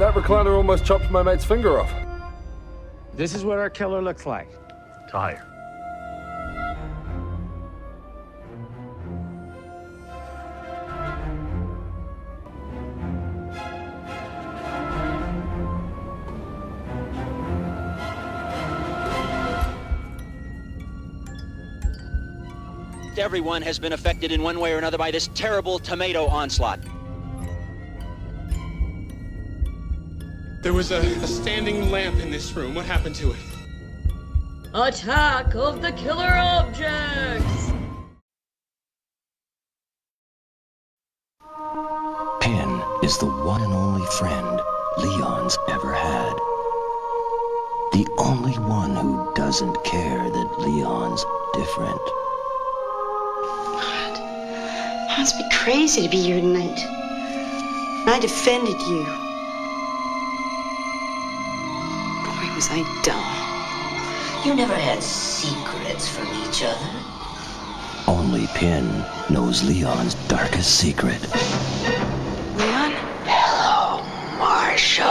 That 0.00 0.12
recliner 0.14 0.56
almost 0.56 0.84
chopped 0.84 1.08
my 1.08 1.22
mate's 1.22 1.44
finger 1.44 1.78
off. 1.78 1.94
This 3.14 3.32
is 3.32 3.44
what 3.44 3.58
our 3.58 3.70
killer 3.70 4.02
looks 4.02 4.26
like. 4.26 4.48
Tire. 5.08 5.46
Everyone 23.16 23.62
has 23.62 23.78
been 23.78 23.92
affected 23.92 24.32
in 24.32 24.42
one 24.42 24.58
way 24.58 24.72
or 24.72 24.78
another 24.78 24.98
by 24.98 25.12
this 25.12 25.30
terrible 25.34 25.78
tomato 25.78 26.26
onslaught. 26.26 26.80
There 30.64 30.72
was 30.72 30.92
a, 30.92 31.00
a 31.00 31.26
standing 31.26 31.90
lamp 31.90 32.18
in 32.20 32.30
this 32.30 32.56
room. 32.56 32.74
What 32.74 32.86
happened 32.86 33.14
to 33.16 33.32
it? 33.32 33.36
Attack 34.72 35.54
of 35.54 35.82
the 35.82 35.92
killer 35.92 36.32
objects! 36.38 37.70
Pin 42.40 42.82
is 43.02 43.18
the 43.18 43.26
one 43.26 43.60
and 43.60 43.74
only 43.74 44.06
friend 44.12 44.58
Leon's 44.96 45.58
ever 45.68 45.92
had. 45.92 46.32
The 47.92 48.08
only 48.16 48.54
one 48.54 48.96
who 48.96 49.34
doesn't 49.34 49.84
care 49.84 50.30
that 50.30 50.58
Leon's 50.60 51.26
different. 51.52 52.00
It 55.12 55.18
must 55.18 55.36
be 55.36 55.44
crazy 55.52 56.00
to 56.04 56.08
be 56.08 56.22
here 56.22 56.40
tonight. 56.40 56.80
I 58.06 58.18
defended 58.18 58.80
you. 58.80 59.23
Boy, 62.54 62.58
was 62.58 62.68
I 62.70 62.82
dumb. 63.02 64.46
You 64.46 64.54
never 64.54 64.74
had 64.74 65.02
secrets 65.02 66.08
from 66.08 66.28
each 66.46 66.62
other. 66.62 66.90
Only 68.06 68.46
Pin 68.54 69.04
knows 69.28 69.64
Leon's 69.64 70.14
darkest 70.28 70.78
secret. 70.78 71.20
Leon? 72.56 72.92
Hello, 73.26 74.02
Marshall. 74.38 75.04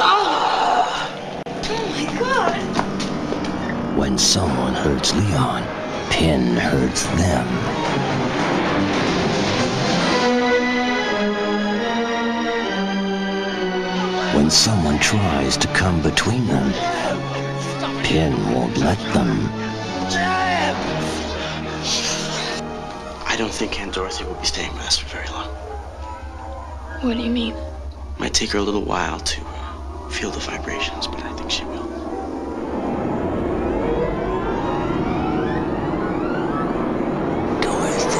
Oh 1.65 1.85
my 1.91 2.05
god. 2.17 3.97
When 3.97 4.17
someone 4.17 4.73
hurts 4.73 5.13
Leon, 5.13 5.63
Pin 6.11 6.55
hurts 6.55 7.05
them. 7.17 7.47
When 14.33 14.49
someone 14.49 14.99
tries 14.99 15.57
to 15.57 15.67
come 15.69 16.01
between 16.01 16.47
them, 16.47 16.71
Pin 18.13 18.53
won't 18.53 18.77
let 18.77 18.99
them. 19.15 19.49
I 23.25 23.35
don't 23.35 23.51
think 23.51 23.81
Aunt 23.81 23.95
Dorothy 23.95 24.23
will 24.23 24.35
be 24.35 24.45
staying 24.45 24.71
with 24.73 24.83
us 24.83 24.99
for 24.99 25.07
very 25.07 25.27
long. 25.29 25.47
What 27.01 27.17
do 27.17 27.23
you 27.23 27.31
mean? 27.31 27.55
Might 28.19 28.35
take 28.35 28.51
her 28.51 28.59
a 28.59 28.61
little 28.61 28.83
while 28.83 29.19
to 29.19 29.41
uh, 29.43 30.09
feel 30.09 30.29
the 30.29 30.39
vibrations, 30.41 31.07
but 31.07 31.23
I 31.23 31.33
think 31.33 31.49
she 31.49 31.63
will. 31.65 31.87
Dorothy. 37.63 38.19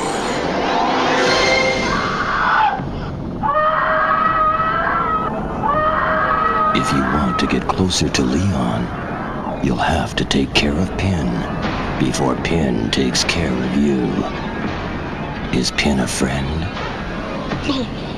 If 6.80 6.92
you 6.94 7.00
want 7.00 7.38
to 7.38 7.46
get 7.46 7.68
closer 7.68 8.10
to 8.10 8.24
Leon, 8.24 9.03
you'll 9.64 9.78
have 9.78 10.16
to 10.18 10.26
take 10.26 10.54
care 10.54 10.78
of 10.78 10.96
Pin 10.98 11.26
before 12.00 12.36
Pin 12.44 12.92
takes 12.92 13.24
care 13.24 13.52
of 13.52 13.78
you. 13.78 14.04
Is 15.58 15.72
Pin 15.72 16.00
a 16.00 16.08
friend 16.08 16.68
Oh. 17.66 17.88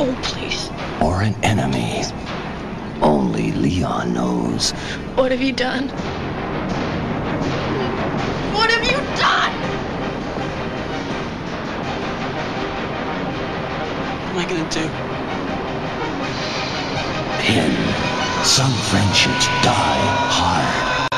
Oh, 0.00 0.16
please. 0.22 0.70
or 1.02 1.22
an 1.22 1.34
enemy? 1.42 2.04
Only 3.02 3.50
Leon 3.52 4.12
knows. 4.14 4.70
What 5.16 5.32
have 5.32 5.40
you 5.40 5.52
done? 5.52 5.88
What 8.54 8.70
have 8.70 8.84
you 8.84 8.98
done? 9.16 9.52
What 14.22 14.30
am 14.30 14.38
I 14.38 14.44
gonna 14.48 14.70
do? 14.70 14.88
Pin, 17.42 18.07
some 18.44 18.72
friendships 18.72 19.46
die 19.62 19.98
hard. 20.30 21.08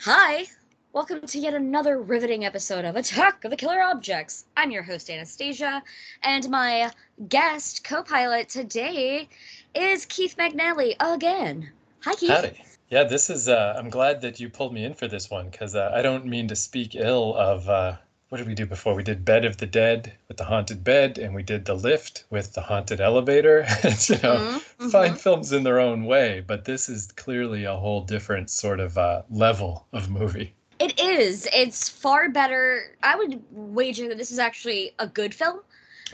Hi! 0.00 0.46
Welcome 0.92 1.26
to 1.28 1.38
yet 1.38 1.54
another 1.54 2.00
riveting 2.00 2.44
episode 2.44 2.84
of 2.84 2.96
Attack 2.96 3.44
of 3.44 3.50
the 3.50 3.56
Killer 3.56 3.80
Objects. 3.80 4.46
I'm 4.56 4.72
your 4.72 4.82
host, 4.82 5.08
Anastasia, 5.10 5.80
and 6.24 6.50
my 6.50 6.90
guest 7.28 7.84
co 7.84 8.02
pilot 8.02 8.48
today 8.48 9.28
is 9.74 10.04
Keith 10.06 10.36
McNally 10.36 10.96
again. 10.98 11.70
Hi, 12.00 12.14
Keith. 12.14 12.30
Howdy. 12.30 12.64
Yeah, 12.90 13.04
this 13.04 13.30
is. 13.30 13.48
Uh, 13.48 13.74
I'm 13.78 13.90
glad 13.90 14.20
that 14.22 14.40
you 14.40 14.48
pulled 14.48 14.74
me 14.74 14.84
in 14.84 14.94
for 14.94 15.06
this 15.06 15.30
one 15.30 15.50
because 15.50 15.76
uh, 15.76 15.92
I 15.94 16.02
don't 16.02 16.26
mean 16.26 16.48
to 16.48 16.56
speak 16.56 16.96
ill 16.96 17.36
of. 17.36 17.68
Uh, 17.68 17.96
what 18.32 18.38
did 18.38 18.46
we 18.46 18.54
do 18.54 18.64
before? 18.64 18.94
We 18.94 19.02
did 19.02 19.26
Bed 19.26 19.44
of 19.44 19.58
the 19.58 19.66
Dead 19.66 20.14
with 20.26 20.38
the 20.38 20.44
haunted 20.44 20.82
bed, 20.82 21.18
and 21.18 21.34
we 21.34 21.42
did 21.42 21.66
The 21.66 21.74
Lift 21.74 22.24
with 22.30 22.54
the 22.54 22.62
haunted 22.62 22.98
elevator. 22.98 23.66
It's, 23.84 24.08
you 24.08 24.16
know, 24.22 24.38
Mhm, 24.78 24.90
fine 24.90 25.12
mhm. 25.12 25.18
films 25.18 25.52
in 25.52 25.64
their 25.64 25.78
own 25.78 26.06
way, 26.06 26.40
but 26.40 26.64
this 26.64 26.88
is 26.88 27.12
clearly 27.12 27.64
a 27.64 27.76
whole 27.76 28.00
different 28.00 28.48
sort 28.48 28.80
of 28.80 28.96
uh, 28.96 29.20
level 29.28 29.86
of 29.92 30.08
movie. 30.08 30.54
It 30.78 30.98
is. 30.98 31.46
It's 31.52 31.90
far 31.90 32.30
better. 32.30 32.96
I 33.02 33.16
would 33.16 33.38
wager 33.50 34.08
that 34.08 34.16
this 34.16 34.30
is 34.30 34.38
actually 34.38 34.94
a 34.98 35.06
good 35.06 35.34
film. 35.34 35.60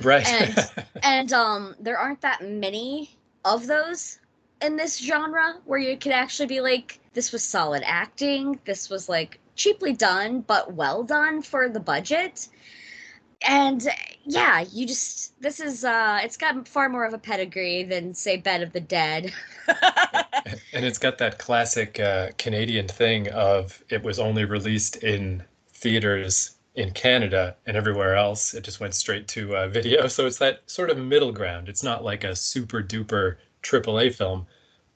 Right. 0.02 0.26
And 0.26 0.58
and 1.04 1.32
um 1.32 1.76
there 1.78 1.98
aren't 1.98 2.22
that 2.22 2.42
many 2.42 3.16
of 3.44 3.68
those 3.68 4.18
in 4.60 4.74
this 4.74 4.98
genre 4.98 5.60
where 5.66 5.78
you 5.78 5.96
could 5.96 6.10
actually 6.10 6.46
be 6.46 6.60
like 6.60 6.98
this 7.14 7.30
was 7.30 7.44
solid 7.44 7.84
acting 7.86 8.58
this 8.64 8.90
was 8.90 9.08
like 9.08 9.38
cheaply 9.58 9.92
done 9.92 10.41
but 10.41 10.72
well 10.72 11.02
done 11.02 11.42
for 11.42 11.69
the 11.69 11.80
budget 11.80 12.48
and 13.46 13.86
yeah 14.24 14.64
you 14.72 14.86
just 14.86 15.41
this 15.41 15.60
is 15.60 15.84
uh 15.84 16.19
it's 16.22 16.36
got 16.36 16.66
far 16.66 16.88
more 16.88 17.04
of 17.04 17.12
a 17.12 17.19
pedigree 17.19 17.84
than 17.84 18.14
say 18.14 18.36
bed 18.36 18.62
of 18.62 18.72
the 18.72 18.80
dead 18.80 19.32
and 20.72 20.84
it's 20.84 20.98
got 20.98 21.19
that 21.19 21.38
classic 21.38 22.00
uh, 22.00 22.28
Canadian 22.38 22.88
thing 22.88 23.28
of 23.30 23.82
it 23.91 24.02
was 24.02 24.19
only 24.19 24.44
released 24.44 24.96
in 24.96 25.42
theaters 25.72 26.56
in 26.75 26.92
Canada 26.92 27.56
and 27.66 27.76
everywhere 27.76 28.14
else 28.14 28.54
it 28.54 28.64
just 28.64 28.80
went 28.80 28.94
straight 28.94 29.26
to 29.28 29.56
uh, 29.56 29.69
video. 29.69 30.06
So 30.06 30.26
it's 30.26 30.38
that 30.38 30.62
sort 30.66 30.90
of 30.90 30.98
middle 30.98 31.32
ground. 31.32 31.69
It's 31.69 31.82
not 31.82 32.04
like 32.04 32.25
a 32.25 32.36
super 32.36 32.82
duper 32.82 33.36
AAA 33.62 34.14
film, 34.14 34.46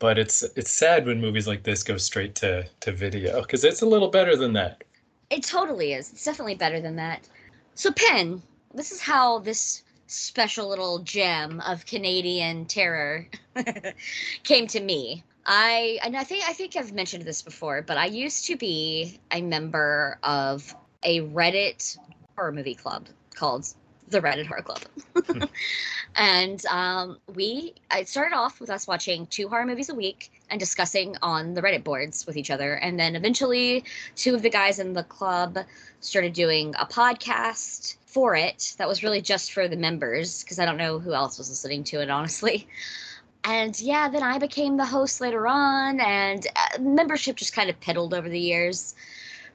but 0.02 0.18
it's 0.18 0.42
it's 0.56 0.72
sad 0.72 1.06
when 1.06 1.20
movies 1.20 1.46
like 1.46 1.62
this 1.62 1.84
go 1.84 1.96
straight 1.96 2.34
to 2.34 2.66
to 2.80 2.90
video 2.90 3.40
because 3.40 3.62
it's 3.62 3.82
a 3.82 3.86
little 3.86 4.08
better 4.08 4.34
than 4.34 4.52
that. 4.52 4.82
It 5.30 5.44
totally 5.44 5.92
is. 5.92 6.10
It's 6.10 6.24
definitely 6.24 6.56
better 6.56 6.80
than 6.80 6.96
that. 6.96 7.28
So, 7.76 7.92
Pin, 7.92 8.42
this 8.74 8.90
is 8.90 9.00
how 9.00 9.38
this 9.38 9.84
special 10.08 10.68
little 10.68 10.98
gem 10.98 11.60
of 11.60 11.86
Canadian 11.86 12.66
terror 12.66 13.28
came 14.42 14.66
to 14.66 14.80
me. 14.80 15.22
I 15.46 16.00
and 16.04 16.16
I 16.16 16.24
think 16.24 16.48
I 16.48 16.52
think 16.52 16.74
I've 16.74 16.92
mentioned 16.92 17.24
this 17.24 17.40
before, 17.40 17.80
but 17.82 17.96
I 17.96 18.06
used 18.06 18.44
to 18.46 18.56
be 18.56 19.20
a 19.30 19.40
member 19.40 20.18
of 20.24 20.74
a 21.04 21.20
Reddit 21.20 21.96
horror 22.34 22.50
movie 22.50 22.74
club 22.74 23.06
called 23.36 23.72
the 24.12 24.20
Reddit 24.20 24.46
Horror 24.46 24.62
Club. 24.62 24.80
and 26.16 26.64
um, 26.66 27.18
we 27.34 27.74
I 27.90 28.04
started 28.04 28.36
off 28.36 28.60
with 28.60 28.70
us 28.70 28.86
watching 28.86 29.26
two 29.26 29.48
horror 29.48 29.66
movies 29.66 29.88
a 29.88 29.94
week 29.94 30.30
and 30.50 30.60
discussing 30.60 31.16
on 31.22 31.54
the 31.54 31.62
Reddit 31.62 31.82
boards 31.82 32.26
with 32.26 32.36
each 32.36 32.50
other. 32.50 32.74
And 32.74 32.98
then 32.98 33.16
eventually 33.16 33.84
two 34.14 34.34
of 34.34 34.42
the 34.42 34.50
guys 34.50 34.78
in 34.78 34.92
the 34.92 35.04
club 35.04 35.58
started 36.00 36.32
doing 36.32 36.74
a 36.78 36.86
podcast 36.86 37.96
for 38.06 38.36
it 38.36 38.74
that 38.78 38.86
was 38.86 39.02
really 39.02 39.22
just 39.22 39.52
for 39.52 39.66
the 39.68 39.76
members 39.76 40.44
because 40.44 40.58
I 40.58 40.66
don't 40.66 40.76
know 40.76 40.98
who 40.98 41.14
else 41.14 41.38
was 41.38 41.48
listening 41.48 41.82
to 41.84 42.02
it, 42.02 42.10
honestly. 42.10 42.68
And 43.44 43.78
yeah, 43.80 44.08
then 44.08 44.22
I 44.22 44.38
became 44.38 44.76
the 44.76 44.84
host 44.84 45.20
later 45.20 45.48
on, 45.48 45.98
and 45.98 46.46
uh, 46.54 46.78
membership 46.80 47.36
just 47.36 47.54
kind 47.54 47.68
of 47.68 47.80
piddled 47.80 48.12
over 48.12 48.28
the 48.28 48.38
years. 48.38 48.94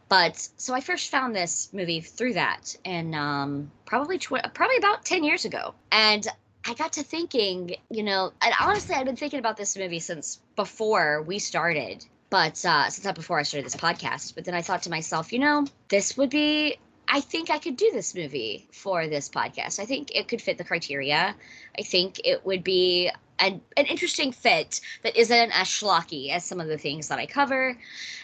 But 0.09 0.47
so 0.57 0.73
I 0.73 0.81
first 0.81 1.09
found 1.09 1.35
this 1.35 1.69
movie 1.73 2.01
through 2.01 2.33
that, 2.33 2.75
and 2.85 3.13
um, 3.13 3.71
probably 3.85 4.17
tw- 4.17 4.53
probably 4.53 4.77
about 4.77 5.05
ten 5.05 5.23
years 5.23 5.45
ago. 5.45 5.73
And 5.91 6.25
I 6.65 6.73
got 6.73 6.93
to 6.93 7.03
thinking, 7.03 7.75
you 7.89 8.03
know, 8.03 8.31
and 8.41 8.53
honestly, 8.61 8.95
I've 8.95 9.05
been 9.05 9.15
thinking 9.15 9.39
about 9.39 9.57
this 9.57 9.77
movie 9.77 9.99
since 9.99 10.39
before 10.55 11.21
we 11.23 11.39
started, 11.39 12.05
but 12.29 12.63
uh, 12.65 12.89
since 12.89 13.11
before 13.13 13.39
I 13.39 13.43
started 13.43 13.65
this 13.65 13.75
podcast. 13.75 14.35
But 14.35 14.45
then 14.45 14.53
I 14.53 14.61
thought 14.61 14.83
to 14.83 14.89
myself, 14.89 15.33
you 15.33 15.39
know, 15.39 15.65
this 15.89 16.17
would 16.17 16.29
be 16.29 16.77
I 17.09 17.21
think 17.21 17.49
I 17.49 17.57
could 17.57 17.77
do 17.77 17.89
this 17.93 18.13
movie 18.13 18.67
for 18.71 19.07
this 19.07 19.29
podcast. 19.29 19.79
I 19.79 19.85
think 19.85 20.11
it 20.13 20.27
could 20.27 20.41
fit 20.41 20.57
the 20.57 20.63
criteria. 20.63 21.35
I 21.77 21.81
think 21.81 22.19
it 22.25 22.45
would 22.45 22.63
be 22.63 23.09
an, 23.39 23.61
an 23.77 23.85
interesting 23.85 24.31
fit 24.33 24.81
that 25.03 25.15
isn't 25.15 25.51
as 25.51 25.67
schlocky 25.67 26.31
as 26.31 26.43
some 26.43 26.59
of 26.59 26.67
the 26.67 26.77
things 26.77 27.07
that 27.07 27.19
I 27.19 27.25
cover. 27.25 27.77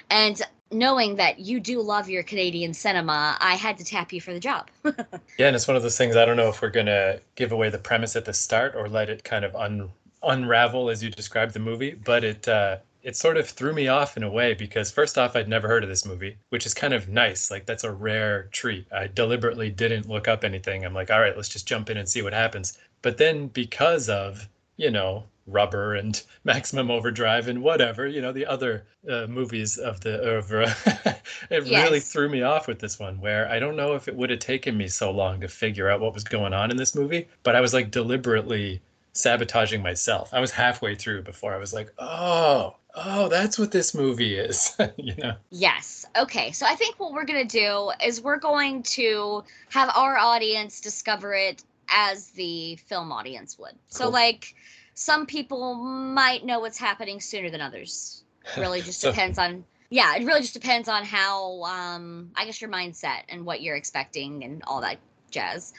And 0.09 0.41
knowing 0.73 1.15
that 1.15 1.39
you 1.39 1.59
do 1.59 1.81
love 1.81 2.09
your 2.09 2.23
Canadian 2.23 2.73
cinema, 2.73 3.37
I 3.39 3.55
had 3.55 3.77
to 3.77 3.83
tap 3.85 4.11
you 4.11 4.21
for 4.21 4.33
the 4.33 4.39
job. 4.39 4.69
yeah, 4.85 5.47
and 5.47 5.55
it's 5.55 5.67
one 5.67 5.77
of 5.77 5.83
those 5.83 5.97
things 5.97 6.15
I 6.15 6.25
don't 6.25 6.37
know 6.37 6.49
if 6.49 6.61
we're 6.61 6.69
going 6.69 6.87
to 6.87 7.21
give 7.35 7.51
away 7.51 7.69
the 7.69 7.77
premise 7.77 8.15
at 8.15 8.25
the 8.25 8.33
start 8.33 8.75
or 8.75 8.89
let 8.89 9.09
it 9.09 9.23
kind 9.23 9.45
of 9.45 9.55
un- 9.55 9.89
unravel 10.23 10.89
as 10.89 11.03
you 11.03 11.09
describe 11.09 11.51
the 11.51 11.59
movie, 11.59 11.93
but 11.93 12.23
it 12.23 12.47
uh 12.47 12.77
it 13.03 13.17
sort 13.17 13.35
of 13.35 13.49
threw 13.49 13.73
me 13.73 13.89
off 13.89 14.15
in 14.15 14.23
a 14.23 14.29
way 14.29 14.53
because 14.53 14.89
first 14.89 15.17
off 15.17 15.35
I'd 15.35 15.49
never 15.49 15.67
heard 15.67 15.83
of 15.83 15.89
this 15.89 16.05
movie, 16.05 16.37
which 16.49 16.65
is 16.65 16.73
kind 16.73 16.93
of 16.93 17.09
nice. 17.09 17.51
Like 17.51 17.65
that's 17.65 17.83
a 17.83 17.91
rare 17.91 18.43
treat. 18.53 18.87
I 18.93 19.07
deliberately 19.07 19.69
didn't 19.69 20.07
look 20.07 20.27
up 20.29 20.43
anything. 20.45 20.85
I'm 20.85 20.93
like, 20.93 21.11
all 21.11 21.19
right, 21.19 21.35
let's 21.35 21.49
just 21.49 21.67
jump 21.67 21.89
in 21.89 21.97
and 21.97 22.07
see 22.07 22.21
what 22.21 22.33
happens. 22.33 22.77
But 23.01 23.17
then 23.17 23.47
because 23.47 24.07
of, 24.07 24.47
you 24.77 24.89
know, 24.89 25.25
Rubber 25.48 25.95
and 25.95 26.22
Maximum 26.44 26.90
Overdrive 26.90 27.48
and 27.48 27.62
whatever, 27.62 28.07
you 28.07 28.22
know, 28.22 28.31
the 28.31 28.45
other 28.45 28.86
uh, 29.10 29.28
movies 29.28 29.78
of 29.78 30.00
the 30.01 30.38
of, 30.38 30.51
uh, 30.51 30.74
it 31.50 31.66
yes. 31.68 31.86
really 31.86 32.00
threw 32.00 32.30
me 32.30 32.42
off 32.42 32.68
with 32.68 32.80
this 32.80 33.00
one 33.00 33.19
where 33.19 33.50
I 33.50 33.60
don't 33.60 33.75
know 33.75 33.94
if 33.94 34.07
it 34.07 34.16
would 34.16 34.30
have 34.30 34.40
taken 34.40 34.78
me 34.78 34.88
so 34.88 35.12
long 35.12 35.42
to 35.42 35.48
figure 35.48 35.90
out 35.90 36.00
what 36.00 36.13
was 36.13 36.24
going 36.24 36.54
on 36.54 36.72
in 36.72 36.78
this 36.78 36.95
movie, 36.95 37.28
but 37.44 37.56
I 37.56 37.62
was 37.62 37.74
like 37.74 37.92
deliberately 37.92 38.81
sabotaging 39.13 39.81
myself. 39.81 40.34
I 40.34 40.40
was 40.40 40.51
halfway 40.51 40.95
through 40.95 41.24
before 41.24 41.54
I 41.54 41.57
was 41.57 41.74
like, 41.74 41.92
"Oh, 42.00 42.75
oh, 42.95 43.30
that's 43.30 43.60
what 43.60 43.72
this 43.72 43.94
movie 43.94 44.36
is." 44.36 44.75
you 44.98 45.16
know. 45.16 45.36
Yes. 45.51 46.06
Okay. 46.18 46.51
So 46.51 46.66
I 46.66 46.75
think 46.75 47.00
what 47.00 47.13
we're 47.13 47.25
going 47.25 47.48
to 47.48 47.60
do 47.60 47.92
is 48.04 48.22
we're 48.22 48.40
going 48.40 48.84
to 48.84 49.44
have 49.69 49.92
our 49.95 50.18
audience 50.18 50.81
discover 50.81 51.34
it 51.34 51.63
as 51.90 52.30
the 52.31 52.75
film 52.88 53.12
audience 53.12 53.57
would. 53.60 53.75
So 53.88 54.10
like 54.10 54.56
some 54.94 55.25
people 55.25 55.75
might 55.75 56.45
know 56.45 56.60
what's 56.60 56.78
happening 56.78 57.19
sooner 57.19 57.50
than 57.50 57.62
others. 57.62 58.24
It 58.45 58.60
really 58.62 58.81
just 58.81 59.00
so, 59.01 59.12
depends 59.12 59.38
on 59.38 59.63
yeah, 59.90 60.16
it 60.16 60.25
really 60.25 60.42
just 60.42 60.54
depends 60.54 60.90
on 60.90 61.04
how 61.04 61.63
um 61.63 62.31
I 62.36 62.45
guess 62.45 62.62
your 62.62 62.69
mindset 62.69 63.24
and 63.30 63.45
what 63.45 63.62
you're 63.62 63.75
expecting 63.75 64.44
and 64.44 64.63
all 64.66 64.81
that 64.81 64.98
jazz 65.31 65.74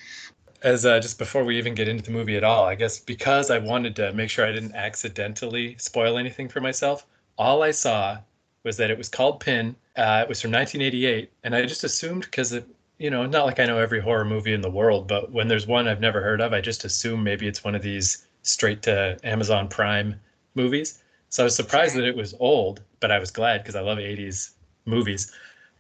as 0.65 0.87
uh, 0.87 0.99
just 0.99 1.19
before 1.19 1.45
we 1.45 1.59
even 1.59 1.75
get 1.75 1.89
into 1.89 2.03
the 2.03 2.11
movie 2.11 2.37
at 2.37 2.43
all, 2.43 2.65
I 2.65 2.75
guess 2.75 2.99
because 2.99 3.51
I 3.51 3.59
wanted 3.59 3.95
to 3.97 4.13
make 4.15 4.31
sure 4.31 4.47
I 4.47 4.53
didn't 4.53 4.75
accidentally 4.75 5.77
spoil 5.79 6.17
anything 6.17 6.49
for 6.49 6.61
myself, 6.63 7.07
all 7.37 7.63
I 7.63 7.71
saw 7.71 8.19
was 8.65 8.79
that 8.79 8.91
it 8.91 8.97
was 8.97 9.11
called 9.11 9.41
Pin. 9.41 9.77
Uh, 9.95 10.23
it 10.23 10.29
was 10.29 10.41
from 10.41 10.51
1988, 10.53 11.31
and 11.45 11.55
I 11.55 11.67
just 11.67 11.85
assumed 11.85 12.23
because 12.23 12.53
it, 12.53 12.67
you 12.99 13.11
know, 13.11 13.27
not 13.27 13.45
like 13.45 13.61
I 13.61 13.67
know 13.67 13.79
every 13.79 14.01
horror 14.01 14.25
movie 14.25 14.55
in 14.55 14.63
the 14.63 14.71
world, 14.71 15.07
but 15.07 15.31
when 15.31 15.49
there's 15.49 15.67
one 15.67 15.87
I've 15.87 16.01
never 16.01 16.23
heard 16.23 16.41
of, 16.41 16.55
I 16.55 16.63
just 16.63 16.85
assume 16.85 17.23
maybe 17.23 17.47
it's 17.47 17.63
one 17.63 17.75
of 17.75 17.83
these 17.83 18.27
straight 18.45 18.83
to 18.83 19.19
Amazon 19.25 19.69
Prime 19.69 20.21
movies. 20.55 21.03
So 21.31 21.43
I 21.43 21.45
was 21.45 21.57
surprised 21.57 21.97
that 21.97 22.05
it 22.05 22.17
was 22.17 22.35
old, 22.39 22.81
but 23.01 23.11
I 23.11 23.19
was 23.19 23.33
glad 23.33 23.63
because 23.63 23.75
I 23.75 23.81
love 23.81 23.99
80s 23.99 24.51
movies. 24.87 25.33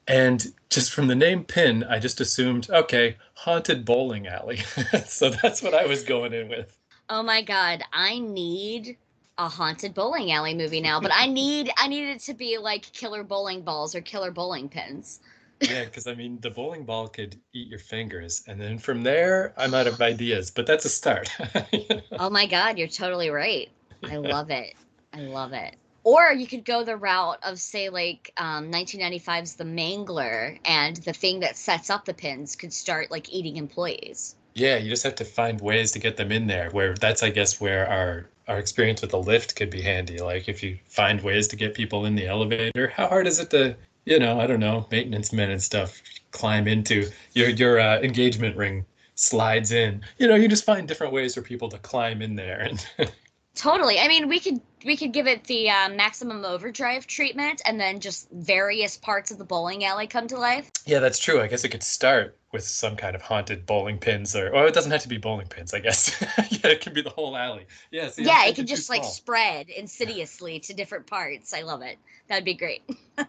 And 0.08 0.52
just 0.68 0.92
from 0.92 1.06
the 1.06 1.14
name 1.14 1.44
Pin, 1.44 1.84
I 1.84 1.98
just 1.98 2.20
assumed, 2.20 2.68
okay, 2.70 3.16
haunted 3.34 3.84
bowling 3.84 4.26
alley. 4.26 4.56
so 5.06 5.30
that's 5.30 5.62
what 5.62 5.72
I 5.72 5.86
was 5.86 6.02
going 6.02 6.32
in 6.32 6.48
with. 6.48 6.76
Oh 7.08 7.22
my 7.22 7.42
god, 7.42 7.82
I 7.92 8.18
need 8.18 8.96
a 9.38 9.48
haunted 9.48 9.94
bowling 9.94 10.32
alley 10.32 10.54
movie 10.54 10.80
now, 10.80 11.00
but 11.00 11.10
I 11.12 11.26
need 11.26 11.70
I 11.76 11.88
need 11.88 12.08
it 12.08 12.20
to 12.20 12.34
be 12.34 12.56
like 12.58 12.90
killer 12.92 13.24
bowling 13.24 13.62
balls 13.62 13.94
or 13.94 14.00
killer 14.00 14.30
bowling 14.30 14.68
pins. 14.68 15.20
Yeah, 15.60 15.84
because 15.84 16.06
I 16.06 16.14
mean 16.14 16.38
the 16.40 16.50
bowling 16.50 16.84
ball 16.84 17.08
could 17.08 17.36
eat 17.52 17.68
your 17.68 17.78
fingers, 17.78 18.42
and 18.46 18.60
then 18.60 18.78
from 18.78 19.02
there 19.02 19.54
I'm 19.56 19.74
out 19.74 19.86
of 19.86 20.00
ideas. 20.00 20.50
But 20.50 20.66
that's 20.66 20.84
a 20.84 20.90
start. 20.90 21.30
oh 22.18 22.30
my 22.30 22.46
god, 22.46 22.78
you're 22.78 22.88
totally 22.88 23.30
right. 23.30 23.70
I 24.04 24.16
love 24.16 24.50
it. 24.50 24.74
I 25.12 25.20
love 25.20 25.52
it 25.52 25.76
or 26.04 26.32
you 26.32 26.46
could 26.46 26.64
go 26.64 26.84
the 26.84 26.96
route 26.96 27.38
of 27.42 27.58
say 27.58 27.88
like 27.88 28.32
um, 28.36 28.70
1995's 28.70 29.54
the 29.54 29.64
mangler 29.64 30.58
and 30.64 30.96
the 30.98 31.12
thing 31.12 31.40
that 31.40 31.56
sets 31.56 31.90
up 31.90 32.04
the 32.04 32.14
pins 32.14 32.54
could 32.54 32.72
start 32.72 33.10
like 33.10 33.32
eating 33.32 33.56
employees 33.56 34.36
yeah 34.54 34.76
you 34.76 34.88
just 34.88 35.02
have 35.02 35.14
to 35.16 35.24
find 35.24 35.60
ways 35.60 35.90
to 35.90 35.98
get 35.98 36.16
them 36.16 36.30
in 36.30 36.46
there 36.46 36.70
where 36.70 36.94
that's 36.94 37.22
i 37.22 37.30
guess 37.30 37.60
where 37.60 37.88
our 37.88 38.28
our 38.46 38.58
experience 38.58 39.00
with 39.00 39.10
the 39.10 39.18
lift 39.18 39.56
could 39.56 39.70
be 39.70 39.82
handy 39.82 40.18
like 40.18 40.48
if 40.48 40.62
you 40.62 40.78
find 40.86 41.20
ways 41.22 41.48
to 41.48 41.56
get 41.56 41.74
people 41.74 42.04
in 42.04 42.14
the 42.14 42.26
elevator 42.26 42.88
how 42.88 43.08
hard 43.08 43.26
is 43.26 43.40
it 43.40 43.50
to 43.50 43.74
you 44.04 44.18
know 44.18 44.40
i 44.40 44.46
don't 44.46 44.60
know 44.60 44.86
maintenance 44.90 45.32
men 45.32 45.50
and 45.50 45.62
stuff 45.62 46.02
climb 46.30 46.66
into 46.66 47.10
your 47.32 47.48
your 47.50 47.80
uh, 47.80 48.00
engagement 48.00 48.56
ring 48.56 48.84
slides 49.14 49.72
in 49.72 50.02
you 50.18 50.26
know 50.26 50.34
you 50.34 50.48
just 50.48 50.64
find 50.64 50.88
different 50.88 51.12
ways 51.12 51.34
for 51.34 51.42
people 51.42 51.68
to 51.68 51.78
climb 51.78 52.22
in 52.22 52.34
there 52.34 52.60
and 52.60 52.86
Totally. 53.54 54.00
I 54.00 54.08
mean, 54.08 54.28
we 54.28 54.40
could 54.40 54.60
we 54.84 54.96
could 54.96 55.12
give 55.12 55.26
it 55.26 55.44
the 55.44 55.70
uh, 55.70 55.88
maximum 55.90 56.44
overdrive 56.44 57.06
treatment, 57.06 57.62
and 57.64 57.80
then 57.80 58.00
just 58.00 58.28
various 58.32 58.96
parts 58.96 59.30
of 59.30 59.38
the 59.38 59.44
bowling 59.44 59.84
alley 59.84 60.06
come 60.06 60.26
to 60.28 60.38
life. 60.38 60.70
Yeah, 60.86 60.98
that's 60.98 61.18
true. 61.18 61.40
I 61.40 61.46
guess 61.46 61.64
it 61.64 61.68
could 61.68 61.82
start 61.82 62.36
with 62.54 62.64
some 62.64 62.96
kind 62.96 63.14
of 63.14 63.20
haunted 63.20 63.66
bowling 63.66 63.98
pins, 63.98 64.34
or 64.34 64.56
oh, 64.56 64.64
it 64.64 64.72
doesn't 64.72 64.90
have 64.90 65.02
to 65.02 65.08
be 65.08 65.18
bowling 65.18 65.48
pins. 65.48 65.74
I 65.74 65.80
guess. 65.80 66.18
yeah, 66.50 66.70
it 66.70 66.80
can 66.80 66.94
be 66.94 67.02
the 67.02 67.10
whole 67.10 67.36
alley. 67.36 67.66
Yeah. 67.90 68.08
See, 68.08 68.24
yeah, 68.24 68.46
it 68.46 68.56
could 68.56 68.66
just 68.66 68.88
like 68.88 69.04
spread 69.04 69.68
insidiously 69.68 70.58
to 70.60 70.72
different 70.72 71.06
parts. 71.06 71.52
I 71.52 71.60
love 71.60 71.82
it. 71.82 71.98
That'd 72.28 72.46
be 72.46 72.54
great. 72.54 72.82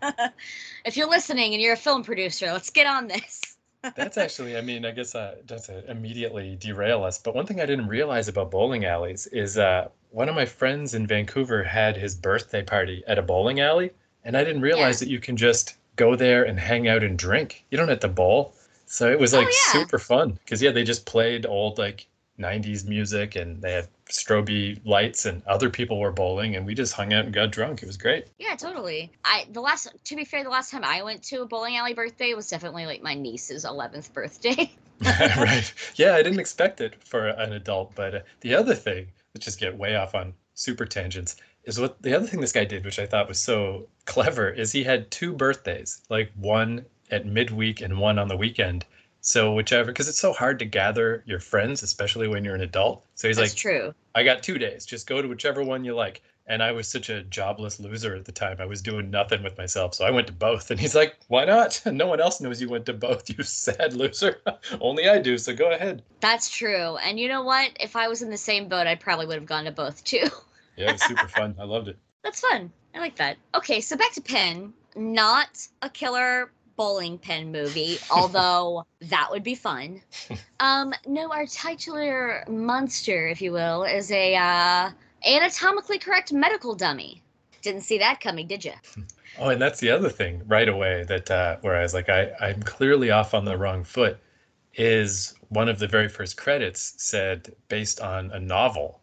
if 0.85 0.95
you're 0.95 1.09
listening 1.09 1.51
and 1.53 1.61
you're 1.61 1.73
a 1.73 1.77
film 1.77 2.03
producer, 2.03 2.53
let's 2.53 2.69
get 2.69 2.87
on 2.87 3.07
this 3.09 3.41
that's 3.95 4.17
actually, 4.17 4.57
I 4.57 4.61
mean, 4.61 4.85
I 4.85 4.91
guess 4.91 5.15
uh, 5.15 5.35
just 5.45 5.65
to 5.65 5.89
immediately 5.89 6.55
derail 6.55 7.03
us, 7.03 7.17
but 7.19 7.35
one 7.35 7.45
thing 7.45 7.61
I 7.61 7.65
didn't 7.65 7.87
realize 7.87 8.27
about 8.27 8.51
bowling 8.51 8.85
alleys 8.85 9.27
is 9.27 9.57
uh, 9.57 9.89
one 10.11 10.29
of 10.29 10.35
my 10.35 10.45
friends 10.45 10.93
in 10.93 11.05
Vancouver 11.05 11.63
had 11.63 11.97
his 11.97 12.15
birthday 12.15 12.63
party 12.63 13.03
at 13.07 13.19
a 13.19 13.21
bowling 13.21 13.59
alley, 13.59 13.91
and 14.23 14.35
I 14.35 14.43
didn't 14.43 14.61
realize 14.61 15.01
yeah. 15.01 15.05
that 15.05 15.11
you 15.11 15.19
can 15.19 15.37
just 15.37 15.75
go 15.95 16.15
there 16.15 16.43
and 16.43 16.59
hang 16.59 16.87
out 16.87 17.03
and 17.03 17.17
drink. 17.17 17.65
You 17.69 17.77
don't 17.77 17.89
have 17.89 17.99
to 17.99 18.07
bowl. 18.07 18.55
So 18.85 19.11
it 19.11 19.19
was 19.19 19.33
like 19.33 19.47
oh, 19.47 19.51
yeah. 19.51 19.81
super 19.81 19.99
fun 19.99 20.31
because 20.31 20.61
yeah, 20.61 20.71
they 20.71 20.83
just 20.83 21.05
played 21.05 21.45
old 21.45 21.77
like 21.77 22.07
90s 22.39 22.85
music 22.85 23.35
and 23.35 23.61
they 23.61 23.73
had 23.73 23.87
strobe 24.09 24.79
lights 24.85 25.25
and 25.25 25.41
other 25.45 25.69
people 25.69 25.99
were 25.99 26.11
bowling 26.11 26.55
and 26.55 26.65
we 26.65 26.75
just 26.75 26.93
hung 26.93 27.13
out 27.13 27.25
and 27.25 27.33
got 27.33 27.51
drunk. 27.51 27.81
It 27.81 27.87
was 27.87 27.97
great. 27.97 28.27
Yeah, 28.37 28.55
totally. 28.55 29.11
I 29.23 29.47
the 29.51 29.61
last 29.61 29.87
to 30.03 30.15
be 30.15 30.25
fair, 30.25 30.43
the 30.43 30.49
last 30.49 30.71
time 30.71 30.83
I 30.83 31.01
went 31.01 31.23
to 31.23 31.41
a 31.41 31.45
bowling 31.45 31.77
alley 31.77 31.93
birthday 31.93 32.33
was 32.33 32.49
definitely 32.49 32.85
like 32.85 33.01
my 33.01 33.13
niece's 33.13 33.65
11th 33.65 34.13
birthday. 34.13 34.71
right. 35.01 35.73
Yeah, 35.95 36.15
I 36.15 36.23
didn't 36.23 36.39
expect 36.39 36.79
it 36.79 37.03
for 37.03 37.27
an 37.27 37.53
adult, 37.53 37.93
but 37.95 38.15
uh, 38.15 38.19
the 38.39 38.55
other 38.55 38.75
thing, 38.75 39.07
let's 39.33 39.43
just 39.43 39.59
get 39.59 39.77
way 39.77 39.95
off 39.97 40.15
on 40.15 40.33
super 40.53 40.85
tangents, 40.85 41.35
is 41.65 41.79
what 41.79 42.01
the 42.01 42.13
other 42.13 42.25
thing 42.25 42.39
this 42.39 42.53
guy 42.53 42.63
did, 42.63 42.85
which 42.85 42.99
I 42.99 43.05
thought 43.05 43.27
was 43.27 43.39
so 43.39 43.87
clever, 44.05 44.49
is 44.49 44.71
he 44.71 44.83
had 44.85 45.11
two 45.11 45.33
birthdays, 45.33 46.01
like 46.09 46.31
one 46.35 46.85
at 47.11 47.25
midweek 47.25 47.81
and 47.81 47.97
one 47.99 48.19
on 48.19 48.27
the 48.27 48.37
weekend 48.37 48.85
so 49.25 49.53
whichever, 49.53 49.87
because 49.87 50.07
it's 50.07 50.19
so 50.19 50.33
hard 50.33 50.59
to 50.59 50.65
gather 50.65 51.23
your 51.25 51.39
friends, 51.39 51.81
especially 51.81 52.27
when 52.27 52.45
you're 52.45 52.53
an 52.53 52.61
adult. 52.61 53.03
So 53.15 53.27
he's 53.27 53.37
That's 53.37 53.53
like, 53.53 53.57
"True. 53.57 53.95
I 54.13 54.23
got 54.23 54.43
two 54.43 54.59
days. 54.59 54.85
Just 54.85 55.07
go 55.07 55.19
to 55.19 55.27
whichever 55.27 55.63
one 55.63 55.83
you 55.83 55.95
like." 55.95 56.21
And 56.47 56.61
I 56.61 56.71
was 56.71 56.87
such 56.87 57.09
a 57.09 57.23
jobless 57.23 57.79
loser 57.79 58.13
at 58.15 58.25
the 58.25 58.31
time. 58.31 58.57
I 58.59 58.67
was 58.67 58.83
doing 58.83 59.09
nothing 59.09 59.41
with 59.41 59.57
myself, 59.57 59.95
so 59.95 60.05
I 60.05 60.11
went 60.11 60.27
to 60.27 60.33
both. 60.33 60.69
And 60.69 60.79
he's 60.79 60.93
like, 60.93 61.15
"Why 61.27 61.43
not? 61.43 61.81
No 61.91 62.05
one 62.05 62.21
else 62.21 62.39
knows 62.39 62.61
you 62.61 62.69
went 62.69 62.85
to 62.85 62.93
both. 62.93 63.27
You 63.35 63.43
sad 63.43 63.93
loser. 63.93 64.41
Only 64.79 65.09
I 65.09 65.17
do. 65.17 65.39
So 65.39 65.55
go 65.55 65.71
ahead." 65.71 66.03
That's 66.19 66.47
true. 66.47 66.97
And 66.97 67.19
you 67.19 67.27
know 67.27 67.41
what? 67.41 67.71
If 67.79 67.95
I 67.95 68.07
was 68.07 68.21
in 68.21 68.29
the 68.29 68.37
same 68.37 68.69
boat, 68.69 68.85
I 68.85 68.93
probably 68.93 69.25
would 69.25 69.37
have 69.37 69.47
gone 69.47 69.65
to 69.65 69.71
both 69.71 70.03
too. 70.03 70.27
yeah, 70.77 70.89
it 70.89 70.93
was 70.93 71.01
super 71.01 71.27
fun. 71.27 71.55
I 71.59 71.63
loved 71.63 71.87
it. 71.87 71.97
That's 72.23 72.41
fun. 72.41 72.71
I 72.93 72.99
like 72.99 73.15
that. 73.15 73.37
Okay, 73.55 73.81
so 73.81 73.97
back 73.97 74.13
to 74.13 74.21
Pin. 74.21 74.71
Not 74.95 75.67
a 75.81 75.89
killer 75.89 76.51
bowling 76.75 77.17
pin 77.17 77.51
movie, 77.51 77.97
although 78.11 78.85
that 79.01 79.27
would 79.31 79.43
be 79.43 79.55
fun. 79.55 80.01
Um, 80.61 80.93
no, 81.05 81.33
our 81.33 81.45
titular 81.45 82.45
monster, 82.47 83.27
if 83.27 83.41
you 83.41 83.51
will, 83.51 83.83
is 83.83 84.09
a 84.09 84.35
uh, 84.35 84.89
anatomically 85.27 85.99
correct 85.99 86.31
medical 86.31 86.75
dummy. 86.75 87.21
Didn't 87.61 87.81
see 87.81 87.97
that 87.97 88.21
coming, 88.21 88.47
did 88.47 88.63
you? 88.63 88.73
Oh, 89.37 89.49
and 89.49 89.61
that's 89.61 89.81
the 89.81 89.89
other 89.89 90.07
thing 90.07 90.41
right 90.47 90.69
away 90.69 91.03
that 91.09 91.29
uh, 91.29 91.57
where 91.59 91.75
I 91.75 91.81
was 91.81 91.93
like, 91.93 92.07
I, 92.07 92.31
I'm 92.39 92.63
clearly 92.63 93.11
off 93.11 93.33
on 93.33 93.43
the 93.43 93.57
wrong 93.57 93.83
foot. 93.83 94.17
Is 94.75 95.35
one 95.49 95.67
of 95.67 95.77
the 95.77 95.87
very 95.87 96.07
first 96.07 96.37
credits 96.37 96.93
said 96.97 97.53
based 97.67 97.99
on 97.99 98.31
a 98.31 98.39
novel, 98.39 99.01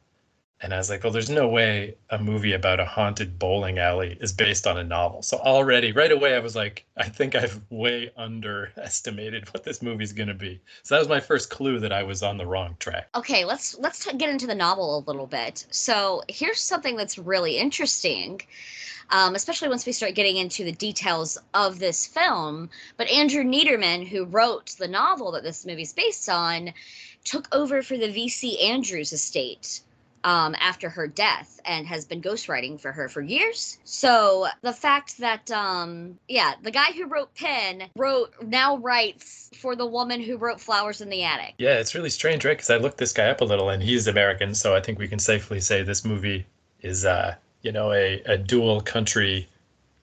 And 0.63 0.73
I 0.73 0.77
was 0.77 0.89
like, 0.89 1.03
well, 1.03 1.13
there's 1.13 1.29
no 1.29 1.49
way 1.49 1.97
a 2.11 2.21
movie 2.21 2.53
about 2.53 2.79
a 2.79 2.85
haunted 2.85 3.37
bowling 3.37 3.81
alley 3.81 4.17
is 4.21 4.33
based 4.33 4.65
on 4.65 4.79
a 4.79 4.85
novel. 4.85 5.21
So 5.21 5.39
already, 5.39 5.91
right 5.91 6.13
away, 6.13 6.37
I 6.37 6.39
was 6.39 6.55
like, 6.55 6.85
I 6.97 7.09
think 7.09 7.35
I've 7.35 7.61
way 7.69 8.13
underestimated 8.17 9.53
what 9.53 9.65
this 9.65 9.83
movie's 9.83 10.13
going 10.13 10.29
to 10.29 10.35
be. 10.35 10.61
So 10.85 10.95
that 10.95 11.01
was 11.01 11.09
my 11.09 11.19
first 11.19 11.51
clue 11.51 11.81
that 11.81 11.93
I 11.93 12.05
was 12.05 12.23
on 12.23 12.37
the 12.37 12.47
wrong 12.47 12.77
track. 12.79 13.09
Okay, 13.17 13.45
let's 13.45 13.77
let's 13.81 14.05
t- 14.05 14.17
get 14.17 14.31
into 14.31 14.47
the 14.47 14.55
novel 14.55 14.99
a 14.99 15.07
little 15.11 15.27
bit. 15.27 15.67
So 15.73 16.23
here's 16.29 16.61
something 16.61 16.95
that's 16.95 17.19
really 17.19 17.59
interesting. 17.59 18.41
Um, 19.11 19.35
especially 19.35 19.69
once 19.69 19.85
we 19.85 19.93
start 19.93 20.15
getting 20.15 20.37
into 20.37 20.63
the 20.63 20.73
details 20.73 21.39
of 21.55 21.81
this 21.81 22.07
film. 22.07 22.71
But 22.97 23.09
Andrew 23.09 23.43
Neiderman, 23.43 24.07
who 24.07 24.25
wrote 24.27 24.77
the 24.79 24.89
novel 24.89 25.33
that 25.33 25.43
this 25.43 25.67
movie's 25.67 25.93
based 25.93 26.29
on, 26.29 26.73
took 27.25 27.49
over 27.53 27.83
for 27.83 27.99
the 27.99 28.13
V.C. 28.13 28.61
Andrews 28.61 29.13
estate 29.13 29.81
um, 30.25 30.55
after 30.59 30.89
her 30.89 31.07
death 31.07 31.61
and 31.65 31.87
has 31.87 32.05
been 32.05 32.23
ghostwriting 32.23 32.81
for 32.81 32.93
her 32.93 33.09
for 33.09 33.21
years. 33.21 33.79
So 33.85 34.47
the 34.63 34.73
fact 34.73 35.19
that, 35.19 35.51
um, 35.51 36.19
yeah, 36.29 36.55
the 36.63 36.71
guy 36.71 36.93
who 36.93 37.07
wrote 37.07 37.35
Pin 37.35 37.85
wrote 37.97 38.35
now 38.43 38.77
writes 38.77 39.51
for 39.57 39.77
the 39.77 39.87
woman 39.87 40.21
who 40.21 40.37
wrote 40.37 40.61
Flowers 40.61 41.01
in 41.01 41.09
the 41.09 41.25
Attic. 41.25 41.55
Yeah, 41.59 41.79
it's 41.79 41.95
really 41.95 42.11
strange, 42.11 42.45
right? 42.45 42.57
Because 42.57 42.71
I 42.71 42.77
looked 42.77 42.99
this 42.99 43.13
guy 43.13 43.29
up 43.29 43.41
a 43.41 43.45
little, 43.45 43.71
and 43.71 43.83
he's 43.83 44.07
American, 44.07 44.55
so 44.55 44.75
I 44.75 44.81
think 44.81 44.99
we 44.99 45.09
can 45.09 45.19
safely 45.19 45.61
say 45.61 45.83
this 45.83 46.05
movie 46.05 46.47
is, 46.81 47.05
uh, 47.05 47.35
you 47.63 47.73
know, 47.73 47.93
a, 47.93 48.23
a 48.27 48.37
dual 48.37 48.81
country 48.81 49.49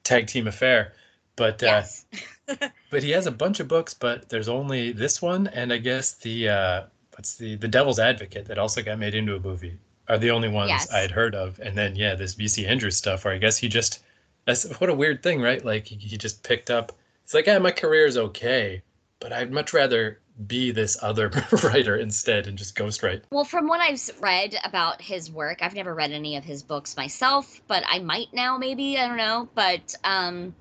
tag 0.03 0.27
team 0.27 0.47
affair. 0.47 0.93
But 1.35 1.63
uh, 1.63 1.67
Yes. 1.67 2.05
but 2.89 3.03
he 3.03 3.11
has 3.11 3.27
a 3.27 3.31
bunch 3.31 3.59
of 3.59 3.67
books, 3.67 3.93
but 3.93 4.29
there's 4.29 4.49
only 4.49 4.91
this 4.91 5.21
one, 5.21 5.47
and 5.47 5.71
I 5.71 5.77
guess 5.77 6.13
the 6.13 6.49
uh, 6.49 6.83
what's 7.15 7.35
the 7.35 7.55
the 7.55 7.67
Devil's 7.67 7.99
Advocate 7.99 8.45
that 8.45 8.57
also 8.57 8.81
got 8.81 8.99
made 8.99 9.15
into 9.15 9.35
a 9.35 9.39
movie 9.39 9.77
are 10.09 10.17
the 10.17 10.31
only 10.31 10.49
ones 10.49 10.69
Yes. 10.69 10.91
I 10.91 10.99
had 10.99 11.11
heard 11.11 11.35
of. 11.35 11.59
And 11.59 11.77
then 11.77 11.95
yeah, 11.95 12.15
this 12.15 12.35
VC 12.35 12.67
Andrews 12.67 12.97
stuff, 12.97 13.23
where 13.23 13.33
I 13.33 13.37
guess 13.37 13.57
he 13.57 13.69
just 13.69 13.99
that's 14.45 14.65
what 14.79 14.89
a 14.89 14.93
weird 14.93 15.21
thing, 15.23 15.41
right? 15.41 15.63
Like 15.63 15.87
he, 15.87 15.95
he 15.95 16.17
just 16.17 16.43
picked 16.43 16.69
up. 16.69 16.91
It's 17.23 17.33
like, 17.33 17.45
yeah, 17.45 17.59
my 17.59 17.71
career 17.71 18.05
is 18.05 18.17
okay, 18.17 18.81
but 19.19 19.31
I'd 19.31 19.51
much 19.51 19.73
rather 19.73 20.19
be 20.47 20.71
this 20.71 20.97
other 21.03 21.29
writer 21.63 21.97
instead 21.97 22.47
and 22.47 22.57
just 22.57 22.75
ghostwrite. 22.75 23.21
Well, 23.29 23.43
from 23.43 23.67
what 23.67 23.81
I've 23.81 24.01
read 24.19 24.55
about 24.63 25.01
his 25.01 25.29
work, 25.29 25.59
I've 25.61 25.75
never 25.75 25.93
read 25.93 26.11
any 26.11 26.37
of 26.37 26.43
his 26.43 26.63
books 26.63 26.97
myself, 26.97 27.61
but 27.67 27.83
I 27.87 27.99
might 27.99 28.33
now, 28.33 28.57
maybe. 28.57 28.97
I 28.97 29.07
don't 29.07 29.17
know. 29.17 29.49
But 29.53 29.93
um, 30.03 30.55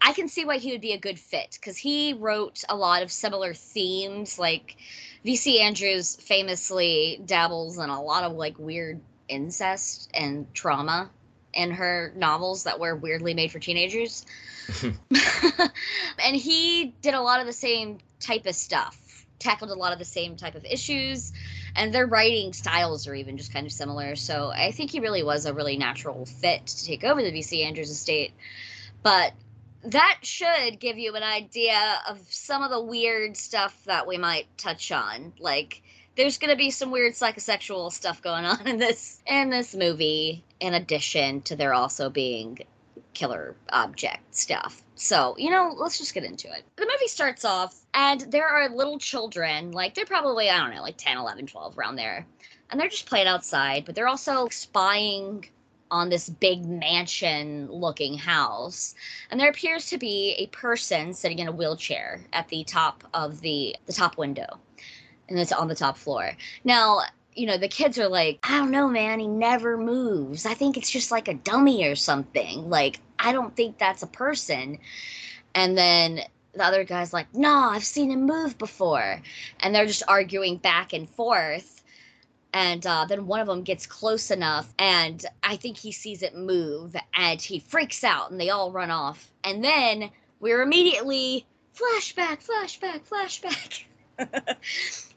I 0.00 0.12
can 0.12 0.28
see 0.28 0.44
why 0.44 0.58
he 0.58 0.72
would 0.72 0.80
be 0.80 0.92
a 0.92 0.98
good 0.98 1.18
fit 1.18 1.58
because 1.60 1.76
he 1.76 2.14
wrote 2.14 2.62
a 2.68 2.76
lot 2.76 3.02
of 3.02 3.10
similar 3.10 3.52
themes. 3.52 4.38
Like 4.38 4.76
V.C. 5.26 5.60
Andrews 5.60 6.14
famously 6.14 7.20
dabbles 7.26 7.78
in 7.78 7.90
a 7.90 8.00
lot 8.00 8.22
of 8.22 8.34
like 8.36 8.56
weird 8.60 9.00
incest 9.28 10.08
and 10.14 10.46
trauma 10.54 11.10
in 11.52 11.72
her 11.72 12.12
novels 12.14 12.62
that 12.62 12.78
were 12.78 12.94
weirdly 12.94 13.34
made 13.34 13.50
for 13.50 13.58
teenagers. 13.58 14.24
and 14.82 16.36
he 16.36 16.94
did 17.02 17.14
a 17.14 17.20
lot 17.20 17.40
of 17.40 17.46
the 17.46 17.52
same 17.52 17.98
type 18.20 18.46
of 18.46 18.54
stuff, 18.54 19.26
tackled 19.40 19.72
a 19.72 19.74
lot 19.74 19.92
of 19.92 19.98
the 19.98 20.04
same 20.04 20.36
type 20.36 20.54
of 20.54 20.64
issues, 20.64 21.32
and 21.74 21.92
their 21.92 22.06
writing 22.06 22.52
styles 22.52 23.08
are 23.08 23.14
even 23.16 23.36
just 23.36 23.52
kind 23.52 23.66
of 23.66 23.72
similar. 23.72 24.14
So 24.14 24.52
I 24.54 24.70
think 24.70 24.92
he 24.92 25.00
really 25.00 25.24
was 25.24 25.44
a 25.44 25.52
really 25.52 25.76
natural 25.76 26.24
fit 26.24 26.66
to 26.66 26.84
take 26.84 27.02
over 27.02 27.20
the 27.20 27.32
VC 27.32 27.64
Andrews 27.64 27.90
estate. 27.90 28.30
But 29.02 29.32
that 29.86 30.18
should 30.22 30.80
give 30.80 30.98
you 30.98 31.14
an 31.14 31.22
idea 31.22 32.00
of 32.08 32.18
some 32.28 32.62
of 32.62 32.70
the 32.70 32.80
weird 32.80 33.36
stuff 33.36 33.76
that 33.84 34.06
we 34.06 34.18
might 34.18 34.46
touch 34.58 34.92
on. 34.92 35.32
Like 35.38 35.82
there's 36.16 36.38
going 36.38 36.50
to 36.50 36.56
be 36.56 36.70
some 36.70 36.90
weird 36.90 37.14
psychosexual 37.14 37.92
stuff 37.92 38.22
going 38.22 38.44
on 38.44 38.66
in 38.66 38.78
this 38.78 39.20
in 39.26 39.50
this 39.50 39.74
movie 39.74 40.44
in 40.60 40.74
addition 40.74 41.42
to 41.42 41.56
there 41.56 41.74
also 41.74 42.10
being 42.10 42.58
killer 43.16 43.56
object 43.70 44.34
stuff. 44.34 44.82
So, 44.94 45.34
you 45.38 45.50
know, 45.50 45.74
let's 45.76 45.98
just 45.98 46.14
get 46.14 46.24
into 46.24 46.48
it. 46.48 46.64
The 46.76 46.88
movie 46.90 47.08
starts 47.08 47.44
off, 47.44 47.74
and 47.94 48.20
there 48.30 48.46
are 48.46 48.68
little 48.68 48.98
children, 48.98 49.72
like, 49.72 49.94
they're 49.94 50.06
probably, 50.06 50.50
I 50.50 50.58
don't 50.58 50.74
know, 50.74 50.82
like 50.82 50.96
10, 50.96 51.18
11, 51.18 51.46
12, 51.46 51.78
around 51.78 51.96
there. 51.96 52.26
And 52.70 52.80
they're 52.80 52.88
just 52.88 53.06
playing 53.06 53.26
outside, 53.26 53.84
but 53.84 53.94
they're 53.94 54.08
also 54.08 54.48
spying 54.50 55.46
on 55.90 56.08
this 56.08 56.28
big 56.28 56.64
mansion 56.64 57.70
looking 57.70 58.18
house. 58.18 58.94
And 59.30 59.38
there 59.38 59.50
appears 59.50 59.86
to 59.90 59.98
be 59.98 60.34
a 60.38 60.46
person 60.48 61.14
sitting 61.14 61.38
in 61.38 61.48
a 61.48 61.52
wheelchair 61.52 62.24
at 62.32 62.48
the 62.48 62.64
top 62.64 63.04
of 63.14 63.40
the 63.40 63.76
the 63.86 63.92
top 63.92 64.18
window. 64.18 64.58
And 65.28 65.38
it's 65.38 65.52
on 65.52 65.68
the 65.68 65.74
top 65.74 65.96
floor. 65.96 66.32
Now, 66.64 67.00
you 67.34 67.46
know, 67.46 67.58
the 67.58 67.68
kids 67.68 67.98
are 67.98 68.08
like, 68.08 68.38
I 68.42 68.58
don't 68.58 68.70
know, 68.70 68.88
man, 68.88 69.20
he 69.20 69.26
never 69.26 69.76
moves. 69.76 70.46
I 70.46 70.54
think 70.54 70.76
it's 70.76 70.90
just 70.90 71.10
like 71.10 71.28
a 71.28 71.34
dummy 71.34 71.84
or 71.84 71.96
something. 71.96 72.70
Like, 72.70 73.00
I 73.18 73.32
don't 73.32 73.54
think 73.54 73.78
that's 73.78 74.02
a 74.02 74.06
person. 74.06 74.78
And 75.54 75.76
then 75.76 76.20
the 76.54 76.64
other 76.64 76.84
guy's 76.84 77.12
like, 77.12 77.26
No, 77.34 77.54
I've 77.54 77.84
seen 77.84 78.10
him 78.10 78.26
move 78.26 78.58
before. 78.58 79.20
And 79.60 79.74
they're 79.74 79.86
just 79.86 80.02
arguing 80.08 80.56
back 80.56 80.92
and 80.92 81.08
forth. 81.08 81.75
And 82.52 82.86
uh, 82.86 83.04
then 83.06 83.26
one 83.26 83.40
of 83.40 83.46
them 83.46 83.62
gets 83.62 83.86
close 83.86 84.30
enough, 84.30 84.72
and 84.78 85.24
I 85.42 85.56
think 85.56 85.76
he 85.76 85.92
sees 85.92 86.22
it 86.22 86.34
move, 86.34 86.96
and 87.14 87.40
he 87.40 87.58
freaks 87.58 88.02
out, 88.02 88.30
and 88.30 88.40
they 88.40 88.48
all 88.50 88.72
run 88.72 88.90
off. 88.90 89.30
And 89.44 89.62
then 89.62 90.10
we're 90.40 90.62
immediately 90.62 91.44
flashback, 91.74 92.46
flashback, 92.46 93.02
flashback 93.08 93.84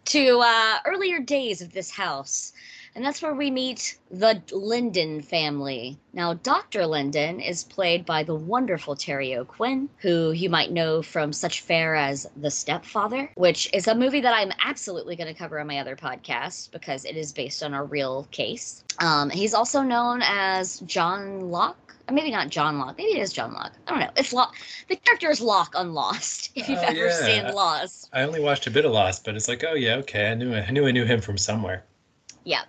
to 0.06 0.40
uh, 0.40 0.78
earlier 0.86 1.20
days 1.20 1.62
of 1.62 1.72
this 1.72 1.90
house. 1.90 2.52
And 2.96 3.06
that's 3.06 3.22
where 3.22 3.34
we 3.36 3.52
meet 3.52 3.98
the 4.12 4.42
Linden 4.52 5.22
family. 5.22 5.98
Now, 6.12 6.34
Dr. 6.34 6.86
Linden 6.88 7.40
is 7.40 7.64
played 7.64 8.06
by 8.06 8.24
the 8.24 8.36
wonderful 8.36 8.96
Terry 8.96 9.36
O'Quinn, 9.36 9.90
who 10.00 10.32
you 10.32 10.50
might 10.50 10.72
know 10.72 11.02
from 11.02 11.32
such 11.32 11.62
fare 11.62 11.96
as 11.96 12.28
The 12.36 12.52
Stepfather, 12.52 13.32
which 13.36 13.70
is 13.74 13.88
a 13.88 13.96
movie 13.96 14.22
that 14.22 14.34
I'm 14.34 14.52
absolutely 14.66 15.16
going 15.16 15.32
to 15.32 15.38
cover 15.38 15.60
on 15.60 15.68
my 15.68 15.80
other 15.80 15.96
podcast 15.96 16.72
because 16.72 17.06
it 17.06 17.16
is 17.16 17.32
based 17.32 17.62
on 17.64 17.74
a 17.74 17.84
real 17.84 18.28
case. 18.32 18.84
Um, 19.00 19.30
he's 19.30 19.54
also 19.54 19.82
known 19.82 20.22
as 20.24 20.80
John 20.82 21.52
Locke. 21.52 21.96
Or 22.10 22.14
Maybe 22.14 22.32
not 22.32 22.50
John 22.50 22.80
Locke. 22.80 22.98
Maybe 22.98 23.12
it 23.12 23.22
is 23.22 23.32
John 23.32 23.54
Locke. 23.54 23.74
I 23.88 23.92
don't 23.92 24.00
know. 24.00 24.10
It's 24.18 24.34
Locke. 24.34 24.56
The 24.88 24.96
character 24.96 25.30
is 25.30 25.40
Locke 25.40 25.74
on 25.76 25.94
Lost. 25.94 26.50
If 26.56 26.68
you've 26.68 26.80
Oh, 26.80 26.82
ever 26.82 27.06
yeah. 27.06 27.12
seen 27.14 27.54
Lost, 27.54 28.10
I 28.12 28.24
only 28.24 28.42
watched 28.42 28.66
a 28.66 28.72
bit 28.72 28.84
of 28.84 28.92
Lost, 28.92 29.24
but 29.24 29.36
it's 29.36 29.48
like, 29.48 29.64
oh 29.64 29.76
yeah, 29.76 29.98
okay, 29.98 30.32
I 30.32 30.34
knew 30.34 30.54
I 30.56 30.70
knew 30.72 30.88
I 30.88 30.92
knew 30.92 31.06
him 31.06 31.22
from 31.22 31.38
somewhere. 31.38 31.86
Yeah. 32.44 32.64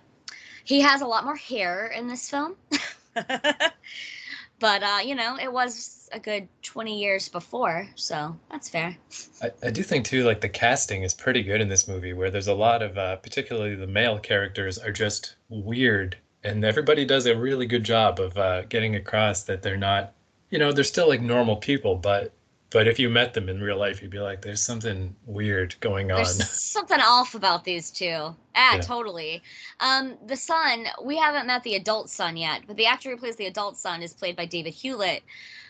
He 0.63 0.81
has 0.81 1.01
a 1.01 1.05
lot 1.05 1.25
more 1.25 1.35
hair 1.35 1.87
in 1.87 2.07
this 2.07 2.29
film. 2.29 2.55
but 3.13 4.83
uh, 4.83 4.99
you 5.03 5.15
know, 5.15 5.37
it 5.41 5.51
was 5.51 6.09
a 6.11 6.19
good 6.19 6.47
20 6.61 6.99
years 6.99 7.29
before, 7.29 7.87
so 7.95 8.37
that's 8.49 8.69
fair. 8.69 8.97
I, 9.41 9.51
I 9.63 9.71
do 9.71 9.83
think 9.83 10.05
too, 10.05 10.23
like 10.23 10.41
the 10.41 10.49
casting 10.49 11.03
is 11.03 11.13
pretty 11.13 11.43
good 11.43 11.61
in 11.61 11.69
this 11.69 11.87
movie, 11.87 12.13
where 12.13 12.31
there's 12.31 12.47
a 12.47 12.53
lot 12.53 12.81
of, 12.81 12.97
uh, 12.97 13.15
particularly 13.17 13.75
the 13.75 13.87
male 13.87 14.19
characters 14.19 14.77
are 14.77 14.91
just 14.91 15.35
weird, 15.49 16.17
and 16.43 16.63
everybody 16.63 17.05
does 17.05 17.25
a 17.25 17.35
really 17.35 17.65
good 17.65 17.83
job 17.83 18.19
of 18.19 18.37
uh, 18.37 18.63
getting 18.63 18.95
across 18.95 19.43
that 19.43 19.61
they're 19.61 19.77
not, 19.77 20.13
you 20.49 20.59
know, 20.59 20.71
they're 20.71 20.83
still 20.83 21.07
like 21.07 21.21
normal 21.21 21.55
people, 21.55 21.95
but 21.95 22.33
but 22.71 22.87
if 22.87 22.97
you 22.99 23.09
met 23.09 23.33
them 23.33 23.49
in 23.49 23.61
real 23.61 23.77
life, 23.77 24.01
you'd 24.01 24.11
be 24.11 24.19
like, 24.19 24.41
there's 24.41 24.61
something 24.61 25.13
weird 25.25 25.75
going 25.81 26.11
on. 26.11 26.17
There's 26.17 26.49
something 26.49 26.99
off 27.01 27.35
about 27.35 27.65
these 27.65 27.91
two. 27.91 28.33
Ah, 28.55 28.75
Yeah. 28.75 28.81
totally. 28.81 29.43
Um, 29.81 30.17
the 30.25 30.37
son, 30.37 30.87
we 31.03 31.17
haven't 31.17 31.47
met 31.47 31.63
the 31.63 31.75
adult 31.75 32.09
son 32.09 32.37
yet, 32.37 32.61
but 32.67 32.77
the 32.77 32.85
actor 32.85 33.09
who 33.11 33.17
plays 33.17 33.35
the 33.35 33.45
adult 33.45 33.77
son 33.77 34.01
is 34.01 34.13
played 34.13 34.35
by 34.37 34.45
David 34.45 34.73
Hewlett, 34.73 35.23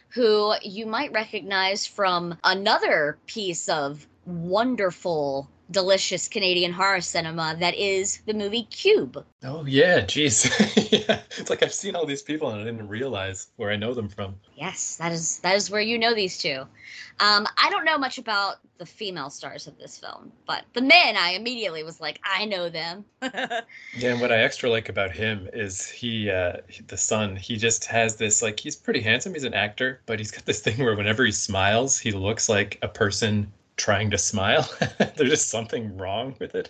who 0.10 0.54
you 0.62 0.86
might 0.86 1.12
recognize 1.12 1.86
from 1.88 2.38
another 2.44 3.18
piece 3.26 3.68
of 3.68 4.08
wonderful, 4.26 5.50
delicious 5.72 6.28
Canadian 6.28 6.72
horror 6.72 7.02
cinema 7.02 7.56
that 7.60 7.76
is 7.76 8.20
the 8.26 8.34
movie 8.34 8.64
Cube. 8.64 9.26
Oh 9.44 9.66
yeah, 9.66 10.02
jeez. 10.02 10.46
yeah. 11.08 11.22
It's 11.38 11.50
like 11.50 11.64
I've 11.64 11.74
seen 11.74 11.96
all 11.96 12.06
these 12.06 12.22
people 12.22 12.50
and 12.50 12.62
I 12.62 12.64
didn't 12.66 12.88
realize 12.88 13.48
where 13.56 13.72
I 13.72 13.76
know 13.76 13.94
them 13.94 14.10
from. 14.10 14.36
Yes, 14.56 14.98
that 14.98 15.12
is 15.12 15.40
that 15.40 15.56
is 15.56 15.70
where 15.72 15.82
you 15.82 15.98
know 15.98 16.14
these 16.14 16.38
two. 16.38 16.66
Um, 17.20 17.48
I 17.62 17.70
don't 17.70 17.86
know 17.86 17.98
much 17.98 18.18
about 18.18 18.58
the 18.78 18.86
female 18.86 19.30
stars 19.30 19.68
of 19.68 19.78
this 19.78 19.98
film, 19.98 20.32
but 20.48 20.64
the 20.74 20.82
men, 20.82 21.16
I 21.16 21.32
immediately 21.32 21.84
was 21.84 22.02
like, 22.02 22.20
I 22.24 22.46
know 22.46 22.70
them. 22.70 23.06
Yeah, 23.96 24.14
and 24.14 24.22
what 24.22 24.32
I 24.32 24.38
extra 24.38 24.70
like 24.70 24.90
about 24.90 25.12
him 25.12 25.48
is 25.54 25.88
he, 25.88 26.30
uh, 26.32 26.58
he- 26.68 26.82
the 26.84 26.98
son, 26.98 27.36
he 27.36 27.58
just 27.58 27.86
has 27.86 28.16
this 28.16 28.42
like 28.42 28.60
he's 28.60 28.76
pretty 28.76 29.02
handsome. 29.02 29.34
He's 29.34 29.44
an 29.44 29.54
actor, 29.54 30.02
but 30.06 30.18
he's 30.18 30.32
got 30.32 30.46
this 30.46 30.62
thing 30.62 30.78
where 30.80 30.96
whenever 30.96 31.24
he 31.26 31.32
smiles, 31.32 32.00
he 32.00 32.12
looks 32.12 32.50
like 32.50 32.80
a 32.82 32.88
person 32.88 33.52
trying 33.82 34.12
to 34.12 34.18
smile. 34.18 34.70
There's 35.16 35.32
just 35.32 35.50
something 35.50 35.98
wrong 35.98 36.36
with 36.40 36.54
it. 36.54 36.70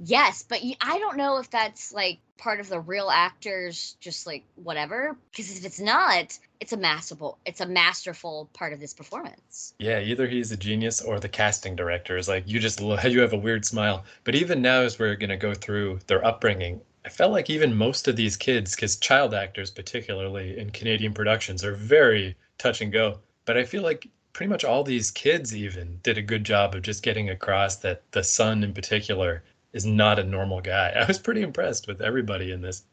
Yes, 0.00 0.42
but 0.42 0.60
I 0.80 0.98
don't 0.98 1.16
know 1.16 1.36
if 1.36 1.50
that's 1.50 1.92
like 1.92 2.18
part 2.38 2.60
of 2.60 2.68
the 2.68 2.80
real 2.80 3.10
actors, 3.10 3.96
just 4.00 4.26
like 4.26 4.42
whatever. 4.56 5.16
Because 5.30 5.56
if 5.56 5.64
it's 5.64 5.78
not, 5.78 6.36
it's 6.60 6.72
a 6.72 6.76
masterful, 6.76 7.38
it's 7.44 7.60
a 7.60 7.66
masterful 7.66 8.48
part 8.54 8.72
of 8.72 8.80
this 8.80 8.94
performance. 8.94 9.74
Yeah, 9.78 10.00
either 10.00 10.26
he's 10.26 10.50
a 10.50 10.56
genius 10.56 11.00
or 11.00 11.20
the 11.20 11.28
casting 11.28 11.76
director 11.76 12.16
is 12.16 12.28
like 12.28 12.44
you 12.46 12.58
just 12.58 12.80
you 13.04 13.20
have 13.20 13.34
a 13.34 13.38
weird 13.38 13.64
smile. 13.64 14.04
But 14.24 14.34
even 14.34 14.62
now, 14.62 14.80
as 14.80 14.98
we're 14.98 15.16
gonna 15.16 15.36
go 15.36 15.54
through 15.54 16.00
their 16.06 16.24
upbringing, 16.24 16.80
I 17.04 17.10
felt 17.10 17.32
like 17.32 17.50
even 17.50 17.76
most 17.76 18.08
of 18.08 18.16
these 18.16 18.36
kids, 18.36 18.74
because 18.74 18.96
child 18.96 19.34
actors, 19.34 19.70
particularly 19.70 20.58
in 20.58 20.70
Canadian 20.70 21.12
productions, 21.12 21.62
are 21.62 21.74
very 21.74 22.34
touch 22.56 22.80
and 22.80 22.90
go. 22.90 23.18
But 23.44 23.58
I 23.58 23.64
feel 23.64 23.82
like 23.82 24.08
pretty 24.34 24.50
much 24.50 24.64
all 24.64 24.84
these 24.84 25.10
kids 25.10 25.56
even 25.56 25.98
did 26.02 26.18
a 26.18 26.22
good 26.22 26.44
job 26.44 26.74
of 26.74 26.82
just 26.82 27.02
getting 27.02 27.30
across 27.30 27.76
that 27.76 28.02
the 28.10 28.22
son 28.22 28.62
in 28.62 28.74
particular 28.74 29.42
is 29.72 29.86
not 29.86 30.18
a 30.18 30.24
normal 30.24 30.60
guy. 30.60 30.90
I 30.96 31.06
was 31.06 31.18
pretty 31.18 31.40
impressed 31.40 31.86
with 31.86 32.02
everybody 32.02 32.52
in 32.52 32.60
this. 32.60 32.84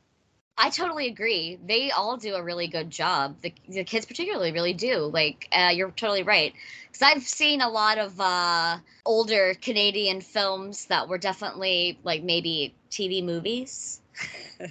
I 0.57 0.69
totally 0.69 1.07
agree. 1.07 1.57
They 1.65 1.89
all 1.91 2.17
do 2.17 2.35
a 2.35 2.43
really 2.43 2.67
good 2.67 2.91
job. 2.91 3.37
The, 3.41 3.53
the 3.67 3.83
kids, 3.83 4.05
particularly, 4.05 4.51
really 4.51 4.73
do. 4.73 5.09
Like, 5.11 5.47
uh, 5.51 5.71
you're 5.73 5.91
totally 5.91 6.23
right. 6.23 6.53
Because 6.87 7.01
I've 7.01 7.23
seen 7.23 7.61
a 7.61 7.69
lot 7.69 7.97
of 7.97 8.19
uh, 8.19 8.77
older 9.05 9.55
Canadian 9.59 10.21
films 10.21 10.85
that 10.85 11.07
were 11.07 11.17
definitely 11.17 11.97
like 12.03 12.21
maybe 12.21 12.75
TV 12.91 13.23
movies. 13.23 14.01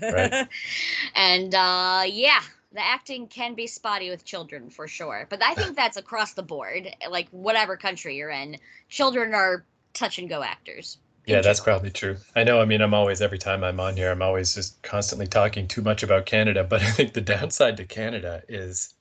Right. 0.01 0.47
and 1.17 1.55
uh, 1.55 2.05
yeah, 2.07 2.43
the 2.73 2.85
acting 2.85 3.27
can 3.27 3.55
be 3.55 3.67
spotty 3.67 4.11
with 4.11 4.25
children 4.25 4.71
for 4.71 4.87
sure. 4.87 5.27
But 5.29 5.43
I 5.43 5.55
think 5.55 5.77
that's 5.77 5.97
across 5.97 6.35
the 6.35 6.43
board. 6.43 6.95
Like, 7.09 7.29
whatever 7.31 7.77
country 7.77 8.17
you're 8.17 8.31
in, 8.31 8.59
children 8.89 9.35
are 9.35 9.65
touch 9.93 10.19
and 10.19 10.29
go 10.29 10.43
actors. 10.43 10.99
Yeah, 11.27 11.41
that's 11.41 11.61
probably 11.61 11.91
true. 11.91 12.17
I 12.35 12.45
know. 12.45 12.61
I 12.61 12.65
mean, 12.65 12.81
I'm 12.81 12.95
always 12.95 13.21
every 13.21 13.39
time 13.39 13.63
I'm 13.63 13.81
on 13.81 13.97
here, 13.97 14.11
I'm 14.11 14.23
always 14.23 14.55
just 14.55 14.81
constantly 14.83 15.27
talking 15.27 15.69
too 15.69 15.83
much 15.83 16.03
about 16.03 16.27
Canada. 16.27 16.65
But 16.65 16.83
I 16.83 16.91
think 16.91 17.13
the 17.13 17.21
downside 17.21 17.77
to 17.79 17.85
Canada 17.85 18.43
is, 18.49 18.95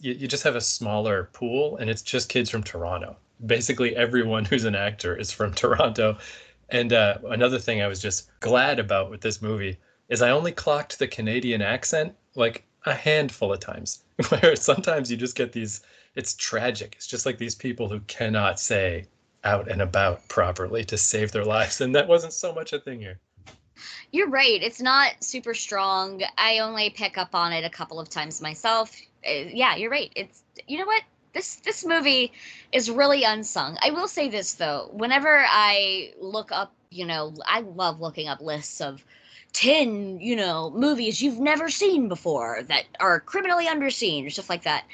you, 0.00 0.14
you 0.14 0.26
just 0.26 0.42
have 0.42 0.56
a 0.56 0.60
smaller 0.60 1.30
pool, 1.32 1.76
and 1.76 1.90
it's 1.90 2.02
just 2.02 2.28
kids 2.28 2.50
from 2.50 2.62
Toronto. 2.62 3.16
Basically, 3.44 3.94
everyone 3.96 4.44
who's 4.44 4.64
an 4.64 4.74
actor 4.74 5.16
is 5.16 5.30
from 5.30 5.52
Toronto. 5.54 6.18
And 6.70 6.92
uh, 6.92 7.18
another 7.26 7.58
thing 7.58 7.82
I 7.82 7.86
was 7.86 8.00
just 8.00 8.30
glad 8.40 8.78
about 8.78 9.10
with 9.10 9.20
this 9.20 9.42
movie 9.42 9.76
is 10.08 10.22
I 10.22 10.30
only 10.30 10.52
clocked 10.52 10.98
the 10.98 11.06
Canadian 11.06 11.62
accent 11.62 12.14
like 12.34 12.64
a 12.84 12.94
handful 12.94 13.52
of 13.52 13.60
times. 13.60 14.04
Where 14.28 14.56
sometimes 14.56 15.10
you 15.10 15.16
just 15.16 15.36
get 15.36 15.52
these. 15.52 15.82
It's 16.14 16.34
tragic. 16.34 16.94
It's 16.96 17.06
just 17.06 17.26
like 17.26 17.38
these 17.38 17.54
people 17.54 17.88
who 17.88 18.00
cannot 18.00 18.60
say 18.60 19.06
out 19.42 19.68
and 19.68 19.82
about 19.82 20.26
properly 20.28 20.84
to 20.84 20.96
save 20.96 21.32
their 21.32 21.44
lives. 21.44 21.80
And 21.80 21.94
that 21.94 22.08
wasn't 22.08 22.32
so 22.32 22.52
much 22.54 22.72
a 22.72 22.78
thing 22.78 23.00
here. 23.00 23.18
You're 24.12 24.30
right. 24.30 24.62
It's 24.62 24.80
not 24.80 25.12
super 25.20 25.54
strong. 25.54 26.22
I 26.38 26.60
only 26.60 26.90
pick 26.90 27.18
up 27.18 27.34
on 27.34 27.52
it 27.52 27.64
a 27.64 27.70
couple 27.70 27.98
of 27.98 28.08
times 28.08 28.40
myself. 28.40 28.96
Uh, 29.26 29.48
yeah, 29.52 29.76
you're 29.76 29.90
right. 29.90 30.12
It's 30.14 30.42
you 30.66 30.78
know 30.78 30.86
what? 30.86 31.02
This 31.32 31.56
this 31.56 31.84
movie 31.84 32.32
is 32.72 32.90
really 32.90 33.24
unsung. 33.24 33.76
I 33.82 33.90
will 33.90 34.06
say 34.06 34.28
this 34.28 34.54
though. 34.54 34.88
Whenever 34.92 35.44
I 35.48 36.12
look 36.20 36.52
up, 36.52 36.72
you 36.90 37.04
know, 37.06 37.34
I 37.44 37.60
love 37.60 38.00
looking 38.00 38.28
up 38.28 38.40
lists 38.40 38.80
of 38.80 39.04
10, 39.54 40.20
you 40.20 40.36
know, 40.36 40.70
movies 40.70 41.22
you've 41.22 41.40
never 41.40 41.70
seen 41.70 42.08
before 42.08 42.62
that 42.64 42.84
are 43.00 43.20
criminally 43.20 43.66
underseen 43.66 44.26
or 44.26 44.30
stuff 44.30 44.50
like 44.50 44.64
that. 44.64 44.84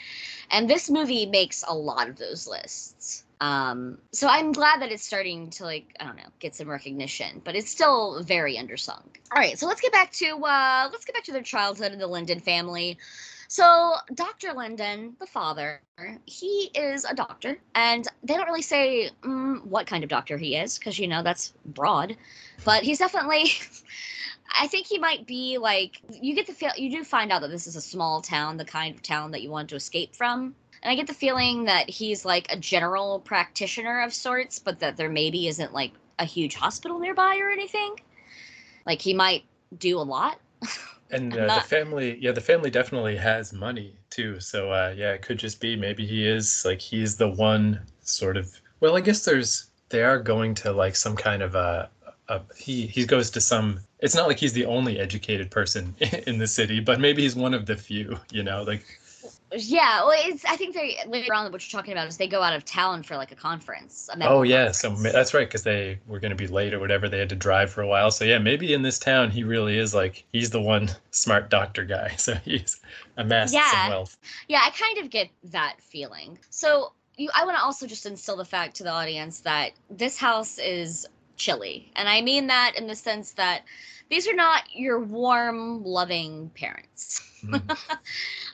And 0.51 0.69
this 0.69 0.89
movie 0.89 1.27
makes 1.27 1.65
a 1.67 1.75
lot 1.75 2.09
of 2.09 2.17
those 2.19 2.47
lists. 2.47 3.25
Um, 3.41 3.97
so 4.13 4.29
I'm 4.29 4.53
glad 4.53 4.83
that 4.83 4.93
it's 4.93 5.05
starting 5.05 5.49
to 5.51 5.65
like 5.65 5.97
I 5.99 6.05
don't 6.05 6.17
know 6.17 6.29
get 6.41 6.55
some 6.55 6.69
recognition, 6.69 7.41
but 7.43 7.57
it's 7.57 7.71
still 7.71 8.23
very 8.23 8.57
undersung. 8.57 9.03
All 9.33 9.39
right, 9.39 9.59
so 9.59 9.67
let's 9.67 9.81
get 9.81 9.93
back 9.93 10.13
to 10.13 10.45
uh, 10.45 10.89
let's 10.93 11.07
get 11.07 11.15
back 11.15 11.25
to 11.25 11.33
their 11.33 11.43
childhood 11.43 11.93
and 11.93 12.01
the 12.01 12.07
Linden 12.07 12.41
family. 12.41 12.99
So 13.49 13.95
Dr. 14.15 14.53
Linden, 14.53 15.17
the 15.19 15.27
father, 15.27 15.81
he 16.27 16.71
is 16.75 17.05
a 17.05 17.15
doctor, 17.15 17.59
and 17.75 18.07
they 18.23 18.35
don't 18.35 18.47
really 18.47 18.63
say 18.63 19.11
mm, 19.23 19.65
what 19.65 19.87
kind 19.87 20.05
of 20.05 20.11
doctor 20.11 20.37
he 20.37 20.55
is 20.57 20.79
because 20.79 20.99
you 20.99 21.09
know 21.09 21.23
that's 21.23 21.55
broad, 21.65 22.17
but 22.65 22.83
he's 22.83 22.99
definitely. 22.99 23.47
I 24.59 24.67
think 24.67 24.87
he 24.87 24.99
might 24.99 25.27
be 25.27 25.59
like 25.59 26.01
you 26.11 26.35
get 26.35 26.47
the 26.47 26.53
feel 26.53 26.71
you 26.77 26.91
do 26.91 27.05
find 27.05 27.33
out 27.33 27.41
that 27.43 27.51
this 27.51 27.67
is 27.67 27.77
a 27.77 27.81
small 27.81 28.21
town, 28.23 28.57
the 28.57 28.65
kind 28.65 28.95
of 28.95 29.03
town 29.03 29.31
that 29.33 29.43
you 29.43 29.51
want 29.51 29.69
to 29.71 29.77
escape 29.77 30.15
from. 30.15 30.55
And 30.83 30.91
I 30.91 30.95
get 30.95 31.07
the 31.07 31.15
feeling 31.15 31.65
that 31.65 31.91
he's 31.91 32.25
like 32.25 32.47
a 32.51 32.57
general 32.57 33.21
practitioner 33.21 34.03
of 34.03 34.15
sorts, 34.15 34.59
but 34.59 34.81
that 34.81 34.97
there 34.97 35.11
maybe 35.11 35.49
isn't 35.49 35.73
like 35.73 35.93
a 36.19 36.25
huge 36.25 36.55
hospital 36.55 36.99
nearby 36.99 37.39
or 37.39 37.51
anything. 37.51 38.01
Like 38.87 39.01
he 39.03 39.15
might 39.15 39.45
do 39.79 39.99
a 39.99 40.03
lot. 40.03 40.39
And 41.13 41.37
uh, 41.37 41.47
not- 41.47 41.63
the 41.65 41.69
family, 41.69 42.19
yeah, 42.21 42.33
the 42.33 42.41
family 42.41 42.71
definitely 42.71 43.17
has 43.17 43.53
money 43.53 43.97
too. 44.11 44.39
So 44.39 44.71
uh, 44.71 44.95
yeah, 44.97 45.13
it 45.13 45.23
could 45.23 45.39
just 45.39 45.61
be 45.61 45.75
maybe 45.75 46.07
he 46.07 46.25
is 46.27 46.65
like 46.65 46.81
he's 46.81 47.17
the 47.17 47.29
one 47.29 47.81
sort 48.03 48.37
of. 48.37 48.61
Well, 48.79 48.97
I 48.97 49.01
guess 49.01 49.25
there's 49.25 49.67
they 49.89 50.03
are 50.05 50.21
going 50.21 50.55
to 50.57 50.73
like 50.73 50.95
some 50.95 51.17
kind 51.17 51.43
of 51.43 51.55
a. 51.57 51.91
he 52.57 52.87
he 52.87 53.05
goes 53.07 53.31
to 53.31 53.41
some. 53.41 53.81
It's 54.01 54.15
not 54.15 54.29
like 54.29 54.39
he's 54.39 54.53
the 54.53 54.65
only 54.67 54.99
educated 54.99 55.51
person 55.51 55.95
in 56.27 56.39
the 56.39 56.47
city, 56.47 56.81
but 56.81 57.01
maybe 57.01 57.23
he's 57.23 57.37
one 57.37 57.55
of 57.55 57.67
the 57.67 57.77
few. 57.77 58.19
You 58.33 58.43
know, 58.43 58.63
like 58.63 58.85
Yeah, 59.53 60.05
well, 60.05 60.13
it's. 60.15 60.45
I 60.45 60.57
think 60.57 60.75
they 60.75 60.97
later 61.07 61.35
on 61.35 61.51
what 61.53 61.61
you're 61.63 61.79
talking 61.81 61.93
about 61.93 62.07
is 62.09 62.17
they 62.17 62.29
go 62.29 62.41
out 62.43 62.55
of 62.55 62.65
town 62.65 63.03
for 63.03 63.17
like 63.17 63.33
a 63.33 63.37
conference. 63.37 64.09
A 64.13 64.27
Oh 64.29 64.43
yeah, 64.43 64.71
so 64.71 64.89
conference. 64.91 65.13
ma- 65.13 65.19
that's 65.19 65.35
right 65.35 65.47
because 65.49 65.65
they 65.65 65.99
were 66.07 66.21
going 66.21 66.31
to 66.31 66.37
be 66.37 66.47
late 66.47 66.73
or 66.73 66.79
whatever. 66.79 67.09
They 67.09 67.19
had 67.19 67.29
to 67.31 67.37
drive 67.37 67.71
for 67.71 67.83
a 67.83 67.87
while. 67.89 68.11
So 68.11 68.25
yeah, 68.25 68.39
maybe 68.39 68.73
in 68.73 68.83
this 68.83 68.99
town 68.99 69.31
he 69.31 69.43
really 69.45 69.77
is 69.79 69.93
like 69.95 70.25
he's 70.33 70.51
the 70.51 70.61
one 70.61 70.91
smart 71.11 71.51
doctor 71.51 71.85
guy. 71.85 72.15
So 72.19 72.35
he's 72.45 72.81
amassed 73.17 73.55
Yeah. 73.55 73.69
some 73.71 73.91
wealth. 73.91 74.17
Yeah, 74.49 74.61
I 74.65 74.71
kind 74.71 74.99
of 74.99 75.11
get 75.11 75.29
that 75.45 75.77
feeling. 75.81 76.39
So 76.51 76.93
you, 77.17 77.29
I 77.35 77.45
want 77.45 77.57
to 77.59 77.63
also 77.63 77.87
just 77.87 78.07
instill 78.07 78.37
the 78.37 78.45
fact 78.45 78.77
to 78.77 78.85
the 78.85 78.91
audience 78.91 79.41
that 79.41 79.73
this 79.91 80.17
house 80.17 80.59
is 80.59 81.07
chilly, 81.41 81.91
and 81.97 82.09
I 82.09 82.21
mean 82.21 82.49
that 82.49 82.75
in 82.77 82.87
the 82.87 82.95
sense 82.95 83.33
that 83.33 83.63
these 84.11 84.29
are 84.29 84.35
not 84.35 84.65
your 84.75 85.01
warm, 85.01 85.85
loving 85.85 86.51
parents. 86.51 87.23
Mm. 87.45 87.79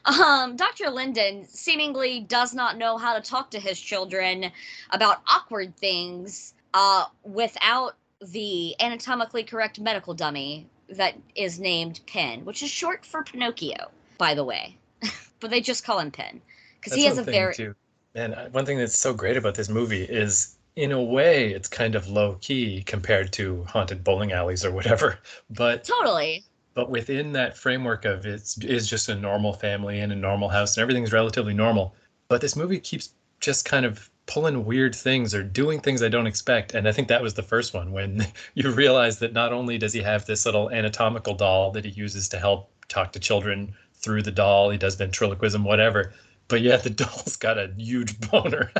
um, 0.20 0.56
Dr. 0.56 0.90
Linden 0.90 1.46
seemingly 1.48 2.20
does 2.20 2.54
not 2.54 2.78
know 2.78 2.98
how 2.98 3.18
to 3.18 3.20
talk 3.20 3.50
to 3.50 3.60
his 3.60 3.80
children 3.80 4.52
about 4.90 5.22
awkward 5.28 5.76
things 5.76 6.54
uh, 6.74 7.06
without 7.24 7.96
the 8.20 8.76
anatomically 8.80 9.42
correct 9.42 9.80
medical 9.80 10.14
dummy 10.14 10.66
that 10.90 11.14
is 11.34 11.58
named 11.58 12.00
Pin, 12.06 12.44
which 12.44 12.62
is 12.62 12.70
short 12.70 13.04
for 13.04 13.24
Pinocchio, 13.24 13.90
by 14.18 14.34
the 14.34 14.44
way. 14.44 14.76
but 15.40 15.50
they 15.50 15.60
just 15.60 15.84
call 15.84 15.98
him 15.98 16.10
Pin 16.10 16.40
because 16.78 16.94
he 16.94 17.06
has 17.06 17.18
a 17.18 17.22
very 17.22 17.54
too. 17.54 17.74
Man, 18.14 18.32
one 18.52 18.64
thing 18.64 18.78
that's 18.78 18.96
so 18.98 19.12
great 19.12 19.36
about 19.36 19.54
this 19.54 19.68
movie 19.68 20.02
is, 20.02 20.55
in 20.76 20.92
a 20.92 21.02
way, 21.02 21.52
it's 21.52 21.68
kind 21.68 21.94
of 21.94 22.08
low 22.08 22.34
key 22.40 22.82
compared 22.82 23.32
to 23.32 23.64
haunted 23.64 24.04
bowling 24.04 24.32
alleys 24.32 24.64
or 24.64 24.70
whatever. 24.70 25.18
But 25.50 25.84
totally 25.84 26.44
but 26.76 26.90
within 26.90 27.32
that 27.32 27.56
framework 27.56 28.04
of 28.04 28.26
it's 28.26 28.58
is 28.58 28.86
just 28.86 29.08
a 29.08 29.14
normal 29.14 29.54
family 29.54 30.00
and 30.00 30.12
a 30.12 30.16
normal 30.16 30.50
house 30.50 30.76
and 30.76 30.82
everything's 30.82 31.10
relatively 31.10 31.54
normal. 31.54 31.96
But 32.28 32.42
this 32.42 32.54
movie 32.54 32.78
keeps 32.78 33.14
just 33.40 33.64
kind 33.64 33.86
of 33.86 34.10
pulling 34.26 34.66
weird 34.66 34.94
things 34.94 35.34
or 35.34 35.42
doing 35.42 35.80
things 35.80 36.02
I 36.02 36.10
don't 36.10 36.26
expect. 36.26 36.74
And 36.74 36.86
I 36.86 36.92
think 36.92 37.08
that 37.08 37.22
was 37.22 37.32
the 37.32 37.42
first 37.42 37.72
one 37.72 37.92
when 37.92 38.26
you 38.54 38.70
realize 38.72 39.18
that 39.20 39.32
not 39.32 39.54
only 39.54 39.78
does 39.78 39.94
he 39.94 40.02
have 40.02 40.26
this 40.26 40.44
little 40.44 40.70
anatomical 40.70 41.34
doll 41.34 41.70
that 41.70 41.86
he 41.86 41.92
uses 41.92 42.28
to 42.28 42.38
help 42.38 42.70
talk 42.88 43.10
to 43.12 43.20
children 43.20 43.74
through 43.94 44.22
the 44.22 44.30
doll, 44.30 44.68
he 44.68 44.76
does 44.76 44.96
ventriloquism, 44.96 45.64
whatever. 45.64 46.12
But 46.48 46.60
yeah, 46.60 46.76
the 46.76 46.90
doll's 47.02 47.36
got 47.36 47.56
a 47.56 47.72
huge 47.78 48.20
boner. 48.20 48.70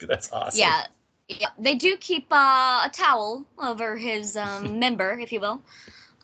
That's 0.00 0.30
awesome. 0.32 0.60
yeah 0.60 0.86
yeah 1.28 1.48
they 1.58 1.74
do 1.74 1.96
keep 1.96 2.26
uh, 2.30 2.82
a 2.84 2.90
towel 2.92 3.44
over 3.58 3.96
his 3.96 4.36
um, 4.36 4.78
member 4.78 5.18
if 5.18 5.32
you 5.32 5.40
will. 5.40 5.62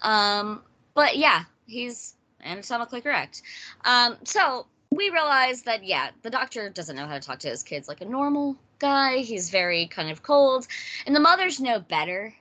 Um, 0.03 0.63
but 0.95 1.17
yeah 1.17 1.45
he's 1.67 2.15
anatomically 2.45 3.01
correct. 3.01 3.43
Um, 3.85 4.17
so 4.25 4.67
we 4.91 5.11
realize 5.11 5.63
that 5.63 5.85
yeah 5.85 6.11
the 6.23 6.31
doctor 6.31 6.69
doesn't 6.69 6.97
know 6.97 7.07
how 7.07 7.15
to 7.15 7.21
talk 7.21 7.39
to 7.41 7.49
his 7.49 7.63
kids 7.63 7.89
like 7.89 8.01
a 8.01 8.07
normal 8.07 8.57
guy. 8.79 9.19
He's 9.19 9.49
very 9.49 9.87
kind 9.87 10.11
of 10.11 10.23
cold. 10.23 10.67
And 11.07 11.15
the 11.15 11.21
mothers 11.21 11.61
know 11.61 11.81
better. 11.81 12.35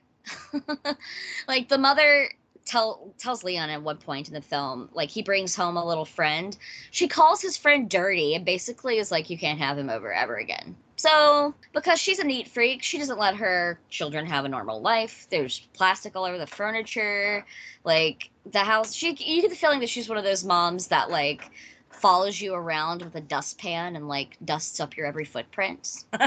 Like 1.47 1.67
the 1.67 1.77
mother 1.77 2.29
tell 2.65 3.13
tells 3.17 3.43
leon 3.43 3.69
at 3.69 3.81
one 3.81 3.97
point 3.97 4.27
in 4.27 4.33
the 4.33 4.41
film 4.41 4.87
like 4.93 5.09
he 5.09 5.21
brings 5.21 5.55
home 5.55 5.77
a 5.77 5.85
little 5.85 6.05
friend. 6.05 6.57
She 6.91 7.07
calls 7.07 7.41
his 7.41 7.57
friend 7.57 7.89
dirty 7.89 8.35
and 8.35 8.45
basically 8.45 8.97
is 8.97 9.11
like 9.11 9.29
you 9.29 9.37
can't 9.37 9.59
have 9.59 9.77
him 9.77 9.89
over 9.89 10.13
ever 10.13 10.37
again 10.37 10.75
so 11.01 11.55
because 11.73 11.99
she's 11.99 12.19
a 12.19 12.23
neat 12.23 12.47
freak 12.47 12.83
she 12.83 12.99
doesn't 12.99 13.17
let 13.17 13.35
her 13.35 13.79
children 13.89 14.23
have 14.25 14.45
a 14.45 14.49
normal 14.49 14.81
life. 14.81 15.25
There's 15.31 15.67
plastic 15.73 16.15
all 16.15 16.25
over 16.25 16.37
the 16.37 16.45
furniture. 16.45 17.43
Like 17.83 18.29
the 18.51 18.59
house 18.59 18.93
she 18.93 19.07
you 19.09 19.41
get 19.41 19.49
the 19.49 19.55
feeling 19.55 19.79
that 19.79 19.89
she's 19.89 20.07
one 20.07 20.19
of 20.19 20.23
those 20.23 20.43
moms 20.43 20.87
that 20.87 21.09
like 21.09 21.49
follows 21.89 22.39
you 22.39 22.53
around 22.53 23.01
with 23.01 23.15
a 23.15 23.21
dustpan 23.21 23.95
and 23.95 24.07
like 24.07 24.37
dusts 24.45 24.79
up 24.79 24.95
your 24.95 25.07
every 25.07 25.25
footprint. 25.25 26.05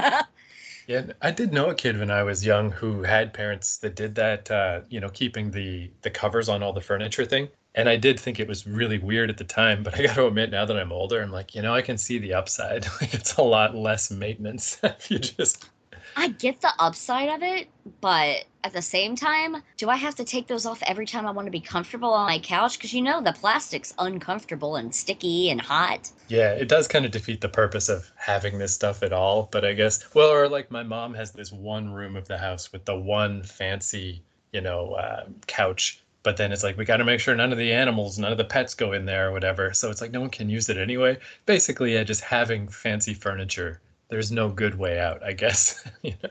Yeah, 0.87 1.07
I 1.19 1.31
did 1.31 1.51
know 1.51 1.69
a 1.71 1.75
kid 1.75 1.97
when 1.97 2.11
I 2.11 2.21
was 2.21 2.45
young 2.45 2.69
who 2.71 3.01
had 3.01 3.33
parents 3.33 3.77
that 3.77 3.95
did 3.95 4.13
that, 4.15 4.51
uh, 4.51 4.81
you 4.87 4.99
know, 4.99 5.09
keeping 5.09 5.49
the 5.49 5.91
the 6.03 6.11
covers 6.11 6.47
on 6.47 6.61
all 6.61 6.73
the 6.73 6.81
furniture 6.81 7.25
thing. 7.25 7.49
And 7.75 7.89
I 7.89 7.97
did 7.97 8.19
think 8.19 8.39
it 8.39 8.47
was 8.47 8.65
really 8.65 8.97
weird 8.97 9.29
at 9.29 9.37
the 9.37 9.43
time, 9.43 9.83
but 9.83 9.99
I 9.99 10.03
got 10.03 10.15
to 10.15 10.27
admit 10.27 10.49
now 10.49 10.65
that 10.65 10.77
I'm 10.77 10.91
older, 10.91 11.21
I'm 11.21 11.31
like, 11.31 11.53
you 11.53 11.61
know, 11.61 11.73
I 11.73 11.81
can 11.81 11.97
see 11.97 12.17
the 12.17 12.33
upside. 12.33 12.87
it's 13.01 13.35
a 13.35 13.43
lot 13.43 13.75
less 13.75 14.09
maintenance 14.09 14.79
if 14.83 15.11
you 15.11 15.19
just 15.19 15.69
I 16.17 16.29
get 16.29 16.61
the 16.61 16.73
upside 16.79 17.29
of 17.29 17.43
it, 17.43 17.67
but 17.99 18.45
at 18.63 18.71
the 18.71 18.81
same 18.81 19.15
time, 19.15 19.61
do 19.77 19.89
I 19.89 19.97
have 19.97 20.15
to 20.15 20.23
take 20.23 20.47
those 20.47 20.65
off 20.65 20.81
every 20.83 21.05
time 21.05 21.27
I 21.27 21.31
want 21.31 21.45
to 21.45 21.51
be 21.51 21.59
comfortable 21.59 22.13
on 22.13 22.27
my 22.27 22.39
couch? 22.39 22.77
Because 22.77 22.93
you 22.93 23.01
know 23.01 23.21
the 23.21 23.33
plastic's 23.33 23.93
uncomfortable 23.99 24.77
and 24.77 24.95
sticky 24.95 25.49
and 25.49 25.59
hot. 25.59 26.09
Yeah, 26.29 26.51
it 26.51 26.69
does 26.69 26.87
kind 26.87 27.05
of 27.05 27.11
defeat 27.11 27.41
the 27.41 27.49
purpose 27.49 27.89
of 27.89 28.09
having 28.15 28.57
this 28.57 28.73
stuff 28.73 29.03
at 29.03 29.11
all. 29.11 29.49
But 29.51 29.65
I 29.65 29.73
guess, 29.73 30.13
well, 30.13 30.29
or 30.29 30.47
like 30.47 30.71
my 30.71 30.83
mom 30.83 31.13
has 31.15 31.31
this 31.31 31.51
one 31.51 31.91
room 31.91 32.15
of 32.15 32.27
the 32.27 32.37
house 32.37 32.71
with 32.71 32.85
the 32.85 32.95
one 32.95 33.43
fancy, 33.43 34.23
you 34.53 34.61
know, 34.61 34.93
uh, 34.93 35.25
couch. 35.47 36.01
But 36.25 36.35
then 36.35 36.51
it's 36.51 36.63
like 36.63 36.77
we 36.77 36.83
got 36.83 36.97
to 36.97 37.05
make 37.05 37.21
sure 37.21 37.33
none 37.35 37.53
of 37.53 37.57
the 37.57 37.71
animals, 37.71 38.19
none 38.19 38.33
of 38.33 38.37
the 38.37 38.43
pets 38.43 38.73
go 38.73 38.91
in 38.91 39.05
there 39.05 39.29
or 39.29 39.31
whatever. 39.31 39.71
So 39.71 39.89
it's 39.89 40.01
like 40.01 40.11
no 40.11 40.19
one 40.19 40.29
can 40.29 40.49
use 40.49 40.67
it 40.67 40.77
anyway. 40.77 41.17
Basically, 41.45 41.93
yeah, 41.93 42.03
just 42.03 42.21
having 42.21 42.67
fancy 42.67 43.13
furniture 43.13 43.79
there's 44.09 44.31
no 44.31 44.49
good 44.49 44.77
way 44.77 44.99
out, 44.99 45.23
I 45.23 45.33
guess. 45.33 45.83
you 46.01 46.13
know? 46.23 46.29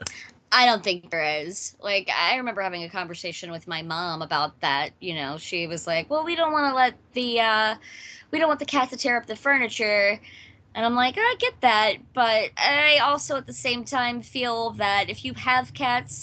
I 0.52 0.66
don't 0.66 0.84
think 0.84 1.10
there 1.10 1.42
is. 1.42 1.76
Like, 1.80 2.08
I 2.16 2.36
remember 2.36 2.62
having 2.62 2.84
a 2.84 2.88
conversation 2.88 3.50
with 3.50 3.66
my 3.66 3.82
mom 3.82 4.22
about 4.22 4.60
that. 4.60 4.90
You 5.00 5.14
know, 5.14 5.36
she 5.36 5.66
was 5.66 5.86
like, 5.86 6.08
"Well, 6.08 6.24
we 6.24 6.36
don't 6.36 6.52
want 6.52 6.70
to 6.70 6.76
let 6.76 6.94
the, 7.12 7.40
uh, 7.40 7.74
we 8.30 8.38
don't 8.38 8.48
want 8.48 8.60
the 8.60 8.66
cat 8.66 8.90
to 8.90 8.96
tear 8.96 9.16
up 9.16 9.26
the 9.26 9.36
furniture." 9.36 10.20
And 10.76 10.84
I'm 10.84 10.94
like, 10.94 11.14
I 11.16 11.36
get 11.38 11.60
that, 11.60 11.94
but 12.14 12.50
I 12.56 12.98
also 12.98 13.36
at 13.36 13.46
the 13.46 13.52
same 13.52 13.84
time 13.84 14.22
feel 14.22 14.70
that 14.70 15.08
if 15.08 15.24
you 15.24 15.32
have 15.34 15.72
cats, 15.72 16.14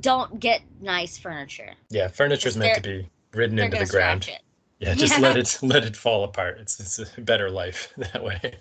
don't 0.00 0.40
get 0.40 0.62
nice 0.80 1.18
furniture. 1.18 1.74
Yeah, 1.90 2.08
furniture 2.08 2.48
is 2.48 2.56
meant 2.56 2.82
to 2.82 3.02
be 3.02 3.08
ridden 3.34 3.58
into 3.58 3.78
the 3.78 3.86
ground. 3.86 4.28
Yeah, 4.78 4.94
just 4.94 5.18
let 5.20 5.36
it 5.36 5.58
let 5.62 5.84
it 5.84 5.96
fall 5.96 6.24
apart. 6.24 6.58
It's 6.60 6.80
it's 6.80 6.98
a 7.16 7.20
better 7.20 7.50
life 7.50 7.92
that 7.96 8.22
way. 8.22 8.56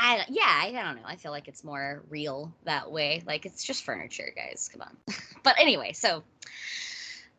I, 0.00 0.24
yeah, 0.28 0.60
I 0.62 0.70
don't 0.72 0.96
know. 0.96 1.02
I 1.04 1.16
feel 1.16 1.32
like 1.32 1.48
it's 1.48 1.64
more 1.64 2.02
real 2.08 2.52
that 2.64 2.90
way. 2.90 3.22
Like 3.26 3.44
it's 3.44 3.64
just 3.64 3.84
furniture, 3.84 4.32
guys. 4.34 4.70
Come 4.72 4.82
on. 4.82 4.96
but 5.42 5.56
anyway, 5.58 5.92
so 5.92 6.22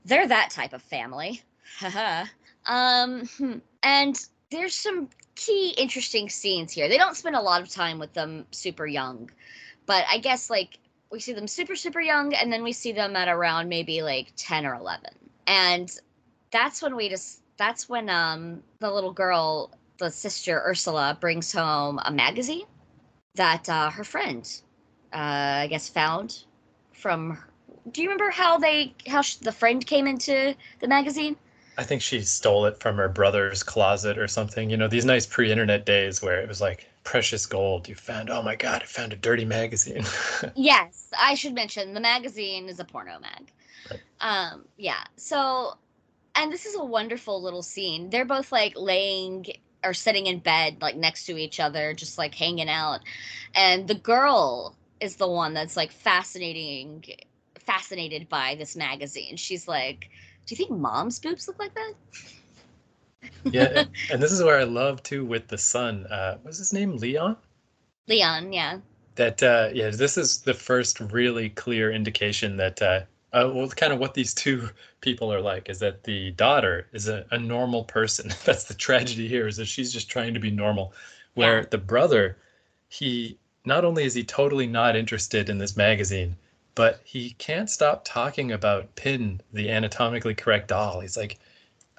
they're 0.05 0.27
that 0.27 0.49
type 0.51 0.73
of 0.73 0.81
family. 0.81 1.41
Haha. 1.79 2.25
Um, 2.65 3.25
hmm, 3.37 3.57
and 3.81 4.19
there's 4.51 4.75
some 4.75 5.09
key 5.35 5.73
interesting 5.77 6.29
scenes 6.29 6.73
here. 6.73 6.89
They 6.89 6.97
don't 6.97 7.15
spend 7.15 7.35
a 7.35 7.41
lot 7.41 7.61
of 7.61 7.69
time 7.69 7.99
with 7.99 8.13
them 8.13 8.45
super 8.51 8.85
young, 8.85 9.31
but 9.85 10.03
I 10.09 10.17
guess 10.17 10.49
like 10.49 10.77
we 11.11 11.19
see 11.19 11.33
them 11.33 11.47
super 11.47 11.75
super 11.75 12.01
young, 12.01 12.33
and 12.33 12.51
then 12.51 12.63
we 12.63 12.71
see 12.71 12.91
them 12.91 13.15
at 13.15 13.27
around 13.27 13.69
maybe 13.69 14.01
like 14.01 14.31
ten 14.35 14.65
or 14.65 14.75
eleven, 14.75 15.11
and 15.47 15.89
that's 16.51 16.81
when 16.81 16.95
we 16.95 17.09
just 17.09 17.41
that's 17.57 17.89
when 17.89 18.09
um 18.09 18.63
the 18.79 18.91
little 18.91 19.13
girl 19.13 19.71
the 19.99 20.09
sister 20.09 20.61
Ursula 20.65 21.17
brings 21.19 21.51
home 21.51 21.99
a 22.05 22.11
magazine 22.11 22.65
that 23.35 23.69
uh, 23.69 23.89
her 23.91 24.03
friend, 24.03 24.49
uh, 25.13 25.63
I 25.63 25.67
guess, 25.69 25.87
found 25.89 26.43
from. 26.93 27.37
Do 27.91 28.01
you 28.01 28.09
remember 28.09 28.31
how 28.31 28.57
they 28.57 28.93
how 29.07 29.21
she, 29.21 29.37
the 29.41 29.51
friend 29.51 29.85
came 29.85 30.07
into 30.07 30.55
the 30.79 30.87
magazine? 30.87 31.35
I 31.77 31.83
think 31.83 32.01
she 32.01 32.21
stole 32.21 32.65
it 32.65 32.79
from 32.79 32.97
her 32.97 33.07
brother's 33.07 33.63
closet 33.63 34.17
or 34.17 34.27
something. 34.27 34.69
You 34.69 34.77
know, 34.77 34.87
these 34.87 35.05
nice 35.05 35.25
pre-internet 35.25 35.85
days 35.85 36.21
where 36.21 36.41
it 36.41 36.47
was 36.47 36.59
like 36.59 36.89
precious 37.09 37.47
gold. 37.47 37.87
You 37.87 37.95
found, 37.95 38.29
oh 38.29 38.43
my 38.43 38.55
god, 38.55 38.83
I 38.83 38.85
found 38.85 39.13
a 39.13 39.15
dirty 39.15 39.43
magazine. 39.43 40.03
yes, 40.55 41.09
I 41.19 41.33
should 41.33 41.55
mention 41.55 41.95
the 41.95 41.99
magazine 41.99 42.69
is 42.69 42.79
a 42.79 42.85
porno 42.85 43.17
mag. 43.19 43.51
Right. 43.89 43.99
Um, 44.21 44.65
yeah. 44.77 45.03
So, 45.15 45.73
and 46.35 46.53
this 46.53 46.67
is 46.67 46.75
a 46.75 46.85
wonderful 46.85 47.41
little 47.41 47.63
scene. 47.63 48.11
They're 48.11 48.25
both 48.25 48.51
like 48.51 48.73
laying 48.75 49.47
or 49.83 49.95
sitting 49.95 50.27
in 50.27 50.37
bed 50.37 50.77
like 50.81 50.97
next 50.97 51.25
to 51.25 51.37
each 51.37 51.59
other 51.59 51.93
just 51.93 52.17
like 52.17 52.35
hanging 52.35 52.69
out 52.69 52.99
and 53.55 53.87
the 53.87 53.95
girl 53.95 54.75
is 54.99 55.15
the 55.15 55.27
one 55.27 55.53
that's 55.53 55.77
like 55.77 55.89
fascinating 55.89 57.01
fascinated 57.55 58.27
by 58.27 58.55
this 58.55 58.75
magazine 58.75 59.37
she's 59.37 59.69
like 59.69 60.09
do 60.45 60.53
you 60.53 60.57
think 60.57 60.69
mom's 60.69 61.17
boobs 61.17 61.47
look 61.47 61.57
like 61.59 61.73
that 61.75 61.93
yeah 63.45 63.83
and 64.11 64.21
this 64.21 64.31
is 64.31 64.43
where 64.43 64.59
i 64.59 64.63
love 64.63 65.01
too 65.03 65.25
with 65.25 65.47
the 65.47 65.57
son 65.57 66.05
uh 66.07 66.37
what's 66.41 66.57
his 66.57 66.73
name 66.73 66.95
leon 66.97 67.35
leon 68.07 68.51
yeah 68.51 68.79
that 69.15 69.41
uh 69.43 69.69
yeah 69.73 69.89
this 69.89 70.17
is 70.17 70.39
the 70.41 70.53
first 70.53 70.99
really 70.99 71.49
clear 71.49 71.91
indication 71.91 72.57
that 72.57 72.81
uh 72.81 73.01
uh, 73.31 73.49
well, 73.53 73.67
kind 73.69 73.93
of 73.93 73.99
what 73.99 74.15
these 74.15 74.33
two 74.33 74.69
people 75.01 75.31
are 75.31 75.41
like 75.41 75.69
is 75.69 75.79
that 75.79 76.03
the 76.03 76.31
daughter 76.31 76.87
is 76.93 77.07
a, 77.07 77.25
a 77.31 77.37
normal 77.37 77.83
person. 77.83 78.31
That's 78.45 78.63
the 78.63 78.73
tragedy 78.73 79.27
here 79.27 79.47
is 79.47 79.57
that 79.57 79.67
she's 79.67 79.93
just 79.93 80.09
trying 80.09 80.33
to 80.33 80.39
be 80.39 80.49
normal. 80.49 80.93
Where 81.35 81.59
yeah. 81.59 81.67
the 81.69 81.77
brother, 81.77 82.37
he 82.87 83.37
not 83.65 83.85
only 83.85 84.03
is 84.03 84.15
he 84.15 84.23
totally 84.23 84.65
not 84.65 84.95
interested 84.95 85.49
in 85.49 85.59
this 85.59 85.77
magazine, 85.77 86.35
but 86.73 87.01
he 87.03 87.31
can't 87.31 87.69
stop 87.69 88.03
talking 88.03 88.51
about 88.51 88.95
Pin, 88.95 89.41
the 89.53 89.69
anatomically 89.69 90.33
correct 90.33 90.69
doll. 90.69 91.01
He's 91.01 91.17
like, 91.17 91.37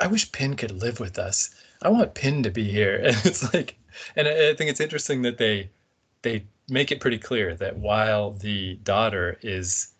I 0.01 0.07
wish 0.07 0.33
Pin 0.33 0.57
could 0.57 0.73
live 0.73 0.99
with 0.99 1.19
us. 1.19 1.51
I 1.83 1.89
want 1.89 2.15
Pin 2.15 2.43
to 2.43 2.51
be 2.51 2.71
here. 2.71 3.01
And 3.05 3.17
it's 3.25 3.53
like, 3.55 3.77
and 4.17 4.27
I, 4.27 4.51
I 4.51 4.55
think 4.55 4.71
it's 4.71 4.81
interesting 4.81 5.23
that 5.23 5.39
they 5.39 5.71
they 6.23 6.45
make 6.69 6.93
it 6.93 7.01
pretty 7.01 7.19
clear 7.19 7.55
that 7.57 7.79
while 7.79 8.33
the 8.33 8.77
daughter 8.83 9.39
is 9.43 9.93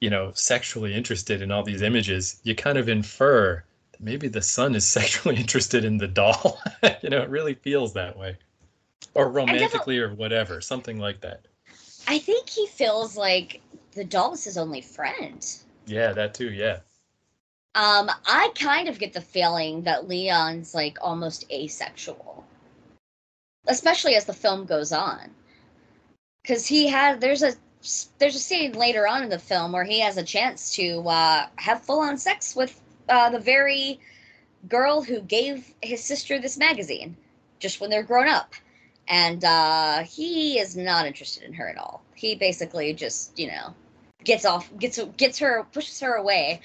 you 0.00 0.08
know, 0.08 0.32
sexually 0.34 0.94
interested 0.94 1.42
in 1.42 1.50
all 1.50 1.62
these 1.62 1.82
images, 1.82 2.40
you 2.42 2.54
kind 2.54 2.78
of 2.78 2.88
infer 2.88 3.62
that 3.92 4.00
maybe 4.00 4.28
the 4.28 4.42
son 4.42 4.74
is 4.74 4.86
sexually 4.98 5.36
interested 5.36 5.84
in 5.84 5.98
the 5.98 6.08
doll. 6.08 6.58
you 7.02 7.10
know, 7.10 7.22
it 7.22 7.28
really 7.28 7.54
feels 7.54 7.92
that 7.92 8.18
way. 8.18 8.36
Or 9.14 9.28
romantically 9.28 9.98
or 9.98 10.14
whatever, 10.14 10.60
something 10.60 10.98
like 10.98 11.20
that. 11.20 11.46
I 12.06 12.18
think 12.18 12.48
he 12.48 12.66
feels 12.66 13.16
like 13.16 13.60
the 13.92 14.04
doll 14.04 14.34
is 14.34 14.44
his 14.44 14.56
only 14.56 14.80
friend. 14.80 15.44
Yeah, 15.86 16.12
that 16.12 16.34
too, 16.34 16.50
yeah. 16.52 16.78
Um, 17.74 18.10
I 18.26 18.50
kind 18.58 18.88
of 18.88 18.98
get 18.98 19.12
the 19.12 19.20
feeling 19.20 19.82
that 19.82 20.08
Leon's 20.08 20.74
like 20.74 20.98
almost 21.00 21.50
asexual. 21.50 22.44
Especially 23.66 24.16
as 24.16 24.24
the 24.24 24.32
film 24.32 24.64
goes 24.64 24.92
on. 24.92 25.30
Cause 26.46 26.66
he 26.66 26.88
had 26.88 27.20
there's 27.20 27.42
a 27.42 27.52
there's 28.18 28.34
a 28.34 28.40
scene 28.40 28.72
later 28.72 29.06
on 29.06 29.22
in 29.22 29.28
the 29.28 29.38
film 29.38 29.72
where 29.72 29.84
he 29.84 30.00
has 30.00 30.16
a 30.16 30.22
chance 30.22 30.74
to 30.76 31.00
uh, 31.08 31.46
have 31.56 31.82
full 31.82 32.00
on 32.00 32.18
sex 32.18 32.56
with 32.56 32.80
uh, 33.08 33.30
the 33.30 33.38
very 33.38 34.00
girl 34.68 35.02
who 35.02 35.20
gave 35.20 35.72
his 35.82 36.02
sister 36.02 36.38
this 36.38 36.56
magazine 36.56 37.16
just 37.58 37.80
when 37.80 37.90
they're 37.90 38.02
grown 38.02 38.28
up. 38.28 38.54
And 39.08 39.44
uh, 39.44 40.02
he 40.04 40.58
is 40.58 40.76
not 40.76 41.06
interested 41.06 41.42
in 41.42 41.52
her 41.54 41.68
at 41.68 41.78
all. 41.78 42.02
He 42.14 42.34
basically 42.34 42.92
just, 42.92 43.38
you 43.38 43.48
know, 43.48 43.74
gets 44.24 44.44
off, 44.44 44.70
gets 44.78 45.02
gets 45.16 45.38
her, 45.38 45.66
pushes 45.72 46.00
her 46.00 46.14
away, 46.14 46.60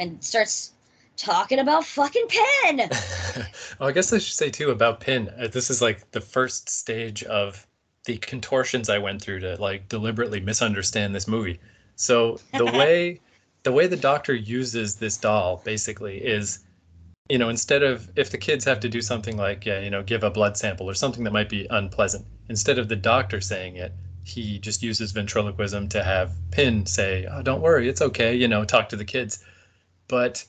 and 0.00 0.24
starts 0.24 0.72
talking 1.16 1.58
about 1.58 1.84
fucking 1.84 2.26
Pin. 2.26 2.78
well, 3.78 3.88
I 3.88 3.92
guess 3.92 4.12
I 4.12 4.18
should 4.18 4.34
say 4.34 4.50
too 4.50 4.70
about 4.70 4.98
Pin. 4.98 5.30
Uh, 5.38 5.46
this 5.46 5.70
is 5.70 5.80
like 5.80 6.10
the 6.10 6.20
first 6.20 6.68
stage 6.68 7.22
of 7.24 7.64
the 8.06 8.16
contortions 8.16 8.88
I 8.88 8.98
went 8.98 9.20
through 9.20 9.40
to 9.40 9.56
like 9.60 9.88
deliberately 9.88 10.40
misunderstand 10.40 11.14
this 11.14 11.28
movie. 11.28 11.60
So 11.96 12.40
the 12.54 12.64
way 12.78 13.20
the 13.62 13.72
way 13.72 13.86
the 13.86 13.96
doctor 13.96 14.34
uses 14.34 14.96
this 14.96 15.18
doll 15.18 15.60
basically 15.64 16.16
is 16.16 16.60
you 17.28 17.36
know 17.36 17.50
instead 17.50 17.82
of 17.82 18.10
if 18.16 18.30
the 18.30 18.38
kids 18.38 18.64
have 18.64 18.80
to 18.80 18.88
do 18.88 19.02
something 19.02 19.36
like 19.36 19.66
yeah, 19.66 19.80
you 19.80 19.90
know 19.90 20.02
give 20.02 20.24
a 20.24 20.30
blood 20.30 20.56
sample 20.56 20.88
or 20.88 20.94
something 20.94 21.24
that 21.24 21.32
might 21.32 21.50
be 21.50 21.66
unpleasant 21.68 22.24
instead 22.48 22.78
of 22.78 22.88
the 22.88 22.96
doctor 22.96 23.38
saying 23.40 23.76
it 23.76 23.92
he 24.24 24.58
just 24.58 24.82
uses 24.82 25.12
ventriloquism 25.12 25.88
to 25.88 26.02
have 26.02 26.32
Pin 26.50 26.86
say 26.86 27.26
oh 27.30 27.42
don't 27.42 27.60
worry 27.60 27.88
it's 27.88 28.00
okay 28.00 28.34
you 28.34 28.48
know 28.48 28.64
talk 28.64 28.88
to 28.88 28.96
the 28.96 29.04
kids 29.04 29.44
but 30.10 30.44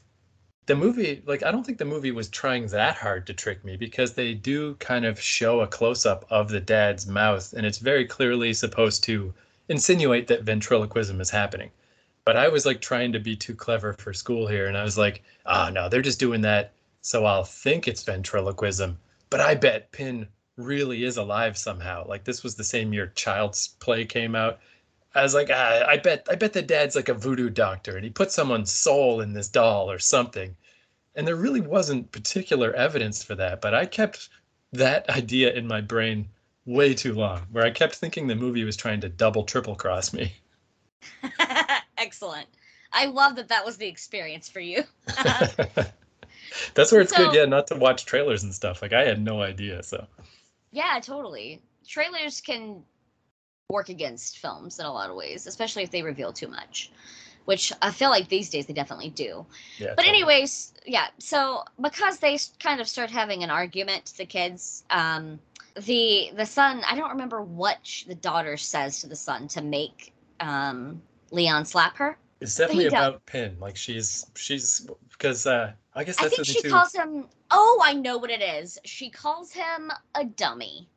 the 0.66 0.76
movie 0.76 1.22
like 1.28 1.44
i 1.44 1.52
don't 1.52 1.64
think 1.64 1.78
the 1.78 1.86
movie 1.86 2.12
was 2.12 2.28
trying 2.30 2.66
that 2.68 2.96
hard 2.96 3.28
to 3.28 3.34
trick 3.34 3.64
me 3.64 3.78
because 3.78 4.14
they 4.14 4.34
do 4.34 4.74
kind 4.76 5.06
of 5.06 5.22
show 5.22 5.62
a 5.62 5.68
close-up 5.68 6.26
of 6.32 6.50
the 6.50 6.60
dad's 6.60 7.06
mouth 7.06 7.54
and 7.54 7.66
it's 7.66 7.78
very 7.78 8.06
clearly 8.06 8.54
supposed 8.54 9.04
to 9.04 9.32
insinuate 9.70 10.28
that 10.28 10.44
ventriloquism 10.44 11.22
is 11.22 11.30
happening. 11.30 11.70
But 12.26 12.38
i 12.38 12.48
was 12.48 12.66
like 12.66 12.82
trying 12.82 13.14
to 13.14 13.20
be 13.20 13.36
too 13.36 13.56
clever 13.56 13.94
for 13.94 14.14
school 14.14 14.48
here 14.48 14.66
and 14.68 14.78
i 14.78 14.84
was 14.84 14.98
like 14.98 15.22
ah 15.46 15.68
oh, 15.68 15.72
no 15.72 15.90
they're 15.90 16.02
just 16.02 16.20
doing 16.20 16.42
that 16.42 16.74
so 17.02 17.26
i'll 17.26 17.44
think 17.44 17.88
it's 17.88 18.04
ventriloquism 18.04 18.98
but 19.30 19.42
i 19.42 19.54
bet 19.56 19.92
pin 19.92 20.28
really 20.58 21.04
is 21.04 21.18
alive 21.18 21.58
somehow. 21.58 22.06
Like 22.08 22.24
this 22.24 22.44
was 22.44 22.56
the 22.56 22.64
same 22.64 22.94
year 22.94 23.12
child's 23.16 23.70
play 23.80 24.06
came 24.06 24.36
out 24.36 24.60
I 25.14 25.24
was 25.24 25.34
like, 25.34 25.50
ah, 25.52 25.84
I 25.88 25.98
bet, 25.98 26.28
I 26.30 26.36
bet 26.36 26.54
the 26.54 26.62
dad's 26.62 26.96
like 26.96 27.10
a 27.10 27.14
voodoo 27.14 27.50
doctor, 27.50 27.96
and 27.96 28.04
he 28.04 28.10
put 28.10 28.32
someone's 28.32 28.72
soul 28.72 29.22
in 29.22 29.34
this 29.34 29.50
doll 29.50 29.92
or 29.92 30.00
something. 30.00 30.56
And 31.16 31.28
there 31.28 31.36
really 31.36 31.60
wasn't 31.60 32.12
particular 32.12 32.74
evidence 32.74 33.22
for 33.24 33.36
that, 33.36 33.60
but 33.60 33.74
I 33.74 33.86
kept 33.86 34.30
that 34.72 35.10
idea 35.18 35.54
in 35.54 35.68
my 35.68 35.82
brain 35.82 36.30
way 36.66 36.94
too 36.94 37.14
long, 37.14 37.42
where 37.52 37.66
I 37.66 37.72
kept 37.72 37.96
thinking 37.96 38.28
the 38.28 38.36
movie 38.36 38.64
was 38.64 38.78
trying 38.78 39.02
to 39.02 39.10
double, 39.10 39.44
triple 39.44 39.76
cross 39.76 40.14
me. 40.14 40.34
Excellent. 41.98 42.48
I 42.94 43.06
love 43.06 43.36
that 43.36 43.50
that 43.50 43.66
was 43.66 43.78
the 43.78 43.88
experience 43.88 44.50
for 44.50 44.60
you. 44.60 44.84
That's 46.74 46.92
where 46.92 47.02
it's 47.02 47.16
so, 47.16 47.26
good, 47.26 47.36
yeah, 47.36 47.46
not 47.46 47.68
to 47.68 47.76
watch 47.76 48.06
trailers 48.06 48.44
and 48.44 48.54
stuff. 48.54 48.82
Like 48.82 48.94
I 48.94 49.04
had 49.04 49.22
no 49.22 49.42
idea, 49.42 49.84
so. 49.84 50.06
Yeah, 50.72 51.00
totally. 51.02 51.62
Trailers 51.88 52.42
can 52.42 52.84
work 53.72 53.90
against 53.90 54.40
films 54.40 54.80
in 54.80 54.86
a 54.86 54.92
lot 54.92 55.10
of 55.10 55.16
ways, 55.16 55.48
especially 55.48 55.84
if 55.84 55.92
they 55.92 56.02
reveal 56.04 56.34
too 56.34 56.48
much, 56.48 56.92
which 57.46 57.74
I 57.82 57.92
feel 57.92 58.10
like 58.10 58.28
these 58.28 58.50
days 58.50 58.66
they 58.66 58.74
definitely 58.74 59.10
do. 59.10 59.46
Yeah. 59.78 59.94
But 59.96 60.04
totally. 60.04 60.10
anyways, 60.10 60.74
yeah. 60.86 61.08
So 61.20 61.64
because 61.80 62.20
they 62.20 62.38
kind 62.60 62.82
of 62.82 62.88
start 62.88 63.10
having 63.10 63.44
an 63.44 63.50
argument, 63.50 64.14
the 64.18 64.26
kids, 64.26 64.84
um, 64.90 65.40
the 65.76 66.32
the 66.36 66.46
son, 66.46 66.82
I 66.88 66.96
don't 66.96 67.12
remember 67.12 67.42
what 67.42 67.80
sh- 67.84 68.04
the 68.04 68.16
daughter 68.16 68.58
says 68.58 69.02
to 69.02 69.08
the 69.08 69.16
son 69.16 69.48
to 69.50 69.62
make 69.62 70.14
um, 70.40 71.02
Leon 71.32 71.66
slap 71.66 71.96
her. 71.98 72.18
It's 72.42 72.56
definitely 72.56 72.88
about 72.88 73.26
Pin. 73.26 73.56
Like 73.60 73.78
she's 73.78 74.26
she's 74.36 74.88
because 75.12 75.46
uh 75.46 75.74
I 75.94 76.04
guess 76.04 76.20
I 76.20 76.24
that's 76.24 76.36
think 76.36 76.48
the 76.48 76.54
she 76.54 76.62
too. 76.64 76.70
calls 76.70 76.94
him. 76.94 77.28
Oh, 77.52 77.82
I 77.84 77.94
know 77.94 78.18
what 78.18 78.32
it 78.32 78.42
is. 78.42 78.80
She 78.84 79.10
calls 79.10 79.52
him 79.52 79.92
a 80.16 80.26
dummy. 80.26 80.90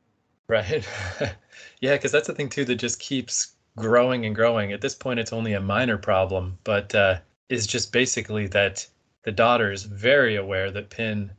Right. 0.48 0.86
yeah, 1.80 1.94
because 1.94 2.12
that's 2.12 2.26
the 2.26 2.34
thing 2.34 2.48
too 2.48 2.64
that 2.66 2.76
just 2.76 3.00
keeps 3.00 3.54
growing 3.76 4.26
and 4.26 4.34
growing. 4.34 4.72
At 4.72 4.80
this 4.80 4.94
point, 4.94 5.20
it's 5.20 5.32
only 5.32 5.54
a 5.54 5.60
minor 5.60 5.98
problem, 5.98 6.58
but 6.64 6.94
uh, 6.94 7.18
is 7.48 7.66
just 7.66 7.92
basically 7.92 8.46
that 8.48 8.86
the 9.22 9.32
daughter 9.32 9.72
is 9.72 9.84
very 9.84 10.36
aware 10.36 10.70
that 10.70 10.90
Pin 10.90 11.30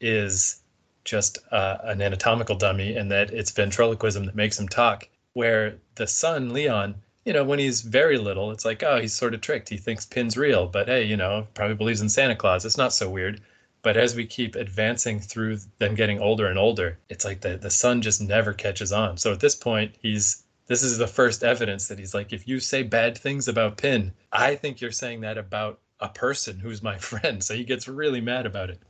is 0.00 0.60
just 1.04 1.38
uh, 1.52 1.78
an 1.84 2.00
anatomical 2.00 2.56
dummy 2.56 2.96
and 2.96 3.10
that 3.10 3.30
it's 3.30 3.50
ventriloquism 3.50 4.24
that 4.24 4.34
makes 4.34 4.58
him 4.58 4.68
talk. 4.68 5.08
Where 5.34 5.76
the 5.96 6.06
son, 6.06 6.52
Leon, 6.52 6.94
you 7.24 7.32
know, 7.32 7.44
when 7.44 7.58
he's 7.58 7.80
very 7.80 8.18
little, 8.18 8.50
it's 8.50 8.64
like, 8.64 8.82
oh, 8.82 9.00
he's 9.00 9.14
sort 9.14 9.34
of 9.34 9.40
tricked. 9.40 9.68
He 9.68 9.76
thinks 9.76 10.06
Pin's 10.06 10.36
real, 10.36 10.66
but 10.66 10.88
hey, 10.88 11.04
you 11.04 11.16
know, 11.16 11.46
probably 11.54 11.76
believes 11.76 12.00
in 12.00 12.08
Santa 12.08 12.36
Claus. 12.36 12.64
It's 12.64 12.78
not 12.78 12.92
so 12.92 13.10
weird. 13.10 13.40
But 13.84 13.98
as 13.98 14.16
we 14.16 14.24
keep 14.24 14.56
advancing 14.56 15.20
through 15.20 15.58
them 15.78 15.94
getting 15.94 16.18
older 16.18 16.46
and 16.46 16.58
older, 16.58 16.98
it's 17.10 17.22
like 17.24 17.42
the, 17.42 17.58
the 17.58 17.70
son 17.70 18.00
just 18.00 18.18
never 18.18 18.54
catches 18.54 18.92
on. 18.92 19.18
So 19.18 19.30
at 19.30 19.40
this 19.40 19.54
point, 19.54 19.94
he's 20.00 20.42
this 20.66 20.82
is 20.82 20.96
the 20.96 21.06
first 21.06 21.44
evidence 21.44 21.88
that 21.88 21.98
he's 21.98 22.14
like, 22.14 22.32
if 22.32 22.48
you 22.48 22.58
say 22.58 22.82
bad 22.82 23.18
things 23.18 23.46
about 23.46 23.76
Pin, 23.76 24.10
I 24.32 24.54
think 24.54 24.80
you're 24.80 24.90
saying 24.90 25.20
that 25.20 25.36
about 25.36 25.80
a 26.00 26.08
person 26.08 26.58
who's 26.58 26.82
my 26.82 26.96
friend. 27.10 27.44
So 27.44 27.54
he 27.54 27.62
gets 27.62 27.86
really 27.86 28.22
mad 28.22 28.46
about 28.46 28.70
it. 28.70 28.80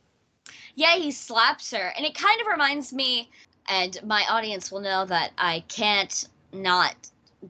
Yeah, 0.77 0.95
he 0.95 1.11
slaps 1.11 1.73
her. 1.73 1.93
And 1.97 2.07
it 2.07 2.15
kind 2.15 2.41
of 2.41 2.47
reminds 2.47 2.93
me, 2.93 3.29
and 3.69 3.99
my 4.05 4.25
audience 4.31 4.71
will 4.71 4.81
know 4.81 5.05
that 5.07 5.33
I 5.37 5.65
can't 5.67 6.29
not 6.53 6.95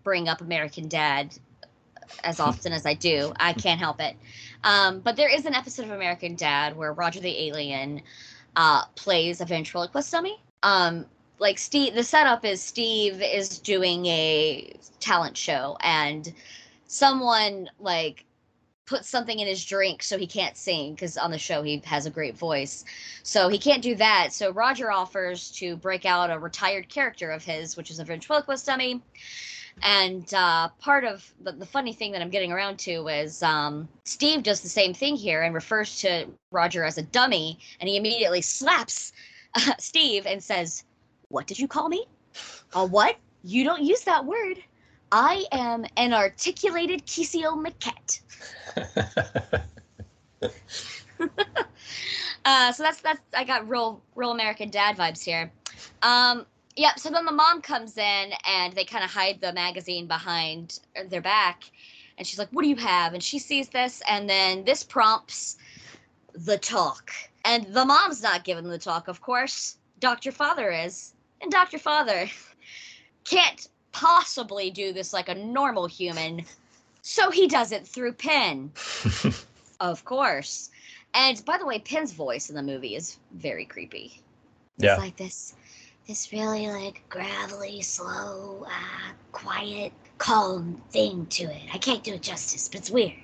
bring 0.03 0.29
up 0.29 0.41
American 0.41 0.89
Dad 0.89 1.37
as 2.23 2.41
often 2.49 2.73
as 2.73 2.87
I 2.87 2.95
do. 2.95 3.35
I 3.39 3.53
can't 3.53 3.79
help 3.79 4.01
it. 4.01 4.17
Um, 4.65 5.01
but 5.01 5.15
there 5.15 5.29
is 5.29 5.45
an 5.45 5.55
episode 5.55 5.85
of 5.85 5.93
American 5.93 6.35
Dad 6.35 6.77
where 6.77 6.93
Roger 6.93 7.21
the 7.21 7.47
Alien 7.49 8.01
uh, 8.57 8.87
plays 8.97 9.41
a 9.41 9.45
ventriloquist 9.45 10.11
dummy. 10.11 10.41
Um, 10.63 11.05
like 11.39 11.59
Steve, 11.59 11.95
the 11.95 12.03
setup 12.03 12.45
is 12.45 12.63
Steve 12.63 13.21
is 13.21 13.59
doing 13.59 14.07
a 14.07 14.75
talent 15.01 15.37
show, 15.37 15.77
and 15.81 16.33
someone 16.87 17.69
like 17.79 18.25
puts 18.87 19.09
something 19.09 19.39
in 19.39 19.47
his 19.47 19.65
drink 19.65 20.03
so 20.03 20.19
he 20.19 20.27
can't 20.27 20.57
sing 20.57 20.93
because 20.93 21.17
on 21.17 21.31
the 21.31 21.39
show 21.39 21.63
he 21.63 21.83
has 21.85 22.07
a 22.07 22.11
great 22.11 22.37
voice. 22.37 22.85
So 23.23 23.49
he 23.49 23.59
can't 23.59 23.83
do 23.83 23.95
that. 23.97 24.33
So 24.33 24.51
Roger 24.51 24.91
offers 24.91 25.51
to 25.53 25.77
break 25.77 26.05
out 26.05 26.31
a 26.31 26.39
retired 26.39 26.89
character 26.89 27.31
of 27.31 27.45
his, 27.45 27.77
which 27.77 27.91
is 27.91 27.99
a 27.99 28.05
ventriloquist 28.05 28.67
dummy. 28.67 29.03
And 29.83 30.33
uh, 30.33 30.69
part 30.81 31.05
of 31.05 31.33
the, 31.43 31.53
the 31.53 31.67
funny 31.67 31.93
thing 31.93 32.13
that 32.13 32.23
I'm 32.23 32.31
getting 32.31 32.53
around 32.53 32.79
to 32.81 33.09
is 33.09 33.43
um, 33.43 33.89
Steve 34.05 34.43
does 34.43 34.61
the 34.61 34.69
same 34.69 34.95
thing 34.95 35.17
here 35.17 35.43
and 35.43 35.55
refers 35.55 35.99
to 36.01 36.27
Roger 36.51 36.85
as 36.85 36.97
a 36.97 37.03
dummy, 37.03 37.59
and 37.81 37.89
he 37.89 37.97
immediately 37.97 38.41
slaps 38.41 39.13
uh, 39.55 39.73
Steve 39.79 40.27
and 40.27 40.43
says, 40.43 40.85
"What 41.29 41.47
did 41.47 41.59
you 41.59 41.69
call 41.69 41.89
me? 41.89 42.07
A 42.75 42.85
what? 42.85 43.17
You 43.43 43.65
don't 43.65 43.83
use 43.83 44.03
that 44.03 44.25
word. 44.25 44.63
I 45.13 45.45
am 45.53 45.85
an 45.97 46.15
articulated 46.15 47.07
Kisio 47.07 47.57
Maquette." 47.57 48.21
uh, 52.45 52.73
so 52.73 52.83
that's 52.83 53.01
that's 53.01 53.21
I 53.37 53.45
got 53.45 53.69
real 53.69 54.03
real 54.15 54.31
American 54.31 54.71
Dad 54.71 54.97
vibes 54.97 55.23
here. 55.23 55.51
Um, 56.03 56.47
yeah. 56.77 56.95
So 56.97 57.11
then 57.11 57.25
the 57.25 57.33
mom 57.33 57.63
comes 57.63 57.97
in 57.97 58.33
and 58.47 58.73
they 58.75 58.85
kind 58.85 59.05
of 59.05 59.11
hide 59.11 59.41
the 59.41 59.53
magazine 59.53 60.07
behind 60.07 60.81
uh, 60.97 61.03
their 61.09 61.21
back, 61.21 61.71
and 62.19 62.27
she's 62.27 62.39
like, 62.39 62.49
"What 62.51 62.63
do 62.63 62.69
you 62.69 62.77
have?" 62.77 63.15
And 63.15 63.23
she 63.23 63.39
sees 63.39 63.69
this, 63.69 64.03
and 64.09 64.29
then 64.29 64.65
this 64.65 64.83
prompts 64.83 65.57
the 66.35 66.59
talk. 66.59 67.13
And 67.45 67.67
the 67.75 67.85
mom's 67.85 68.23
not 68.23 68.45
giving 68.45 68.69
the 68.69 68.79
talk, 68.79 69.09
of 69.09 69.21
course. 69.21 69.77
Dr. 70.01 70.33
Father 70.33 70.71
is, 70.71 71.15
and 71.41 71.51
Dr. 71.51 71.79
Father 71.79 72.29
can't 73.25 73.69
possibly 73.93 74.71
do 74.71 74.93
this 74.93 75.13
like 75.13 75.29
a 75.29 75.35
normal 75.35 75.87
human, 75.87 76.45
so 77.03 77.31
he 77.31 77.47
does 77.47 77.73
it 77.73 77.87
through 77.87 78.13
Pin. 78.13 78.73
Of 79.81 80.05
course. 80.05 80.71
And 81.15 81.45
by 81.45 81.59
the 81.59 81.67
way, 81.67 81.79
Pin's 81.79 82.13
voice 82.13 82.49
in 82.49 82.57
the 82.57 82.63
movie 82.63 82.95
is 82.95 83.19
very 83.33 83.65
creepy. 83.65 84.21
It's 84.81 84.85
Yeah. 84.85 84.97
like 84.97 85.17
this 85.17 85.55
this 86.07 86.33
really 86.33 86.69
like 86.69 87.03
gravelly, 87.09 87.81
slow, 87.83 88.67
uh, 88.67 89.13
quiet, 89.33 89.93
calm 90.19 90.81
thing 90.91 91.27
to 91.27 91.45
it. 91.45 91.63
I 91.73 91.79
can't 91.79 92.05
do 92.05 92.15
it 92.15 92.23
justice, 92.23 92.69
but 92.69 92.81
it's 92.81 92.91
weird. 92.91 93.15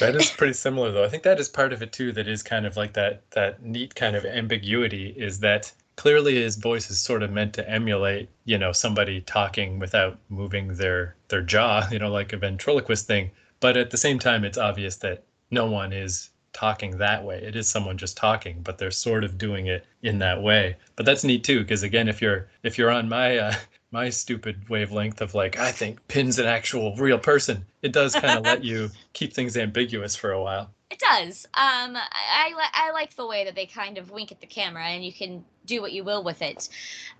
That 0.00 0.16
is 0.16 0.30
pretty 0.36 0.52
similar 0.52 0.92
though. 0.92 1.04
I 1.04 1.08
think 1.08 1.22
that 1.22 1.40
is 1.40 1.48
part 1.48 1.72
of 1.72 1.82
it 1.82 1.92
too 1.92 2.12
that 2.12 2.28
is 2.28 2.42
kind 2.42 2.66
of 2.66 2.76
like 2.76 2.92
that 2.94 3.30
that 3.30 3.62
neat 3.62 3.94
kind 3.94 4.16
of 4.16 4.24
ambiguity 4.24 5.14
is 5.16 5.40
that 5.40 5.72
clearly 5.96 6.36
his 6.36 6.56
voice 6.56 6.90
is 6.90 7.00
sort 7.00 7.22
of 7.22 7.32
meant 7.32 7.54
to 7.54 7.68
emulate, 7.68 8.28
you 8.44 8.58
know, 8.58 8.72
somebody 8.72 9.22
talking 9.22 9.78
without 9.78 10.18
moving 10.28 10.74
their 10.74 11.16
their 11.28 11.42
jaw, 11.42 11.88
you 11.90 11.98
know, 11.98 12.10
like 12.10 12.32
a 12.32 12.36
ventriloquist 12.36 13.06
thing. 13.06 13.30
But 13.60 13.76
at 13.76 13.90
the 13.90 13.96
same 13.96 14.18
time 14.18 14.44
it's 14.44 14.58
obvious 14.58 14.96
that 14.96 15.24
no 15.50 15.70
one 15.70 15.92
is 15.92 16.30
talking 16.56 16.96
that 16.96 17.22
way. 17.22 17.36
It 17.42 17.54
is 17.54 17.68
someone 17.68 17.98
just 17.98 18.16
talking, 18.16 18.62
but 18.62 18.78
they're 18.78 18.90
sort 18.90 19.24
of 19.24 19.36
doing 19.36 19.66
it 19.66 19.84
in 20.02 20.18
that 20.20 20.42
way. 20.42 20.76
But 20.96 21.04
that's 21.04 21.22
neat 21.22 21.44
too 21.44 21.60
because 21.60 21.82
again, 21.82 22.08
if 22.08 22.22
you're 22.22 22.48
if 22.62 22.78
you're 22.78 22.90
on 22.90 23.08
my 23.08 23.36
uh 23.36 23.54
my 23.90 24.10
stupid 24.10 24.68
wavelength 24.68 25.20
of 25.20 25.34
like 25.34 25.58
I 25.58 25.72
think 25.72 26.06
Pin's 26.08 26.38
an 26.38 26.46
actual 26.46 26.94
real 26.96 27.18
person, 27.18 27.64
it 27.82 27.92
does 27.92 28.14
kind 28.14 28.38
of 28.38 28.44
let 28.52 28.64
you 28.64 28.90
keep 29.12 29.32
things 29.32 29.56
ambiguous 29.56 30.16
for 30.16 30.32
a 30.32 30.42
while. 30.42 30.70
It 30.90 31.00
does. 31.00 31.46
Um, 31.54 31.96
I, 31.96 32.52
I, 32.56 32.68
I 32.72 32.90
like 32.92 33.16
the 33.16 33.26
way 33.26 33.44
that 33.44 33.56
they 33.56 33.66
kind 33.66 33.98
of 33.98 34.12
wink 34.12 34.30
at 34.30 34.40
the 34.40 34.46
camera 34.46 34.84
and 34.84 35.04
you 35.04 35.12
can 35.12 35.44
do 35.64 35.82
what 35.82 35.92
you 35.92 36.04
will 36.04 36.22
with 36.22 36.42
it. 36.42 36.68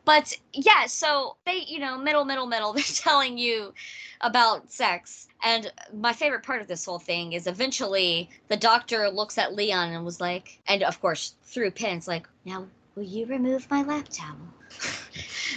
But 0.04 0.36
yeah, 0.52 0.86
so 0.86 1.36
they, 1.44 1.64
you 1.66 1.80
know, 1.80 1.98
middle, 1.98 2.24
middle, 2.24 2.46
middle, 2.46 2.72
they're 2.74 2.84
telling 2.84 3.36
you 3.36 3.74
about 4.20 4.70
sex. 4.70 5.28
And 5.42 5.70
my 5.92 6.12
favorite 6.12 6.44
part 6.44 6.62
of 6.62 6.68
this 6.68 6.84
whole 6.84 7.00
thing 7.00 7.32
is 7.32 7.46
eventually 7.46 8.30
the 8.48 8.56
doctor 8.56 9.10
looks 9.10 9.36
at 9.36 9.54
Leon 9.54 9.92
and 9.92 10.04
was 10.04 10.20
like, 10.20 10.60
and 10.68 10.82
of 10.82 11.00
course, 11.00 11.34
through 11.42 11.72
pins, 11.72 12.06
like, 12.08 12.28
now, 12.44 12.66
will 12.94 13.02
you 13.02 13.26
remove 13.26 13.68
my 13.70 13.82
lap 13.82 14.06
towel? 14.08 14.36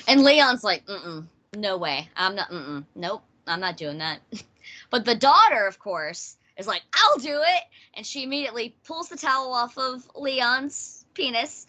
And 0.08 0.24
Leon's 0.24 0.64
like, 0.64 0.86
mm-mm, 0.86 1.26
no 1.56 1.78
way. 1.78 2.10
I'm 2.16 2.36
not, 2.36 2.50
mm-mm, 2.50 2.86
nope, 2.96 3.24
I'm 3.48 3.60
not 3.60 3.78
doing 3.78 4.00
that. 4.00 4.20
but 4.90 5.06
the 5.06 5.16
daughter, 5.16 5.66
of 5.68 5.80
course, 5.80 6.38
is 6.58 6.68
like, 6.68 6.82
I'll 6.94 7.18
do 7.18 7.42
it. 7.42 7.64
And 7.96 8.06
she 8.06 8.24
immediately 8.24 8.76
pulls 8.86 9.10
the 9.10 9.18
towel 9.18 9.54
off 9.54 9.78
of 9.78 10.10
Leon's 10.16 11.06
penis. 11.14 11.66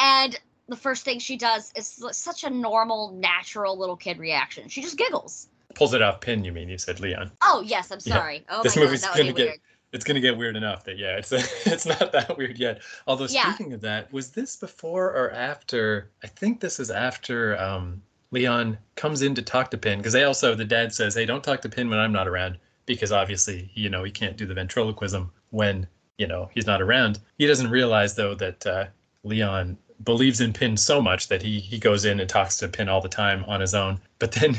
And 0.00 0.38
the 0.68 0.76
first 0.76 1.04
thing 1.04 1.18
she 1.18 1.36
does 1.36 1.72
is 1.76 2.02
such 2.12 2.44
a 2.44 2.50
normal, 2.50 3.12
natural 3.12 3.78
little 3.78 3.96
kid 3.96 4.18
reaction. 4.18 4.68
She 4.68 4.82
just 4.82 4.98
giggles. 4.98 5.48
Pulls 5.74 5.94
it 5.94 6.02
off 6.02 6.20
pin, 6.20 6.44
you 6.44 6.52
mean? 6.52 6.68
You 6.68 6.78
said 6.78 7.00
Leon. 7.00 7.32
Oh, 7.42 7.62
yes, 7.64 7.90
I'm 7.90 8.00
Yeah. 8.04 8.14
sorry. 8.14 8.44
Oh, 8.48 8.62
this 8.62 8.76
my 8.76 8.82
God, 8.82 8.88
movie's 8.88 9.02
would 9.02 9.16
gonna 9.18 9.32
get 9.32 9.46
weird. 9.46 9.60
It's 9.92 10.04
gonna 10.04 10.20
get 10.20 10.36
weird 10.36 10.56
enough 10.56 10.84
that 10.84 10.98
yeah, 10.98 11.16
it's 11.16 11.32
it's 11.66 11.86
not 11.86 12.12
that 12.12 12.36
weird 12.36 12.58
yet. 12.58 12.82
Although 13.06 13.26
Yeah. 13.26 13.52
speaking 13.54 13.72
of 13.72 13.80
that, 13.82 14.12
was 14.12 14.30
this 14.30 14.56
before 14.56 15.06
or 15.06 15.30
after? 15.32 16.10
I 16.22 16.26
think 16.26 16.60
this 16.60 16.78
is 16.80 16.90
after 16.90 17.58
um, 17.58 18.02
Leon 18.30 18.78
comes 18.96 19.22
in 19.22 19.34
to 19.36 19.42
talk 19.42 19.70
to 19.70 19.78
Pin 19.78 19.98
because 19.98 20.12
they 20.12 20.24
also 20.24 20.54
the 20.54 20.64
dad 20.64 20.92
says, 20.92 21.14
"Hey, 21.14 21.24
don't 21.26 21.44
talk 21.44 21.60
to 21.62 21.68
Pin 21.68 21.88
when 21.88 21.98
I'm 21.98 22.12
not 22.12 22.28
around," 22.28 22.58
because 22.86 23.12
obviously 23.12 23.70
you 23.74 23.88
know 23.88 24.04
he 24.04 24.10
can't 24.10 24.36
do 24.36 24.46
the 24.46 24.54
ventriloquism 24.54 25.30
when 25.50 25.86
you 26.18 26.26
know 26.26 26.50
he's 26.52 26.66
not 26.66 26.82
around. 26.82 27.20
He 27.38 27.46
doesn't 27.46 27.70
realize 27.70 28.14
though 28.14 28.34
that 28.34 28.66
uh, 28.66 28.86
Leon 29.22 29.78
believes 30.04 30.40
in 30.40 30.52
Pin 30.52 30.76
so 30.76 31.00
much 31.00 31.28
that 31.28 31.40
he 31.42 31.60
he 31.60 31.78
goes 31.78 32.04
in 32.04 32.20
and 32.20 32.28
talks 32.28 32.58
to 32.58 32.68
Pin 32.68 32.88
all 32.88 33.00
the 33.00 33.08
time 33.08 33.44
on 33.46 33.60
his 33.60 33.74
own. 33.74 34.00
But 34.18 34.32
then 34.32 34.56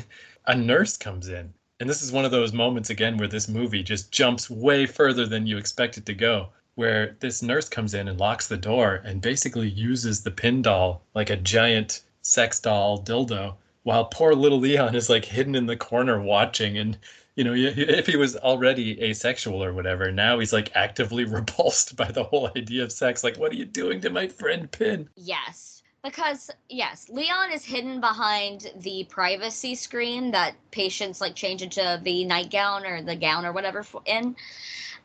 a 0.47 0.55
nurse 0.55 0.97
comes 0.97 1.27
in 1.27 1.53
and 1.79 1.89
this 1.89 2.01
is 2.01 2.11
one 2.11 2.25
of 2.25 2.31
those 2.31 2.53
moments 2.53 2.89
again 2.89 3.17
where 3.17 3.27
this 3.27 3.47
movie 3.47 3.83
just 3.83 4.11
jumps 4.11 4.49
way 4.49 4.85
further 4.85 5.25
than 5.27 5.45
you 5.45 5.57
expect 5.57 5.97
it 5.97 6.05
to 6.07 6.13
go. 6.13 6.49
Where 6.75 7.15
this 7.19 7.41
nurse 7.41 7.69
comes 7.69 7.93
in 7.93 8.07
and 8.07 8.19
locks 8.19 8.47
the 8.47 8.57
door 8.57 9.01
and 9.03 9.21
basically 9.21 9.69
uses 9.69 10.21
the 10.21 10.31
pin 10.31 10.61
doll 10.61 11.01
like 11.13 11.29
a 11.29 11.35
giant 11.35 12.01
sex 12.21 12.59
doll 12.59 13.01
dildo, 13.03 13.55
while 13.83 14.05
poor 14.05 14.33
little 14.33 14.59
Leon 14.59 14.95
is 14.95 15.09
like 15.09 15.25
hidden 15.25 15.55
in 15.55 15.65
the 15.65 15.77
corner 15.77 16.21
watching. 16.21 16.77
And, 16.77 16.97
you 17.35 17.43
know, 17.43 17.53
if 17.55 18.05
he 18.05 18.15
was 18.15 18.35
already 18.35 19.01
asexual 19.01 19.63
or 19.63 19.73
whatever, 19.73 20.11
now 20.11 20.39
he's 20.39 20.53
like 20.53 20.71
actively 20.75 21.23
repulsed 21.25 21.95
by 21.95 22.11
the 22.11 22.23
whole 22.23 22.51
idea 22.55 22.83
of 22.83 22.91
sex. 22.91 23.23
Like, 23.23 23.37
what 23.37 23.51
are 23.51 23.55
you 23.55 23.65
doing 23.65 24.01
to 24.01 24.09
my 24.09 24.27
friend 24.27 24.71
Pin? 24.71 25.09
Yes. 25.15 25.76
Because 26.03 26.51
yes, 26.69 27.09
Leon 27.09 27.51
is 27.51 27.65
hidden 27.65 27.99
behind 27.99 28.71
the 28.77 29.05
privacy 29.09 29.75
screen 29.75 30.31
that 30.31 30.55
patients 30.71 31.21
like 31.21 31.35
change 31.35 31.61
into 31.61 31.99
the 32.03 32.25
nightgown 32.25 32.85
or 32.85 33.01
the 33.01 33.15
gown 33.15 33.45
or 33.45 33.51
whatever 33.51 33.85
in, 34.05 34.35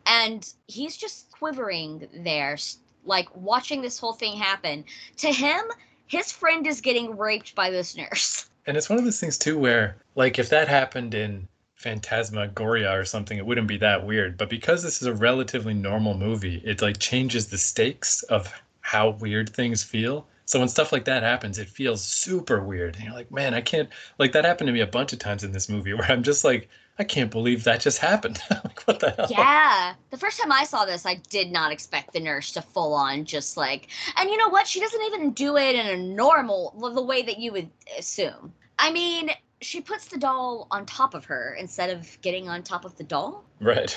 and 0.06 0.52
he's 0.66 0.96
just 0.96 1.30
quivering 1.30 2.08
there, 2.24 2.56
like 3.04 3.28
watching 3.34 3.82
this 3.82 3.98
whole 3.98 4.12
thing 4.12 4.36
happen. 4.36 4.84
To 5.18 5.32
him, 5.32 5.64
his 6.06 6.30
friend 6.30 6.66
is 6.66 6.80
getting 6.80 7.16
raped 7.16 7.54
by 7.54 7.70
this 7.70 7.96
nurse. 7.96 8.46
And 8.64 8.76
it's 8.76 8.88
one 8.88 8.96
of 8.96 9.04
those 9.04 9.18
things 9.18 9.38
too 9.38 9.58
where 9.58 9.96
like 10.14 10.38
if 10.38 10.48
that 10.50 10.68
happened 10.68 11.14
in 11.14 11.48
Phantasmagoria 11.74 12.96
or 12.96 13.04
something, 13.04 13.36
it 13.36 13.44
wouldn't 13.44 13.66
be 13.66 13.78
that 13.78 14.06
weird. 14.06 14.38
But 14.38 14.48
because 14.48 14.84
this 14.84 15.02
is 15.02 15.08
a 15.08 15.14
relatively 15.14 15.74
normal 15.74 16.14
movie, 16.14 16.62
it 16.64 16.80
like 16.80 16.98
changes 16.98 17.48
the 17.48 17.58
stakes 17.58 18.22
of 18.22 18.52
how 18.80 19.10
weird 19.10 19.50
things 19.50 19.82
feel. 19.82 20.28
So 20.44 20.58
when 20.58 20.68
stuff 20.68 20.92
like 20.92 21.04
that 21.04 21.22
happens, 21.22 21.58
it 21.58 21.68
feels 21.68 22.02
super 22.02 22.62
weird. 22.62 22.96
And 22.96 23.04
you're 23.04 23.14
like, 23.14 23.30
man, 23.30 23.54
I 23.54 23.60
can't 23.60 23.88
like 24.18 24.32
that 24.32 24.44
happened 24.44 24.68
to 24.68 24.72
me 24.72 24.80
a 24.80 24.86
bunch 24.86 25.12
of 25.12 25.18
times 25.18 25.44
in 25.44 25.52
this 25.52 25.68
movie 25.68 25.92
where 25.94 26.10
I'm 26.10 26.22
just 26.22 26.44
like, 26.44 26.68
I 26.98 27.04
can't 27.04 27.30
believe 27.30 27.64
that 27.64 27.80
just 27.80 27.98
happened. 27.98 28.40
like 28.50 28.82
what 28.82 29.00
the 29.00 29.10
hell? 29.10 29.28
Yeah. 29.30 29.94
The 30.10 30.18
first 30.18 30.40
time 30.40 30.52
I 30.52 30.64
saw 30.64 30.84
this, 30.84 31.06
I 31.06 31.16
did 31.30 31.50
not 31.50 31.72
expect 31.72 32.12
the 32.12 32.20
nurse 32.20 32.52
to 32.52 32.62
full 32.62 32.92
on 32.92 33.24
just 33.24 33.56
like, 33.56 33.88
and 34.16 34.28
you 34.28 34.36
know 34.36 34.48
what? 34.48 34.66
She 34.66 34.80
doesn't 34.80 35.02
even 35.02 35.32
do 35.32 35.56
it 35.56 35.74
in 35.74 35.86
a 35.86 35.96
normal, 35.96 36.74
the 36.94 37.02
way 37.02 37.22
that 37.22 37.38
you 37.38 37.52
would 37.52 37.70
assume. 37.98 38.52
I 38.78 38.90
mean, 38.92 39.30
she 39.62 39.80
puts 39.80 40.06
the 40.06 40.18
doll 40.18 40.66
on 40.70 40.84
top 40.86 41.14
of 41.14 41.24
her 41.24 41.56
instead 41.58 41.90
of 41.90 42.20
getting 42.20 42.48
on 42.48 42.62
top 42.62 42.84
of 42.84 42.96
the 42.96 43.04
doll. 43.04 43.44
Right. 43.60 43.96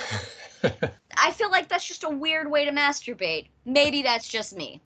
I 1.18 1.32
feel 1.32 1.50
like 1.50 1.68
that's 1.68 1.88
just 1.88 2.04
a 2.04 2.10
weird 2.10 2.50
way 2.50 2.66
to 2.66 2.72
masturbate. 2.72 3.48
Maybe 3.66 4.02
that's 4.04 4.28
just 4.28 4.56
me. 4.56 4.82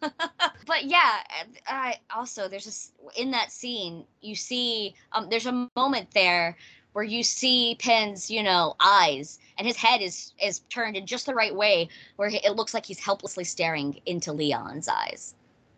but 0.66 0.84
yeah, 0.84 1.22
I 1.66 1.96
also 2.14 2.48
there's 2.48 2.64
this 2.64 2.92
in 3.16 3.30
that 3.32 3.50
scene 3.50 4.04
you 4.20 4.34
see 4.34 4.94
um 5.12 5.28
there's 5.28 5.46
a 5.46 5.68
moment 5.76 6.08
there 6.12 6.56
where 6.92 7.04
you 7.04 7.22
see 7.22 7.76
Pin's 7.78 8.30
you 8.30 8.42
know 8.42 8.74
eyes 8.80 9.38
and 9.56 9.66
his 9.66 9.76
head 9.76 10.00
is 10.00 10.32
is 10.42 10.60
turned 10.70 10.96
in 10.96 11.06
just 11.06 11.26
the 11.26 11.34
right 11.34 11.54
way 11.54 11.88
where 12.16 12.28
it 12.28 12.56
looks 12.56 12.74
like 12.74 12.86
he's 12.86 13.00
helplessly 13.00 13.44
staring 13.44 14.00
into 14.06 14.32
Leon's 14.32 14.88
eyes. 14.88 15.34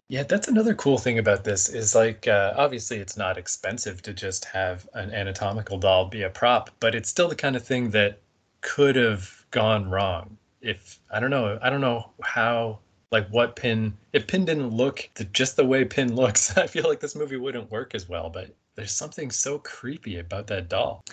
Yeah, 0.09 0.25
that's 0.25 0.49
another 0.49 0.75
cool 0.75 0.99
thing 0.99 1.21
about 1.21 1.45
this 1.45 1.69
is 1.69 1.95
like 1.95 2.27
uh, 2.27 2.53
obviously 2.57 2.99
it's 2.99 3.17
not 3.17 3.39
expensive 3.39 4.03
to 4.03 4.13
just 4.13 4.45
have 4.47 4.89
an 4.95 5.15
anatomical 5.15 5.79
doll 5.79 6.07
be 6.07 6.23
a 6.23 6.31
prop, 6.31 6.71
but 6.81 6.97
it's 6.97 7.09
still 7.09 7.29
the 7.29 7.37
kind 7.37 7.55
of 7.55 7.65
thing 7.65 7.91
that 7.91 8.19
could 8.61 8.97
have 8.97 9.45
gone 9.53 9.89
wrong 9.89 10.37
if 10.61 10.99
I 11.11 11.21
don't 11.21 11.31
know 11.31 11.59
I 11.63 11.71
don't 11.71 11.81
know 11.81 12.11
how 12.23 12.81
like 13.11 13.29
what 13.29 13.57
Pin 13.57 13.97
if 14.13 14.27
Pin 14.27 14.45
didn't 14.45 14.71
look 14.71 15.09
the, 15.15 15.25
just 15.25 15.57
the 15.57 15.65
way 15.65 15.85
Pin 15.85 16.15
looks, 16.15 16.57
I 16.57 16.67
feel 16.67 16.85
like 16.89 17.01
this 17.01 17.17
movie 17.17 17.37
wouldn't 17.37 17.71
work 17.71 17.95
as 17.95 18.09
well. 18.09 18.31
But 18.31 18.55
there's 18.75 18.93
something 18.93 19.31
so 19.31 19.59
creepy 19.59 20.19
about 20.19 20.47
that 20.49 20.69
doll. 20.69 21.05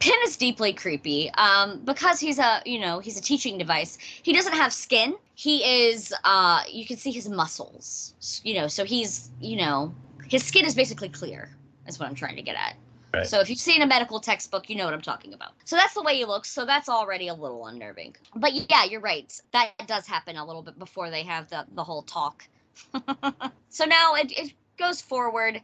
Pin 0.00 0.14
is 0.24 0.36
deeply 0.36 0.72
creepy 0.72 1.30
um, 1.34 1.80
because 1.84 2.20
he's 2.20 2.38
a 2.38 2.60
you 2.66 2.78
know 2.80 2.98
he's 2.98 3.18
a 3.18 3.22
teaching 3.22 3.56
device. 3.58 3.96
He 4.00 4.32
doesn't 4.32 4.52
have 4.52 4.72
skin. 4.72 5.16
He 5.34 5.86
is 5.86 6.12
uh, 6.24 6.62
you 6.70 6.86
can 6.86 6.96
see 6.96 7.10
his 7.10 7.28
muscles. 7.28 8.40
You 8.44 8.54
know, 8.54 8.68
so 8.68 8.84
he's 8.84 9.30
you 9.40 9.56
know 9.56 9.94
his 10.28 10.44
skin 10.44 10.64
is 10.64 10.74
basically 10.74 11.08
clear. 11.08 11.56
Is 11.86 11.98
what 11.98 12.08
I'm 12.08 12.14
trying 12.14 12.36
to 12.36 12.42
get 12.42 12.56
at. 12.56 12.76
So 13.22 13.40
if 13.40 13.48
you've 13.48 13.58
seen 13.58 13.82
a 13.82 13.86
medical 13.86 14.18
textbook, 14.18 14.68
you 14.68 14.76
know 14.76 14.84
what 14.84 14.94
I'm 14.94 15.02
talking 15.02 15.34
about. 15.34 15.52
So 15.64 15.76
that's 15.76 15.94
the 15.94 16.02
way 16.02 16.16
he 16.16 16.24
looks. 16.24 16.50
So 16.50 16.64
that's 16.64 16.88
already 16.88 17.28
a 17.28 17.34
little 17.34 17.66
unnerving. 17.66 18.16
But 18.34 18.54
yeah, 18.54 18.84
you're 18.84 19.00
right. 19.00 19.32
That 19.52 19.72
does 19.86 20.06
happen 20.06 20.36
a 20.36 20.44
little 20.44 20.62
bit 20.62 20.78
before 20.78 21.10
they 21.10 21.22
have 21.22 21.48
the 21.48 21.64
the 21.74 21.84
whole 21.84 22.02
talk. 22.02 22.46
so 23.68 23.84
now 23.84 24.14
it, 24.14 24.32
it 24.36 24.52
goes 24.76 25.00
forward 25.00 25.60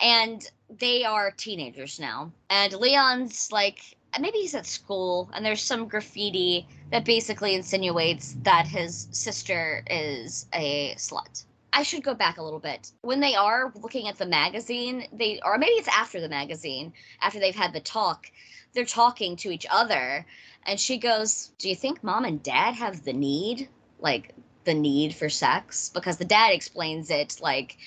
and 0.00 0.50
they 0.78 1.04
are 1.04 1.30
teenagers 1.30 2.00
now. 2.00 2.32
And 2.50 2.72
Leon's 2.74 3.50
like, 3.52 3.96
maybe 4.20 4.38
he's 4.38 4.54
at 4.54 4.66
school, 4.66 5.30
and 5.32 5.44
there's 5.44 5.62
some 5.62 5.86
graffiti 5.86 6.66
that 6.90 7.04
basically 7.04 7.54
insinuates 7.54 8.36
that 8.42 8.66
his 8.66 9.08
sister 9.12 9.82
is 9.88 10.46
a 10.52 10.94
slut. 10.96 11.44
I 11.72 11.82
should 11.82 12.02
go 12.02 12.14
back 12.14 12.38
a 12.38 12.42
little 12.42 12.60
bit. 12.60 12.92
When 13.02 13.20
they 13.20 13.34
are 13.34 13.72
looking 13.80 14.08
at 14.08 14.18
the 14.18 14.26
magazine, 14.26 15.06
they 15.12 15.40
or 15.44 15.58
maybe 15.58 15.72
it's 15.72 15.88
after 15.88 16.20
the 16.20 16.28
magazine, 16.28 16.92
after 17.20 17.40
they've 17.40 17.54
had 17.54 17.72
the 17.72 17.80
talk, 17.80 18.30
they're 18.74 18.84
talking 18.84 19.36
to 19.36 19.50
each 19.50 19.66
other, 19.70 20.26
and 20.64 20.78
she 20.78 20.98
goes, 20.98 21.52
"Do 21.58 21.68
you 21.68 21.76
think 21.76 22.02
mom 22.04 22.24
and 22.24 22.42
dad 22.42 22.74
have 22.74 23.04
the 23.04 23.12
need, 23.12 23.68
like 23.98 24.34
the 24.64 24.74
need 24.74 25.14
for 25.14 25.28
sex?" 25.30 25.90
Because 25.92 26.18
the 26.18 26.24
dad 26.24 26.52
explains 26.52 27.10
it 27.10 27.38
like 27.40 27.78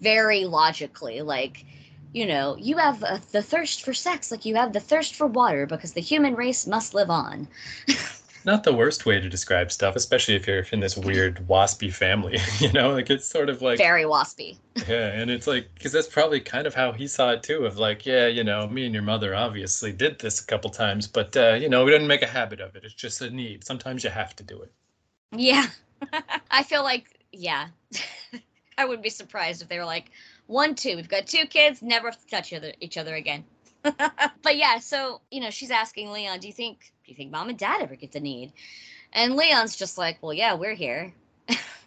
very 0.00 0.44
logically, 0.44 1.22
like 1.22 1.64
you 2.12 2.26
know, 2.26 2.56
you 2.58 2.78
have 2.78 3.04
uh, 3.04 3.18
the 3.32 3.42
thirst 3.42 3.84
for 3.84 3.94
sex 3.94 4.30
like 4.30 4.44
you 4.44 4.56
have 4.56 4.72
the 4.72 4.80
thirst 4.80 5.14
for 5.14 5.26
water 5.26 5.66
because 5.66 5.92
the 5.92 6.00
human 6.00 6.34
race 6.34 6.66
must 6.66 6.94
live 6.94 7.10
on. 7.10 7.48
Not 8.44 8.64
the 8.64 8.72
worst 8.72 9.04
way 9.06 9.20
to 9.20 9.28
describe 9.28 9.70
stuff, 9.70 9.96
especially 9.96 10.34
if 10.34 10.46
you're 10.46 10.64
in 10.72 10.80
this 10.80 10.96
weird 10.96 11.46
waspy 11.48 11.92
family. 11.92 12.38
You 12.60 12.72
know, 12.72 12.90
like 12.92 13.08
it's 13.10 13.26
sort 13.26 13.48
of 13.48 13.62
like 13.62 13.78
Very 13.78 14.04
waspy. 14.04 14.56
Yeah, 14.88 15.08
and 15.08 15.30
it's 15.30 15.46
like 15.46 15.72
because 15.74 15.92
that's 15.92 16.06
probably 16.06 16.40
kind 16.40 16.66
of 16.66 16.74
how 16.74 16.92
he 16.92 17.06
saw 17.06 17.30
it 17.30 17.42
too. 17.42 17.66
Of 17.66 17.78
like, 17.78 18.06
yeah, 18.06 18.26
you 18.26 18.44
know, 18.44 18.66
me 18.68 18.84
and 18.84 18.94
your 18.94 19.02
mother 19.02 19.34
obviously 19.34 19.92
did 19.92 20.18
this 20.18 20.40
a 20.40 20.46
couple 20.46 20.70
times, 20.70 21.06
but 21.06 21.36
uh, 21.36 21.54
you 21.54 21.68
know, 21.68 21.84
we 21.84 21.90
didn't 21.90 22.06
make 22.06 22.22
a 22.22 22.26
habit 22.26 22.60
of 22.60 22.76
it. 22.76 22.84
It's 22.84 22.94
just 22.94 23.20
a 23.20 23.30
need. 23.30 23.64
Sometimes 23.64 24.04
you 24.04 24.10
have 24.10 24.34
to 24.36 24.42
do 24.42 24.60
it. 24.62 24.72
Yeah. 25.32 25.66
I 26.50 26.62
feel 26.62 26.82
like, 26.82 27.18
yeah. 27.32 27.68
I 28.78 28.84
wouldn't 28.84 29.02
be 29.02 29.10
surprised 29.10 29.62
if 29.62 29.68
they 29.68 29.78
were 29.78 29.84
like, 29.84 30.10
one, 30.46 30.74
two, 30.74 30.96
we've 30.96 31.08
got 31.08 31.26
two 31.26 31.46
kids, 31.46 31.82
never 31.82 32.12
touch 32.30 32.52
other, 32.52 32.72
each 32.80 32.96
other 32.96 33.14
again. 33.14 33.44
but 33.82 34.56
yeah, 34.56 34.78
so, 34.78 35.20
you 35.30 35.40
know, 35.40 35.50
she's 35.50 35.70
asking 35.70 36.10
Leon, 36.10 36.40
do 36.40 36.46
you 36.46 36.52
think, 36.52 36.92
do 37.08 37.12
you 37.12 37.16
think 37.16 37.32
mom 37.32 37.48
and 37.48 37.58
dad 37.58 37.80
ever 37.80 37.96
get 37.96 38.12
the 38.12 38.20
need? 38.20 38.52
And 39.14 39.34
Leon's 39.34 39.76
just 39.76 39.96
like, 39.96 40.18
well, 40.20 40.34
yeah, 40.34 40.54
we're 40.54 40.74
here. 40.74 41.14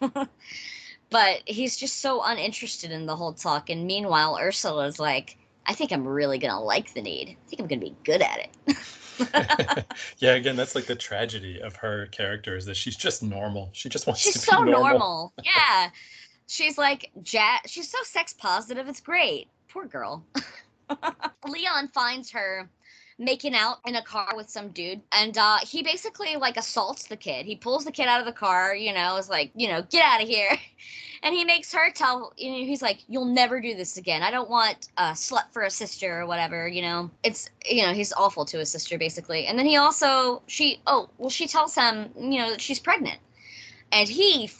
but 0.00 1.42
he's 1.46 1.76
just 1.76 2.00
so 2.00 2.22
uninterested 2.24 2.90
in 2.90 3.06
the 3.06 3.14
whole 3.14 3.32
talk. 3.32 3.70
And 3.70 3.86
meanwhile, 3.86 4.36
Ursula's 4.36 4.98
like, 4.98 5.38
I 5.64 5.74
think 5.74 5.92
I'm 5.92 6.06
really 6.06 6.38
going 6.38 6.52
to 6.52 6.58
like 6.58 6.92
the 6.92 7.02
need. 7.02 7.28
I 7.28 7.48
think 7.48 7.60
I'm 7.60 7.68
going 7.68 7.78
to 7.78 7.86
be 7.86 7.96
good 8.02 8.20
at 8.20 8.48
it. 8.66 9.86
yeah, 10.18 10.32
again, 10.32 10.56
that's 10.56 10.74
like 10.74 10.86
the 10.86 10.96
tragedy 10.96 11.60
of 11.62 11.76
her 11.76 12.06
character 12.06 12.56
is 12.56 12.66
that 12.66 12.76
she's 12.76 12.96
just 12.96 13.22
normal. 13.22 13.70
She 13.72 13.88
just 13.88 14.08
wants 14.08 14.22
She's 14.22 14.34
to 14.34 14.40
be 14.40 14.44
so 14.44 14.64
normal. 14.64 14.82
normal. 14.82 15.32
Yeah. 15.44 15.90
She's 16.48 16.76
like 16.76 17.12
ja 17.32 17.58
she's 17.66 17.88
so 17.88 17.98
sex 18.02 18.32
positive. 18.32 18.88
It's 18.88 19.00
great. 19.00 19.46
Poor 19.68 19.86
girl. 19.86 20.24
Leon 21.46 21.88
finds 21.94 22.30
her 22.32 22.68
making 23.22 23.54
out 23.54 23.78
in 23.86 23.96
a 23.96 24.02
car 24.02 24.32
with 24.34 24.50
some 24.50 24.68
dude 24.70 25.00
and 25.12 25.38
uh 25.38 25.58
he 25.62 25.82
basically 25.82 26.36
like 26.36 26.56
assaults 26.56 27.06
the 27.06 27.16
kid. 27.16 27.46
He 27.46 27.56
pulls 27.56 27.84
the 27.84 27.92
kid 27.92 28.08
out 28.08 28.20
of 28.20 28.26
the 28.26 28.32
car, 28.32 28.74
you 28.74 28.92
know, 28.92 29.16
is 29.16 29.28
like, 29.28 29.50
you 29.54 29.68
know, 29.68 29.82
get 29.82 30.04
out 30.04 30.22
of 30.22 30.28
here. 30.28 30.58
And 31.24 31.32
he 31.32 31.44
makes 31.44 31.72
her 31.72 31.92
tell 31.92 32.32
you 32.36 32.50
know, 32.50 32.66
he's 32.66 32.82
like, 32.82 32.98
You'll 33.08 33.26
never 33.26 33.60
do 33.60 33.76
this 33.76 33.96
again. 33.96 34.24
I 34.24 34.32
don't 34.32 34.50
want 34.50 34.88
a 34.96 35.12
slut 35.12 35.52
for 35.52 35.62
a 35.62 35.70
sister 35.70 36.20
or 36.20 36.26
whatever, 36.26 36.66
you 36.66 36.82
know. 36.82 37.12
It's 37.22 37.48
you 37.64 37.86
know, 37.86 37.92
he's 37.92 38.12
awful 38.12 38.44
to 38.46 38.58
his 38.58 38.70
sister 38.70 38.98
basically. 38.98 39.46
And 39.46 39.56
then 39.56 39.66
he 39.66 39.76
also 39.76 40.42
she 40.48 40.80
oh, 40.88 41.08
well 41.18 41.30
she 41.30 41.46
tells 41.46 41.76
him, 41.76 42.10
you 42.18 42.38
know, 42.40 42.50
that 42.50 42.60
she's 42.60 42.80
pregnant. 42.80 43.20
And 43.92 44.08
he 44.08 44.50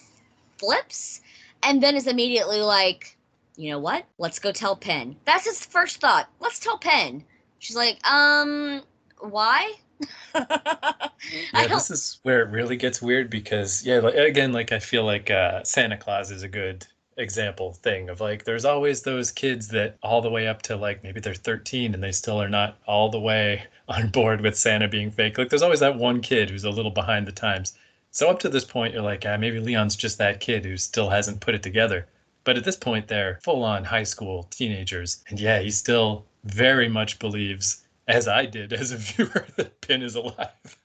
flips 0.57 1.21
and 1.65 1.83
then 1.83 1.97
is 1.97 2.07
immediately 2.07 2.61
like, 2.61 3.17
you 3.57 3.71
know 3.71 3.79
what? 3.79 4.05
Let's 4.19 4.39
go 4.39 4.53
tell 4.53 4.77
Pin. 4.77 5.17
That's 5.25 5.45
his 5.45 5.65
first 5.65 6.01
thought. 6.01 6.29
Let's 6.41 6.59
tell 6.59 6.79
Pin. 6.79 7.25
She's 7.63 7.77
like, 7.77 8.05
um, 8.05 8.83
why? 9.21 9.75
I 10.35 11.09
Yeah, 11.55 11.69
this 11.69 11.93
is 11.93 12.19
where 12.25 12.43
it 12.43 12.51
really 12.51 12.75
gets 12.75 13.01
weird 13.01 13.31
because 13.31 13.87
yeah, 13.87 14.01
like, 14.01 14.17
again, 14.17 14.53
like 14.53 14.73
I 14.73 14.81
feel 14.81 15.05
like 15.05 15.31
uh, 15.31 15.63
Santa 15.63 15.97
Claus 15.97 16.33
is 16.33 16.43
a 16.43 16.49
good 16.49 16.85
example 17.19 17.75
thing 17.75 18.09
of 18.09 18.21
like 18.21 18.43
there's 18.43 18.65
always 18.65 19.03
those 19.03 19.31
kids 19.31 19.69
that 19.69 19.97
all 20.03 20.21
the 20.21 20.29
way 20.31 20.49
up 20.49 20.63
to 20.63 20.75
like 20.75 21.05
maybe 21.05 21.21
they're 21.21 21.35
13 21.35 21.95
and 21.95 22.03
they 22.03 22.11
still 22.11 22.43
are 22.43 22.49
not 22.49 22.79
all 22.89 23.11
the 23.11 23.21
way 23.21 23.63
on 23.89 24.09
board 24.09 24.41
with 24.41 24.59
Santa 24.59 24.89
being 24.89 25.13
fake. 25.13 25.39
Like 25.39 25.49
there's 25.49 25.63
always 25.63 25.81
that 25.81 25.97
one 25.97 26.21
kid 26.21 26.51
who's 26.51 26.65
a 26.65 26.71
little 26.71 26.91
behind 26.91 27.29
the 27.29 27.33
times. 27.33 27.75
So 28.11 28.29
up 28.29 28.41
to 28.41 28.49
this 28.49 28.65
point, 28.65 28.93
you're 28.93 29.05
like, 29.05 29.25
ah, 29.25 29.37
maybe 29.37 29.61
Leon's 29.61 29.95
just 29.95 30.19
that 30.19 30.41
kid 30.41 30.65
who 30.65 30.77
still 30.77 31.11
hasn't 31.11 31.41
put 31.41 31.55
it 31.55 31.63
together. 31.63 32.09
But 32.43 32.57
at 32.57 32.65
this 32.65 32.77
point, 32.77 33.07
they're 33.07 33.39
full 33.45 33.63
on 33.63 33.85
high 33.85 34.03
school 34.03 34.49
teenagers. 34.51 35.23
And 35.29 35.39
yeah, 35.39 35.61
he's 35.61 35.79
still 35.79 36.27
very 36.45 36.89
much 36.89 37.19
believes, 37.19 37.85
as 38.09 38.29
I 38.29 38.47
did 38.47 38.73
as 38.73 38.91
a 38.91 38.97
viewer, 38.99 39.47
that 39.57 39.81
Pin 39.81 40.03
is 40.03 40.15
alive. 40.15 40.79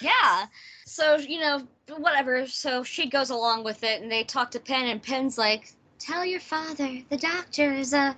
Yeah. 0.00 0.46
So, 0.86 1.16
you 1.16 1.40
know, 1.40 1.66
whatever. 1.98 2.46
So 2.46 2.82
she 2.82 3.08
goes 3.08 3.30
along 3.30 3.64
with 3.64 3.82
it 3.82 4.02
and 4.02 4.10
they 4.10 4.24
talk 4.24 4.50
to 4.52 4.60
Pin 4.60 4.86
and 4.86 5.02
Pin's 5.02 5.38
like, 5.38 5.72
tell 5.98 6.24
your 6.24 6.40
father 6.40 7.02
the 7.08 7.16
doctor 7.16 7.72
is 7.72 7.92
a, 7.92 8.16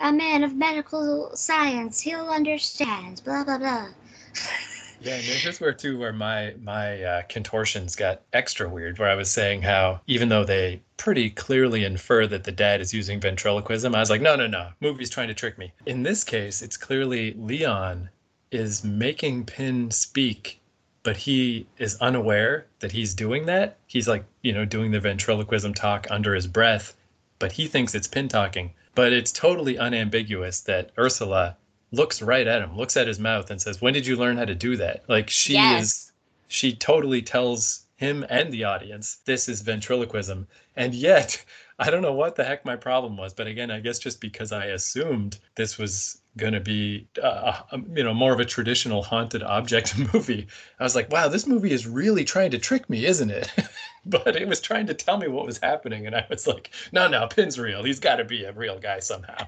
a 0.00 0.12
man 0.12 0.42
of 0.42 0.54
medical 0.54 1.30
science. 1.34 2.00
He'll 2.00 2.28
understand, 2.28 3.22
blah, 3.24 3.44
blah, 3.44 3.58
blah. 3.58 3.88
Yeah, 5.02 5.14
and 5.14 5.24
here's 5.24 5.60
where 5.60 5.72
too 5.72 5.98
where 5.98 6.12
my 6.12 6.54
my 6.62 7.02
uh, 7.02 7.22
contortions 7.28 7.96
got 7.96 8.20
extra 8.32 8.68
weird. 8.68 8.98
Where 8.98 9.08
I 9.08 9.14
was 9.14 9.30
saying 9.30 9.62
how 9.62 10.00
even 10.06 10.28
though 10.28 10.44
they 10.44 10.82
pretty 10.98 11.30
clearly 11.30 11.84
infer 11.84 12.26
that 12.26 12.44
the 12.44 12.52
dad 12.52 12.82
is 12.82 12.92
using 12.92 13.18
ventriloquism, 13.18 13.94
I 13.94 14.00
was 14.00 14.10
like, 14.10 14.20
no, 14.20 14.36
no, 14.36 14.46
no, 14.46 14.68
movie's 14.80 15.08
trying 15.08 15.28
to 15.28 15.34
trick 15.34 15.56
me. 15.56 15.72
In 15.86 16.02
this 16.02 16.22
case, 16.22 16.60
it's 16.60 16.76
clearly 16.76 17.32
Leon 17.34 18.10
is 18.50 18.84
making 18.84 19.46
Pin 19.46 19.90
speak, 19.90 20.60
but 21.02 21.16
he 21.16 21.66
is 21.78 21.96
unaware 22.00 22.66
that 22.80 22.92
he's 22.92 23.14
doing 23.14 23.46
that. 23.46 23.78
He's 23.86 24.08
like, 24.08 24.24
you 24.42 24.52
know, 24.52 24.66
doing 24.66 24.90
the 24.90 25.00
ventriloquism 25.00 25.72
talk 25.72 26.06
under 26.10 26.34
his 26.34 26.46
breath, 26.46 26.94
but 27.38 27.52
he 27.52 27.68
thinks 27.68 27.94
it's 27.94 28.08
Pin 28.08 28.28
talking. 28.28 28.72
But 28.94 29.14
it's 29.14 29.32
totally 29.32 29.78
unambiguous 29.78 30.60
that 30.62 30.90
Ursula 30.98 31.56
looks 31.92 32.22
right 32.22 32.46
at 32.46 32.62
him, 32.62 32.76
looks 32.76 32.96
at 32.96 33.06
his 33.08 33.18
mouth, 33.18 33.50
and 33.50 33.60
says, 33.60 33.80
"When 33.80 33.94
did 33.94 34.06
you 34.06 34.16
learn 34.16 34.36
how 34.36 34.44
to 34.44 34.54
do 34.54 34.76
that?" 34.76 35.04
Like 35.08 35.30
she 35.30 35.54
Yes. 35.54 35.82
is, 35.82 36.12
she 36.48 36.74
totally 36.74 37.22
tells 37.22 37.86
him 37.96 38.24
and 38.30 38.52
the 38.52 38.64
audience 38.64 39.18
this 39.26 39.48
is 39.48 39.60
ventriloquism, 39.62 40.46
and 40.76 40.94
yet 40.94 41.44
I 41.78 41.90
don't 41.90 42.02
know 42.02 42.12
what 42.12 42.36
the 42.36 42.44
heck 42.44 42.64
my 42.64 42.76
problem 42.76 43.16
was, 43.16 43.32
but 43.32 43.46
again, 43.46 43.70
I 43.70 43.80
guess 43.80 43.98
just 43.98 44.20
because 44.20 44.52
I 44.52 44.66
assumed 44.66 45.38
this 45.54 45.78
was 45.78 46.20
going 46.36 46.52
to 46.52 46.60
be, 46.60 47.08
uh, 47.22 47.62
you 47.94 48.04
know, 48.04 48.12
more 48.12 48.32
of 48.34 48.40
a 48.40 48.44
traditional 48.44 49.02
haunted 49.02 49.42
object 49.42 49.96
movie, 50.14 50.46
I 50.78 50.82
was 50.84 50.94
like, 50.94 51.10
wow, 51.10 51.28
this 51.28 51.46
movie 51.46 51.72
is 51.72 51.86
really 51.86 52.24
trying 52.24 52.50
to 52.50 52.58
trick 52.58 52.88
me, 52.90 53.06
isn't 53.06 53.30
it? 53.30 53.50
but 54.04 54.36
it 54.36 54.46
was 54.46 54.60
trying 54.60 54.86
to 54.88 54.94
tell 54.94 55.16
me 55.18 55.28
what 55.28 55.46
was 55.46 55.58
happening, 55.58 56.06
and 56.06 56.14
I 56.14 56.26
was 56.28 56.46
like, 56.46 56.70
no, 56.92 57.08
no, 57.08 57.26
Pin's 57.28 57.58
real. 57.58 57.82
He's 57.82 58.00
got 58.00 58.16
to 58.16 58.24
be 58.24 58.44
a 58.44 58.52
real 58.52 58.78
guy 58.78 59.00
somehow. 59.00 59.46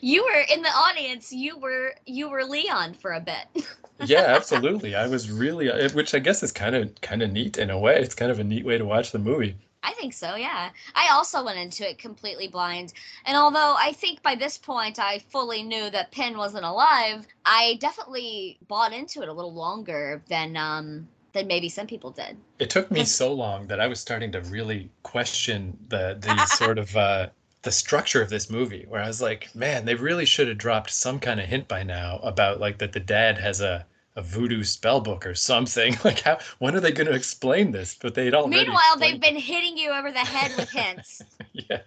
You 0.00 0.24
were 0.24 0.44
in 0.52 0.62
the 0.62 0.68
audience. 0.68 1.32
You 1.32 1.58
were 1.58 1.94
you 2.06 2.28
were 2.28 2.44
Leon 2.44 2.94
for 2.94 3.12
a 3.12 3.20
bit. 3.20 3.66
yeah, 4.04 4.24
absolutely. 4.28 4.94
I 4.94 5.06
was 5.06 5.30
really, 5.30 5.70
uh, 5.70 5.88
which 5.90 6.14
I 6.14 6.18
guess 6.18 6.42
is 6.42 6.52
kind 6.52 6.74
of 6.74 7.00
kind 7.00 7.22
of 7.22 7.32
neat 7.32 7.58
in 7.58 7.70
a 7.70 7.78
way. 7.78 8.00
It's 8.00 8.14
kind 8.14 8.30
of 8.30 8.38
a 8.38 8.44
neat 8.44 8.64
way 8.64 8.78
to 8.78 8.84
watch 8.84 9.12
the 9.12 9.18
movie. 9.18 9.56
I 9.82 9.92
think 9.92 10.12
so, 10.12 10.34
yeah. 10.34 10.70
I 10.94 11.10
also 11.12 11.44
went 11.44 11.58
into 11.58 11.88
it 11.88 11.98
completely 11.98 12.48
blind. 12.48 12.92
And 13.24 13.36
although 13.36 13.76
I 13.78 13.92
think 13.92 14.22
by 14.22 14.34
this 14.34 14.58
point 14.58 14.98
I 14.98 15.20
fully 15.30 15.62
knew 15.62 15.88
that 15.90 16.10
Pin 16.10 16.36
wasn't 16.36 16.64
alive, 16.64 17.26
I 17.44 17.78
definitely 17.80 18.58
bought 18.66 18.92
into 18.92 19.22
it 19.22 19.28
a 19.28 19.32
little 19.32 19.54
longer 19.54 20.22
than 20.28 20.56
um 20.56 21.08
than 21.32 21.46
maybe 21.46 21.68
some 21.68 21.86
people 21.86 22.10
did. 22.10 22.36
It 22.58 22.70
took 22.70 22.90
me 22.90 23.04
so 23.20 23.32
long 23.32 23.66
that 23.68 23.80
I 23.80 23.86
was 23.86 24.00
starting 24.00 24.32
to 24.32 24.40
really 24.42 24.90
question 25.02 25.76
the 25.88 26.18
the 26.20 26.46
sort 26.56 26.78
of 26.78 26.96
uh, 26.96 27.28
the 27.62 27.72
structure 27.72 28.22
of 28.22 28.30
this 28.30 28.50
movie, 28.50 28.84
where 28.88 29.02
I 29.02 29.06
was 29.06 29.20
like, 29.20 29.54
man, 29.54 29.84
they 29.84 29.94
really 29.94 30.24
should 30.24 30.48
have 30.48 30.58
dropped 30.58 30.90
some 30.90 31.18
kind 31.18 31.40
of 31.40 31.46
hint 31.46 31.68
by 31.68 31.82
now 31.82 32.18
about 32.22 32.60
like 32.60 32.78
that 32.78 32.92
the 32.92 33.00
dad 33.00 33.38
has 33.38 33.60
a 33.60 33.86
a 34.16 34.22
voodoo 34.22 34.64
spell 34.64 35.00
book 35.00 35.24
or 35.24 35.34
something. 35.34 35.96
Like, 36.04 36.20
how 36.20 36.38
when 36.58 36.74
are 36.74 36.80
they 36.80 36.90
going 36.92 37.06
to 37.06 37.14
explain 37.14 37.70
this? 37.70 37.94
But 37.94 38.14
they 38.14 38.30
don't. 38.30 38.50
Meanwhile, 38.50 38.96
they've 38.98 39.14
explained- 39.14 39.20
been 39.20 39.36
hitting 39.36 39.78
you 39.78 39.90
over 39.90 40.10
the 40.10 40.18
head 40.18 40.56
with 40.56 40.70
hints. 40.70 41.22
yeah. 41.52 41.78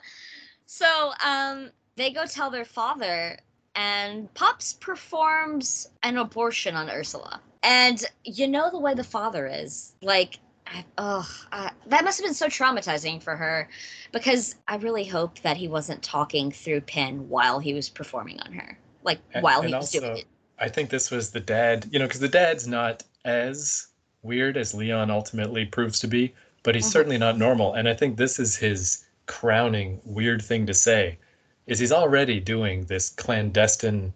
so 0.65 1.11
um 1.25 1.71
they 1.95 2.11
go 2.11 2.25
tell 2.25 2.49
their 2.49 2.65
father 2.65 3.37
and 3.75 4.33
pops 4.33 4.73
performs 4.73 5.89
an 6.03 6.17
abortion 6.17 6.75
on 6.75 6.89
ursula 6.89 7.41
and 7.63 8.05
you 8.23 8.47
know 8.47 8.69
the 8.71 8.79
way 8.79 8.93
the 8.93 9.03
father 9.03 9.47
is 9.47 9.93
like 10.01 10.39
I, 10.71 10.85
oh, 10.97 11.29
uh, 11.51 11.69
that 11.87 12.03
must 12.03 12.19
have 12.19 12.25
been 12.25 12.33
so 12.33 12.47
traumatizing 12.47 13.21
for 13.23 13.35
her 13.35 13.67
because 14.11 14.55
I 14.67 14.75
really 14.77 15.05
hope 15.05 15.39
that 15.39 15.57
he 15.57 15.67
wasn't 15.67 16.03
talking 16.03 16.51
through 16.51 16.81
Pin 16.81 17.27
while 17.27 17.59
he 17.59 17.73
was 17.73 17.89
performing 17.89 18.39
on 18.41 18.53
her, 18.53 18.77
like 19.03 19.19
And- 19.33 19.43
while 19.43 19.61
he 19.61 19.71
and 19.71 19.77
was 19.81 19.91
doing 19.91 20.17
it. 20.17 20.25
I 20.59 20.67
think 20.69 20.89
this 20.89 21.09
was 21.09 21.31
the 21.31 21.39
dad, 21.39 21.87
you 21.91 21.99
know, 21.99 22.05
because 22.05 22.19
the 22.19 22.27
dad's 22.27 22.67
not 22.67 23.03
as 23.25 23.87
weird 24.21 24.57
as 24.57 24.73
Leon 24.73 25.09
ultimately 25.09 25.65
proves 25.65 25.99
to 26.01 26.07
be, 26.07 26.33
but 26.63 26.75
he's 26.75 26.87
Mhm. 26.87 26.91
certainly 26.91 27.17
not 27.17 27.37
normal. 27.37 27.73
And 27.73 27.87
I 27.87 27.93
think 27.93 28.17
this 28.17 28.37
is 28.39 28.57
his 28.57 29.05
crowning 29.25 30.01
weird 30.03 30.41
thing 30.41 30.65
to 30.67 30.73
say, 30.73 31.17
is 31.65 31.79
he's 31.79 31.91
already 31.93 32.39
doing 32.39 32.83
this 32.85 33.09
clandestine, 33.09 34.13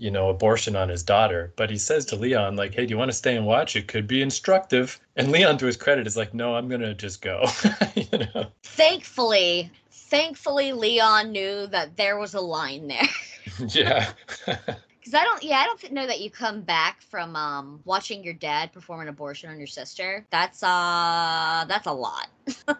you 0.00 0.10
know, 0.10 0.30
abortion 0.30 0.74
on 0.76 0.88
his 0.88 1.02
daughter. 1.02 1.52
But 1.56 1.70
he 1.70 1.76
says 1.76 2.06
to 2.06 2.16
Leon, 2.16 2.56
like, 2.56 2.74
"Hey, 2.74 2.86
do 2.86 2.90
you 2.90 2.98
want 2.98 3.10
to 3.10 3.16
stay 3.16 3.36
and 3.36 3.44
watch? 3.44 3.76
It 3.76 3.86
could 3.86 4.06
be 4.06 4.22
instructive." 4.22 4.98
And 5.14 5.30
Leon, 5.30 5.58
to 5.58 5.66
his 5.66 5.76
credit, 5.76 6.06
is 6.06 6.16
like, 6.16 6.32
"No, 6.32 6.54
I'm 6.56 6.68
gonna 6.68 6.94
just 6.94 7.20
go." 7.20 7.44
you 7.94 8.18
know. 8.18 8.46
Thankfully, 8.62 9.70
thankfully, 9.90 10.72
Leon 10.72 11.32
knew 11.32 11.66
that 11.66 11.96
there 11.96 12.18
was 12.18 12.32
a 12.32 12.40
line 12.40 12.88
there. 12.88 13.08
yeah. 13.68 14.12
Because 15.00 15.14
I 15.14 15.24
don't, 15.24 15.42
yeah, 15.42 15.56
I 15.56 15.64
don't 15.64 15.92
know 15.92 16.06
that 16.06 16.20
you 16.20 16.30
come 16.30 16.60
back 16.60 17.00
from 17.00 17.34
um, 17.34 17.80
watching 17.86 18.22
your 18.22 18.34
dad 18.34 18.70
perform 18.70 19.00
an 19.00 19.08
abortion 19.08 19.48
on 19.48 19.56
your 19.56 19.66
sister. 19.66 20.26
That's 20.30 20.62
uh, 20.62 21.64
that's 21.66 21.86
a 21.86 21.92
lot. 21.92 22.28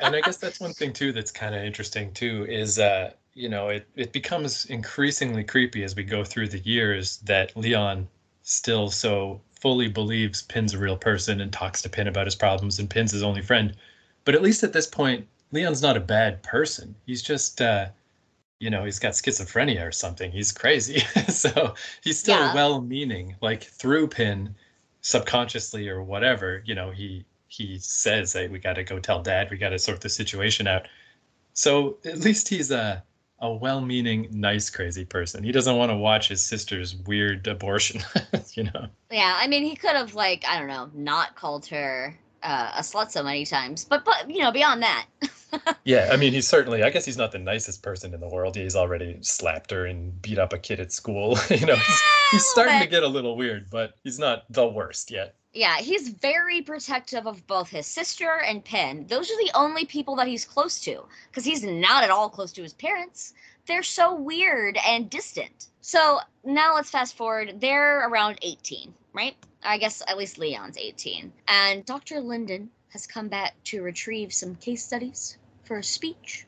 and 0.01 0.15
I 0.15 0.21
guess 0.21 0.37
that's 0.37 0.61
one 0.61 0.75
thing 0.75 0.93
too 0.93 1.13
that's 1.13 1.33
kind 1.33 1.55
of 1.55 1.65
interesting 1.65 2.13
too 2.13 2.45
is 2.47 2.79
uh 2.79 3.13
you 3.35 3.49
know 3.49 3.69
it 3.69 3.89
it 3.97 4.13
becomes 4.13 4.65
increasingly 4.67 5.45
creepy 5.45 5.85
as 5.85 5.95
we 5.97 6.03
go 6.03 6.25
through 6.25 6.49
the 6.49 6.59
years 6.61 7.19
that 7.19 7.57
Leon 7.57 8.09
still 8.43 8.91
so 8.91 9.41
fully 9.61 9.89
believes 9.89 10.43
Pin's 10.43 10.75
a 10.75 10.79
real 10.79 10.97
person 10.97 11.41
and 11.41 11.53
talks 11.53 11.83
to 11.83 11.89
Pin 11.89 12.09
about 12.09 12.27
his 12.27 12.35
problems 12.35 12.79
and 12.79 12.89
Pin's 12.91 13.13
his 13.13 13.23
only 13.23 13.43
friend. 13.43 13.77
But 14.25 14.35
at 14.35 14.43
least 14.43 14.63
at 14.63 14.73
this 14.73 14.87
point, 14.87 15.27
Leon's 15.53 15.83
not 15.83 15.97
a 15.97 16.01
bad 16.01 16.43
person. 16.43 16.95
He's 17.07 17.23
just 17.23 17.61
uh 17.61 17.87
you 18.59 18.69
know, 18.71 18.85
he's 18.85 18.99
got 18.99 19.13
schizophrenia 19.15 19.87
or 19.87 19.93
something. 19.93 20.31
He's 20.31 20.53
crazy. 20.53 21.01
so 21.29 21.75
he's 22.03 22.19
still 22.19 22.39
Yeah. 22.39 22.55
well 22.55 22.81
meaning. 22.83 23.37
Like 23.41 23.63
through 23.65 24.09
Pin, 24.09 24.55
subconsciously 25.03 25.89
or 25.89 26.03
whatever, 26.03 26.63
you 26.67 26.75
know, 26.75 26.91
he 26.91 27.25
he 27.49 27.79
says, 27.79 28.33
"Hey, 28.35 28.49
we 28.49 28.59
got 28.59 28.75
to 28.75 28.85
go 28.85 28.99
tell 28.99 29.23
Dad. 29.23 29.51
We 29.51 29.57
got 29.57 29.71
to 29.71 29.79
sort 29.79 30.01
the 30.03 30.09
situation 30.09 30.67
out." 30.67 30.87
So 31.55 31.99
at 32.05 32.19
least 32.21 32.49
he's 32.49 32.71
a 32.71 33.03
a 33.41 33.53
well-meaning, 33.53 34.29
nice, 34.33 34.69
crazy 34.71 35.05
person. 35.05 35.43
He 35.43 35.53
doesn't 35.53 35.77
want 35.77 35.91
to 35.91 35.97
watch 35.97 36.29
his 36.29 36.43
sister's 36.43 36.97
weird 36.97 37.47
abortion. 37.47 38.03
you 38.55 38.65
know. 38.65 38.87
Yeah, 39.11 39.37
I 39.39 39.47
mean, 39.47 39.65
he 39.65 39.77
could 39.77 39.97
have 39.97 40.15
like 40.15 40.45
I 40.47 40.59
don't 40.59 40.69
know, 40.69 40.91
not 40.95 41.37
called 41.37 41.67
her 41.67 42.19
uh, 42.43 42.73
a 42.77 42.81
slut 42.81 43.11
so 43.11 43.23
many 43.23 43.47
times, 43.47 43.85
but 43.85 44.05
but 44.05 44.31
you 44.31 44.43
know, 44.43 44.53
beyond 44.53 44.83
that, 44.83 45.07
Yeah, 45.85 46.11
I 46.13 46.17
mean, 46.17 46.33
he's 46.33 46.49
certainly. 46.49 46.83
I 46.83 46.91
guess 46.91 47.05
he's 47.05 47.17
not 47.17 47.33
the 47.33 47.39
nicest 47.39 47.83
person 47.83 48.15
in 48.15 48.21
the 48.21 48.29
world. 48.29 48.57
He's 48.57 48.77
already 48.77 49.19
slapped 49.23 49.71
her 49.71 49.87
and 49.87 50.21
beat 50.23 50.39
up 50.39 50.53
a 50.53 50.59
kid 50.59 50.81
at 50.81 50.93
school. 50.93 51.39
you 51.51 51.67
know, 51.67 51.77
he's, 51.77 52.03
he's 52.31 52.47
starting 52.47 52.81
to 52.81 52.87
get 52.87 53.03
a 53.03 53.09
little 53.09 53.37
weird, 53.37 53.71
but 53.71 53.95
he's 54.05 54.19
not 54.19 54.45
the 54.51 54.67
worst 54.67 55.11
yet. 55.11 55.35
Yeah, 55.53 55.79
he's 55.79 56.11
very 56.11 56.63
protective 56.63 57.27
of 57.27 57.45
both 57.49 57.71
his 57.71 57.87
sister 57.87 58.41
and 58.47 58.65
Pin. 58.65 59.07
Those 59.09 59.31
are 59.31 59.37
the 59.45 59.51
only 59.55 59.85
people 59.85 60.15
that 60.17 60.29
he's 60.29 60.45
close 60.45 60.79
to, 60.81 61.05
because 61.29 61.45
he's 61.45 61.65
not 61.65 62.05
at 62.05 62.11
all 62.11 62.31
close 62.31 62.53
to 62.53 62.63
his 62.63 62.75
parents. 62.75 63.35
They're 63.67 63.83
so 63.83 64.15
weird 64.15 64.79
and 64.87 65.11
distant. 65.11 65.67
So 65.81 66.21
now 66.45 66.75
let's 66.77 66.91
fast 66.91 67.17
forward. 67.17 67.61
They're 67.61 68.09
around 68.09 68.39
18, 68.43 68.95
right? 69.13 69.35
I 69.65 69.79
guess 69.79 70.03
at 70.07 70.17
least 70.17 70.39
Leon's 70.39 70.79
18. 70.79 71.33
And 71.49 71.85
Dr. 71.85 72.21
Linden 72.21 72.71
has 72.91 73.07
come 73.07 73.29
back 73.29 73.55
to 73.65 73.83
retrieve 73.83 74.33
some 74.33 74.55
case 74.55 74.85
studies 74.85 75.37
for 75.65 75.79
a 75.79 75.85
speech. 75.85 76.47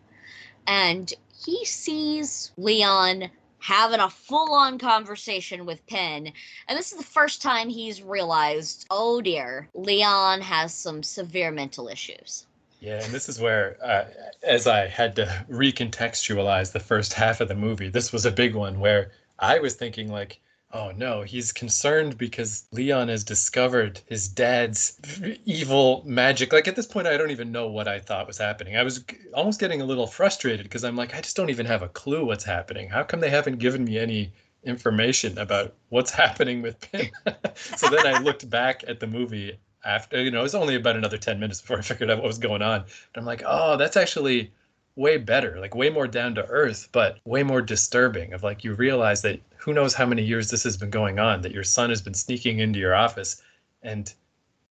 And 0.67 1.13
he 1.45 1.65
sees 1.65 2.53
Leon 2.57 3.31
having 3.63 4.01
a 4.01 4.11
full 4.11 4.53
on 4.55 4.77
conversation 4.77 5.65
with 5.65 5.87
Pin. 5.87 6.33
And 6.67 6.77
this 6.77 6.91
is 6.91 6.99
the 6.99 7.05
first 7.05 7.41
time 7.41 7.69
he's 7.69 8.03
realized, 8.03 8.87
oh 8.91 9.21
dear, 9.21 9.69
Leon 9.75 10.41
has 10.41 10.75
some 10.75 11.03
severe 11.03 11.53
mental 11.53 11.89
issues. 11.89 12.47
Yeah, 12.81 13.01
and 13.05 13.15
this 13.15 13.29
is 13.29 13.39
where, 13.39 13.77
uh, 13.81 14.07
as 14.43 14.67
I 14.67 14.89
had 14.89 15.15
to 15.15 15.45
recontextualize 15.49 16.73
the 16.73 16.81
first 16.81 17.13
half 17.13 17.41
of 17.41 17.47
the 17.47 17.55
movie, 17.55 17.89
this 17.89 18.13
was 18.13 18.27
a 18.27 18.33
big 18.33 18.57
one 18.57 18.81
where 18.81 19.13
I 19.39 19.61
was 19.61 19.75
thinking, 19.75 20.11
like, 20.11 20.41
oh 20.73 20.91
no, 20.93 21.23
he's 21.23 21.53
concerned 21.53 22.17
because 22.17 22.65
Leon 22.73 23.09
has 23.09 23.25
discovered 23.25 24.01
his 24.07 24.29
dad's 24.29 24.99
evil 25.45 26.03
magic. 26.07 26.53
Like, 26.53 26.69
at 26.69 26.77
this 26.77 26.87
point, 26.87 27.07
I 27.07 27.17
don't 27.17 27.31
even 27.31 27.53
know 27.53 27.69
what 27.69 27.89
I 27.89 28.01
thought 28.01 28.27
was 28.27 28.39
happening. 28.39 28.77
I 28.77 28.83
was 28.83 29.05
almost 29.35 29.61
getting 29.61 29.81
a 29.81 29.85
little 29.85 30.07
frustrated 30.07 30.65
because 30.65 30.85
I'm 30.85 30.97
like, 30.97 31.15
I 31.15 31.21
just 31.21 31.37
don't 31.37 31.51
even 31.51 31.67
have 31.67 31.83
a 31.83 31.89
clue 31.89 32.25
what's 32.25 32.45
happening. 32.45 32.89
How 32.89 33.03
come 33.03 33.21
they 33.21 33.31
haven't 33.31 33.59
given 33.59 33.85
me 33.85 33.99
any 33.99 34.33
information 34.65 35.39
about 35.39 35.75
what's 35.91 36.11
happening 36.23 36.63
with 36.63 36.81
Pin? 36.81 37.11
so 37.55 37.89
then 37.89 38.07
I 38.07 38.19
looked 38.19 38.49
back 38.49 38.85
at 38.87 39.01
the 39.01 39.07
movie 39.07 39.59
after 39.85 40.23
you 40.23 40.31
know 40.31 40.39
it 40.41 40.45
was 40.45 40.55
only 40.55 40.77
about 40.77 40.95
another 40.95 41.19
10 41.19 41.41
minutes 41.41 41.61
before 41.61 41.77
i 41.77 41.83
figured 41.83 42.09
out 42.09 42.19
what 42.19 42.27
was 42.29 42.39
going 42.39 42.63
on 42.63 42.77
and 42.83 42.87
i'm 43.17 43.25
like 43.25 43.43
oh 43.45 43.77
that's 43.77 43.97
actually 43.97 44.53
way 44.97 45.17
better 45.17 45.59
like 45.59 45.75
way 45.75 45.89
more 45.89 46.07
down 46.07 46.35
to 46.35 46.45
earth 46.47 46.89
but 46.93 47.19
way 47.25 47.43
more 47.43 47.63
disturbing 47.63 48.33
of 48.33 48.43
like 48.43 48.63
you 48.63 48.75
realize 48.75 49.23
that 49.23 49.41
who 49.57 49.73
knows 49.73 49.95
how 49.95 50.05
many 50.05 50.23
years 50.23 50.51
this 50.51 50.65
has 50.65 50.77
been 50.77 50.91
going 50.91 51.19
on 51.19 51.41
that 51.41 51.53
your 51.53 51.65
son 51.65 51.89
has 51.89 52.03
been 52.03 52.15
sneaking 52.15 52.59
into 52.59 52.79
your 52.79 52.95
office 52.95 53.41
and 53.83 54.13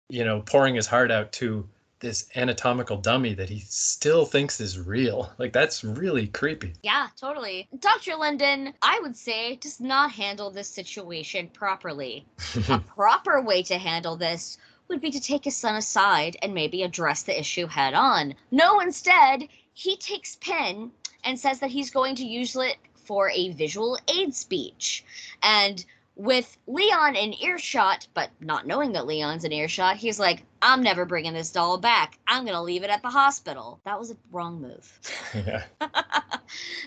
you 0.10 0.26
know 0.26 0.42
pouring 0.42 0.76
his 0.76 0.88
heart 0.88 1.12
out 1.12 1.32
to 1.32 1.68
this 2.00 2.30
anatomical 2.36 2.98
dummy 2.98 3.34
that 3.34 3.50
he 3.50 3.60
still 3.68 4.26
thinks 4.26 4.60
is 4.62 4.80
real. 4.80 5.34
Like 5.40 5.54
that's 5.54 5.84
really 5.84 6.28
creepy. 6.28 6.74
Yeah, 6.84 7.08
totally. 7.16 7.70
Dr. 7.80 8.16
Linden, 8.18 8.74
I 8.82 9.00
would 9.02 9.16
say, 9.16 9.56
does 9.56 9.80
not 9.80 10.12
handle 10.12 10.52
this 10.52 10.68
situation 10.68 11.50
properly. 11.54 12.26
a 12.68 12.80
proper 12.96 13.42
way 13.42 13.64
to 13.64 13.78
handle 13.78 14.18
this 14.18 14.58
would 14.90 15.00
be 15.00 15.12
to 15.12 15.20
take 15.22 15.46
his 15.46 15.56
son 15.56 15.76
aside 15.76 16.36
and 16.42 16.54
maybe 16.54 16.84
address 16.84 17.24
the 17.24 17.40
issue 17.40 17.68
head 17.68 17.94
on. 17.94 18.36
No, 18.52 18.82
instead, 18.82 19.48
he 19.80 19.96
takes 19.96 20.36
Pin 20.36 20.92
and 21.24 21.40
says 21.40 21.60
that 21.60 21.70
he's 21.70 21.90
going 21.90 22.14
to 22.16 22.26
use 22.26 22.54
it 22.58 22.76
for 22.96 23.30
a 23.30 23.54
visual 23.54 23.98
aid 24.14 24.36
speech. 24.36 25.06
And 25.42 25.86
with 26.18 26.58
Leon 26.68 27.16
in 27.16 27.34
earshot, 27.42 28.06
but 28.14 28.30
not 28.42 28.68
knowing 28.68 28.92
that 28.92 29.08
Leon's 29.08 29.46
in 29.46 29.54
earshot, 29.54 29.96
he's 29.96 30.20
like, 30.20 30.44
I'm 30.62 30.84
never 30.84 31.06
bringing 31.06 31.34
this 31.34 31.50
doll 31.50 31.78
back. 31.78 32.20
I'm 32.28 32.44
going 32.44 32.56
to 32.56 32.62
leave 32.62 32.84
it 32.84 32.90
at 32.90 33.02
the 33.02 33.10
hospital. 33.10 33.80
That 33.86 33.98
was 33.98 34.12
a 34.12 34.18
wrong 34.34 34.62
move. 34.62 35.00
yeah. 35.34 35.64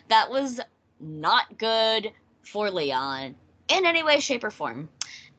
that 0.08 0.30
was 0.30 0.60
not 1.00 1.56
good 1.56 2.12
for 2.42 2.70
Leon 2.70 3.34
in 3.68 3.86
any 3.86 4.02
way, 4.02 4.20
shape, 4.20 4.44
or 4.44 4.50
form. 4.50 4.86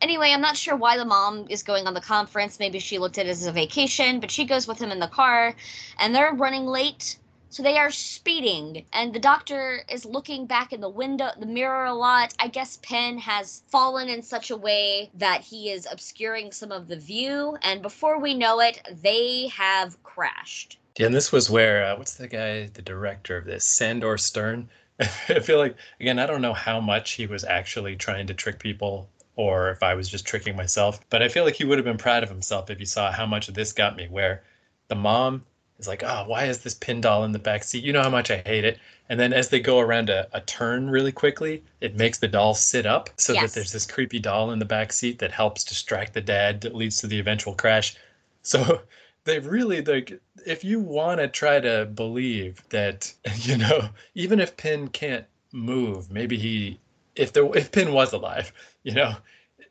Anyway, 0.01 0.31
I'm 0.33 0.41
not 0.41 0.57
sure 0.57 0.75
why 0.75 0.97
the 0.97 1.05
mom 1.05 1.45
is 1.51 1.61
going 1.61 1.85
on 1.85 1.93
the 1.93 2.01
conference. 2.01 2.57
Maybe 2.57 2.79
she 2.79 2.97
looked 2.97 3.19
at 3.19 3.27
it 3.27 3.29
as 3.29 3.45
a 3.45 3.51
vacation, 3.51 4.19
but 4.19 4.31
she 4.31 4.43
goes 4.43 4.67
with 4.67 4.79
him 4.79 4.91
in 4.91 4.99
the 4.99 5.07
car 5.07 5.55
and 5.99 6.15
they're 6.15 6.33
running 6.33 6.65
late 6.65 7.19
so 7.53 7.61
they 7.61 7.77
are 7.77 7.91
speeding, 7.91 8.83
and 8.93 9.13
the 9.13 9.19
doctor 9.19 9.83
is 9.87 10.05
looking 10.05 10.47
back 10.47 10.73
in 10.73 10.81
the 10.81 10.89
window, 10.89 11.29
the 11.39 11.45
mirror 11.45 11.85
a 11.85 11.93
lot. 11.93 12.33
I 12.39 12.47
guess 12.47 12.79
Pin 12.81 13.19
has 13.19 13.61
fallen 13.67 14.09
in 14.09 14.23
such 14.23 14.49
a 14.49 14.57
way 14.57 15.11
that 15.13 15.41
he 15.41 15.69
is 15.69 15.87
obscuring 15.91 16.51
some 16.51 16.71
of 16.71 16.87
the 16.87 16.95
view, 16.95 17.55
and 17.61 17.83
before 17.83 18.17
we 18.17 18.33
know 18.33 18.59
it, 18.59 18.81
they 19.03 19.49
have 19.49 20.01
crashed. 20.01 20.79
Yeah, 20.97 21.05
and 21.05 21.13
this 21.13 21.31
was 21.31 21.47
where 21.47 21.85
uh, 21.85 21.95
what's 21.95 22.15
the 22.15 22.27
guy, 22.27 22.71
the 22.73 22.81
director 22.81 23.37
of 23.37 23.45
this, 23.45 23.65
Sandor 23.65 24.17
Stern. 24.17 24.67
I 24.99 25.39
feel 25.39 25.59
like 25.59 25.75
again, 25.99 26.17
I 26.17 26.25
don't 26.25 26.41
know 26.41 26.55
how 26.55 26.81
much 26.81 27.11
he 27.11 27.27
was 27.27 27.43
actually 27.43 27.95
trying 27.95 28.25
to 28.27 28.33
trick 28.33 28.57
people 28.57 29.11
or 29.35 29.69
if 29.69 29.83
I 29.83 29.93
was 29.93 30.09
just 30.09 30.25
tricking 30.25 30.55
myself, 30.55 30.99
but 31.11 31.21
I 31.21 31.27
feel 31.27 31.43
like 31.43 31.55
he 31.55 31.65
would 31.65 31.77
have 31.77 31.85
been 31.85 31.97
proud 31.99 32.23
of 32.23 32.29
himself 32.29 32.71
if 32.71 32.79
he 32.79 32.85
saw 32.85 33.11
how 33.11 33.27
much 33.27 33.47
of 33.47 33.53
this 33.53 33.73
got 33.73 33.95
me. 33.95 34.07
Where 34.09 34.41
the 34.87 34.95
mom 34.95 35.45
is 35.83 35.87
like, 35.87 36.03
oh, 36.03 36.23
why 36.27 36.45
is 36.45 36.59
this 36.59 36.73
pin 36.73 37.01
doll 37.01 37.23
in 37.25 37.31
the 37.31 37.39
back 37.39 37.63
seat? 37.63 37.83
You 37.83 37.93
know 37.93 38.01
how 38.01 38.09
much 38.09 38.31
I 38.31 38.37
hate 38.45 38.63
it. 38.63 38.79
And 39.09 39.19
then 39.19 39.33
as 39.33 39.49
they 39.49 39.59
go 39.59 39.79
around 39.79 40.09
a, 40.09 40.27
a 40.31 40.41
turn 40.41 40.89
really 40.89 41.11
quickly, 41.11 41.61
it 41.81 41.95
makes 41.95 42.19
the 42.19 42.27
doll 42.27 42.53
sit 42.53 42.85
up 42.85 43.09
so 43.17 43.33
yes. 43.33 43.41
that 43.43 43.55
there's 43.55 43.71
this 43.71 43.85
creepy 43.85 44.19
doll 44.19 44.51
in 44.51 44.59
the 44.59 44.65
back 44.65 44.93
seat 44.93 45.19
that 45.19 45.31
helps 45.31 45.63
distract 45.63 46.13
the 46.13 46.21
dad 46.21 46.61
that 46.61 46.75
leads 46.75 46.97
to 46.97 47.07
the 47.07 47.19
eventual 47.19 47.53
crash. 47.53 47.95
So 48.41 48.81
they 49.25 49.39
really 49.39 49.81
like 49.81 50.19
if 50.45 50.63
you 50.63 50.79
want 50.79 51.19
to 51.19 51.27
try 51.27 51.59
to 51.59 51.85
believe 51.85 52.63
that, 52.69 53.13
you 53.35 53.57
know, 53.57 53.89
even 54.15 54.39
if 54.39 54.55
Pin 54.55 54.87
can't 54.87 55.25
move, 55.51 56.09
maybe 56.09 56.37
he 56.37 56.79
if 57.15 57.33
there 57.33 57.45
if 57.55 57.71
Pin 57.71 57.91
was 57.91 58.13
alive, 58.13 58.53
you 58.83 58.93
know, 58.93 59.15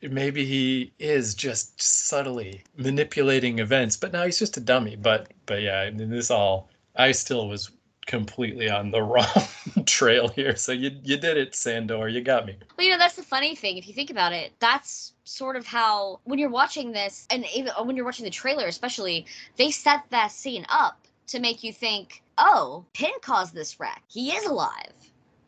maybe 0.09 0.45
he 0.45 0.93
is 0.99 1.35
just 1.35 1.81
subtly 1.81 2.63
manipulating 2.77 3.59
events, 3.59 3.97
but 3.97 4.11
now 4.11 4.25
he's 4.25 4.39
just 4.39 4.57
a 4.57 4.61
dummy. 4.61 4.95
But 4.95 5.31
but 5.45 5.61
yeah, 5.61 5.79
I 5.79 5.91
mean, 5.91 6.09
this 6.09 6.31
all 6.31 6.69
I 6.95 7.11
still 7.11 7.47
was 7.47 7.71
completely 8.05 8.69
on 8.69 8.91
the 8.91 9.01
wrong 9.01 9.85
trail 9.85 10.27
here. 10.27 10.55
So 10.55 10.71
you 10.71 10.91
you 11.03 11.17
did 11.17 11.37
it, 11.37 11.55
Sandor. 11.55 12.07
You 12.07 12.21
got 12.21 12.45
me. 12.45 12.57
Well, 12.77 12.85
you 12.85 12.91
know 12.91 12.97
that's 12.97 13.15
the 13.15 13.23
funny 13.23 13.55
thing. 13.55 13.77
If 13.77 13.87
you 13.87 13.93
think 13.93 14.09
about 14.09 14.33
it, 14.33 14.53
that's 14.59 15.13
sort 15.23 15.55
of 15.55 15.65
how 15.65 16.19
when 16.23 16.39
you're 16.39 16.49
watching 16.49 16.91
this, 16.91 17.25
and 17.29 17.45
even 17.55 17.71
uh, 17.77 17.83
when 17.83 17.95
you're 17.95 18.05
watching 18.05 18.25
the 18.25 18.31
trailer, 18.31 18.67
especially, 18.67 19.25
they 19.57 19.71
set 19.71 20.03
that 20.09 20.31
scene 20.31 20.65
up 20.69 20.99
to 21.27 21.39
make 21.39 21.63
you 21.63 21.71
think, 21.71 22.21
oh, 22.37 22.85
Pin 22.93 23.11
caused 23.21 23.53
this 23.53 23.79
wreck. 23.79 24.03
He 24.07 24.31
is 24.31 24.45
alive 24.45 24.93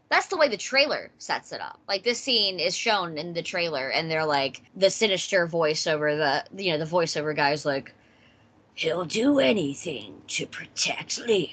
that's 0.09 0.27
the 0.27 0.37
way 0.37 0.47
the 0.47 0.57
trailer 0.57 1.09
sets 1.17 1.51
it 1.51 1.61
up. 1.61 1.79
Like 1.87 2.03
this 2.03 2.19
scene 2.19 2.59
is 2.59 2.75
shown 2.75 3.17
in 3.17 3.33
the 3.33 3.41
trailer, 3.41 3.89
and 3.89 4.09
they're 4.09 4.25
like 4.25 4.61
the 4.75 4.89
sinister 4.89 5.47
voiceover, 5.47 6.15
the 6.17 6.63
you 6.63 6.71
know 6.71 6.77
the 6.77 6.89
voiceover 6.89 7.35
guy's 7.35 7.65
like, 7.65 7.93
he'll 8.75 9.05
do 9.05 9.39
anything 9.39 10.21
to 10.27 10.45
protect 10.45 11.19
Leon. 11.27 11.49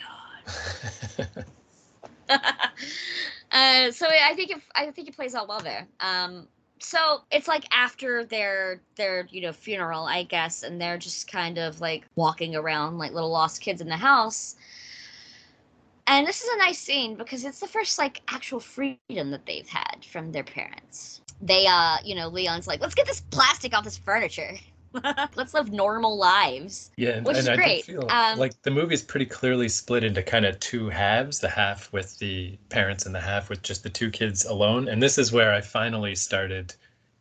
uh, 2.29 3.91
so 3.91 4.07
I 4.07 4.35
think 4.35 4.51
it, 4.51 4.61
I 4.75 4.91
think 4.91 5.09
it 5.09 5.17
plays 5.17 5.35
out 5.35 5.49
well 5.49 5.61
there. 5.61 5.87
Um, 6.01 6.49
so 6.79 7.23
it's 7.31 7.49
like 7.49 7.65
after 7.73 8.25
their 8.25 8.83
their 8.97 9.27
you 9.31 9.41
know 9.41 9.53
funeral, 9.53 10.05
I 10.05 10.25
guess, 10.25 10.63
and 10.63 10.81
they're 10.81 10.99
just 10.99 11.31
kind 11.31 11.59
of 11.59 11.81
like 11.81 12.05
walking 12.17 12.55
around 12.55 12.99
like 12.99 13.13
little 13.13 13.31
lost 13.31 13.61
kids 13.61 13.81
in 13.81 13.89
the 13.89 13.97
house 13.97 14.57
and 16.07 16.27
this 16.27 16.43
is 16.43 16.49
a 16.55 16.59
nice 16.59 16.79
scene 16.79 17.15
because 17.15 17.45
it's 17.45 17.61
the 17.61 17.67
first 17.67 17.99
like 17.99 18.23
actual 18.29 18.61
freedom 18.61 19.31
that 19.31 19.47
they've 19.47 19.69
had 19.69 20.05
from 20.05 20.33
their 20.33 20.45
parents. 20.45 21.21
They 21.41 21.67
uh, 21.67 21.99
you 22.05 22.15
know, 22.15 22.29
Leon's 22.29 22.67
like, 22.67 22.81
let's 22.81 22.95
get 22.95 23.07
this 23.07 23.21
plastic 23.21 23.77
off 23.77 23.85
this 23.85 23.99
furniture. 23.99 24.55
let's 25.37 25.55
live 25.55 25.73
normal 25.73 26.19
lives. 26.19 26.91
Yeah, 26.97 27.21
which 27.21 27.37
and 27.37 27.39
is 27.39 27.49
I 27.49 27.57
great. 27.57 27.85
feel 27.85 28.07
um, 28.11 28.39
like 28.39 28.61
the 28.63 28.71
movie's 28.71 29.03
pretty 29.03 29.27
clearly 29.27 29.69
split 29.69 30.05
into 30.05 30.23
kind 30.23 30.45
of 30.45 30.59
two 30.61 30.89
halves: 30.89 31.39
the 31.39 31.49
half 31.49 31.93
with 31.93 32.19
the 32.19 32.59
parents 32.69 33.07
and 33.07 33.15
the 33.15 33.21
half 33.21 33.49
with 33.49 33.63
just 33.63 33.83
the 33.83 33.89
two 33.89 34.11
kids 34.11 34.45
alone. 34.45 34.89
And 34.89 35.03
this 35.03 35.19
is 35.19 35.33
where 35.33 35.53
I 35.53 35.61
finally 35.61 36.15
started 36.15 36.75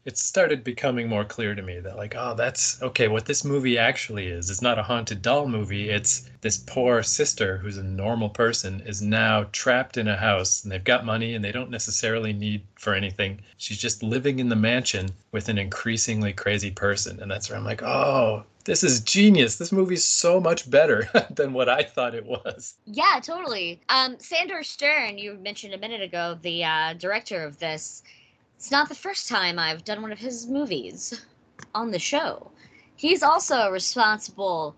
it 0.05 0.17
started 0.17 0.63
becoming 0.63 1.07
more 1.07 1.23
clear 1.23 1.53
to 1.53 1.61
me 1.61 1.79
that 1.79 1.95
like 1.95 2.15
oh 2.17 2.33
that's 2.33 2.81
okay 2.81 3.07
what 3.07 3.25
this 3.25 3.43
movie 3.43 3.77
actually 3.77 4.27
is 4.27 4.49
it's 4.49 4.61
not 4.61 4.79
a 4.79 4.83
haunted 4.83 5.21
doll 5.21 5.47
movie 5.47 5.89
it's 5.89 6.29
this 6.41 6.57
poor 6.57 7.03
sister 7.03 7.57
who's 7.57 7.77
a 7.77 7.83
normal 7.83 8.29
person 8.29 8.81
is 8.85 9.01
now 9.01 9.45
trapped 9.51 9.97
in 9.97 10.07
a 10.07 10.17
house 10.17 10.63
and 10.63 10.71
they've 10.71 10.83
got 10.83 11.05
money 11.05 11.35
and 11.35 11.45
they 11.45 11.51
don't 11.51 11.69
necessarily 11.69 12.33
need 12.33 12.63
for 12.75 12.93
anything 12.93 13.39
she's 13.57 13.77
just 13.77 14.01
living 14.01 14.39
in 14.39 14.49
the 14.49 14.55
mansion 14.55 15.09
with 15.31 15.49
an 15.49 15.57
increasingly 15.57 16.33
crazy 16.33 16.71
person 16.71 17.19
and 17.21 17.29
that's 17.29 17.49
where 17.49 17.57
i'm 17.57 17.65
like 17.65 17.83
oh 17.83 18.43
this 18.63 18.83
is 18.83 19.01
genius. 19.01 19.55
This 19.55 19.71
movie's 19.71 20.05
so 20.05 20.39
much 20.39 20.69
better 20.69 21.09
than 21.31 21.53
what 21.53 21.67
I 21.67 21.81
thought 21.83 22.13
it 22.13 22.25
was. 22.25 22.75
Yeah, 22.85 23.19
totally. 23.21 23.81
Um, 23.89 24.17
Sandor 24.19 24.63
Stern, 24.63 25.17
you 25.17 25.33
mentioned 25.33 25.73
a 25.73 25.79
minute 25.79 26.01
ago, 26.01 26.37
the 26.41 26.63
uh, 26.63 26.93
director 26.93 27.43
of 27.43 27.57
this, 27.59 28.03
it's 28.61 28.69
not 28.69 28.87
the 28.87 28.93
first 28.93 29.27
time 29.27 29.57
I've 29.57 29.83
done 29.83 30.03
one 30.03 30.11
of 30.11 30.19
his 30.19 30.45
movies 30.45 31.25
on 31.73 31.89
the 31.89 31.97
show. 31.97 32.51
He's 32.95 33.23
also 33.23 33.71
responsible 33.71 34.75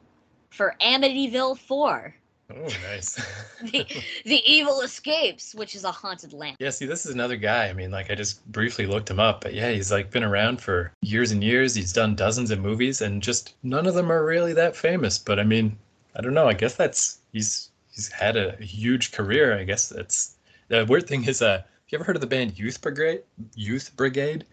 for 0.51 0.73
Amityville 0.79 1.57
4. 1.57 2.15
Oh, 2.49 2.67
nice. 2.89 3.15
the, 3.61 3.85
the 4.23 4.41
Evil 4.49 4.79
Escapes, 4.79 5.53
which 5.53 5.75
is 5.75 5.83
a 5.83 5.91
haunted 5.91 6.31
land. 6.31 6.55
Yeah, 6.61 6.69
see, 6.69 6.85
this 6.85 7.05
is 7.05 7.13
another 7.13 7.35
guy. 7.35 7.67
I 7.67 7.73
mean, 7.73 7.91
like, 7.91 8.09
I 8.09 8.15
just 8.15 8.49
briefly 8.53 8.85
looked 8.85 9.09
him 9.09 9.19
up, 9.19 9.41
but 9.41 9.53
yeah, 9.53 9.71
he's 9.71 9.91
like 9.91 10.11
been 10.11 10.23
around 10.23 10.61
for 10.61 10.93
years 11.01 11.31
and 11.31 11.43
years. 11.43 11.75
He's 11.75 11.91
done 11.91 12.15
dozens 12.15 12.51
of 12.51 12.61
movies, 12.61 13.01
and 13.01 13.21
just 13.21 13.55
none 13.63 13.85
of 13.85 13.95
them 13.95 14.09
are 14.09 14.23
really 14.23 14.53
that 14.53 14.77
famous. 14.77 15.19
But 15.19 15.41
I 15.41 15.43
mean, 15.43 15.77
I 16.15 16.21
don't 16.21 16.33
know. 16.33 16.47
I 16.47 16.53
guess 16.53 16.77
that's 16.77 17.17
he's 17.33 17.69
he's 17.91 18.09
had 18.13 18.37
a 18.37 18.55
huge 18.63 19.11
career. 19.11 19.59
I 19.59 19.65
guess 19.65 19.89
that's 19.89 20.35
the 20.69 20.85
weird 20.85 21.05
thing 21.05 21.25
is, 21.25 21.41
uh, 21.41 21.63
you 21.89 21.97
ever 21.97 22.05
heard 22.05 22.15
of 22.15 22.21
the 22.21 22.27
band 22.27 22.57
Youth 22.57 22.81
Brigade? 22.81 23.23
Youth 23.55 23.95
Brigade? 23.95 24.45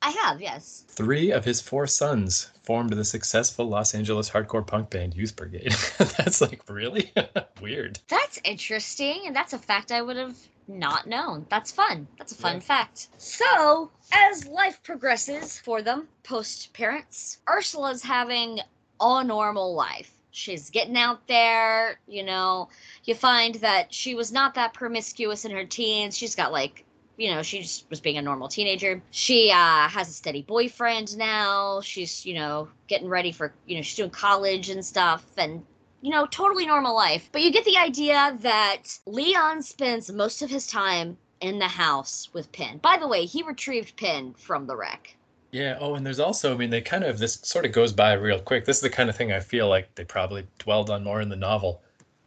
I 0.00 0.10
have, 0.10 0.40
yes. 0.40 0.84
Three 0.88 1.32
of 1.32 1.44
his 1.44 1.60
four 1.60 1.86
sons 1.86 2.50
formed 2.62 2.90
the 2.90 3.04
successful 3.04 3.68
Los 3.68 3.94
Angeles 3.94 4.30
hardcore 4.30 4.66
punk 4.66 4.90
band 4.90 5.14
Youth 5.14 5.34
Brigade. 5.34 5.72
that's 5.98 6.40
like 6.40 6.62
really 6.68 7.12
weird. 7.60 7.98
That's 8.08 8.38
interesting, 8.44 9.22
and 9.26 9.34
that's 9.34 9.52
a 9.52 9.58
fact 9.58 9.90
I 9.90 10.02
would 10.02 10.16
have 10.16 10.36
not 10.68 11.06
known. 11.06 11.46
That's 11.50 11.72
fun. 11.72 12.06
That's 12.18 12.32
a 12.32 12.36
fun 12.36 12.56
yeah. 12.56 12.60
fact. 12.60 13.08
So, 13.16 13.90
as 14.12 14.46
life 14.46 14.82
progresses 14.82 15.58
for 15.58 15.82
them, 15.82 16.06
post 16.22 16.72
parents, 16.74 17.38
Ursula's 17.48 18.02
having 18.02 18.60
a 19.00 19.24
normal 19.24 19.74
life 19.74 20.12
she's 20.38 20.70
getting 20.70 20.96
out 20.96 21.26
there 21.26 21.98
you 22.06 22.22
know. 22.22 22.68
You 23.04 23.14
find 23.14 23.54
that 23.56 23.92
she 23.92 24.14
was 24.14 24.32
not 24.32 24.54
that 24.54 24.74
promiscuous 24.74 25.44
in 25.44 25.50
her 25.52 25.64
teens. 25.64 26.16
She's 26.16 26.34
got 26.34 26.52
like 26.52 26.84
you 27.16 27.34
know 27.34 27.42
she 27.42 27.62
just 27.62 27.88
was 27.90 28.00
being 28.00 28.16
a 28.18 28.22
normal 28.22 28.48
teenager. 28.48 29.02
She 29.10 29.50
uh, 29.50 29.88
has 29.88 30.08
a 30.08 30.12
steady 30.12 30.42
boyfriend 30.42 31.16
now. 31.16 31.80
She's 31.80 32.24
you 32.24 32.34
know 32.34 32.68
getting 32.86 33.08
ready 33.08 33.32
for 33.32 33.52
you 33.66 33.76
know 33.76 33.82
she's 33.82 33.96
doing 33.96 34.10
college 34.10 34.70
and 34.70 34.84
stuff 34.84 35.24
and 35.36 35.64
you 36.00 36.10
know 36.10 36.26
totally 36.26 36.66
normal 36.66 36.94
life. 36.94 37.28
But 37.32 37.42
you 37.42 37.52
get 37.52 37.64
the 37.64 37.76
idea 37.76 38.36
that 38.40 38.98
leon 39.06 39.62
spends 39.62 40.10
most 40.10 40.42
of 40.42 40.50
his 40.50 40.66
time 40.66 41.16
in 41.40 41.58
the 41.58 41.68
house 41.68 42.28
with 42.32 42.50
Pin. 42.52 42.78
By 42.78 42.96
the 42.98 43.08
way, 43.08 43.24
he 43.24 43.42
retrieved 43.42 43.96
Pin 43.96 44.34
from 44.34 44.66
the 44.66 44.76
wreck. 44.76 45.14
Yeah. 45.50 45.78
Oh, 45.80 45.94
and 45.94 46.04
there's 46.04 46.20
also, 46.20 46.52
I 46.52 46.56
mean, 46.56 46.70
they 46.70 46.82
kind 46.82 47.04
of, 47.04 47.18
this 47.18 47.40
sort 47.42 47.64
of 47.64 47.72
goes 47.72 47.92
by 47.92 48.12
real 48.12 48.40
quick. 48.40 48.64
This 48.64 48.76
is 48.76 48.82
the 48.82 48.90
kind 48.90 49.08
of 49.08 49.16
thing 49.16 49.32
I 49.32 49.40
feel 49.40 49.68
like 49.68 49.94
they 49.94 50.04
probably 50.04 50.46
dwelled 50.58 50.90
on 50.90 51.04
more 51.04 51.20
in 51.20 51.30
the 51.30 51.36
novel. 51.36 51.82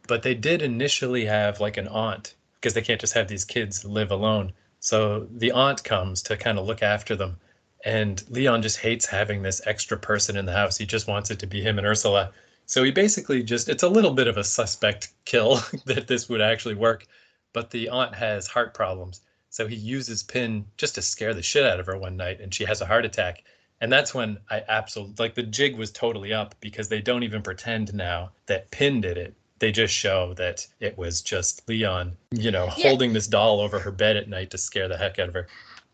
But 0.08 0.22
they 0.22 0.34
did 0.34 0.62
initially 0.62 1.24
have 1.26 1.60
like 1.60 1.76
an 1.76 1.86
aunt 1.88 2.34
because 2.60 2.74
they 2.74 2.82
can't 2.82 3.00
just 3.00 3.14
have 3.14 3.28
these 3.28 3.44
kids 3.44 3.84
live 3.84 4.10
alone. 4.10 4.52
So 4.80 5.28
the 5.30 5.52
aunt 5.52 5.84
comes 5.84 6.22
to 6.22 6.36
kind 6.36 6.58
of 6.58 6.66
look 6.66 6.82
after 6.82 7.14
them. 7.14 7.38
And 7.84 8.22
Leon 8.28 8.62
just 8.62 8.78
hates 8.78 9.06
having 9.06 9.42
this 9.42 9.60
extra 9.66 9.96
person 9.96 10.36
in 10.36 10.46
the 10.46 10.52
house. 10.52 10.76
He 10.76 10.86
just 10.86 11.06
wants 11.06 11.30
it 11.30 11.38
to 11.40 11.46
be 11.46 11.60
him 11.60 11.78
and 11.78 11.86
Ursula. 11.86 12.32
So 12.66 12.82
he 12.82 12.90
basically 12.90 13.42
just, 13.42 13.68
it's 13.68 13.82
a 13.82 13.88
little 13.88 14.12
bit 14.12 14.28
of 14.28 14.36
a 14.36 14.44
suspect 14.44 15.10
kill 15.24 15.60
that 15.86 16.08
this 16.08 16.28
would 16.28 16.40
actually 16.40 16.74
work. 16.74 17.06
But 17.52 17.70
the 17.70 17.88
aunt 17.88 18.14
has 18.14 18.48
heart 18.48 18.74
problems. 18.74 19.20
So 19.52 19.66
he 19.66 19.76
uses 19.76 20.22
Pin 20.22 20.64
just 20.78 20.94
to 20.94 21.02
scare 21.02 21.34
the 21.34 21.42
shit 21.42 21.64
out 21.66 21.78
of 21.78 21.84
her 21.84 21.98
one 21.98 22.16
night 22.16 22.40
and 22.40 22.54
she 22.54 22.64
has 22.64 22.80
a 22.80 22.86
heart 22.86 23.04
attack. 23.04 23.44
And 23.82 23.92
that's 23.92 24.14
when 24.14 24.38
I 24.50 24.62
absolutely, 24.66 25.14
like, 25.18 25.34
the 25.34 25.42
jig 25.42 25.76
was 25.76 25.90
totally 25.90 26.32
up 26.32 26.54
because 26.60 26.88
they 26.88 27.02
don't 27.02 27.22
even 27.22 27.42
pretend 27.42 27.92
now 27.92 28.30
that 28.46 28.70
Pin 28.70 29.02
did 29.02 29.18
it. 29.18 29.34
They 29.58 29.70
just 29.70 29.92
show 29.92 30.32
that 30.34 30.66
it 30.80 30.96
was 30.96 31.20
just 31.20 31.68
Leon, 31.68 32.16
you 32.30 32.50
know, 32.50 32.64
Yeah. 32.78 32.88
holding 32.88 33.12
this 33.12 33.26
doll 33.26 33.60
over 33.60 33.78
her 33.78 33.90
bed 33.90 34.16
at 34.16 34.26
night 34.26 34.50
to 34.52 34.58
scare 34.58 34.88
the 34.88 34.96
heck 34.96 35.18
out 35.18 35.28
of 35.28 35.34
her. 35.34 35.46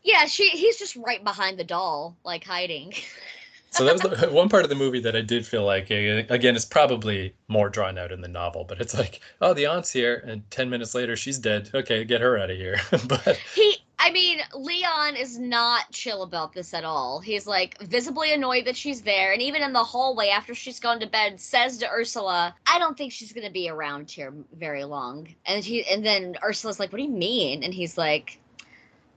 Yeah, 0.04 0.26
she 0.26 0.50
he's 0.50 0.78
just 0.78 0.94
right 0.94 1.24
behind 1.24 1.58
the 1.58 1.64
doll, 1.64 2.16
like 2.24 2.44
hiding. 2.44 2.94
So 3.78 3.84
that 3.84 3.92
was 3.92 4.02
the 4.02 4.28
one 4.32 4.48
part 4.48 4.64
of 4.64 4.70
the 4.70 4.74
movie 4.74 5.00
that 5.00 5.14
I 5.14 5.20
did 5.20 5.46
feel 5.46 5.64
like 5.64 5.90
uh, 5.90 6.24
again 6.34 6.56
it's 6.56 6.64
probably 6.64 7.32
more 7.46 7.68
drawn 7.68 7.96
out 7.96 8.10
in 8.10 8.20
the 8.20 8.28
novel, 8.28 8.64
but 8.64 8.80
it's 8.80 8.94
like, 8.94 9.20
oh, 9.40 9.54
the 9.54 9.66
aunt's 9.66 9.92
here, 9.92 10.24
and 10.26 10.48
ten 10.50 10.68
minutes 10.68 10.94
later 10.94 11.16
she's 11.16 11.38
dead. 11.38 11.70
Okay, 11.72 12.04
get 12.04 12.20
her 12.20 12.36
out 12.36 12.50
of 12.50 12.56
here. 12.56 12.80
but 13.06 13.38
He, 13.54 13.76
I 14.00 14.10
mean, 14.10 14.40
Leon 14.52 15.16
is 15.16 15.38
not 15.38 15.90
chill 15.92 16.22
about 16.24 16.52
this 16.52 16.74
at 16.74 16.84
all. 16.84 17.20
He's 17.20 17.46
like 17.46 17.80
visibly 17.82 18.32
annoyed 18.32 18.64
that 18.64 18.76
she's 18.76 19.02
there, 19.02 19.32
and 19.32 19.40
even 19.40 19.62
in 19.62 19.72
the 19.72 19.84
hallway 19.84 20.28
after 20.28 20.54
she's 20.54 20.80
gone 20.80 20.98
to 21.00 21.06
bed, 21.06 21.40
says 21.40 21.78
to 21.78 21.88
Ursula, 21.88 22.56
"I 22.66 22.80
don't 22.80 22.98
think 22.98 23.12
she's 23.12 23.32
gonna 23.32 23.50
be 23.50 23.68
around 23.68 24.10
here 24.10 24.34
very 24.54 24.84
long." 24.84 25.28
And 25.46 25.64
he, 25.64 25.84
and 25.86 26.04
then 26.04 26.36
Ursula's 26.42 26.80
like, 26.80 26.90
"What 26.90 26.98
do 26.98 27.04
you 27.04 27.10
mean?" 27.10 27.62
And 27.62 27.72
he's 27.72 27.96
like, 27.96 28.40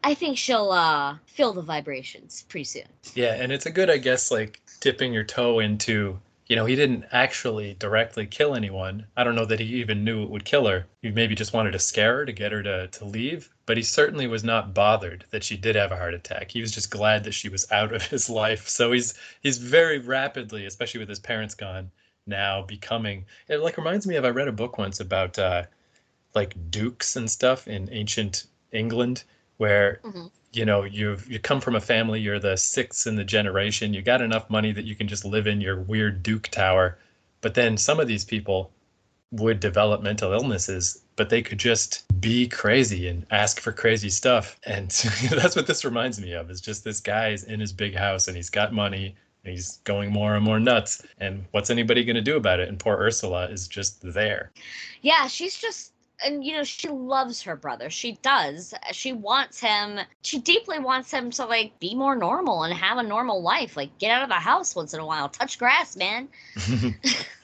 "I 0.04 0.14
think 0.14 0.38
she'll 0.38 0.72
uh 0.72 1.18
feel 1.28 1.54
the 1.54 1.62
vibrations 1.62 2.44
pretty 2.50 2.64
soon." 2.66 2.88
yeah, 3.14 3.36
and 3.36 3.52
it's 3.52 3.66
a 3.66 3.72
good, 3.72 3.90
I 3.90 3.98
guess, 3.98 4.32
like 4.32 4.60
dipping 4.80 5.14
your 5.14 5.24
toe 5.24 5.60
into. 5.60 6.20
You 6.48 6.58
know, 6.58 6.66
he 6.66 6.76
didn't 6.76 7.06
actually 7.14 7.76
directly 7.76 8.26
kill 8.28 8.56
anyone. 8.56 9.06
I 9.16 9.24
don't 9.24 9.36
know 9.36 9.46
that 9.46 9.62
he 9.62 9.68
even 9.76 10.04
knew 10.04 10.24
it 10.24 10.30
would 10.30 10.44
kill 10.44 10.68
her. 10.68 10.86
He 11.02 11.10
maybe 11.10 11.34
just 11.34 11.54
wanted 11.54 11.72
to 11.72 11.80
scare 11.80 12.18
her 12.18 12.26
to 12.26 12.34
get 12.34 12.52
her 12.52 12.62
to, 12.62 12.88
to 12.88 13.06
leave. 13.06 13.50
But 13.66 13.78
he 13.78 13.84
certainly 13.84 14.28
was 14.28 14.44
not 14.44 14.74
bothered 14.74 15.24
that 15.30 15.46
she 15.46 15.56
did 15.56 15.78
have 15.78 15.94
a 15.94 15.96
heart 15.96 16.14
attack. 16.14 16.52
He 16.52 16.60
was 16.60 16.74
just 16.74 16.92
glad 16.92 17.24
that 17.24 17.34
she 17.34 17.48
was 17.48 17.72
out 17.72 17.94
of 17.94 18.04
his 18.04 18.30
life. 18.30 18.68
So 18.68 18.92
he's 18.92 19.14
he's 19.42 19.60
very 19.60 20.00
rapidly, 20.00 20.66
especially 20.66 21.00
with 21.00 21.10
his 21.10 21.20
parents 21.20 21.56
gone, 21.56 21.90
now 22.26 22.64
becoming 22.64 23.26
it 23.48 23.58
like 23.62 23.78
reminds 23.78 24.06
me 24.06 24.16
of 24.16 24.26
I 24.26 24.30
read 24.30 24.48
a 24.48 24.52
book 24.52 24.78
once 24.78 25.00
about 25.00 25.40
uh 25.40 25.64
like 26.36 26.56
dukes 26.70 27.16
and 27.16 27.30
stuff 27.30 27.68
in 27.68 27.90
ancient 27.92 28.46
England 28.72 29.24
where 29.62 30.00
Mhm. 30.04 30.32
you 30.54 30.66
know 30.66 30.84
you've 30.84 31.32
you 31.32 31.38
come 31.40 31.62
from 31.62 31.76
a 31.76 31.80
family 31.94 32.20
you're 32.20 32.40
the 32.40 32.58
sixth 32.58 33.06
in 33.06 33.16
the 33.16 33.24
generation 33.24 33.94
you 33.94 34.02
got 34.02 34.20
enough 34.22 34.50
money 34.50 34.72
that 34.74 34.86
you 34.86 34.96
can 34.96 35.08
just 35.08 35.24
live 35.24 35.46
in 35.46 35.62
your 35.62 35.80
weird 35.80 36.24
duke 36.24 36.48
tower. 36.50 36.98
But 37.42 37.54
then 37.54 37.78
some 37.78 38.00
of 38.00 38.08
these 38.08 38.26
people 38.26 38.72
would 39.32 39.60
develop 39.60 40.02
mental 40.02 40.34
illnesses 40.34 41.02
but 41.16 41.30
they 41.30 41.44
could 41.44 41.60
just 41.60 42.04
be 42.20 42.48
crazy 42.48 43.08
and 43.08 43.26
ask 43.30 43.60
for 43.60 43.72
crazy 43.72 44.10
stuff. 44.10 44.58
And 44.66 44.90
that's 45.40 45.56
what 45.56 45.68
this 45.68 45.86
reminds 45.86 46.20
me 46.20 46.34
of 46.34 46.50
is 46.50 46.60
just 46.60 46.84
this 46.84 47.00
guy 47.00 47.30
is 47.30 47.44
in 47.44 47.60
his 47.60 47.72
big 47.72 47.94
house 47.96 48.28
and 48.28 48.36
he's 48.36 48.50
got 48.50 48.74
money 48.74 49.16
and 49.44 49.54
he's 49.54 49.78
going 49.84 50.12
more 50.12 50.36
and 50.36 50.44
more 50.44 50.60
nuts. 50.60 51.04
And 51.20 51.46
what's 51.52 51.70
anybody 51.70 52.04
going 52.04 52.16
to 52.16 52.22
do 52.32 52.38
about 52.38 52.60
it? 52.60 52.70
And 52.70 52.80
poor 52.80 52.98
ursula 52.98 53.46
is 53.52 53.68
just 53.68 54.02
there. 54.02 54.52
Yeah, 55.04 55.28
she's 55.28 55.58
just 55.60 55.92
and 56.26 56.44
you 56.44 56.54
know, 56.54 56.64
she 56.64 56.88
loves 56.90 57.42
her 57.44 57.56
brother. 57.56 57.90
She 57.90 58.14
does. 58.22 58.74
She 58.92 59.14
wants 59.14 59.60
him 59.60 60.00
she 60.22 60.40
deeply 60.40 60.80
wants 60.80 61.12
him 61.12 61.32
to 61.32 61.46
like 61.46 61.80
be 61.80 61.96
more 61.96 62.16
normal 62.16 62.64
and 62.64 62.74
have 62.74 62.98
a 62.98 63.04
normal 63.04 63.42
life. 63.42 63.76
Like 63.76 63.98
get 63.98 64.12
out 64.12 64.24
of 64.24 64.30
the 64.30 64.36
house 64.36 64.76
once 64.76 64.94
in 64.94 65.00
a 65.00 65.06
while. 65.06 65.30
Touch 65.30 65.58
grass, 65.58 65.96
man. 65.96 66.30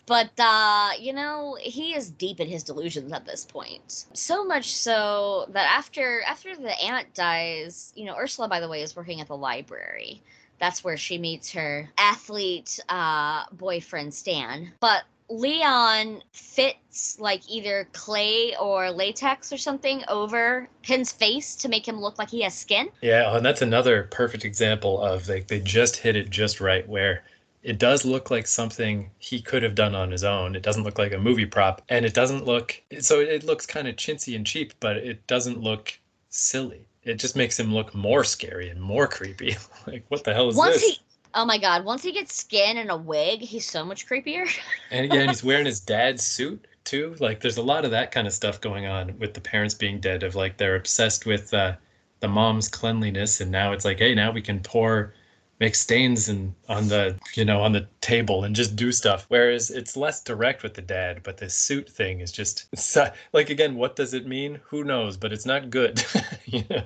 But 0.07 0.31
uh, 0.39 0.91
you 0.99 1.11
know, 1.11 1.57
he 1.59 1.93
is 1.93 2.09
deep 2.09 2.39
in 2.39 2.47
his 2.47 2.63
delusions 2.63 3.11
at 3.11 3.25
this 3.25 3.43
point. 3.43 4.05
So 4.13 4.45
much 4.45 4.73
so 4.73 5.45
that 5.49 5.69
after 5.69 6.23
after 6.25 6.55
the 6.55 6.79
aunt 6.81 7.13
dies, 7.13 7.91
you 7.93 8.05
know, 8.05 8.15
Ursula 8.15 8.47
by 8.47 8.61
the 8.61 8.69
way 8.69 8.81
is 8.81 8.95
working 8.95 9.19
at 9.19 9.27
the 9.27 9.37
library. 9.37 10.23
That's 10.59 10.83
where 10.83 10.97
she 10.97 11.17
meets 11.17 11.51
her 11.51 11.89
athlete 11.97 12.79
uh 12.87 13.43
boyfriend 13.51 14.13
Stan. 14.13 14.71
But 14.79 15.03
Leon 15.29 16.21
fits 16.31 17.19
like 17.19 17.41
either 17.49 17.87
clay 17.93 18.55
or 18.59 18.91
latex 18.91 19.51
or 19.51 19.57
something 19.57 20.03
over 20.07 20.69
Pin's 20.83 21.11
face 21.11 21.55
to 21.57 21.69
make 21.69 21.87
him 21.87 21.99
look 21.99 22.17
like 22.17 22.29
he 22.29 22.41
has 22.41 22.53
skin. 22.53 22.89
Yeah, 23.01 23.25
oh, 23.27 23.37
and 23.37 23.45
that's 23.45 23.61
another 23.61 24.03
perfect 24.03 24.45
example 24.45 25.01
of 25.01 25.27
like 25.27 25.47
they 25.47 25.59
just 25.59 25.97
hit 25.97 26.15
it 26.15 26.29
just 26.29 26.61
right 26.61 26.87
where 26.87 27.23
it 27.63 27.79
does 27.79 28.05
look 28.05 28.31
like 28.31 28.47
something 28.47 29.09
he 29.19 29.41
could 29.41 29.63
have 29.63 29.75
done 29.75 29.95
on 29.95 30.11
his 30.11 30.23
own. 30.23 30.55
It 30.55 30.63
doesn't 30.63 30.83
look 30.83 30.97
like 30.97 31.11
a 31.11 31.17
movie 31.17 31.45
prop 31.45 31.81
and 31.89 32.05
it 32.05 32.13
doesn't 32.13 32.45
look 32.45 32.81
so 32.99 33.19
it 33.19 33.43
looks 33.43 33.65
kind 33.65 33.87
of 33.87 33.95
chintzy 33.97 34.35
and 34.35 34.45
cheap, 34.45 34.73
but 34.79 34.97
it 34.97 35.25
doesn't 35.27 35.61
look 35.61 35.99
silly. 36.29 36.87
It 37.03 37.15
just 37.19 37.35
makes 37.35 37.59
him 37.59 37.73
look 37.73 37.93
more 37.93 38.23
scary 38.23 38.69
and 38.69 38.81
more 38.81 39.07
creepy. 39.07 39.57
like 39.87 40.05
what 40.07 40.23
the 40.23 40.33
hell 40.33 40.49
is 40.49 40.55
Once 40.55 40.75
this? 40.75 40.83
he 40.83 40.99
Oh 41.37 41.45
my 41.45 41.59
god, 41.59 41.85
once 41.85 42.01
he 42.01 42.11
gets 42.11 42.33
skin 42.33 42.77
and 42.77 42.89
a 42.89 42.97
wig, 42.97 43.41
he's 43.41 43.69
so 43.69 43.85
much 43.85 44.07
creepier. 44.07 44.49
And 44.91 45.05
again, 45.05 45.27
he's 45.27 45.43
wearing 45.43 45.67
his 45.67 45.79
dad's 45.79 46.25
suit 46.25 46.65
too. 46.83 47.15
Like 47.19 47.41
there's 47.41 47.57
a 47.57 47.61
lot 47.61 47.85
of 47.85 47.91
that 47.91 48.09
kind 48.09 48.25
of 48.25 48.33
stuff 48.33 48.59
going 48.59 48.87
on 48.87 49.19
with 49.19 49.35
the 49.35 49.41
parents 49.41 49.75
being 49.75 49.99
dead 49.99 50.23
of 50.23 50.33
like 50.33 50.57
they're 50.57 50.75
obsessed 50.75 51.27
with 51.27 51.53
uh, 51.53 51.75
the 52.21 52.27
mom's 52.27 52.67
cleanliness 52.67 53.39
and 53.39 53.51
now 53.51 53.71
it's 53.71 53.85
like, 53.85 53.99
hey, 53.99 54.15
now 54.15 54.31
we 54.31 54.41
can 54.41 54.61
pour 54.61 55.13
make 55.59 55.75
stains 55.75 56.29
and 56.29 56.53
on 56.69 56.87
the 56.87 57.15
you 57.35 57.45
know 57.45 57.61
on 57.61 57.71
the 57.71 57.87
table 58.01 58.43
and 58.43 58.55
just 58.55 58.75
do 58.75 58.91
stuff 58.91 59.25
whereas 59.29 59.71
it's 59.71 59.97
less 59.97 60.21
direct 60.21 60.61
with 60.61 60.75
the 60.75 60.81
dad 60.81 61.21
but 61.23 61.37
the 61.37 61.49
suit 61.49 61.89
thing 61.89 62.19
is 62.19 62.31
just 62.31 62.67
like 63.33 63.49
again 63.49 63.75
what 63.75 63.95
does 63.95 64.13
it 64.13 64.27
mean 64.27 64.59
who 64.63 64.83
knows 64.83 65.17
but 65.17 65.33
it's 65.33 65.45
not 65.45 65.69
good 65.69 66.03
you 66.45 66.63
know 66.69 66.83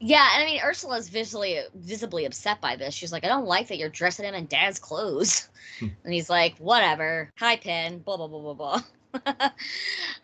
Yeah, 0.00 0.26
and 0.34 0.42
I 0.42 0.46
mean 0.46 0.60
Ursula's 0.64 1.10
visibly 1.10 1.60
visibly 1.74 2.24
upset 2.24 2.60
by 2.60 2.74
this. 2.74 2.94
She's 2.94 3.12
like, 3.12 3.24
I 3.24 3.28
don't 3.28 3.46
like 3.46 3.68
that 3.68 3.76
you're 3.76 3.90
dressing 3.90 4.24
him 4.24 4.34
in 4.34 4.46
dad's 4.46 4.78
clothes. 4.78 5.48
Hmm. 5.78 5.88
and 6.04 6.12
he's 6.14 6.30
like, 6.30 6.56
whatever. 6.56 7.30
Hi, 7.38 7.56
Pin. 7.56 7.98
Blah 7.98 8.16
blah 8.16 8.28
blah 8.28 8.54
blah 8.54 8.54
blah. 8.54 8.82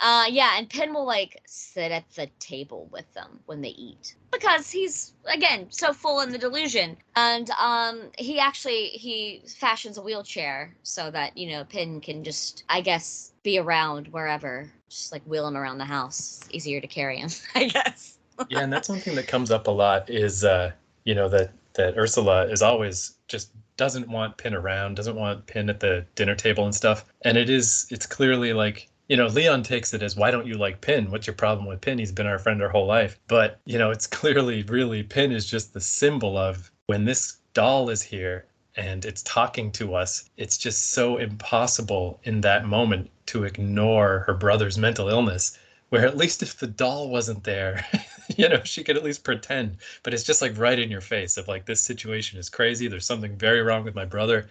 uh 0.00 0.24
yeah, 0.30 0.56
and 0.56 0.70
Pin 0.70 0.94
will 0.94 1.04
like 1.04 1.42
sit 1.46 1.92
at 1.92 2.08
the 2.14 2.28
table 2.38 2.88
with 2.90 3.12
them 3.12 3.40
when 3.44 3.60
they 3.60 3.70
eat. 3.70 4.14
Because 4.32 4.70
he's 4.70 5.12
again 5.26 5.66
so 5.70 5.92
full 5.92 6.20
in 6.20 6.30
the 6.30 6.38
delusion. 6.38 6.96
And 7.14 7.50
um 7.50 8.10
he 8.16 8.38
actually 8.38 8.86
he 8.88 9.42
fashions 9.46 9.98
a 9.98 10.02
wheelchair 10.02 10.74
so 10.84 11.10
that, 11.10 11.36
you 11.36 11.50
know, 11.50 11.64
Pin 11.64 12.00
can 12.00 12.24
just 12.24 12.64
I 12.70 12.80
guess 12.80 13.32
be 13.42 13.58
around 13.58 14.08
wherever. 14.08 14.72
Just 14.88 15.12
like 15.12 15.22
wheel 15.24 15.46
him 15.46 15.56
around 15.56 15.76
the 15.78 15.84
house. 15.84 16.40
It's 16.44 16.54
easier 16.54 16.80
to 16.80 16.86
carry 16.86 17.18
him, 17.18 17.28
I 17.54 17.66
guess. 17.68 18.15
Yeah 18.48 18.60
and 18.60 18.72
that's 18.72 18.88
one 18.88 18.98
thing 18.98 19.14
that 19.14 19.26
comes 19.26 19.50
up 19.50 19.66
a 19.66 19.70
lot 19.70 20.08
is 20.10 20.44
uh 20.44 20.70
you 21.04 21.14
know 21.14 21.28
that 21.28 21.52
that 21.74 21.96
ursula 21.96 22.46
is 22.46 22.62
always 22.62 23.14
just 23.28 23.50
doesn't 23.76 24.08
want 24.08 24.36
pin 24.36 24.54
around 24.54 24.96
doesn't 24.96 25.16
want 25.16 25.46
pin 25.46 25.68
at 25.70 25.80
the 25.80 26.04
dinner 26.14 26.34
table 26.34 26.64
and 26.64 26.74
stuff. 26.74 27.04
And 27.22 27.36
it 27.36 27.50
is 27.50 27.86
it's 27.90 28.06
clearly 28.06 28.52
like 28.52 28.88
you 29.08 29.16
know 29.16 29.26
leon 29.26 29.62
takes 29.62 29.94
it 29.94 30.02
as 30.02 30.16
why 30.16 30.30
don't 30.30 30.46
you 30.46 30.54
like 30.54 30.80
pin? 30.80 31.10
What's 31.10 31.26
your 31.26 31.36
problem 31.36 31.66
with 31.66 31.80
pin? 31.80 31.98
He's 31.98 32.12
been 32.12 32.26
our 32.26 32.38
friend 32.38 32.62
our 32.62 32.68
whole 32.68 32.86
life. 32.86 33.18
But 33.28 33.60
you 33.64 33.78
know 33.78 33.90
it's 33.90 34.06
clearly 34.20 34.62
really 34.64 35.02
pin 35.02 35.32
is 35.32 35.46
just 35.46 35.72
the 35.72 35.80
symbol 35.80 36.36
of 36.36 36.70
when 36.86 37.04
this 37.04 37.38
doll 37.54 37.90
is 37.90 38.02
here 38.02 38.46
and 38.76 39.06
it's 39.06 39.22
talking 39.22 39.72
to 39.72 39.94
us 39.94 40.28
it's 40.36 40.58
just 40.58 40.90
so 40.90 41.16
impossible 41.16 42.20
in 42.24 42.42
that 42.42 42.66
moment 42.66 43.10
to 43.24 43.44
ignore 43.44 44.18
her 44.26 44.34
brother's 44.34 44.76
mental 44.76 45.08
illness 45.08 45.58
where 45.88 46.06
at 46.06 46.16
least 46.16 46.42
if 46.42 46.58
the 46.58 46.66
doll 46.66 47.08
wasn't 47.08 47.44
there 47.44 47.86
you 48.36 48.48
know 48.48 48.62
she 48.64 48.82
could 48.82 48.96
at 48.96 49.04
least 49.04 49.24
pretend. 49.24 49.76
But 50.02 50.14
it's 50.14 50.24
just 50.24 50.42
like 50.42 50.58
right 50.58 50.78
in 50.78 50.90
your 50.90 51.00
face 51.00 51.36
of 51.36 51.48
like 51.48 51.66
this 51.66 51.80
situation 51.80 52.38
is 52.38 52.48
crazy. 52.48 52.88
There's 52.88 53.06
something 53.06 53.36
very 53.36 53.62
wrong 53.62 53.84
with 53.84 53.94
my 53.94 54.04
brother. 54.04 54.48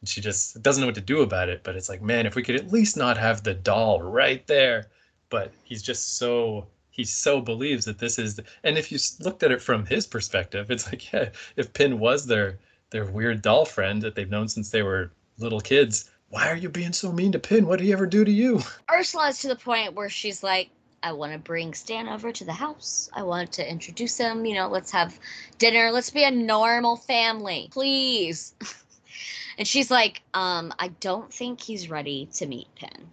And 0.00 0.08
she 0.08 0.20
just 0.20 0.62
doesn't 0.62 0.80
know 0.80 0.86
what 0.86 0.94
to 0.94 1.00
do 1.00 1.22
about 1.22 1.48
it. 1.48 1.62
But 1.64 1.76
it's 1.76 1.88
like 1.88 2.02
man 2.02 2.26
if 2.26 2.34
we 2.34 2.42
could 2.42 2.56
at 2.56 2.72
least 2.72 2.96
not 2.96 3.16
have 3.18 3.42
the 3.42 3.54
doll 3.54 4.02
right 4.02 4.46
there. 4.46 4.86
But 5.30 5.52
he's 5.64 5.82
just 5.82 6.16
so 6.18 6.66
he 6.90 7.04
so 7.04 7.40
believes 7.40 7.84
that 7.84 7.98
this 7.98 8.18
is 8.18 8.36
the, 8.36 8.44
and 8.64 8.76
if 8.76 8.90
you 8.90 8.98
looked 9.20 9.42
at 9.42 9.52
it 9.52 9.62
from 9.62 9.86
his 9.86 10.04
perspective 10.04 10.68
it's 10.68 10.86
like 10.86 11.12
yeah 11.12 11.28
if 11.54 11.72
pin 11.72 12.00
was 12.00 12.26
their 12.26 12.58
their 12.90 13.04
weird 13.04 13.40
doll 13.40 13.64
friend 13.64 14.02
that 14.02 14.16
they've 14.16 14.30
known 14.30 14.48
since 14.48 14.70
they 14.70 14.82
were 14.82 15.12
little 15.38 15.60
kids 15.60 16.10
why 16.30 16.48
are 16.48 16.56
you 16.56 16.68
being 16.68 16.92
so 16.92 17.12
mean 17.12 17.32
to 17.32 17.38
pin 17.38 17.66
what 17.66 17.78
did 17.78 17.84
he 17.84 17.92
ever 17.92 18.06
do 18.06 18.24
to 18.24 18.30
you 18.30 18.60
Ursula 18.90 19.28
is 19.28 19.38
to 19.40 19.48
the 19.48 19.56
point 19.56 19.94
where 19.94 20.08
she's 20.08 20.42
like, 20.42 20.70
I 21.02 21.12
want 21.12 21.32
to 21.32 21.38
bring 21.38 21.74
Stan 21.74 22.08
over 22.08 22.32
to 22.32 22.44
the 22.44 22.52
house. 22.52 23.08
I 23.12 23.22
want 23.22 23.52
to 23.52 23.70
introduce 23.70 24.18
him. 24.18 24.44
You 24.44 24.54
know, 24.54 24.68
let's 24.68 24.90
have 24.90 25.18
dinner. 25.58 25.90
Let's 25.92 26.10
be 26.10 26.24
a 26.24 26.30
normal 26.30 26.96
family, 26.96 27.68
please. 27.70 28.54
and 29.58 29.68
she's 29.68 29.90
like, 29.90 30.22
um, 30.34 30.72
I 30.78 30.88
don't 31.00 31.32
think 31.32 31.60
he's 31.60 31.88
ready 31.88 32.28
to 32.34 32.46
meet 32.46 32.68
Pin. 32.74 33.08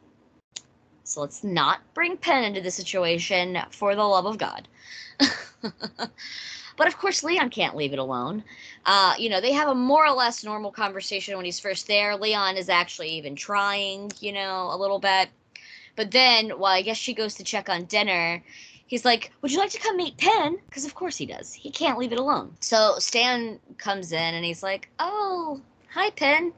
So 1.03 1.21
let's 1.21 1.43
not 1.43 1.81
bring 1.93 2.17
Pin 2.17 2.43
into 2.43 2.61
the 2.61 2.71
situation 2.71 3.57
for 3.69 3.95
the 3.95 4.03
love 4.03 4.25
of 4.25 4.37
God. 4.39 4.67
But 6.77 6.87
of 6.87 6.97
course, 6.97 7.23
Leon 7.23 7.49
can't 7.49 7.75
leave 7.75 7.93
it 7.93 7.99
alone. 7.99 8.43
Uh, 8.85 9.15
you 9.17 9.29
know, 9.29 9.39
they 9.39 9.53
have 9.53 9.69
a 9.69 9.75
more 9.75 10.05
or 10.05 10.11
less 10.11 10.43
normal 10.43 10.71
conversation 10.71 11.35
when 11.35 11.45
he's 11.45 11.59
first 11.59 11.87
there. 11.87 12.15
Leon 12.17 12.57
is 12.57 12.69
actually 12.69 13.09
even 13.11 13.35
trying, 13.35 14.11
you 14.19 14.31
know, 14.33 14.69
a 14.71 14.77
little 14.77 14.99
bit. 14.99 15.29
But 15.95 16.11
then, 16.11 16.47
well, 16.59 16.71
I 16.71 16.81
guess 16.81 16.97
she 16.97 17.13
goes 17.13 17.35
to 17.35 17.43
check 17.43 17.69
on 17.69 17.85
dinner. 17.85 18.43
He's 18.87 19.05
like, 19.05 19.31
Would 19.41 19.51
you 19.51 19.57
like 19.57 19.71
to 19.71 19.79
come 19.79 19.97
meet 19.97 20.17
Pin? 20.17 20.57
Because 20.69 20.85
of 20.85 20.93
course 20.93 21.17
he 21.17 21.25
does. 21.25 21.53
He 21.53 21.71
can't 21.71 21.97
leave 21.97 22.11
it 22.11 22.19
alone. 22.19 22.55
So 22.59 22.95
Stan 22.99 23.59
comes 23.77 24.11
in 24.11 24.33
and 24.33 24.45
he's 24.45 24.61
like, 24.61 24.89
Oh, 24.99 25.61
hi, 25.89 26.09
Pin. 26.11 26.53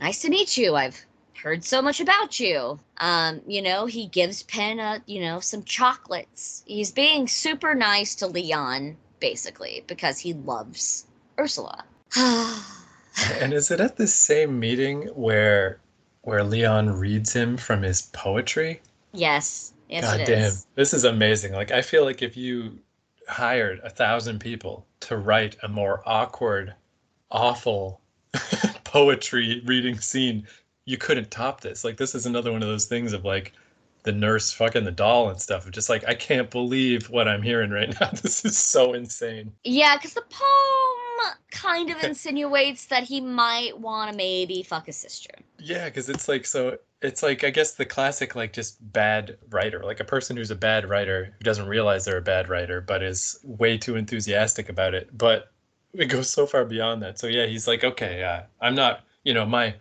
Nice 0.00 0.20
to 0.22 0.28
meet 0.30 0.56
you. 0.56 0.74
I've 0.74 1.04
heard 1.42 1.64
so 1.64 1.80
much 1.80 2.00
about 2.00 2.38
you. 2.40 2.78
Um, 2.98 3.40
you 3.46 3.62
know, 3.62 3.86
he 3.86 4.06
gives 4.06 4.42
Pin 4.42 4.78
a, 4.80 5.02
you 5.06 5.20
know, 5.20 5.40
some 5.40 5.62
chocolates. 5.62 6.62
He's 6.66 6.90
being 6.90 7.28
super 7.28 7.74
nice 7.74 8.14
to 8.16 8.26
Leon, 8.26 8.96
basically, 9.20 9.84
because 9.86 10.18
he 10.18 10.34
loves 10.34 11.06
Ursula. 11.38 11.84
and 12.16 13.52
is 13.52 13.70
it 13.70 13.80
at 13.80 13.96
this 13.96 14.14
same 14.14 14.58
meeting 14.58 15.02
where 15.14 15.80
where 16.22 16.44
Leon 16.44 16.90
reads 16.90 17.32
him 17.32 17.56
from 17.56 17.82
his 17.82 18.02
poetry? 18.02 18.80
Yes. 19.12 19.72
Yes, 19.88 20.04
God 20.04 20.26
damn. 20.26 20.42
is. 20.42 20.66
This 20.74 20.92
is 20.92 21.04
amazing. 21.04 21.52
Like 21.52 21.70
I 21.70 21.82
feel 21.82 22.04
like 22.04 22.22
if 22.22 22.36
you 22.36 22.78
hired 23.28 23.80
a 23.82 23.90
thousand 23.90 24.38
people 24.40 24.86
to 25.00 25.16
write 25.16 25.56
a 25.62 25.68
more 25.68 26.02
awkward, 26.06 26.74
awful 27.30 28.00
poetry 28.84 29.62
reading 29.64 29.98
scene, 29.98 30.46
you 30.84 30.98
couldn't 30.98 31.30
top 31.30 31.60
this. 31.60 31.84
Like 31.84 31.96
this 31.96 32.14
is 32.14 32.26
another 32.26 32.52
one 32.52 32.62
of 32.62 32.68
those 32.68 32.86
things 32.86 33.12
of 33.12 33.24
like 33.24 33.52
the 34.02 34.12
nurse 34.12 34.52
fucking 34.52 34.84
the 34.84 34.90
doll 34.90 35.28
and 35.28 35.40
stuff. 35.40 35.70
Just 35.70 35.88
like 35.88 36.06
I 36.06 36.14
can't 36.14 36.50
believe 36.50 37.10
what 37.10 37.28
I'm 37.28 37.42
hearing 37.42 37.70
right 37.70 37.94
now. 38.00 38.10
This 38.10 38.44
is 38.44 38.58
so 38.58 38.92
insane. 38.92 39.52
Yeah, 39.64 39.96
because 39.96 40.14
the 40.14 40.22
poem 40.22 41.34
kind 41.50 41.90
of 41.90 41.98
insinuates 42.02 42.86
that 42.86 43.02
he 43.02 43.20
might 43.20 43.78
want 43.78 44.10
to 44.10 44.16
maybe 44.16 44.62
fuck 44.62 44.86
his 44.86 44.96
sister. 44.96 45.34
Yeah, 45.58 45.86
because 45.86 46.08
it's 46.08 46.28
like 46.28 46.46
so. 46.46 46.78
It's 47.00 47.22
like 47.22 47.44
I 47.44 47.50
guess 47.50 47.72
the 47.72 47.84
classic 47.84 48.34
like 48.34 48.52
just 48.52 48.76
bad 48.92 49.38
writer, 49.50 49.82
like 49.84 50.00
a 50.00 50.04
person 50.04 50.36
who's 50.36 50.50
a 50.50 50.56
bad 50.56 50.88
writer 50.88 51.34
who 51.38 51.44
doesn't 51.44 51.68
realize 51.68 52.04
they're 52.04 52.18
a 52.18 52.22
bad 52.22 52.48
writer, 52.48 52.80
but 52.80 53.02
is 53.02 53.38
way 53.44 53.78
too 53.78 53.96
enthusiastic 53.96 54.68
about 54.68 54.94
it. 54.94 55.16
But 55.16 55.52
it 55.92 56.06
goes 56.06 56.30
so 56.30 56.46
far 56.46 56.64
beyond 56.64 57.02
that. 57.02 57.18
So 57.18 57.26
yeah, 57.26 57.46
he's 57.46 57.66
like, 57.68 57.84
okay, 57.84 58.22
uh, 58.22 58.42
I'm 58.60 58.74
not, 58.74 59.04
you 59.24 59.34
know, 59.34 59.46
my, 59.46 59.74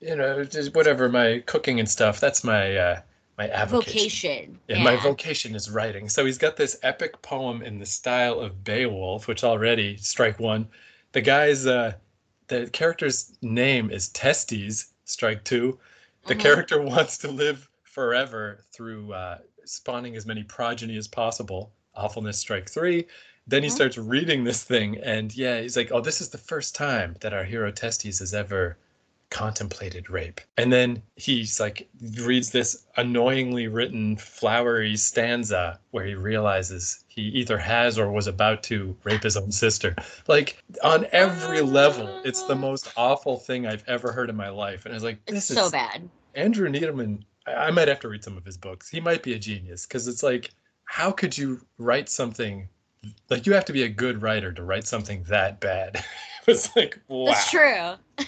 you 0.00 0.16
know, 0.16 0.44
just 0.44 0.74
whatever 0.74 1.08
my 1.08 1.42
cooking 1.46 1.80
and 1.80 1.88
stuff. 1.88 2.20
That's 2.20 2.44
my 2.44 2.76
uh, 2.76 3.00
my 3.38 3.48
avocation. 3.50 4.50
Vocation. 4.50 4.60
Yeah, 4.68 4.82
my 4.82 4.96
vocation 4.96 5.54
is 5.54 5.70
writing. 5.70 6.08
So 6.08 6.24
he's 6.24 6.38
got 6.38 6.56
this 6.56 6.78
epic 6.82 7.20
poem 7.22 7.62
in 7.62 7.78
the 7.78 7.86
style 7.86 8.40
of 8.40 8.64
Beowulf, 8.64 9.26
which 9.28 9.44
already 9.44 9.96
strike 9.96 10.38
one. 10.40 10.68
The 11.12 11.20
guy's 11.20 11.66
uh 11.66 11.94
the 12.48 12.68
character's 12.70 13.32
name 13.42 13.90
is 13.90 14.08
Testes, 14.10 14.92
strike 15.04 15.44
two. 15.44 15.78
The 16.26 16.34
Mhm. 16.34 16.38
character 16.40 16.80
wants 16.82 17.18
to 17.18 17.28
live 17.30 17.68
forever 17.82 18.64
through 18.72 19.12
uh, 19.12 19.38
spawning 19.64 20.16
as 20.16 20.26
many 20.26 20.42
progeny 20.42 20.96
as 20.96 21.08
possible. 21.08 21.72
Awfulness, 21.94 22.38
strike 22.38 22.68
three. 22.68 23.06
Then 23.46 23.62
he 23.62 23.68
Mhm. 23.68 23.72
starts 23.72 23.98
reading 23.98 24.44
this 24.44 24.64
thing, 24.64 24.98
and 24.98 25.34
yeah, 25.36 25.60
he's 25.60 25.76
like, 25.76 25.92
"Oh, 25.92 26.00
this 26.00 26.20
is 26.20 26.30
the 26.30 26.38
first 26.38 26.74
time 26.74 27.16
that 27.20 27.32
our 27.34 27.44
hero 27.44 27.70
Testes 27.70 28.18
has 28.20 28.34
ever 28.34 28.78
contemplated 29.34 30.08
rape." 30.08 30.40
And 30.56 30.72
then 30.72 31.02
he's 31.16 31.60
like, 31.60 31.88
reads 32.20 32.50
this 32.50 32.86
annoyingly 32.96 33.68
written, 33.68 34.16
flowery 34.16 34.96
stanza 34.96 35.78
where 35.90 36.06
he 36.06 36.14
realizes 36.14 37.04
he 37.08 37.22
either 37.22 37.58
has 37.58 37.98
or 37.98 38.10
was 38.10 38.26
about 38.26 38.62
to 38.64 38.96
rape 39.04 39.24
his 39.24 39.36
own 39.36 39.52
sister. 39.52 39.94
Like 40.28 40.62
on 40.82 41.06
every 41.12 41.60
level, 41.60 42.22
it's 42.24 42.42
the 42.44 42.56
most 42.56 42.92
awful 42.96 43.38
thing 43.38 43.66
I've 43.66 43.84
ever 43.86 44.12
heard 44.12 44.30
in 44.30 44.36
my 44.36 44.48
life. 44.48 44.84
And 44.84 44.94
I 44.94 44.96
was 44.96 45.04
like, 45.04 45.18
It's 45.26 45.48
"This 45.48 45.58
so 45.58 45.66
is 45.66 45.72
bad. 45.72 46.08
Andrew 46.34 46.68
Neiderman, 46.68 47.22
I 47.46 47.52
I 47.52 47.70
might 47.70 47.88
have 47.88 48.00
to 48.00 48.08
read 48.08 48.24
some 48.24 48.36
of 48.36 48.44
his 48.44 48.56
books. 48.56 48.88
He 48.88 49.00
might 49.00 49.22
be 49.22 49.34
a 49.34 49.38
genius 49.38 49.86
because 49.86 50.08
it's 50.08 50.22
like, 50.22 50.50
how 50.86 51.10
could 51.10 51.36
you 51.36 51.60
write 51.78 52.08
something 52.08 52.68
like 53.30 53.46
you 53.46 53.52
have 53.52 53.64
to 53.66 53.72
be 53.72 53.82
a 53.82 53.88
good 53.88 54.22
writer 54.22 54.52
to 54.52 54.62
write 54.62 54.86
something 54.86 55.22
that 55.24 55.60
bad? 55.60 56.04
it's 56.46 56.74
like, 56.76 57.00
wow. 57.08 57.32
That's 57.32 57.50
true. 57.50 57.94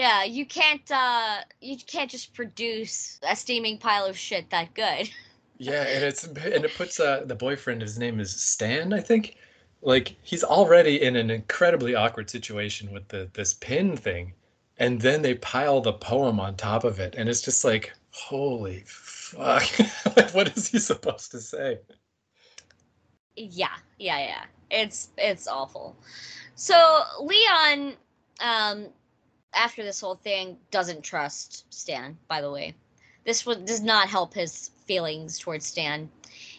yeah, 0.00 0.24
you 0.24 0.46
can't 0.46 0.90
uh 0.90 1.40
you 1.60 1.76
can't 1.76 2.10
just 2.10 2.32
produce 2.32 3.20
a 3.22 3.36
steaming 3.36 3.76
pile 3.76 4.06
of 4.06 4.16
shit 4.16 4.48
that 4.50 4.72
good. 4.74 5.10
Yeah, 5.62 5.82
and 5.82 6.02
it's 6.02 6.24
and 6.24 6.64
it 6.64 6.74
puts 6.74 6.98
uh, 6.98 7.24
the 7.26 7.34
boyfriend. 7.34 7.82
His 7.82 7.98
name 7.98 8.18
is 8.18 8.34
Stan, 8.34 8.94
I 8.94 9.00
think. 9.00 9.36
Like 9.82 10.16
he's 10.22 10.42
already 10.42 11.02
in 11.02 11.16
an 11.16 11.28
incredibly 11.30 11.94
awkward 11.94 12.30
situation 12.30 12.90
with 12.90 13.06
the 13.08 13.28
this 13.34 13.52
pin 13.52 13.94
thing, 13.94 14.32
and 14.78 14.98
then 14.98 15.20
they 15.20 15.34
pile 15.34 15.82
the 15.82 15.92
poem 15.92 16.40
on 16.40 16.56
top 16.56 16.84
of 16.84 16.98
it, 16.98 17.14
and 17.18 17.28
it's 17.28 17.42
just 17.42 17.62
like, 17.62 17.92
holy 18.10 18.84
fuck! 18.86 19.68
like, 20.16 20.32
what 20.32 20.56
is 20.56 20.68
he 20.68 20.78
supposed 20.78 21.30
to 21.32 21.40
say? 21.40 21.78
Yeah, 23.36 23.76
yeah, 23.98 24.18
yeah. 24.18 24.44
It's 24.70 25.10
it's 25.18 25.46
awful. 25.46 25.94
So 26.54 27.02
Leon, 27.20 27.96
um, 28.40 28.86
after 29.54 29.82
this 29.82 30.00
whole 30.00 30.16
thing, 30.16 30.58
doesn't 30.70 31.02
trust 31.02 31.64
Stan. 31.72 32.16
By 32.28 32.40
the 32.40 32.50
way, 32.50 32.74
this 33.24 33.44
would 33.46 33.64
does 33.66 33.80
not 33.82 34.08
help 34.08 34.34
his 34.34 34.70
feelings 34.86 35.38
towards 35.38 35.66
Stan. 35.66 36.10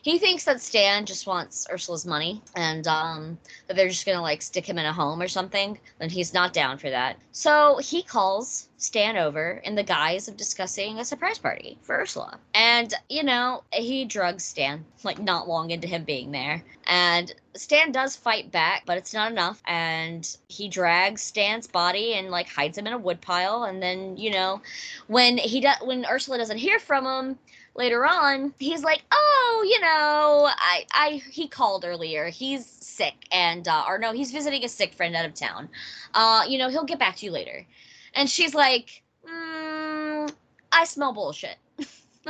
He 0.02 0.18
thinks 0.18 0.46
that 0.46 0.62
Stan 0.62 1.06
just 1.06 1.28
wants 1.28 1.68
Ursula's 1.72 2.06
money 2.06 2.42
and 2.56 2.88
um, 2.88 3.38
that 3.68 3.76
they're 3.76 3.88
just 3.88 4.06
gonna 4.06 4.22
like 4.22 4.42
stick 4.42 4.68
him 4.68 4.80
in 4.80 4.86
a 4.86 4.94
home 4.94 5.22
or 5.22 5.28
something. 5.28 5.80
And 6.00 6.12
he's 6.12 6.34
not 6.34 6.54
down 6.54 6.80
for 6.80 6.90
that. 6.90 7.18
So 7.32 7.78
he 7.78 8.02
calls 8.02 8.70
Stan 8.78 9.16
over 9.16 9.62
in 9.64 9.76
the 9.76 9.84
guise 9.84 10.28
of 10.28 10.38
discussing 10.38 10.98
a 10.98 11.06
surprise 11.06 11.38
party 11.38 11.78
for 11.84 12.00
Ursula. 12.00 12.40
And 12.56 12.94
you 13.10 13.24
know 13.24 13.64
he 13.72 14.06
drugs 14.06 14.44
Stan 14.44 14.84
like 15.04 15.20
not 15.20 15.48
long 15.48 15.70
into 15.70 15.88
him 15.88 16.04
being 16.04 16.32
there. 16.32 16.64
And 16.88 17.34
Stan 17.56 17.92
does 17.92 18.16
fight 18.16 18.52
back, 18.52 18.84
but 18.88 18.98
it's 18.98 19.14
not 19.14 19.32
enough. 19.32 19.62
And 19.68 20.28
he 20.48 20.68
drags 20.68 21.22
Stan's 21.22 21.68
body 21.68 22.16
and 22.16 22.32
like 22.32 22.50
hides 22.50 22.78
him 22.78 22.88
in 22.88 22.94
a 22.94 22.98
woodpile. 22.98 23.66
And 23.66 23.84
then 23.84 24.18
you 24.18 24.32
know 24.32 24.62
when 25.06 25.38
he 25.38 25.62
does 25.62 25.78
when 25.84 26.08
Ursula 26.10 26.40
doesn't 26.40 26.58
hear 26.58 26.80
from 26.80 27.06
him 27.06 27.38
later 27.76 28.06
on, 28.06 28.54
he's 28.60 28.84
like, 28.84 29.04
"Oh, 29.12 29.66
you 29.68 29.80
know, 29.80 30.50
I, 30.50 30.86
I, 30.94 31.22
he 31.32 31.48
called 31.48 31.86
earlier. 31.86 32.30
He's 32.30 32.66
sick, 32.66 33.16
and 33.32 33.68
uh, 33.68 33.84
or 33.88 33.98
no, 33.98 34.14
he's 34.14 34.32
visiting 34.32 34.64
a 34.64 34.70
sick 34.70 34.94
friend 34.94 35.16
out 35.16 35.26
of 35.26 35.34
town. 35.34 35.70
Uh, 36.14 36.46
you 36.48 36.58
know, 36.58 36.70
he'll 36.70 36.84
get 36.84 37.00
back 37.00 37.16
to 37.18 37.26
you 37.26 37.32
later." 37.32 37.66
And 38.14 38.30
she's 38.30 38.54
like, 38.54 39.04
mm, 39.28 40.32
"I 40.72 40.84
smell 40.86 41.14
bullshit." 41.14 41.58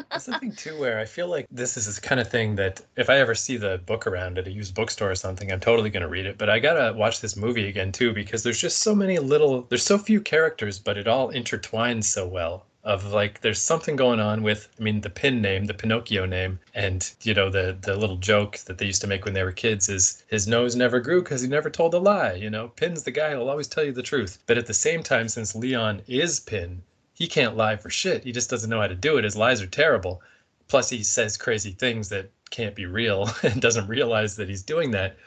That's 0.09 0.25
the 0.25 0.33
thing 0.39 0.53
too, 0.53 0.77
where 0.79 0.99
I 0.99 1.05
feel 1.05 1.27
like 1.27 1.47
this 1.51 1.75
is 1.77 1.85
this 1.85 1.99
kind 1.99 2.21
of 2.21 2.29
thing 2.29 2.55
that 2.55 2.81
if 2.95 3.09
I 3.09 3.17
ever 3.17 3.35
see 3.35 3.57
the 3.57 3.79
book 3.85 4.07
around 4.07 4.37
at 4.37 4.47
a 4.47 4.51
used 4.51 4.73
bookstore 4.75 5.11
or 5.11 5.15
something, 5.15 5.51
I'm 5.51 5.59
totally 5.59 5.89
gonna 5.89 6.07
read 6.07 6.25
it. 6.25 6.37
But 6.37 6.49
I 6.49 6.59
gotta 6.59 6.93
watch 6.93 7.19
this 7.21 7.35
movie 7.35 7.67
again 7.67 7.91
too 7.91 8.13
because 8.13 8.43
there's 8.43 8.59
just 8.61 8.79
so 8.79 8.95
many 8.95 9.19
little, 9.19 9.63
there's 9.63 9.83
so 9.83 9.97
few 9.97 10.21
characters, 10.21 10.79
but 10.79 10.97
it 10.97 11.07
all 11.07 11.31
intertwines 11.31 12.05
so 12.05 12.27
well. 12.27 12.65
Of 12.83 13.11
like, 13.11 13.41
there's 13.41 13.61
something 13.61 13.95
going 13.95 14.19
on 14.19 14.41
with, 14.41 14.67
I 14.79 14.81
mean, 14.81 15.01
the 15.01 15.09
pin 15.09 15.39
name, 15.39 15.65
the 15.65 15.73
Pinocchio 15.73 16.25
name, 16.25 16.59
and 16.73 17.13
you 17.21 17.33
know 17.33 17.49
the 17.49 17.77
the 17.79 17.95
little 17.95 18.17
joke 18.17 18.57
that 18.65 18.79
they 18.79 18.87
used 18.87 19.01
to 19.01 19.07
make 19.07 19.23
when 19.23 19.35
they 19.35 19.43
were 19.43 19.51
kids 19.51 19.87
is 19.87 20.23
his 20.27 20.47
nose 20.47 20.75
never 20.75 20.99
grew 20.99 21.21
because 21.21 21.41
he 21.41 21.47
never 21.47 21.69
told 21.69 21.93
a 21.93 21.99
lie. 21.99 22.33
You 22.33 22.49
know, 22.49 22.69
Pin's 22.69 23.03
the 23.03 23.11
guy 23.11 23.31
who'll 23.31 23.49
always 23.49 23.67
tell 23.67 23.83
you 23.83 23.91
the 23.91 24.01
truth. 24.01 24.39
But 24.47 24.57
at 24.57 24.65
the 24.65 24.73
same 24.73 25.03
time, 25.03 25.27
since 25.27 25.53
Leon 25.53 26.01
is 26.07 26.39
Pin, 26.39 26.81
he 27.13 27.27
can't 27.27 27.55
lie 27.55 27.75
for 27.75 27.91
shit. 27.91 28.23
He 28.23 28.31
just 28.31 28.49
doesn't 28.49 28.69
know 28.69 28.81
how 28.81 28.87
to 28.87 28.95
do 28.95 29.17
it. 29.17 29.25
His 29.25 29.35
lies 29.35 29.61
are 29.61 29.67
terrible. 29.67 30.23
Plus, 30.67 30.89
he 30.89 31.03
says 31.03 31.37
crazy 31.37 31.71
things 31.71 32.09
that 32.09 32.31
can't 32.49 32.73
be 32.73 32.87
real 32.87 33.29
and 33.43 33.61
doesn't 33.61 33.87
realize 33.87 34.35
that 34.37 34.49
he's 34.49 34.63
doing 34.63 34.89
that. 34.91 35.17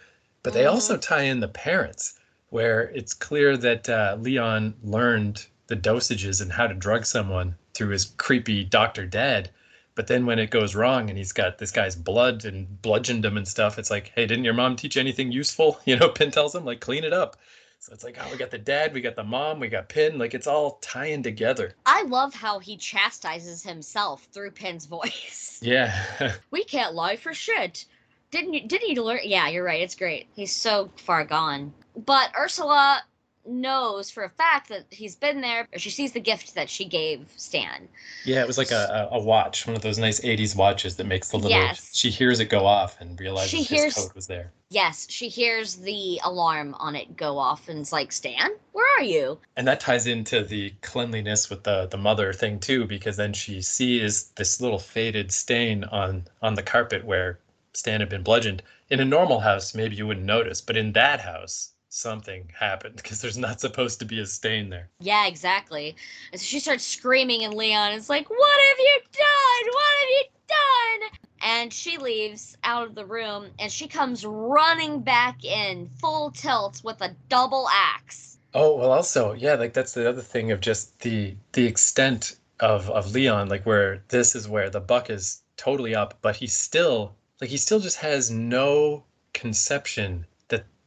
But 0.42 0.54
they 0.54 0.66
also 0.66 0.96
tie 0.96 1.22
in 1.22 1.38
the 1.38 1.48
parents, 1.48 2.18
where 2.50 2.90
it's 2.90 3.14
clear 3.14 3.56
that 3.56 3.88
uh, 3.88 4.16
Leon 4.20 4.74
learned 4.82 5.46
the 5.66 5.76
dosages 5.76 6.40
and 6.42 6.52
how 6.52 6.66
to 6.66 6.74
drug 6.74 7.06
someone 7.06 7.56
through 7.74 7.88
his 7.88 8.06
creepy 8.16 8.64
doctor 8.64 9.06
dad. 9.06 9.50
But 9.94 10.08
then 10.08 10.26
when 10.26 10.38
it 10.38 10.50
goes 10.50 10.74
wrong 10.74 11.08
and 11.08 11.16
he's 11.16 11.32
got 11.32 11.58
this 11.58 11.70
guy's 11.70 11.94
blood 11.94 12.44
and 12.44 12.82
bludgeoned 12.82 13.24
him 13.24 13.36
and 13.36 13.46
stuff, 13.46 13.78
it's 13.78 13.90
like, 13.90 14.12
hey, 14.14 14.26
didn't 14.26 14.44
your 14.44 14.54
mom 14.54 14.76
teach 14.76 14.96
you 14.96 15.00
anything 15.00 15.30
useful? 15.30 15.78
You 15.86 15.96
know, 15.96 16.08
Pin 16.08 16.30
tells 16.30 16.54
him, 16.54 16.64
like, 16.64 16.80
clean 16.80 17.04
it 17.04 17.12
up. 17.12 17.36
So 17.78 17.92
it's 17.92 18.02
like, 18.02 18.16
oh, 18.18 18.28
we 18.32 18.38
got 18.38 18.50
the 18.50 18.58
dad, 18.58 18.94
we 18.94 19.02
got 19.02 19.14
the 19.14 19.22
mom, 19.22 19.60
we 19.60 19.68
got 19.68 19.90
Pin. 19.90 20.18
Like, 20.18 20.32
it's 20.34 20.46
all 20.46 20.78
tying 20.80 21.22
together. 21.22 21.74
I 21.84 22.02
love 22.02 22.34
how 22.34 22.58
he 22.58 22.76
chastises 22.76 23.62
himself 23.62 24.26
through 24.32 24.52
Pin's 24.52 24.86
voice. 24.98 25.60
Yeah. 25.62 25.94
we 26.50 26.64
can't 26.64 26.94
lie 26.94 27.16
for 27.16 27.34
shit. 27.34 27.84
Didn't 28.30 28.54
you? 28.54 28.66
Didn't 28.66 28.88
you 28.88 29.02
learn? 29.02 29.20
Yeah, 29.22 29.48
you're 29.48 29.62
right. 29.62 29.82
It's 29.82 29.94
great. 29.94 30.26
He's 30.34 30.50
so 30.50 30.90
far 30.96 31.24
gone. 31.24 31.72
But 31.94 32.32
Ursula 32.36 33.04
knows 33.46 34.10
for 34.10 34.24
a 34.24 34.28
fact 34.30 34.68
that 34.68 34.84
he's 34.90 35.14
been 35.14 35.40
there. 35.40 35.68
She 35.76 35.90
sees 35.90 36.12
the 36.12 36.20
gift 36.20 36.54
that 36.54 36.68
she 36.70 36.84
gave 36.84 37.26
Stan. 37.36 37.88
Yeah, 38.24 38.40
it 38.40 38.46
was 38.46 38.58
like 38.58 38.70
a, 38.70 39.08
a, 39.10 39.20
watch, 39.20 39.66
one 39.66 39.76
of 39.76 39.82
those 39.82 39.98
nice 39.98 40.20
80s 40.20 40.56
watches 40.56 40.96
that 40.96 41.06
makes 41.06 41.28
the 41.30 41.36
little. 41.36 41.50
Yes. 41.50 41.90
She 41.94 42.10
hears 42.10 42.40
it 42.40 42.46
go 42.46 42.66
off 42.66 43.00
and 43.00 43.18
realizes 43.20 43.50
She 43.50 43.58
his 43.58 43.68
hears- 43.68 43.94
code 43.94 44.14
was 44.14 44.26
there. 44.26 44.50
Yes, 44.70 45.06
she 45.08 45.28
hears 45.28 45.76
the 45.76 46.20
alarm 46.24 46.74
on 46.80 46.96
it 46.96 47.16
go 47.16 47.38
off 47.38 47.68
and 47.68 47.78
is 47.80 47.92
like, 47.92 48.10
Stan, 48.10 48.50
where 48.72 48.98
are 48.98 49.02
you? 49.04 49.38
And 49.56 49.68
that 49.68 49.78
ties 49.78 50.08
into 50.08 50.42
the 50.42 50.72
cleanliness 50.82 51.48
with 51.48 51.62
the 51.62 51.86
the 51.86 51.98
mother 51.98 52.32
thing 52.32 52.58
too, 52.58 52.84
because 52.86 53.16
then 53.16 53.32
she 53.32 53.62
sees 53.62 54.30
this 54.36 54.60
little 54.60 54.80
faded 54.80 55.30
stain 55.30 55.84
on 55.84 56.24
on 56.42 56.54
the 56.54 56.62
carpet 56.62 57.04
where 57.04 57.38
Stan 57.72 58.00
had 58.00 58.08
been 58.08 58.22
bludgeoned. 58.24 58.62
In 58.90 59.00
a 59.00 59.04
normal 59.04 59.40
house, 59.40 59.74
maybe 59.74 59.94
you 59.96 60.06
wouldn't 60.06 60.26
notice, 60.26 60.60
but 60.60 60.76
in 60.76 60.92
that 60.92 61.20
house, 61.20 61.70
something 61.94 62.50
happened 62.58 62.96
because 62.96 63.20
there's 63.20 63.38
not 63.38 63.60
supposed 63.60 64.00
to 64.00 64.04
be 64.04 64.20
a 64.20 64.26
stain 64.26 64.68
there. 64.68 64.88
Yeah, 64.98 65.26
exactly. 65.26 65.94
And 66.32 66.40
so 66.40 66.44
she 66.44 66.58
starts 66.58 66.84
screaming, 66.84 67.44
and 67.44 67.54
Leon 67.54 67.92
is 67.92 68.10
like, 68.10 68.28
What 68.28 68.60
have 68.68 68.78
you 68.78 69.00
done? 69.12 69.72
What 69.72 69.94
have 70.00 70.08
you 70.08 70.24
done? 70.48 71.18
And 71.40 71.72
she 71.72 71.98
leaves 71.98 72.56
out 72.64 72.86
of 72.86 72.94
the 72.94 73.04
room 73.04 73.50
and 73.58 73.70
she 73.70 73.86
comes 73.86 74.24
running 74.24 75.00
back 75.00 75.44
in 75.44 75.88
full 76.00 76.30
tilt 76.30 76.80
with 76.82 77.00
a 77.00 77.14
double 77.28 77.68
axe. 77.70 78.38
Oh 78.54 78.76
well, 78.76 78.92
also 78.92 79.32
yeah, 79.32 79.54
like 79.54 79.72
that's 79.72 79.92
the 79.92 80.08
other 80.08 80.22
thing 80.22 80.52
of 80.52 80.60
just 80.60 80.98
the 81.00 81.36
the 81.52 81.66
extent 81.66 82.36
of 82.60 82.88
of 82.90 83.12
Leon, 83.12 83.48
like 83.48 83.66
where 83.66 84.02
this 84.08 84.34
is 84.34 84.48
where 84.48 84.70
the 84.70 84.80
buck 84.80 85.10
is 85.10 85.42
totally 85.56 85.94
up, 85.94 86.18
but 86.22 86.36
he 86.36 86.46
still 86.46 87.14
like 87.40 87.50
he 87.50 87.56
still 87.56 87.80
just 87.80 87.98
has 87.98 88.30
no 88.30 89.04
conception 89.32 90.26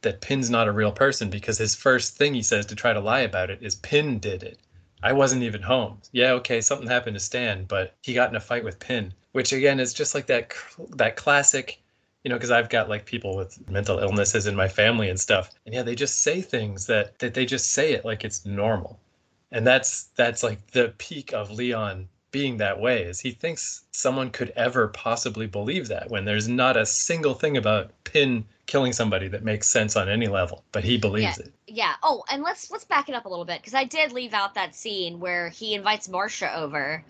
that 0.08 0.22
Pin's 0.22 0.49
not 0.49 0.70
a 0.70 0.72
real 0.72 0.93
person 0.93 1.30
because 1.30 1.58
his 1.58 1.76
first 1.76 2.16
thing 2.16 2.34
he 2.34 2.41
says 2.41 2.66
to 2.68 2.76
try 2.76 2.93
to 2.93 2.99
lie 3.01 3.20
about 3.20 3.49
it 3.49 3.60
is 3.62 3.76
Pin 3.76 4.20
did 4.20 4.41
it. 4.41 4.58
I 5.03 5.12
wasn't 5.12 5.43
even 5.43 5.62
home. 5.62 6.01
Yeah, 6.14 6.32
okay, 6.32 6.62
something 6.62 6.88
happened 6.88 7.16
to 7.16 7.20
Stan, 7.20 7.66
but 7.66 7.95
he 8.01 8.14
got 8.14 8.30
in 8.30 8.36
a 8.38 8.39
fight 8.39 8.64
with 8.64 8.80
Pin, 8.80 9.14
which 9.34 9.51
again 9.51 9.82
is 9.82 9.93
just 9.93 10.16
like 10.16 10.28
that 10.28 10.53
that 10.95 11.18
classic 11.18 11.82
you 12.24 12.30
know, 12.30 12.36
because 12.36 12.51
I've 12.51 12.70
got 12.70 12.89
like 12.89 13.05
people 13.05 13.36
with 13.36 13.70
mental 13.70 13.99
illnesses 13.99 14.47
in 14.47 14.55
my 14.55 14.68
family 14.68 15.10
and 15.10 15.20
stuff, 15.20 15.51
and 15.66 15.76
yeah, 15.76 15.84
they 15.84 15.95
just 15.95 16.24
say 16.24 16.41
things 16.41 16.86
that 16.88 17.20
that 17.20 17.34
they 17.34 17.45
just 17.45 17.72
say 17.72 17.93
it 17.93 18.05
like 18.05 18.24
it's 18.24 18.45
normal, 18.45 18.99
and 19.51 19.68
that's 19.68 20.05
that's 20.16 20.43
like 20.43 20.72
the 20.72 20.93
peak 20.97 21.34
of 21.34 21.51
Leon 21.51 22.10
being 22.38 22.57
that 22.57 22.79
way 22.79 23.01
is 23.01 23.19
he 23.19 23.31
thinks 23.31 23.81
someone 23.89 24.29
could 24.29 24.53
ever 24.55 24.89
possibly 24.89 25.47
believe 25.47 25.88
that 25.88 26.11
when 26.11 26.23
there's 26.23 26.47
not 26.47 26.77
a 26.77 26.85
single 26.85 27.33
thing 27.33 27.57
about 27.57 27.89
Pin 28.03 28.45
killing 28.67 28.93
somebody 28.93 29.27
that 29.27 29.43
makes 29.43 29.67
sense 29.67 29.95
on 29.95 30.07
any 30.07 30.27
level, 30.27 30.63
but 30.71 30.83
he 30.83 30.99
believes 30.99 31.39
Yeah. 31.39 31.45
it. 31.45 31.53
Yeah. 31.65 31.93
Oh, 32.03 32.23
and 32.31 32.43
let's 32.43 32.69
let's 32.69 32.85
back 32.85 33.09
it 33.09 33.15
up 33.15 33.25
a 33.25 33.29
little 33.29 33.43
bit 33.43 33.59
because 33.59 33.73
I 33.73 33.85
did 33.85 34.11
leave 34.11 34.35
out 34.35 34.53
that 34.53 34.75
scene 34.75 35.19
where 35.19 35.49
he 35.49 35.73
invites 35.73 36.07
Marcia 36.07 36.55
over. 36.55 37.03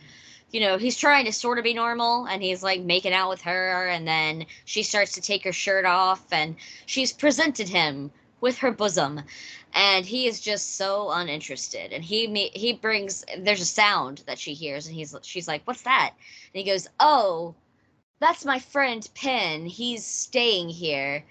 You 0.52 0.62
know, 0.62 0.78
he's 0.78 0.96
trying 0.96 1.26
to 1.26 1.34
sort 1.34 1.58
of 1.58 1.66
be 1.66 1.74
normal 1.74 2.26
and 2.26 2.42
he's 2.42 2.64
like 2.64 2.80
making 2.80 3.12
out 3.12 3.28
with 3.28 3.42
her 3.42 3.86
and 3.90 4.08
then 4.08 4.46
she 4.64 4.82
starts 4.82 5.12
to 5.14 5.22
take 5.22 5.44
her 5.44 5.52
shirt 5.52 5.84
off 5.84 6.24
and 6.32 6.56
she's 6.86 7.12
presented 7.12 7.68
him 7.68 8.12
with 8.40 8.60
her 8.60 8.72
bosom 8.72 9.24
and 9.74 10.06
he 10.06 10.28
is 10.28 10.40
just 10.40 10.76
so 10.76 11.12
uninterested 11.12 11.94
and 11.94 12.04
he 12.04 12.50
he 12.54 12.74
brings 12.74 13.24
there's 13.40 13.62
a 13.62 13.66
sound 13.66 14.24
that 14.26 14.40
she 14.40 14.54
hears 14.54 14.88
and 14.88 14.96
he's 14.96 15.16
she's 15.22 15.48
like 15.48 15.62
what's 15.66 15.84
that? 15.84 16.14
And 16.54 16.66
he 16.66 16.70
goes 16.70 16.88
oh 17.00 17.56
that's 18.20 18.46
my 18.46 18.60
friend 18.60 19.08
Pin 19.14 19.66
he's 19.66 20.06
staying 20.06 20.70
here. 20.70 21.24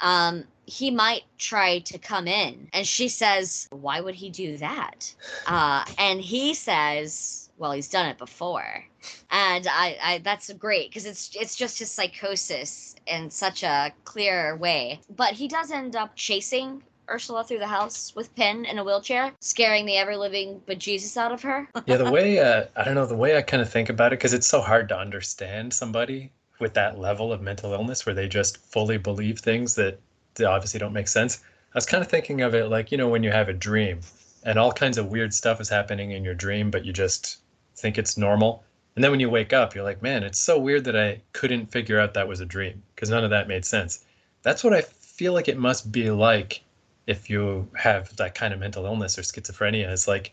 Um 0.00 0.44
he 0.64 0.90
might 0.90 1.22
try 1.38 1.80
to 1.80 1.98
come 1.98 2.28
in. 2.28 2.68
And 2.72 2.86
she 2.86 3.08
says 3.08 3.68
why 3.70 4.00
would 4.00 4.14
he 4.14 4.30
do 4.30 4.56
that? 4.58 5.14
Uh 5.46 5.84
and 5.98 6.20
he 6.20 6.54
says 6.54 7.50
well 7.58 7.72
he's 7.72 7.88
done 7.88 8.06
it 8.08 8.18
before. 8.18 8.84
And 9.30 9.66
i 9.70 9.96
i 10.02 10.18
that's 10.24 10.52
great 10.54 10.90
because 10.90 11.06
it's 11.06 11.30
it's 11.34 11.54
just 11.54 11.78
his 11.78 11.90
psychosis 11.90 12.96
in 13.06 13.30
such 13.30 13.62
a 13.62 13.92
clear 14.04 14.56
way. 14.56 15.00
But 15.14 15.34
he 15.34 15.46
does 15.46 15.70
end 15.70 15.94
up 15.94 16.16
chasing 16.16 16.82
ursula 17.12 17.44
through 17.44 17.58
the 17.58 17.66
house 17.66 18.14
with 18.16 18.34
Pin 18.34 18.64
in 18.64 18.78
a 18.78 18.84
wheelchair 18.84 19.32
scaring 19.40 19.86
the 19.86 19.96
ever-living 19.96 20.62
bejesus 20.66 21.16
out 21.16 21.32
of 21.32 21.42
her 21.42 21.68
yeah, 21.86 21.96
the 21.96 22.10
way 22.10 22.38
uh, 22.38 22.64
I 22.74 22.84
don't 22.84 22.94
know 22.94 23.06
the 23.06 23.14
way 23.14 23.36
I 23.36 23.42
kind 23.42 23.62
of 23.62 23.70
think 23.70 23.88
about 23.88 24.12
it 24.12 24.18
because 24.18 24.32
it's 24.32 24.46
so 24.46 24.60
hard 24.60 24.88
to 24.88 24.98
understand 24.98 25.72
somebody 25.72 26.32
with 26.58 26.74
that 26.74 26.98
level 26.98 27.32
of 27.32 27.42
mental 27.42 27.72
illness 27.72 28.06
where 28.06 28.14
they 28.14 28.28
just 28.28 28.56
fully 28.58 28.96
believe 28.96 29.40
things 29.40 29.74
that, 29.74 29.98
that 30.34 30.46
obviously 30.46 30.78
don't 30.78 30.92
make 30.92 31.08
sense. 31.08 31.40
I 31.74 31.76
was 31.76 31.86
kind 31.86 32.02
of 32.02 32.08
thinking 32.08 32.40
of 32.40 32.54
it 32.54 32.68
like 32.68 32.92
you 32.92 32.98
know 32.98 33.08
when 33.08 33.22
you 33.22 33.30
have 33.30 33.48
a 33.48 33.52
dream 33.52 34.00
and 34.44 34.58
all 34.58 34.72
kinds 34.72 34.98
of 34.98 35.06
weird 35.06 35.34
stuff 35.34 35.60
is 35.60 35.68
happening 35.68 36.12
in 36.12 36.24
your 36.24 36.34
dream, 36.34 36.70
but 36.70 36.84
you 36.84 36.92
just 36.92 37.38
think 37.76 37.98
it's 37.98 38.16
normal. 38.16 38.64
And 38.94 39.02
then 39.02 39.10
when 39.10 39.20
you 39.20 39.30
wake 39.30 39.52
up, 39.52 39.74
you're 39.74 39.84
like, 39.84 40.02
man, 40.02 40.22
it's 40.22 40.38
so 40.38 40.58
weird 40.58 40.84
that 40.84 40.96
I 40.96 41.20
couldn't 41.32 41.70
figure 41.70 41.98
out 41.98 42.14
that 42.14 42.28
was 42.28 42.40
a 42.40 42.46
dream 42.46 42.82
because 42.94 43.10
none 43.10 43.24
of 43.24 43.30
that 43.30 43.48
made 43.48 43.64
sense. 43.64 44.04
That's 44.42 44.62
what 44.62 44.74
I 44.74 44.82
feel 44.82 45.32
like 45.32 45.48
it 45.48 45.58
must 45.58 45.92
be 45.92 46.10
like 46.10 46.62
if 47.06 47.28
you 47.28 47.68
have 47.76 48.14
that 48.16 48.34
kind 48.34 48.54
of 48.54 48.60
mental 48.60 48.86
illness 48.86 49.18
or 49.18 49.22
schizophrenia. 49.22 49.90
It's 49.90 50.08
like 50.08 50.32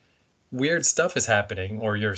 weird 0.51 0.85
stuff 0.85 1.17
is 1.17 1.25
happening 1.25 1.79
or 1.79 1.97
you're 1.97 2.15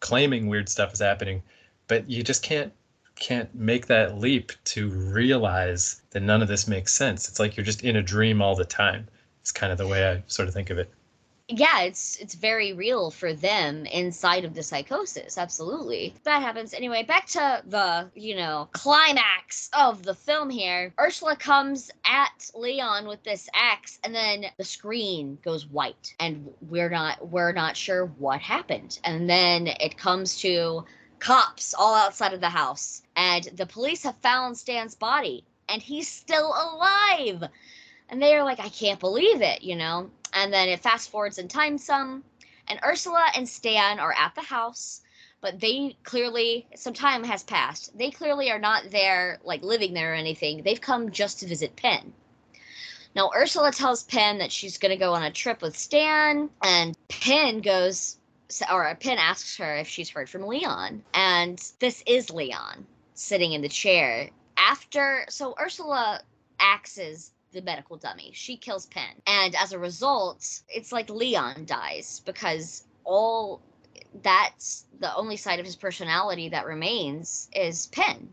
claiming 0.00 0.46
weird 0.48 0.68
stuff 0.68 0.92
is 0.92 1.00
happening, 1.00 1.42
but 1.88 2.08
you 2.08 2.22
just 2.22 2.42
can't 2.42 2.72
can't 3.16 3.54
make 3.54 3.86
that 3.86 4.18
leap 4.18 4.50
to 4.64 4.88
realize 4.88 6.02
that 6.10 6.20
none 6.20 6.42
of 6.42 6.48
this 6.48 6.66
makes 6.66 6.92
sense. 6.92 7.28
It's 7.28 7.38
like 7.38 7.56
you're 7.56 7.64
just 7.64 7.84
in 7.84 7.96
a 7.96 8.02
dream 8.02 8.42
all 8.42 8.56
the 8.56 8.64
time. 8.64 9.06
It's 9.40 9.52
kind 9.52 9.70
of 9.70 9.78
the 9.78 9.86
way 9.86 10.10
I 10.10 10.22
sort 10.26 10.48
of 10.48 10.54
think 10.54 10.70
of 10.70 10.78
it. 10.78 10.90
Yeah 11.48 11.82
it's 11.82 12.16
it's 12.16 12.34
very 12.34 12.72
real 12.72 13.10
for 13.10 13.34
them 13.34 13.84
inside 13.86 14.44
of 14.44 14.54
the 14.54 14.62
psychosis 14.62 15.36
absolutely. 15.36 16.14
That 16.24 16.42
happens. 16.42 16.72
Anyway 16.72 17.02
back 17.02 17.26
to 17.28 17.62
the 17.66 18.10
you 18.14 18.36
know 18.36 18.68
climax 18.72 19.68
of 19.76 20.02
the 20.02 20.14
film 20.14 20.48
here. 20.48 20.94
Ursula 20.98 21.36
comes 21.36 21.90
at 22.06 22.50
leon 22.54 23.06
with 23.06 23.22
this 23.22 23.48
axe 23.54 23.98
and 24.02 24.14
then 24.14 24.46
the 24.56 24.64
screen 24.64 25.38
goes 25.44 25.66
white 25.66 26.14
and 26.18 26.48
we're 26.62 26.90
not 26.90 27.28
we're 27.28 27.52
not 27.52 27.76
sure 27.76 28.06
what 28.06 28.40
happened. 28.40 28.98
And 29.04 29.28
then 29.28 29.66
it 29.66 29.98
comes 29.98 30.40
to 30.40 30.84
cops 31.18 31.74
all 31.74 31.94
outside 31.94 32.32
of 32.32 32.40
the 32.40 32.48
house 32.48 33.02
and 33.16 33.44
the 33.54 33.66
police 33.66 34.02
have 34.02 34.16
found 34.16 34.56
stan's 34.56 34.94
body 34.94 35.44
and 35.68 35.80
he's 35.80 36.08
still 36.08 36.48
alive! 36.48 37.44
And 38.10 38.20
they 38.20 38.34
are 38.34 38.44
like 38.44 38.60
i 38.60 38.68
can't 38.68 39.00
believe 39.00 39.40
it 39.40 39.62
you 39.62 39.76
know 39.76 40.10
and 40.34 40.52
then 40.52 40.68
it 40.68 40.80
fast 40.80 41.10
forwards 41.10 41.38
in 41.38 41.48
time 41.48 41.78
some. 41.78 42.24
And 42.68 42.80
ursula 42.84 43.30
and 43.36 43.48
stan 43.48 43.98
are 43.98 44.12
at 44.12 44.34
the 44.34 44.42
house 44.42 45.02
but 45.44 45.60
they 45.60 45.94
clearly 46.04 46.66
some 46.74 46.94
time 46.94 47.22
has 47.22 47.42
passed. 47.42 47.96
They 47.98 48.10
clearly 48.10 48.50
are 48.50 48.58
not 48.58 48.90
there 48.90 49.40
like 49.44 49.62
living 49.62 49.92
there 49.92 50.12
or 50.12 50.14
anything. 50.14 50.62
They've 50.62 50.80
come 50.80 51.10
just 51.10 51.40
to 51.40 51.46
visit 51.46 51.76
pin. 51.76 52.14
Now 53.14 53.30
ursula 53.36 53.70
tells 53.70 54.04
pin 54.04 54.38
that 54.38 54.50
she's 54.50 54.78
going 54.78 54.88
to 54.88 54.96
go 54.96 55.12
on 55.12 55.22
a 55.22 55.30
trip 55.30 55.60
with 55.60 55.76
stan 55.76 56.48
and 56.62 56.96
pin 57.08 57.60
goes 57.60 58.16
or 58.72 58.96
pin 58.98 59.18
asks 59.18 59.58
her 59.58 59.76
if 59.76 59.86
she's 59.86 60.08
heard 60.08 60.30
from 60.30 60.46
leon. 60.46 61.04
And 61.12 61.62
this 61.78 62.02
is 62.06 62.30
leon 62.30 62.86
sitting 63.12 63.52
in 63.52 63.60
the 63.60 63.68
chair. 63.68 64.30
After 64.56 65.26
so 65.28 65.54
ursula 65.60 66.22
axes 66.58 67.32
the 67.54 67.62
medical 67.62 67.96
dummy. 67.96 68.30
She 68.34 68.56
kills 68.56 68.86
Pin. 68.86 69.22
And 69.26 69.54
as 69.54 69.72
a 69.72 69.78
result, 69.78 70.60
it's 70.68 70.92
like 70.92 71.08
Leon 71.08 71.64
dies 71.64 72.20
because 72.24 72.84
all 73.04 73.62
that's 74.22 74.84
the 75.00 75.14
only 75.16 75.36
side 75.36 75.58
of 75.58 75.66
his 75.66 75.76
personality 75.76 76.50
that 76.50 76.66
remains 76.66 77.48
is 77.54 77.86
Pin. 77.88 78.32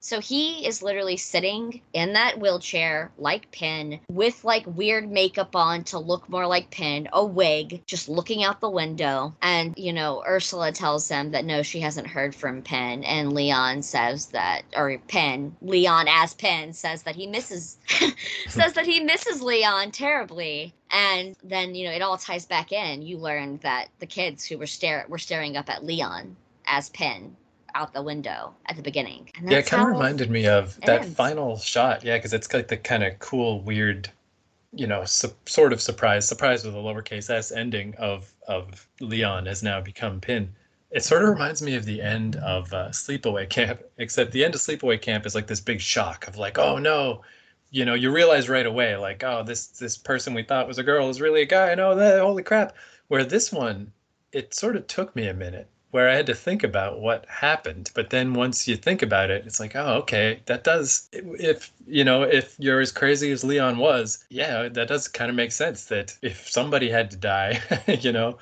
So 0.00 0.20
he 0.20 0.64
is 0.66 0.82
literally 0.82 1.16
sitting 1.16 1.82
in 1.92 2.12
that 2.12 2.38
wheelchair 2.38 3.10
like 3.18 3.50
Pin 3.50 3.98
with 4.08 4.44
like 4.44 4.64
weird 4.66 5.10
makeup 5.10 5.56
on 5.56 5.82
to 5.84 5.98
look 5.98 6.28
more 6.28 6.46
like 6.46 6.70
Pin, 6.70 7.08
a 7.12 7.24
wig, 7.24 7.82
just 7.84 8.08
looking 8.08 8.44
out 8.44 8.60
the 8.60 8.70
window. 8.70 9.34
And, 9.42 9.76
you 9.76 9.92
know, 9.92 10.22
Ursula 10.26 10.70
tells 10.70 11.08
them 11.08 11.32
that 11.32 11.44
no, 11.44 11.62
she 11.62 11.80
hasn't 11.80 12.06
heard 12.06 12.34
from 12.34 12.62
Pin. 12.62 13.02
And 13.02 13.32
Leon 13.32 13.82
says 13.82 14.26
that, 14.26 14.62
or 14.76 14.96
Pin, 15.08 15.56
Leon 15.60 16.06
as 16.08 16.32
Pin 16.34 16.72
says 16.72 17.02
that 17.02 17.16
he 17.16 17.26
misses, 17.26 17.78
says 18.48 18.74
that 18.74 18.86
he 18.86 19.00
misses 19.00 19.42
Leon 19.42 19.90
terribly. 19.90 20.74
And 20.90 21.36
then, 21.42 21.74
you 21.74 21.86
know, 21.86 21.92
it 21.92 22.02
all 22.02 22.16
ties 22.16 22.46
back 22.46 22.70
in. 22.70 23.02
You 23.02 23.18
learn 23.18 23.58
that 23.58 23.88
the 23.98 24.06
kids 24.06 24.44
who 24.44 24.58
were, 24.58 24.66
stare- 24.66 25.06
were 25.08 25.18
staring 25.18 25.56
up 25.56 25.68
at 25.68 25.84
Leon 25.84 26.36
as 26.66 26.88
Pin 26.90 27.36
out 27.74 27.92
the 27.92 28.02
window 28.02 28.54
at 28.66 28.76
the 28.76 28.82
beginning. 28.82 29.30
And 29.36 29.50
Yeah, 29.50 29.58
it 29.58 29.66
kind 29.66 29.82
of 29.82 29.88
reminded 29.88 30.30
me 30.30 30.46
of 30.46 30.78
that 30.84 31.02
ends. 31.02 31.16
final 31.16 31.58
shot. 31.58 32.04
Yeah, 32.04 32.16
because 32.16 32.32
it's 32.32 32.52
like 32.52 32.68
the 32.68 32.76
kind 32.76 33.04
of 33.04 33.18
cool, 33.18 33.60
weird, 33.62 34.10
you 34.72 34.86
know, 34.86 35.04
su- 35.04 35.34
sort 35.46 35.72
of 35.72 35.80
surprise, 35.80 36.28
surprise 36.28 36.64
with 36.64 36.74
a 36.74 36.78
lowercase 36.78 37.30
s 37.30 37.52
ending 37.52 37.94
of 37.96 38.32
of 38.46 38.88
Leon 39.00 39.46
has 39.46 39.62
now 39.62 39.80
become 39.80 40.20
Pin. 40.20 40.54
It 40.90 41.04
sort 41.04 41.22
of 41.22 41.28
reminds 41.28 41.60
me 41.62 41.74
of 41.74 41.84
the 41.84 42.00
end 42.00 42.36
of 42.36 42.72
uh, 42.72 42.88
Sleepaway 42.90 43.48
Camp, 43.48 43.82
except 43.98 44.32
the 44.32 44.44
end 44.44 44.54
of 44.54 44.60
Sleepaway 44.60 45.00
Camp 45.00 45.26
is 45.26 45.34
like 45.34 45.46
this 45.46 45.60
big 45.60 45.80
shock 45.80 46.26
of 46.28 46.36
like, 46.36 46.58
oh 46.58 46.78
no, 46.78 47.22
you 47.70 47.84
know 47.84 47.94
you 47.94 48.10
realize 48.10 48.48
right 48.48 48.66
away 48.66 48.96
like 48.96 49.22
oh 49.24 49.42
this 49.42 49.68
this 49.68 49.96
person 49.96 50.34
we 50.34 50.42
thought 50.42 50.68
was 50.68 50.78
a 50.78 50.82
girl 50.82 51.08
is 51.10 51.20
really 51.20 51.42
a 51.42 51.46
guy 51.46 51.70
and 51.70 51.80
oh 51.80 51.94
that 51.94 52.20
holy 52.20 52.42
crap 52.42 52.74
where 53.08 53.24
this 53.24 53.52
one 53.52 53.92
it 54.32 54.54
sort 54.54 54.76
of 54.76 54.86
took 54.86 55.14
me 55.14 55.28
a 55.28 55.34
minute 55.34 55.68
where 55.90 56.08
i 56.08 56.14
had 56.14 56.26
to 56.26 56.34
think 56.34 56.62
about 56.62 57.00
what 57.00 57.24
happened 57.26 57.90
but 57.94 58.10
then 58.10 58.34
once 58.34 58.68
you 58.68 58.76
think 58.76 59.02
about 59.02 59.30
it 59.30 59.46
it's 59.46 59.60
like 59.60 59.74
oh 59.76 59.94
okay 59.94 60.40
that 60.46 60.64
does 60.64 61.08
if 61.12 61.72
you 61.86 62.04
know 62.04 62.22
if 62.22 62.54
you're 62.58 62.80
as 62.80 62.92
crazy 62.92 63.30
as 63.30 63.44
leon 63.44 63.78
was 63.78 64.24
yeah 64.30 64.68
that 64.68 64.88
does 64.88 65.08
kind 65.08 65.30
of 65.30 65.36
make 65.36 65.52
sense 65.52 65.86
that 65.86 66.16
if 66.22 66.48
somebody 66.48 66.90
had 66.90 67.10
to 67.10 67.16
die 67.16 67.60
you 68.00 68.12
know 68.12 68.38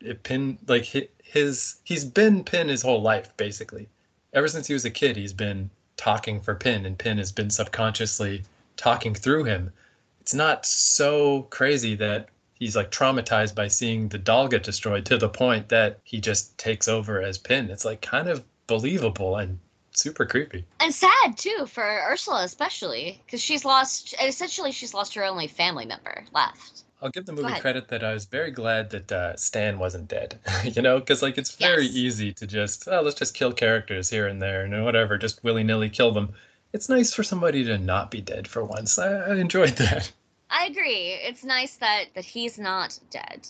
it 0.00 0.22
pin 0.22 0.58
like 0.68 0.84
his 1.22 1.76
he's 1.84 2.04
been 2.04 2.44
pin 2.44 2.68
his 2.68 2.82
whole 2.82 3.02
life 3.02 3.36
basically 3.36 3.88
ever 4.32 4.48
since 4.48 4.66
he 4.66 4.74
was 4.74 4.84
a 4.84 4.90
kid 4.90 5.16
he's 5.16 5.32
been 5.32 5.70
talking 5.96 6.40
for 6.40 6.54
pin 6.54 6.86
and 6.86 6.98
pin 6.98 7.18
has 7.18 7.32
been 7.32 7.50
subconsciously 7.50 8.42
talking 8.76 9.14
through 9.14 9.44
him. 9.44 9.72
It's 10.20 10.34
not 10.34 10.66
so 10.66 11.42
crazy 11.50 11.94
that 11.96 12.28
he's 12.58 12.76
like 12.76 12.90
traumatized 12.90 13.54
by 13.54 13.68
seeing 13.68 14.08
the 14.08 14.18
doll 14.18 14.48
get 14.48 14.62
destroyed 14.62 15.04
to 15.06 15.18
the 15.18 15.28
point 15.28 15.68
that 15.68 16.00
he 16.04 16.20
just 16.20 16.56
takes 16.58 16.88
over 16.88 17.22
as 17.22 17.38
Pin. 17.38 17.70
It's 17.70 17.84
like 17.84 18.00
kind 18.00 18.28
of 18.28 18.42
believable 18.66 19.36
and 19.36 19.58
super 19.92 20.26
creepy. 20.26 20.64
And 20.80 20.94
sad 20.94 21.36
too 21.36 21.66
for 21.66 21.84
Ursula 21.84 22.44
especially 22.44 23.22
because 23.24 23.40
she's 23.40 23.64
lost 23.64 24.14
essentially 24.22 24.72
she's 24.72 24.94
lost 24.94 25.14
her 25.14 25.24
only 25.24 25.46
family 25.46 25.86
member 25.86 26.24
left. 26.32 26.82
I'll 27.02 27.10
give 27.10 27.26
the 27.26 27.32
movie 27.32 27.60
credit 27.60 27.88
that 27.88 28.02
I 28.02 28.14
was 28.14 28.24
very 28.24 28.50
glad 28.50 28.88
that 28.90 29.12
uh, 29.12 29.36
Stan 29.36 29.78
wasn't 29.78 30.08
dead. 30.08 30.38
you 30.64 30.80
know, 30.80 30.98
because 30.98 31.22
like 31.22 31.36
it's 31.36 31.54
very 31.54 31.84
yes. 31.84 31.94
easy 31.94 32.32
to 32.32 32.46
just 32.46 32.88
oh 32.88 33.02
let's 33.02 33.18
just 33.18 33.34
kill 33.34 33.52
characters 33.52 34.08
here 34.08 34.26
and 34.26 34.40
there 34.40 34.64
and 34.64 34.84
whatever, 34.84 35.18
just 35.18 35.44
willy 35.44 35.62
nilly 35.62 35.90
kill 35.90 36.12
them 36.12 36.34
it's 36.76 36.88
nice 36.90 37.14
for 37.14 37.22
somebody 37.22 37.64
to 37.64 37.78
not 37.78 38.10
be 38.10 38.20
dead 38.20 38.46
for 38.46 38.62
once. 38.62 38.98
I, 38.98 39.14
I 39.14 39.36
enjoyed 39.36 39.76
that. 39.76 40.12
I 40.50 40.66
agree. 40.66 41.18
It's 41.22 41.44
nice 41.44 41.76
that 41.76 42.06
that 42.14 42.24
he's 42.24 42.58
not 42.58 42.98
dead. 43.10 43.48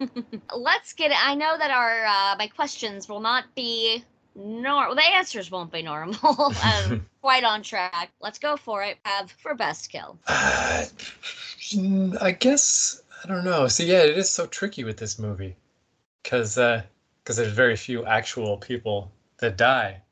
Let's 0.56 0.92
get 0.94 1.10
it. 1.10 1.16
I 1.26 1.34
know 1.34 1.56
that 1.58 1.70
our 1.70 2.06
uh, 2.06 2.36
my 2.38 2.46
questions 2.48 3.08
will 3.08 3.20
not 3.20 3.54
be 3.54 4.02
normal. 4.34 4.94
The 4.94 5.04
answers 5.04 5.50
won't 5.50 5.70
be 5.70 5.82
normal. 5.82 6.18
um, 6.64 7.06
quite 7.20 7.44
on 7.44 7.62
track. 7.62 8.10
Let's 8.20 8.38
go 8.38 8.56
for 8.56 8.82
it. 8.82 8.98
Have 9.04 9.30
for 9.30 9.54
best 9.54 9.90
kill. 9.90 10.18
Uh, 10.26 10.84
I 12.20 12.32
guess 12.32 13.02
I 13.22 13.28
don't 13.28 13.44
know. 13.44 13.68
See, 13.68 13.86
yeah, 13.86 14.02
it 14.02 14.16
is 14.16 14.30
so 14.30 14.46
tricky 14.46 14.84
with 14.84 14.96
this 14.96 15.18
movie 15.18 15.56
because 16.22 16.54
because 16.54 17.38
uh, 17.38 17.42
there's 17.42 17.52
very 17.52 17.76
few 17.76 18.06
actual 18.06 18.56
people 18.56 19.10
that 19.38 19.56
die 19.56 20.02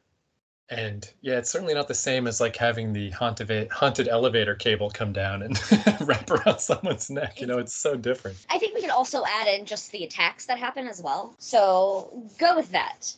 and 0.71 1.11
yeah, 1.23 1.39
it's 1.39 1.51
certainly 1.51 1.75
not 1.75 1.89
the 1.89 1.95
same 1.95 2.27
as 2.27 2.41
like 2.41 2.57
having 2.57 2.93
the 2.93 3.11
haunted 3.11 3.71
haunted 3.71 4.09
elevator 4.09 4.55
cable 4.55 4.91
come 4.91 5.13
down 5.13 5.43
and 5.43 5.59
wrap 6.01 6.31
around 6.31 6.59
someone's 6.59 7.09
neck. 7.09 7.41
You 7.41 7.47
know, 7.47 7.59
it's 7.59 7.75
so 7.75 7.97
different. 7.97 8.37
I 8.51 8.59
think 8.59 8.75
we 8.75 8.81
can 8.81 8.91
also 8.91 9.25
add 9.27 9.49
in 9.49 9.65
just 9.65 9.91
the 9.93 10.05
attacks 10.05 10.45
that 10.47 10.59
happen 10.59 10.87
as 10.87 11.01
well. 11.01 11.35
So 11.39 12.23
go 12.39 12.57
with 12.57 12.71
that. 12.73 13.15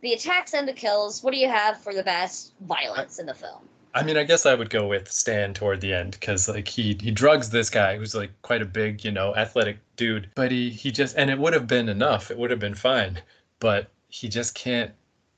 The 0.00 0.12
attacks 0.12 0.54
and 0.54 0.66
the 0.66 0.72
kills. 0.72 1.22
What 1.22 1.32
do 1.32 1.38
you 1.38 1.48
have 1.48 1.80
for 1.80 1.94
the 1.94 2.02
best 2.02 2.52
violence 2.62 3.18
I, 3.18 3.22
in 3.22 3.26
the 3.26 3.34
film? 3.34 3.68
I 3.94 4.02
mean, 4.02 4.16
I 4.16 4.24
guess 4.24 4.44
I 4.44 4.54
would 4.54 4.70
go 4.70 4.86
with 4.86 5.10
Stan 5.10 5.54
toward 5.54 5.80
the 5.80 5.94
end 5.94 6.12
because 6.12 6.48
like 6.48 6.66
he 6.66 6.96
he 7.00 7.12
drugs 7.12 7.50
this 7.50 7.70
guy 7.70 7.96
who's 7.96 8.14
like 8.14 8.30
quite 8.42 8.62
a 8.62 8.66
big, 8.66 9.04
you 9.04 9.12
know, 9.12 9.36
athletic 9.36 9.78
dude, 9.96 10.30
but 10.34 10.50
he 10.50 10.70
he 10.70 10.90
just 10.90 11.16
and 11.16 11.30
it 11.30 11.38
would 11.38 11.52
have 11.52 11.68
been 11.68 11.88
enough. 11.88 12.32
It 12.32 12.38
would 12.38 12.50
have 12.50 12.60
been 12.60 12.74
fine, 12.74 13.22
but 13.60 13.90
he 14.08 14.28
just 14.28 14.54
can't 14.54 14.92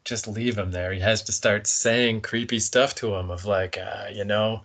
just 0.05 0.27
leave 0.29 0.57
him 0.57 0.71
there. 0.71 0.93
He 0.93 1.01
has 1.01 1.23
to 1.23 1.33
start 1.33 1.67
saying 1.67 2.23
creepy 2.23 2.59
stuff 2.59 2.95
to 2.97 3.15
him 3.15 3.31
of 3.31 3.45
like, 3.45 3.79
uh, 3.79 4.07
you 4.13 4.25
know, 4.25 4.63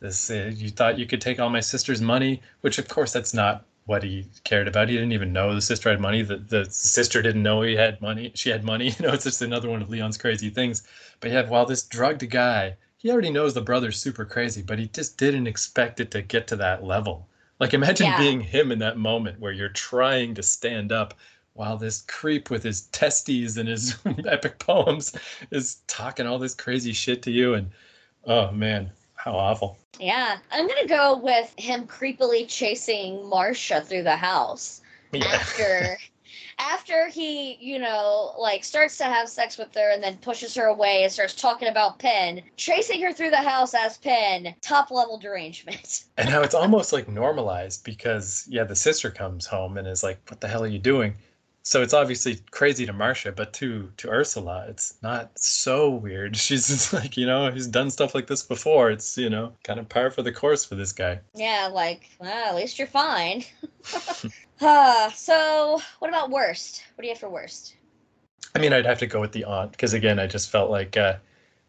this 0.00 0.30
uh, 0.30 0.50
you 0.54 0.70
thought 0.70 0.98
you 0.98 1.06
could 1.06 1.20
take 1.20 1.38
all 1.38 1.50
my 1.50 1.60
sister's 1.60 2.00
money, 2.00 2.40
which 2.62 2.78
of 2.78 2.88
course 2.88 3.12
that's 3.12 3.34
not 3.34 3.64
what 3.86 4.02
he 4.02 4.26
cared 4.44 4.68
about. 4.68 4.88
He 4.88 4.94
didn't 4.94 5.12
even 5.12 5.32
know 5.32 5.54
the 5.54 5.60
sister 5.60 5.90
had 5.90 6.00
money. 6.00 6.22
The, 6.22 6.36
the 6.36 6.64
sister 6.66 7.22
didn't 7.22 7.42
know 7.42 7.62
he 7.62 7.74
had 7.74 8.00
money. 8.00 8.32
She 8.34 8.50
had 8.50 8.64
money. 8.64 8.94
You 8.98 9.06
know, 9.06 9.12
it's 9.12 9.24
just 9.24 9.42
another 9.42 9.68
one 9.68 9.82
of 9.82 9.90
Leon's 9.90 10.18
crazy 10.18 10.50
things. 10.50 10.82
But 11.20 11.32
yeah, 11.32 11.48
while 11.48 11.66
this 11.66 11.82
drugged 11.82 12.28
guy, 12.30 12.76
he 12.98 13.10
already 13.10 13.30
knows 13.30 13.54
the 13.54 13.60
brother's 13.60 14.00
super 14.00 14.24
crazy, 14.24 14.62
but 14.62 14.78
he 14.78 14.88
just 14.88 15.18
didn't 15.18 15.46
expect 15.46 16.00
it 16.00 16.10
to 16.12 16.22
get 16.22 16.46
to 16.48 16.56
that 16.56 16.84
level. 16.84 17.26
Like 17.58 17.74
imagine 17.74 18.06
yeah. 18.06 18.18
being 18.18 18.40
him 18.40 18.72
in 18.72 18.78
that 18.78 18.96
moment 18.96 19.38
where 19.40 19.52
you're 19.52 19.68
trying 19.68 20.34
to 20.34 20.42
stand 20.42 20.92
up 20.92 21.14
while 21.60 21.76
this 21.76 22.00
creep 22.08 22.48
with 22.48 22.62
his 22.62 22.86
testes 22.86 23.58
and 23.58 23.68
his 23.68 23.94
epic 24.26 24.58
poems 24.58 25.12
is 25.50 25.82
talking 25.88 26.26
all 26.26 26.38
this 26.38 26.54
crazy 26.54 26.94
shit 26.94 27.20
to 27.20 27.30
you 27.30 27.52
and 27.52 27.70
oh 28.24 28.50
man 28.50 28.90
how 29.14 29.32
awful. 29.32 29.78
Yeah 29.98 30.38
i'm 30.50 30.66
gonna 30.66 30.88
go 30.88 31.18
with 31.18 31.52
him 31.58 31.86
creepily 31.86 32.48
chasing 32.48 33.28
marcia 33.28 33.82
through 33.82 34.04
the 34.04 34.16
house 34.16 34.80
yeah. 35.12 35.26
after 35.26 35.98
after 36.58 37.08
he 37.08 37.58
you 37.60 37.78
know 37.78 38.34
like 38.38 38.64
starts 38.64 38.96
to 38.96 39.04
have 39.04 39.28
sex 39.28 39.58
with 39.58 39.74
her 39.74 39.90
and 39.90 40.02
then 40.02 40.16
pushes 40.16 40.54
her 40.54 40.64
away 40.64 41.02
and 41.02 41.12
starts 41.12 41.34
talking 41.34 41.68
about 41.68 41.98
Pin, 41.98 42.40
chasing 42.56 43.02
her 43.02 43.12
through 43.12 43.30
the 43.30 43.36
house 43.36 43.74
as 43.74 43.98
Pin, 43.98 44.54
top 44.62 44.90
level 44.90 45.18
derangement. 45.18 46.04
And 46.16 46.28
how 46.28 46.42
it's 46.42 46.54
almost 46.54 46.94
like 46.94 47.06
normalized 47.06 47.84
because 47.84 48.46
yeah 48.48 48.64
the 48.64 48.76
sister 48.76 49.10
comes 49.10 49.44
home 49.44 49.76
and 49.76 49.86
is 49.86 50.02
like 50.02 50.18
what 50.30 50.40
the 50.40 50.48
hell 50.48 50.64
are 50.64 50.66
you 50.66 50.78
doing 50.78 51.14
so 51.62 51.82
it's 51.82 51.92
obviously 51.92 52.40
crazy 52.50 52.86
to 52.86 52.92
Marcia, 52.92 53.32
but 53.32 53.52
to 53.54 53.92
to 53.98 54.08
Ursula, 54.08 54.66
it's 54.68 54.94
not 55.02 55.38
so 55.38 55.90
weird. 55.90 56.36
She's 56.36 56.68
just 56.68 56.92
like, 56.92 57.16
you 57.16 57.26
know, 57.26 57.50
he's 57.50 57.66
done 57.66 57.90
stuff 57.90 58.14
like 58.14 58.26
this 58.26 58.42
before. 58.42 58.90
It's 58.90 59.18
you 59.18 59.30
know, 59.30 59.52
kind 59.64 59.78
of 59.78 59.88
par 59.88 60.10
for 60.10 60.22
the 60.22 60.32
course 60.32 60.64
for 60.64 60.74
this 60.74 60.92
guy. 60.92 61.20
Yeah, 61.34 61.68
like, 61.72 62.10
well, 62.18 62.48
at 62.48 62.54
least 62.54 62.78
you're 62.78 62.88
fine. 62.88 63.44
uh, 64.60 65.10
so 65.10 65.80
what 65.98 66.08
about 66.08 66.30
worst? 66.30 66.82
What 66.94 67.02
do 67.02 67.08
you 67.08 67.14
have 67.14 67.20
for 67.20 67.30
worst? 67.30 67.74
I 68.54 68.58
mean, 68.58 68.72
I'd 68.72 68.86
have 68.86 68.98
to 68.98 69.06
go 69.06 69.20
with 69.20 69.32
the 69.32 69.44
aunt 69.44 69.72
because 69.72 69.92
again, 69.92 70.18
I 70.18 70.26
just 70.26 70.50
felt 70.50 70.70
like 70.70 70.96
uh, 70.96 71.16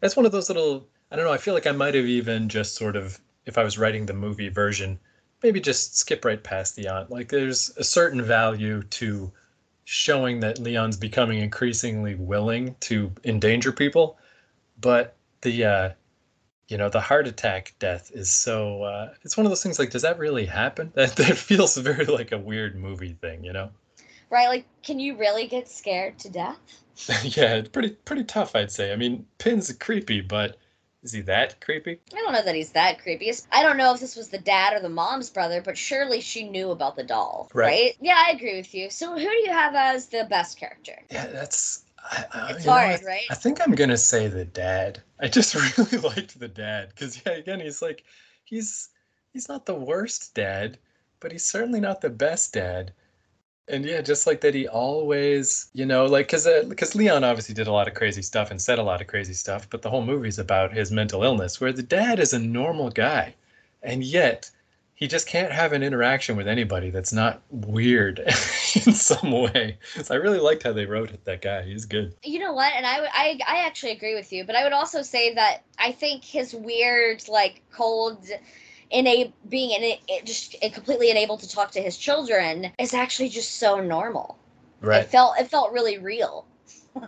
that's 0.00 0.16
one 0.16 0.26
of 0.26 0.32
those 0.32 0.48
little. 0.48 0.86
I 1.10 1.16
don't 1.16 1.26
know. 1.26 1.32
I 1.32 1.38
feel 1.38 1.54
like 1.54 1.66
I 1.66 1.72
might 1.72 1.94
have 1.94 2.06
even 2.06 2.48
just 2.48 2.74
sort 2.74 2.96
of, 2.96 3.20
if 3.44 3.58
I 3.58 3.64
was 3.64 3.76
writing 3.76 4.06
the 4.06 4.14
movie 4.14 4.48
version, 4.48 4.98
maybe 5.42 5.60
just 5.60 5.98
skip 5.98 6.24
right 6.24 6.42
past 6.42 6.74
the 6.74 6.88
aunt. 6.88 7.10
Like, 7.10 7.28
there's 7.28 7.70
a 7.76 7.84
certain 7.84 8.22
value 8.22 8.82
to 8.82 9.30
showing 9.84 10.40
that 10.40 10.58
Leon's 10.58 10.96
becoming 10.96 11.40
increasingly 11.40 12.14
willing 12.14 12.74
to 12.80 13.12
endanger 13.24 13.72
people, 13.72 14.18
but 14.80 15.16
the 15.42 15.64
uh, 15.64 15.90
you 16.68 16.76
know 16.76 16.88
the 16.88 17.00
heart 17.00 17.26
attack 17.26 17.74
death 17.78 18.10
is 18.14 18.30
so 18.30 18.82
uh, 18.82 19.14
it's 19.22 19.36
one 19.36 19.46
of 19.46 19.50
those 19.50 19.62
things 19.62 19.78
like 19.78 19.90
does 19.90 20.02
that 20.02 20.18
really 20.18 20.46
happen? 20.46 20.92
That 20.94 21.16
that 21.16 21.36
feels 21.36 21.76
very 21.76 22.06
like 22.06 22.32
a 22.32 22.38
weird 22.38 22.76
movie 22.76 23.16
thing, 23.20 23.44
you 23.44 23.52
know? 23.52 23.70
Right, 24.30 24.48
like 24.48 24.64
can 24.82 24.98
you 24.98 25.16
really 25.16 25.46
get 25.46 25.68
scared 25.68 26.18
to 26.20 26.30
death? 26.30 26.58
yeah, 27.24 27.56
it's 27.56 27.68
pretty 27.68 27.90
pretty 27.90 28.24
tough, 28.24 28.54
I'd 28.54 28.72
say. 28.72 28.92
I 28.92 28.96
mean, 28.96 29.26
Pin's 29.38 29.72
creepy, 29.72 30.20
but 30.20 30.56
is 31.02 31.12
he 31.12 31.20
that 31.22 31.60
creepy? 31.60 31.98
I 32.12 32.16
don't 32.16 32.32
know 32.32 32.44
that 32.44 32.54
he's 32.54 32.70
that 32.72 33.02
creepy. 33.02 33.32
I 33.50 33.62
don't 33.62 33.76
know 33.76 33.92
if 33.92 34.00
this 34.00 34.14
was 34.14 34.28
the 34.28 34.38
dad 34.38 34.72
or 34.72 34.80
the 34.80 34.88
mom's 34.88 35.30
brother, 35.30 35.60
but 35.60 35.76
surely 35.76 36.20
she 36.20 36.48
knew 36.48 36.70
about 36.70 36.94
the 36.94 37.02
doll, 37.02 37.50
right? 37.52 37.66
right? 37.66 37.96
Yeah, 38.00 38.22
I 38.24 38.30
agree 38.30 38.56
with 38.56 38.72
you. 38.72 38.88
So 38.88 39.12
who 39.12 39.18
do 39.18 39.36
you 39.36 39.50
have 39.50 39.74
as 39.74 40.06
the 40.06 40.26
best 40.30 40.58
character? 40.58 41.02
Yeah, 41.10 41.26
that's. 41.26 41.84
I, 41.98 42.24
I, 42.32 42.50
it's 42.52 42.64
hard, 42.64 43.00
know, 43.00 43.06
right? 43.06 43.22
I 43.30 43.34
think 43.34 43.60
I'm 43.60 43.74
gonna 43.74 43.96
say 43.96 44.28
the 44.28 44.44
dad. 44.44 45.02
I 45.20 45.28
just 45.28 45.54
really 45.78 45.98
liked 45.98 46.38
the 46.38 46.48
dad 46.48 46.90
because 46.90 47.20
yeah, 47.24 47.32
again, 47.32 47.60
he's 47.60 47.82
like, 47.82 48.04
he's 48.44 48.90
he's 49.32 49.48
not 49.48 49.66
the 49.66 49.74
worst 49.74 50.34
dad, 50.34 50.78
but 51.20 51.32
he's 51.32 51.44
certainly 51.44 51.80
not 51.80 52.00
the 52.00 52.10
best 52.10 52.52
dad 52.54 52.92
and 53.68 53.84
yeah 53.84 54.00
just 54.00 54.26
like 54.26 54.40
that 54.40 54.54
he 54.54 54.66
always 54.68 55.68
you 55.72 55.86
know 55.86 56.04
like 56.06 56.26
because 56.26 56.48
because 56.68 56.94
uh, 56.94 56.98
leon 56.98 57.24
obviously 57.24 57.54
did 57.54 57.66
a 57.66 57.72
lot 57.72 57.88
of 57.88 57.94
crazy 57.94 58.22
stuff 58.22 58.50
and 58.50 58.60
said 58.60 58.78
a 58.78 58.82
lot 58.82 59.00
of 59.00 59.06
crazy 59.06 59.34
stuff 59.34 59.68
but 59.70 59.82
the 59.82 59.90
whole 59.90 60.04
movie's 60.04 60.38
about 60.38 60.72
his 60.72 60.90
mental 60.90 61.22
illness 61.22 61.60
where 61.60 61.72
the 61.72 61.82
dad 61.82 62.18
is 62.18 62.32
a 62.32 62.38
normal 62.38 62.90
guy 62.90 63.34
and 63.82 64.02
yet 64.04 64.50
he 64.94 65.08
just 65.08 65.26
can't 65.26 65.50
have 65.50 65.72
an 65.72 65.82
interaction 65.82 66.36
with 66.36 66.46
anybody 66.46 66.90
that's 66.90 67.12
not 67.12 67.42
weird 67.50 68.20
in 68.20 68.92
some 68.92 69.32
way. 69.32 69.76
So 70.00 70.14
i 70.14 70.16
really 70.16 70.38
liked 70.38 70.62
how 70.62 70.72
they 70.72 70.86
wrote 70.86 71.10
it 71.10 71.24
that 71.24 71.42
guy. 71.42 71.62
He's 71.62 71.86
good. 71.86 72.14
You 72.22 72.38
know 72.38 72.52
what? 72.52 72.72
And 72.72 72.86
I, 72.86 72.98
I 73.06 73.38
i 73.48 73.66
actually 73.66 73.90
agree 73.92 74.14
with 74.14 74.32
you 74.32 74.44
but 74.44 74.54
i 74.54 74.62
would 74.62 74.72
also 74.72 75.02
say 75.02 75.34
that 75.34 75.62
i 75.78 75.90
think 75.90 76.24
his 76.24 76.54
weird 76.54 77.28
like 77.28 77.62
cold 77.72 78.24
a 78.92 79.32
being 79.48 79.70
in 79.70 79.82
it, 79.82 80.24
just 80.24 80.56
completely 80.72 81.10
unable 81.10 81.38
to 81.38 81.48
talk 81.48 81.70
to 81.72 81.80
his 81.80 81.96
children 81.96 82.70
is 82.78 82.94
actually 82.94 83.28
just 83.28 83.56
so 83.58 83.80
normal. 83.80 84.38
Right. 84.80 85.02
It 85.02 85.10
felt 85.10 85.38
it 85.38 85.48
felt 85.48 85.72
really 85.72 85.98
real. 85.98 86.44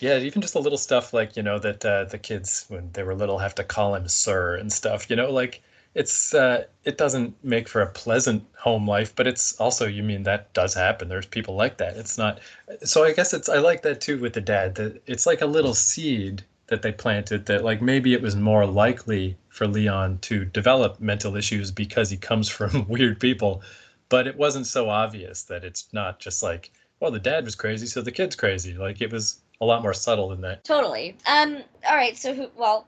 yeah, 0.00 0.18
even 0.18 0.40
just 0.40 0.54
a 0.54 0.60
little 0.60 0.78
stuff 0.78 1.12
like 1.12 1.36
you 1.36 1.42
know 1.42 1.58
that 1.58 1.84
uh, 1.84 2.04
the 2.04 2.18
kids 2.18 2.64
when 2.68 2.90
they 2.92 3.02
were 3.02 3.14
little 3.14 3.38
have 3.38 3.54
to 3.56 3.64
call 3.64 3.94
him 3.94 4.08
sir 4.08 4.56
and 4.56 4.72
stuff. 4.72 5.10
You 5.10 5.16
know, 5.16 5.30
like 5.30 5.62
it's 5.94 6.32
uh, 6.34 6.64
it 6.84 6.96
doesn't 6.96 7.34
make 7.44 7.68
for 7.68 7.82
a 7.82 7.86
pleasant 7.86 8.44
home 8.56 8.88
life, 8.88 9.14
but 9.14 9.26
it's 9.26 9.58
also 9.60 9.86
you 9.86 10.02
mean 10.02 10.22
that 10.22 10.52
does 10.52 10.72
happen. 10.72 11.08
There's 11.08 11.26
people 11.26 11.56
like 11.56 11.78
that. 11.78 11.96
It's 11.96 12.16
not. 12.16 12.40
So 12.84 13.04
I 13.04 13.12
guess 13.12 13.34
it's 13.34 13.48
I 13.48 13.58
like 13.58 13.82
that 13.82 14.00
too 14.00 14.18
with 14.18 14.34
the 14.34 14.40
dad. 14.40 14.76
That 14.76 15.02
it's 15.06 15.26
like 15.26 15.40
a 15.40 15.46
little 15.46 15.74
seed 15.74 16.44
that 16.70 16.82
they 16.82 16.92
planted 16.92 17.44
that 17.46 17.64
like 17.64 17.82
maybe 17.82 18.14
it 18.14 18.22
was 18.22 18.36
more 18.36 18.64
likely 18.64 19.36
for 19.48 19.66
Leon 19.66 20.18
to 20.22 20.44
develop 20.46 21.00
mental 21.00 21.36
issues 21.36 21.70
because 21.70 22.08
he 22.08 22.16
comes 22.16 22.48
from 22.56 22.88
weird 22.88 23.20
people, 23.20 23.62
but 24.08 24.26
it 24.26 24.36
wasn't 24.36 24.66
so 24.66 24.88
obvious 24.88 25.42
that 25.42 25.64
it's 25.64 25.88
not 25.92 26.18
just 26.20 26.42
like, 26.42 26.70
well, 27.00 27.10
the 27.10 27.18
dad 27.18 27.44
was 27.44 27.54
crazy, 27.54 27.86
so 27.86 28.00
the 28.00 28.12
kid's 28.12 28.36
crazy. 28.36 28.74
Like 28.74 29.00
it 29.02 29.12
was 29.12 29.40
a 29.60 29.66
lot 29.66 29.82
more 29.82 29.92
subtle 29.92 30.28
than 30.28 30.40
that. 30.42 30.64
Totally. 30.64 31.16
Um. 31.26 31.58
All 31.88 31.96
right. 31.96 32.16
So 32.16 32.32
who? 32.32 32.48
Well. 32.56 32.86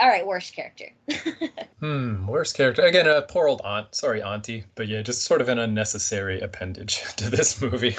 All 0.00 0.08
right. 0.08 0.26
Worst 0.26 0.54
character. 0.54 0.90
Hmm. 1.80 2.26
Worst 2.26 2.56
character 2.56 2.80
again. 2.80 3.06
A 3.06 3.20
poor 3.20 3.46
old 3.46 3.60
aunt. 3.62 3.94
Sorry, 3.94 4.22
auntie. 4.22 4.64
But 4.74 4.88
yeah, 4.88 5.02
just 5.02 5.24
sort 5.24 5.42
of 5.42 5.50
an 5.50 5.58
unnecessary 5.58 6.40
appendage 6.40 7.02
to 7.16 7.28
this 7.28 7.60
movie. 7.60 7.94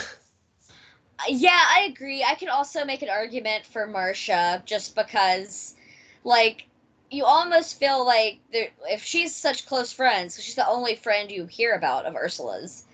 Yeah, 1.28 1.60
I 1.76 1.88
agree. 1.90 2.24
I 2.24 2.36
can 2.36 2.50
also 2.50 2.86
make 2.86 3.02
an 3.02 3.10
argument 3.10 3.66
for 3.66 3.88
Marcia 3.88 4.62
just 4.66 4.96
because, 4.96 5.76
like, 6.24 6.68
you 7.12 7.24
almost 7.26 7.80
feel 7.80 8.06
like 8.06 8.40
if 8.52 9.04
she's 9.04 9.36
such 9.36 9.66
close 9.66 9.94
friends, 9.94 10.42
she's 10.42 10.56
the 10.56 10.68
only 10.68 10.96
friend 10.96 11.32
you 11.32 11.46
hear 11.46 11.74
about 11.74 12.06
of 12.06 12.16
Ursula's. 12.16 12.86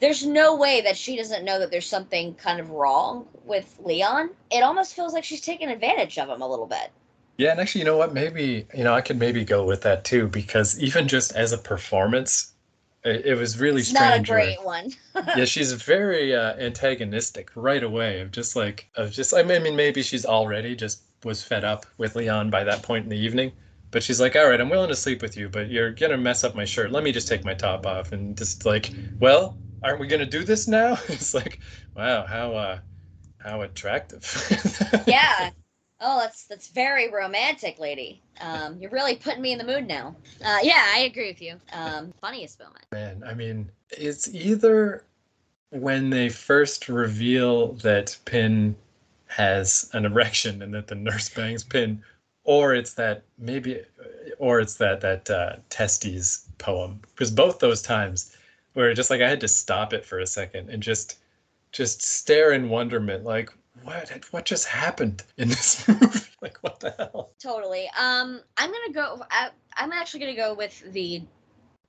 There's 0.00 0.26
no 0.26 0.56
way 0.56 0.80
that 0.80 0.96
she 0.96 1.16
doesn't 1.16 1.44
know 1.44 1.60
that 1.60 1.70
there's 1.70 1.86
something 1.86 2.34
kind 2.34 2.58
of 2.58 2.70
wrong 2.70 3.26
with 3.44 3.78
Leon. 3.82 4.30
It 4.50 4.62
almost 4.62 4.94
feels 4.94 5.12
like 5.12 5.24
she's 5.24 5.40
taking 5.40 5.68
advantage 5.68 6.18
of 6.18 6.28
him 6.28 6.42
a 6.42 6.48
little 6.48 6.66
bit. 6.66 6.90
Yeah, 7.38 7.52
and 7.52 7.60
actually, 7.60 7.80
you 7.80 7.84
know 7.86 7.96
what? 7.96 8.12
Maybe 8.12 8.66
you 8.74 8.84
know 8.84 8.94
I 8.94 9.00
could 9.00 9.18
maybe 9.18 9.44
go 9.44 9.64
with 9.64 9.80
that 9.82 10.04
too 10.04 10.28
because 10.28 10.78
even 10.80 11.08
just 11.08 11.34
as 11.34 11.52
a 11.52 11.58
performance, 11.58 12.51
it, 13.04 13.26
it 13.26 13.34
was 13.34 13.58
really 13.58 13.80
it's 13.80 13.90
strange. 13.90 14.28
Not 14.28 14.38
a 14.38 14.44
great 14.44 14.64
one. 14.64 14.90
yeah, 15.36 15.44
she's 15.44 15.72
very 15.72 16.34
uh, 16.34 16.54
antagonistic 16.54 17.50
right 17.54 17.82
away. 17.82 18.20
Of 18.20 18.30
just 18.30 18.56
like 18.56 18.88
of 18.96 19.10
just 19.10 19.34
I 19.34 19.42
mean 19.42 19.76
maybe 19.76 20.02
she's 20.02 20.24
already 20.24 20.76
just 20.76 21.02
was 21.24 21.42
fed 21.42 21.64
up 21.64 21.86
with 21.98 22.16
Leon 22.16 22.50
by 22.50 22.64
that 22.64 22.82
point 22.82 23.04
in 23.04 23.10
the 23.10 23.18
evening. 23.18 23.52
But 23.90 24.02
she's 24.02 24.20
like, 24.20 24.36
all 24.36 24.48
right, 24.48 24.60
I'm 24.60 24.70
willing 24.70 24.88
to 24.88 24.96
sleep 24.96 25.20
with 25.20 25.36
you, 25.36 25.48
but 25.48 25.68
you're 25.68 25.92
gonna 25.92 26.16
mess 26.16 26.44
up 26.44 26.54
my 26.54 26.64
shirt. 26.64 26.92
Let 26.92 27.04
me 27.04 27.12
just 27.12 27.28
take 27.28 27.44
my 27.44 27.54
top 27.54 27.86
off 27.86 28.12
and 28.12 28.36
just 28.36 28.64
like, 28.64 28.90
well, 29.20 29.58
aren't 29.82 30.00
we 30.00 30.06
gonna 30.06 30.24
do 30.24 30.44
this 30.44 30.66
now? 30.66 30.92
it's 31.08 31.34
like, 31.34 31.60
wow, 31.94 32.24
how 32.24 32.54
uh, 32.54 32.78
how 33.38 33.62
attractive. 33.62 34.24
yeah, 35.06 35.50
Oh, 36.04 36.18
that's 36.18 36.44
that's 36.44 36.66
very 36.68 37.10
romantic, 37.10 37.78
lady. 37.78 38.20
Um, 38.40 38.76
you're 38.80 38.90
really 38.90 39.14
putting 39.14 39.40
me 39.40 39.52
in 39.52 39.58
the 39.58 39.64
mood 39.64 39.86
now. 39.86 40.16
Uh, 40.44 40.58
yeah, 40.62 40.84
I 40.92 41.00
agree 41.00 41.28
with 41.28 41.40
you. 41.40 41.60
Um, 41.72 42.12
funniest 42.20 42.58
moment. 42.58 42.84
Man, 42.90 43.22
I 43.24 43.34
mean, 43.34 43.70
it's 43.90 44.28
either 44.34 45.04
when 45.70 46.10
they 46.10 46.28
first 46.28 46.88
reveal 46.88 47.74
that 47.74 48.16
Pin 48.24 48.74
has 49.28 49.88
an 49.92 50.04
erection 50.04 50.60
and 50.60 50.74
that 50.74 50.88
the 50.88 50.96
nurse 50.96 51.28
bangs 51.34 51.62
Pin, 51.62 52.02
or 52.42 52.74
it's 52.74 52.94
that 52.94 53.22
maybe, 53.38 53.80
or 54.38 54.58
it's 54.58 54.74
that 54.74 55.00
that 55.02 55.30
uh, 55.30 55.56
testes 55.70 56.46
poem. 56.58 57.00
Because 57.14 57.30
both 57.30 57.60
those 57.60 57.80
times, 57.80 58.36
where 58.72 58.92
just 58.92 59.08
like 59.08 59.20
I 59.20 59.28
had 59.28 59.40
to 59.40 59.48
stop 59.48 59.92
it 59.92 60.04
for 60.04 60.18
a 60.18 60.26
second 60.26 60.68
and 60.68 60.82
just 60.82 61.18
just 61.70 62.02
stare 62.02 62.52
in 62.52 62.68
wonderment, 62.68 63.22
like 63.22 63.50
what 63.84 64.10
what 64.30 64.44
just 64.44 64.66
happened 64.66 65.22
in 65.36 65.48
this 65.48 65.86
movie? 65.88 66.20
like 66.40 66.58
what 66.60 66.80
the 66.80 66.94
hell? 66.96 67.30
Totally. 67.40 67.88
Um, 67.98 68.40
I'm 68.56 68.70
gonna 68.70 68.92
go. 68.92 69.22
I, 69.30 69.50
I'm 69.76 69.92
actually 69.92 70.20
gonna 70.20 70.36
go 70.36 70.54
with 70.54 70.82
the 70.92 71.22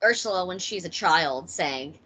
Ursula 0.02 0.46
when 0.46 0.58
she's 0.58 0.84
a 0.84 0.88
child 0.88 1.50
saying, 1.50 1.98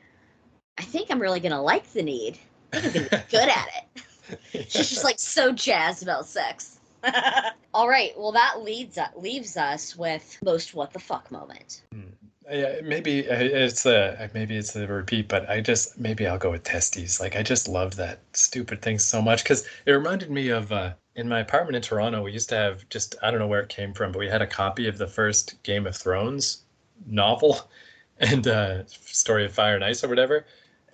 "I 0.78 0.82
think 0.82 1.10
I'm 1.10 1.20
really 1.20 1.40
gonna 1.40 1.62
like 1.62 1.90
the 1.92 2.02
need. 2.02 2.38
I 2.72 2.80
think 2.80 2.96
I'm 2.96 3.08
gonna 3.08 3.24
be 3.24 3.36
good 3.36 3.48
at 3.48 3.68
it." 3.76 4.04
She's 4.70 4.90
just 4.90 5.04
like 5.04 5.18
so 5.18 5.52
jazzed 5.52 6.02
about 6.02 6.26
sex. 6.26 6.80
All 7.74 7.88
right. 7.88 8.12
Well, 8.18 8.32
that 8.32 8.62
leads 8.62 8.98
uh, 8.98 9.08
leaves 9.16 9.56
us 9.56 9.96
with 9.96 10.38
most 10.44 10.74
what 10.74 10.92
the 10.92 10.98
fuck 10.98 11.30
moment. 11.30 11.82
Hmm 11.92 12.08
yeah, 12.50 12.80
maybe 12.82 13.28
uh, 13.28 13.36
it's 13.38 13.86
a 13.86 14.30
maybe 14.34 14.56
it's 14.56 14.74
a 14.76 14.86
repeat, 14.86 15.28
but 15.28 15.48
I 15.48 15.60
just 15.60 15.98
maybe 15.98 16.26
I'll 16.26 16.38
go 16.38 16.50
with 16.50 16.62
testes. 16.64 17.20
Like 17.20 17.36
I 17.36 17.42
just 17.42 17.68
love 17.68 17.96
that 17.96 18.20
stupid 18.32 18.82
thing 18.82 18.98
so 18.98 19.20
much 19.20 19.42
because 19.42 19.66
it 19.86 19.92
reminded 19.92 20.30
me 20.30 20.48
of 20.48 20.72
uh, 20.72 20.92
in 21.14 21.28
my 21.28 21.40
apartment 21.40 21.76
in 21.76 21.82
Toronto. 21.82 22.22
We 22.22 22.32
used 22.32 22.48
to 22.50 22.56
have 22.56 22.88
just 22.88 23.16
I 23.22 23.30
don't 23.30 23.40
know 23.40 23.46
where 23.46 23.62
it 23.62 23.68
came 23.68 23.92
from, 23.92 24.12
but 24.12 24.18
we 24.18 24.28
had 24.28 24.42
a 24.42 24.46
copy 24.46 24.88
of 24.88 24.98
the 24.98 25.06
first 25.06 25.62
Game 25.62 25.86
of 25.86 25.96
Thrones 25.96 26.62
novel 27.06 27.70
and 28.18 28.46
uh, 28.46 28.86
Story 28.86 29.44
of 29.44 29.52
Fire 29.52 29.74
and 29.74 29.84
Ice 29.84 30.02
or 30.04 30.08
whatever. 30.08 30.46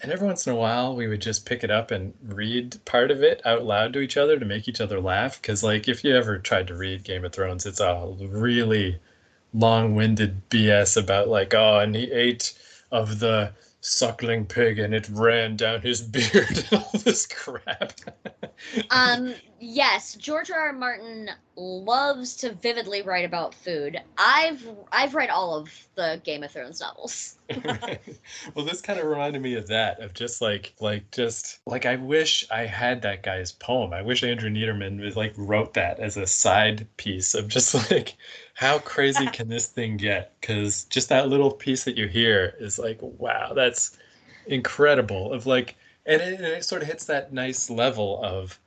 And 0.03 0.13
every 0.13 0.27
once 0.27 0.47
in 0.47 0.53
a 0.53 0.57
while, 0.57 0.95
we 0.97 1.07
would 1.07 1.23
just 1.23 1.47
pick 1.47 1.65
it 1.65 1.71
up 1.71 1.91
and 1.91 2.13
read 2.23 2.77
part 2.85 3.11
of 3.11 3.23
it 3.23 3.41
out 3.47 3.65
loud 3.65 3.93
to 3.95 4.01
each 4.01 4.17
other 4.17 4.39
to 4.39 4.45
make 4.45 4.69
each 4.69 4.81
other 4.81 5.01
laugh. 5.01 5.41
Because 5.41 5.63
like 5.63 5.89
if 5.89 6.05
you 6.05 6.15
ever 6.15 6.39
tried 6.39 6.67
to 6.67 6.75
read 6.75 7.05
Game 7.05 7.25
of 7.25 7.33
Thrones, 7.33 7.65
it's 7.65 7.81
a 7.81 8.13
really 8.21 8.99
long-winded 9.55 10.51
BS 10.51 10.97
about 10.97 11.29
like, 11.29 11.55
oh, 11.55 11.79
and 11.81 11.95
he 11.95 12.11
ate 12.11 12.53
of 12.91 13.19
the 13.21 13.53
suckling 13.81 14.47
pig 14.47 14.79
and 14.79 14.95
it 14.95 15.07
ran 15.11 15.57
down 15.57 15.81
his 15.81 16.01
beard 16.01 16.65
and 16.71 16.81
all 16.81 16.91
this 17.01 17.27
crap. 17.27 17.93
um 18.91 19.35
yes, 19.65 20.15
George 20.15 20.51
R. 20.51 20.69
R. 20.69 20.73
Martin 20.73 21.31
loves 21.57 22.37
to 22.37 22.53
vividly 22.53 23.03
write 23.03 23.25
about 23.25 23.55
food. 23.55 24.01
I've 24.19 24.69
I've 24.93 25.15
read 25.15 25.31
all 25.31 25.55
of 25.57 25.71
the 25.95 26.21
Game 26.25 26.43
of 26.43 26.51
Thrones 26.51 26.81
novels. 26.81 27.37
well, 28.55 28.65
this 28.65 28.81
kind 28.81 29.01
of 29.01 29.07
reminded 29.07 29.41
me 29.41 29.55
of 29.55 29.67
that, 29.69 30.01
of 30.01 30.13
just 30.13 30.43
like 30.43 30.75
like 30.81 31.11
just 31.11 31.61
like 31.67 31.87
I 31.87 31.97
wish 31.97 32.45
I 32.51 32.67
had 32.67 33.03
that 33.03 33.23
guy's 33.23 33.53
poem. 33.53 33.93
I 33.93 34.03
wish 34.03 34.23
Andrew 34.23 34.51
Neiderman 34.51 35.01
was 35.01 35.17
like 35.17 35.33
wrote 35.37 35.75
that 35.75 35.99
as 35.99 36.17
a 36.17 36.27
side 36.27 36.87
piece 36.97 37.35
of 37.35 37.49
just 37.49 37.75
like 37.91 38.17
how 38.55 38.79
crazy 38.79 39.27
can 39.27 39.49
this 39.49 39.67
thing 39.67 39.97
get? 39.97 40.39
Because 40.41 40.85
just 40.85 41.09
that 41.09 41.29
little 41.29 41.51
piece 41.51 41.85
that 41.85 41.97
you 41.97 42.07
hear 42.07 42.55
is 42.61 42.79
like, 42.79 42.99
wow, 43.01 43.53
that's 43.55 43.97
incredible. 44.47 45.33
Of 45.33 45.47
like, 45.47 45.77
and 46.07 46.21
it, 46.21 46.35
and 46.35 46.45
it 46.45 46.65
sort 46.65 46.83
of 46.83 46.89
hits 46.89 47.07
that 47.07 47.33
nice 47.33 47.71
level 47.71 48.23
of 48.23 48.59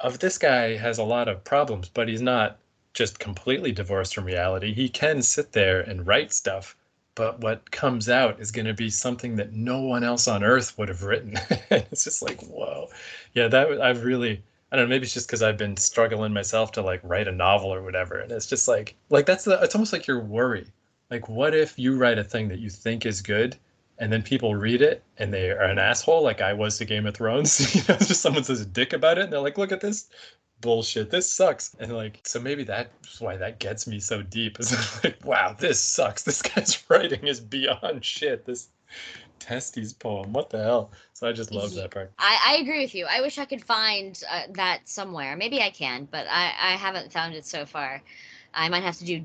of 0.00 0.18
this 0.18 0.38
guy 0.38 0.76
has 0.76 0.98
a 0.98 1.04
lot 1.04 1.28
of 1.28 1.44
problems, 1.44 1.88
but 1.88 2.08
he's 2.08 2.22
not 2.22 2.58
just 2.94 3.18
completely 3.18 3.72
divorced 3.72 4.14
from 4.14 4.24
reality. 4.24 4.72
He 4.72 4.88
can 4.88 5.22
sit 5.22 5.52
there 5.52 5.80
and 5.80 6.06
write 6.06 6.32
stuff, 6.32 6.76
but 7.14 7.40
what 7.40 7.70
comes 7.70 8.08
out 8.08 8.40
is 8.40 8.50
going 8.50 8.66
to 8.66 8.74
be 8.74 8.90
something 8.90 9.36
that 9.36 9.52
no 9.52 9.80
one 9.80 10.04
else 10.04 10.28
on 10.28 10.44
earth 10.44 10.76
would 10.78 10.88
have 10.88 11.02
written. 11.02 11.34
it's 11.70 12.04
just 12.04 12.22
like, 12.22 12.40
whoa. 12.42 12.88
Yeah, 13.34 13.48
that 13.48 13.80
I've 13.80 14.04
really 14.04 14.42
I 14.70 14.76
don't 14.76 14.84
know, 14.84 14.90
maybe 14.90 15.04
it's 15.04 15.14
just 15.14 15.26
because 15.26 15.42
I've 15.42 15.56
been 15.56 15.76
struggling 15.78 16.32
myself 16.32 16.72
to 16.72 16.82
like 16.82 17.00
write 17.02 17.26
a 17.26 17.32
novel 17.32 17.72
or 17.72 17.82
whatever. 17.82 18.18
And 18.18 18.30
it's 18.30 18.46
just 18.46 18.68
like 18.68 18.94
like 19.08 19.26
that's 19.26 19.44
the 19.44 19.58
it's 19.62 19.74
almost 19.74 19.92
like 19.92 20.06
your 20.06 20.20
worry. 20.20 20.66
Like 21.10 21.28
what 21.28 21.54
if 21.54 21.78
you 21.78 21.96
write 21.96 22.18
a 22.18 22.24
thing 22.24 22.48
that 22.48 22.58
you 22.58 22.68
think 22.68 23.06
is 23.06 23.22
good 23.22 23.56
and 23.98 24.12
then 24.12 24.22
people 24.22 24.54
read 24.54 24.80
it 24.80 25.02
and 25.18 25.32
they 25.32 25.50
are 25.50 25.62
an 25.62 25.78
asshole 25.78 26.22
like 26.22 26.40
I 26.40 26.52
was 26.52 26.78
to 26.78 26.84
Game 26.84 27.06
of 27.06 27.14
Thrones. 27.14 27.74
you 27.74 27.82
know, 27.88 27.98
just 27.98 28.20
someone 28.20 28.44
says 28.44 28.60
a 28.60 28.66
dick 28.66 28.92
about 28.92 29.18
it 29.18 29.24
and 29.24 29.32
they're 29.32 29.40
like, 29.40 29.58
look 29.58 29.72
at 29.72 29.80
this 29.80 30.08
bullshit. 30.60 31.10
This 31.10 31.30
sucks. 31.30 31.74
And 31.80 31.92
like, 31.92 32.20
so 32.24 32.40
maybe 32.40 32.64
that's 32.64 33.20
why 33.20 33.36
that 33.36 33.58
gets 33.58 33.86
me 33.86 33.98
so 33.98 34.22
deep. 34.22 34.58
Is 34.60 35.02
like, 35.02 35.24
wow, 35.24 35.54
this 35.58 35.80
sucks. 35.80 36.22
This 36.22 36.42
guy's 36.42 36.82
writing 36.88 37.26
is 37.26 37.40
beyond 37.40 38.04
shit. 38.04 38.44
This 38.44 38.68
testes 39.40 39.92
poem. 39.92 40.32
What 40.32 40.50
the 40.50 40.62
hell? 40.62 40.92
So 41.12 41.28
I 41.28 41.32
just 41.32 41.52
love 41.52 41.74
that 41.74 41.90
part. 41.90 42.12
I, 42.18 42.38
I 42.46 42.56
agree 42.56 42.80
with 42.80 42.94
you. 42.94 43.06
I 43.06 43.20
wish 43.20 43.38
I 43.38 43.44
could 43.44 43.64
find 43.64 44.20
uh, 44.30 44.42
that 44.52 44.88
somewhere. 44.88 45.36
Maybe 45.36 45.60
I 45.60 45.70
can, 45.70 46.06
but 46.10 46.26
I, 46.28 46.52
I 46.60 46.72
haven't 46.76 47.12
found 47.12 47.34
it 47.34 47.44
so 47.44 47.66
far. 47.66 48.02
I 48.54 48.68
might 48.68 48.82
have 48.82 48.96
to 48.98 49.04
do 49.04 49.24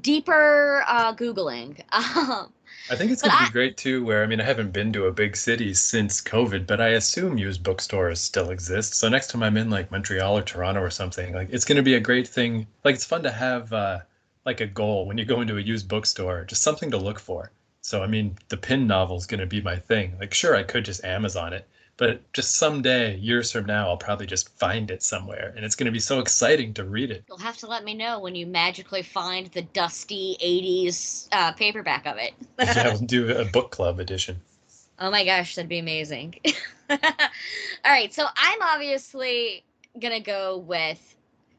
deeper 0.00 0.84
uh, 0.86 1.14
Googling. 1.14 1.80
Um, 1.92 2.52
I 2.88 2.94
think 2.94 3.10
it's 3.10 3.22
going 3.22 3.36
to 3.36 3.44
be 3.44 3.50
great 3.50 3.76
too. 3.76 4.04
Where 4.04 4.22
I 4.22 4.26
mean, 4.26 4.40
I 4.40 4.44
haven't 4.44 4.72
been 4.72 4.92
to 4.92 5.06
a 5.06 5.12
big 5.12 5.36
city 5.36 5.74
since 5.74 6.20
COVID, 6.20 6.66
but 6.66 6.80
I 6.80 6.90
assume 6.90 7.36
used 7.36 7.62
bookstores 7.62 8.20
still 8.20 8.50
exist. 8.50 8.94
So 8.94 9.08
next 9.08 9.30
time 9.30 9.42
I'm 9.42 9.56
in 9.56 9.70
like 9.70 9.90
Montreal 9.90 10.38
or 10.38 10.42
Toronto 10.42 10.80
or 10.80 10.90
something, 10.90 11.34
like 11.34 11.48
it's 11.50 11.64
going 11.64 11.76
to 11.76 11.82
be 11.82 11.94
a 11.94 12.00
great 12.00 12.28
thing. 12.28 12.66
Like 12.84 12.94
it's 12.94 13.04
fun 13.04 13.24
to 13.24 13.30
have 13.30 13.72
uh, 13.72 14.00
like 14.44 14.60
a 14.60 14.66
goal 14.66 15.06
when 15.06 15.18
you 15.18 15.24
go 15.24 15.40
into 15.40 15.56
a 15.56 15.60
used 15.60 15.88
bookstore, 15.88 16.44
just 16.44 16.62
something 16.62 16.90
to 16.92 16.98
look 16.98 17.18
for. 17.18 17.50
So 17.80 18.02
I 18.02 18.06
mean, 18.06 18.38
the 18.48 18.56
pin 18.56 18.86
novel 18.86 19.16
is 19.16 19.26
going 19.26 19.40
to 19.40 19.46
be 19.46 19.60
my 19.60 19.76
thing. 19.76 20.16
Like 20.20 20.32
sure, 20.32 20.54
I 20.54 20.62
could 20.62 20.84
just 20.84 21.04
Amazon 21.04 21.52
it, 21.52 21.66
but 21.96 22.30
just 22.32 22.56
someday, 22.56 23.16
years 23.16 23.50
from 23.50 23.64
now, 23.64 23.88
I'll 23.88 23.96
probably 23.96 24.26
just 24.26 24.50
find 24.58 24.90
it 24.90 25.02
somewhere, 25.02 25.54
and 25.56 25.64
it's 25.64 25.74
going 25.74 25.86
to 25.86 25.92
be 25.92 25.98
so 25.98 26.20
exciting 26.20 26.74
to 26.74 26.84
read 26.84 27.10
it. 27.10 27.24
You'll 27.26 27.38
have 27.38 27.56
to 27.58 27.66
let 27.66 27.84
me 27.84 27.94
know 27.94 28.20
when 28.20 28.34
you 28.34 28.46
magically 28.46 29.02
find 29.02 29.46
the 29.48 29.62
dusty 29.62 30.36
'80s 30.42 31.28
uh, 31.32 31.52
paperback 31.52 32.06
of 32.06 32.18
it. 32.18 32.34
yeah, 32.58 32.88
we'll 32.88 32.98
do 32.98 33.36
a 33.36 33.44
book 33.52 33.70
club 33.70 33.98
edition. 33.98 34.40
Oh 34.98 35.10
my 35.10 35.24
gosh, 35.24 35.54
that'd 35.54 35.68
be 35.68 35.78
amazing. 35.78 36.34
All 36.90 36.98
right, 37.84 38.12
so 38.12 38.26
I'm 38.36 38.62
obviously 38.62 39.64
gonna 40.00 40.20
go 40.20 40.58
with 40.58 41.16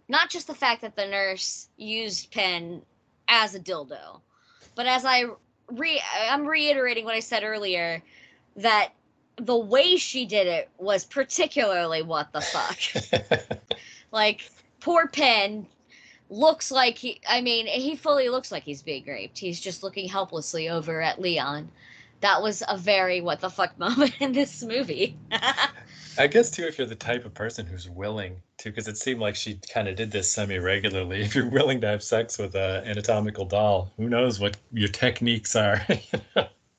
not 0.08 0.30
just 0.30 0.46
the 0.48 0.56
fact 0.56 0.82
that 0.82 0.96
the 0.96 1.08
nurse 1.08 1.68
used 1.78 2.32
Pin 2.32 2.84
as 3.28 3.56
a 3.56 3.60
dildo, 3.60 4.22
but 4.76 4.86
as 4.86 5.04
I 5.04 5.26
re 5.72 6.00
I'm 6.30 6.46
reiterating 6.46 7.06
what 7.06 7.16
I 7.16 7.22
said 7.22 7.44
earlier 7.44 8.04
that 8.58 8.92
the 9.38 9.58
way 9.58 9.98
she 9.98 10.26
did 10.26 10.48
it 10.48 10.70
was 10.78 11.06
particularly 11.06 12.02
what 12.02 12.32
the 12.32 12.42
fuck. 12.42 12.80
like 14.12 14.50
poor 14.80 15.08
Pin 15.08 15.68
looks 16.30 16.72
like 16.72 16.98
he 16.98 17.22
I 17.28 17.42
mean, 17.42 17.68
he 17.68 17.96
fully 17.96 18.30
looks 18.30 18.52
like 18.52 18.64
he's 18.64 18.82
being 18.82 19.06
raped. 19.06 19.38
He's 19.38 19.60
just 19.60 19.84
looking 19.84 20.08
helplessly 20.08 20.70
over 20.70 21.02
at 21.02 21.22
Leon. 21.22 21.70
That 22.22 22.42
was 22.42 22.64
a 22.68 22.78
very 22.78 23.22
what 23.22 23.40
the 23.40 23.50
fuck 23.50 23.78
moment 23.80 24.14
in 24.20 24.32
this 24.32 24.64
movie. 24.64 25.16
I 26.20 26.26
guess 26.26 26.50
too, 26.50 26.66
if 26.66 26.80
you're 26.80 26.88
the 26.88 26.96
type 26.96 27.26
of 27.26 27.34
person 27.36 27.68
who's 27.68 27.88
willing 27.88 28.42
to, 28.58 28.72
because 28.72 28.88
it 28.88 28.98
seemed 28.98 29.20
like 29.20 29.36
she 29.36 29.60
kind 29.72 29.88
of 29.88 29.96
did 29.96 30.10
this 30.10 30.32
semi 30.32 30.58
regularly. 30.58 31.22
If 31.28 31.36
you're 31.36 31.48
willing 31.48 31.80
to 31.82 31.88
have 31.88 32.02
sex 32.02 32.40
with 32.40 32.56
an 32.56 32.88
anatomical 32.88 33.46
doll, 33.46 33.92
who 33.98 34.10
knows 34.10 34.40
what 34.40 34.58
your 34.72 34.90
techniques 34.90 35.56
are? 35.56 35.86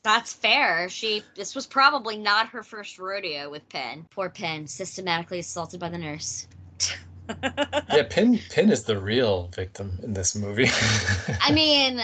That's 0.03 0.33
fair. 0.33 0.89
She 0.89 1.23
this 1.35 1.55
was 1.55 1.67
probably 1.67 2.17
not 2.17 2.49
her 2.49 2.63
first 2.63 2.99
rodeo 2.99 3.51
with 3.51 3.69
Pin. 3.69 4.07
Poor 4.11 4.31
Pin, 4.31 4.67
systematically 4.67 5.41
assaulted 5.41 5.81
by 5.81 5.89
the 5.89 5.99
nurse. 5.99 6.47
yeah, 7.43 8.05
Pin 8.09 8.39
Pin 8.51 8.71
is 8.71 8.85
the 8.85 8.99
real 8.99 9.49
victim 9.55 9.99
in 10.03 10.15
this 10.15 10.35
movie. 10.35 10.69
I 11.41 11.53
mean, 11.53 12.01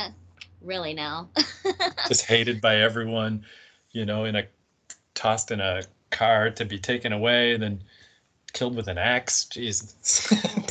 really 0.61 0.95
now. 0.95 1.29
Just 2.09 2.27
hated 2.27 2.61
by 2.61 2.77
everyone, 2.77 3.45
you 3.93 4.05
know, 4.05 4.25
in 4.25 4.37
a 4.37 4.47
tossed 5.15 5.51
in 5.51 5.61
a 5.61 5.83
car 6.11 6.51
to 6.51 6.65
be 6.65 6.79
taken 6.79 7.13
away, 7.13 7.55
and 7.55 7.63
then 7.63 7.83
killed 8.53 8.77
with 8.77 8.89
an 8.89 8.99
axe. 8.99 9.45
Jesus, 9.47 10.27
poor 10.29 10.39
dad. 10.43 10.64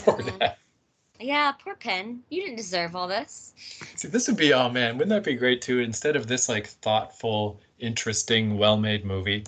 Yeah, 1.23 1.53
poor 1.53 1.75
Pin. 1.75 2.21
You 2.29 2.41
didn't 2.41 2.57
deserve 2.57 2.97
all 2.97 3.07
this. 3.07 3.53
See, 3.95 4.09
this 4.09 4.27
would 4.27 4.35
be 4.35 4.53
oh 4.53 4.69
man, 4.69 4.97
wouldn't 4.97 5.09
that 5.09 5.23
be 5.23 5.35
great 5.35 5.61
too? 5.61 5.79
Instead 5.79 6.17
of 6.17 6.27
this 6.27 6.49
like 6.49 6.67
thoughtful, 6.67 7.61
interesting, 7.79 8.57
well-made 8.57 9.05
movie, 9.05 9.45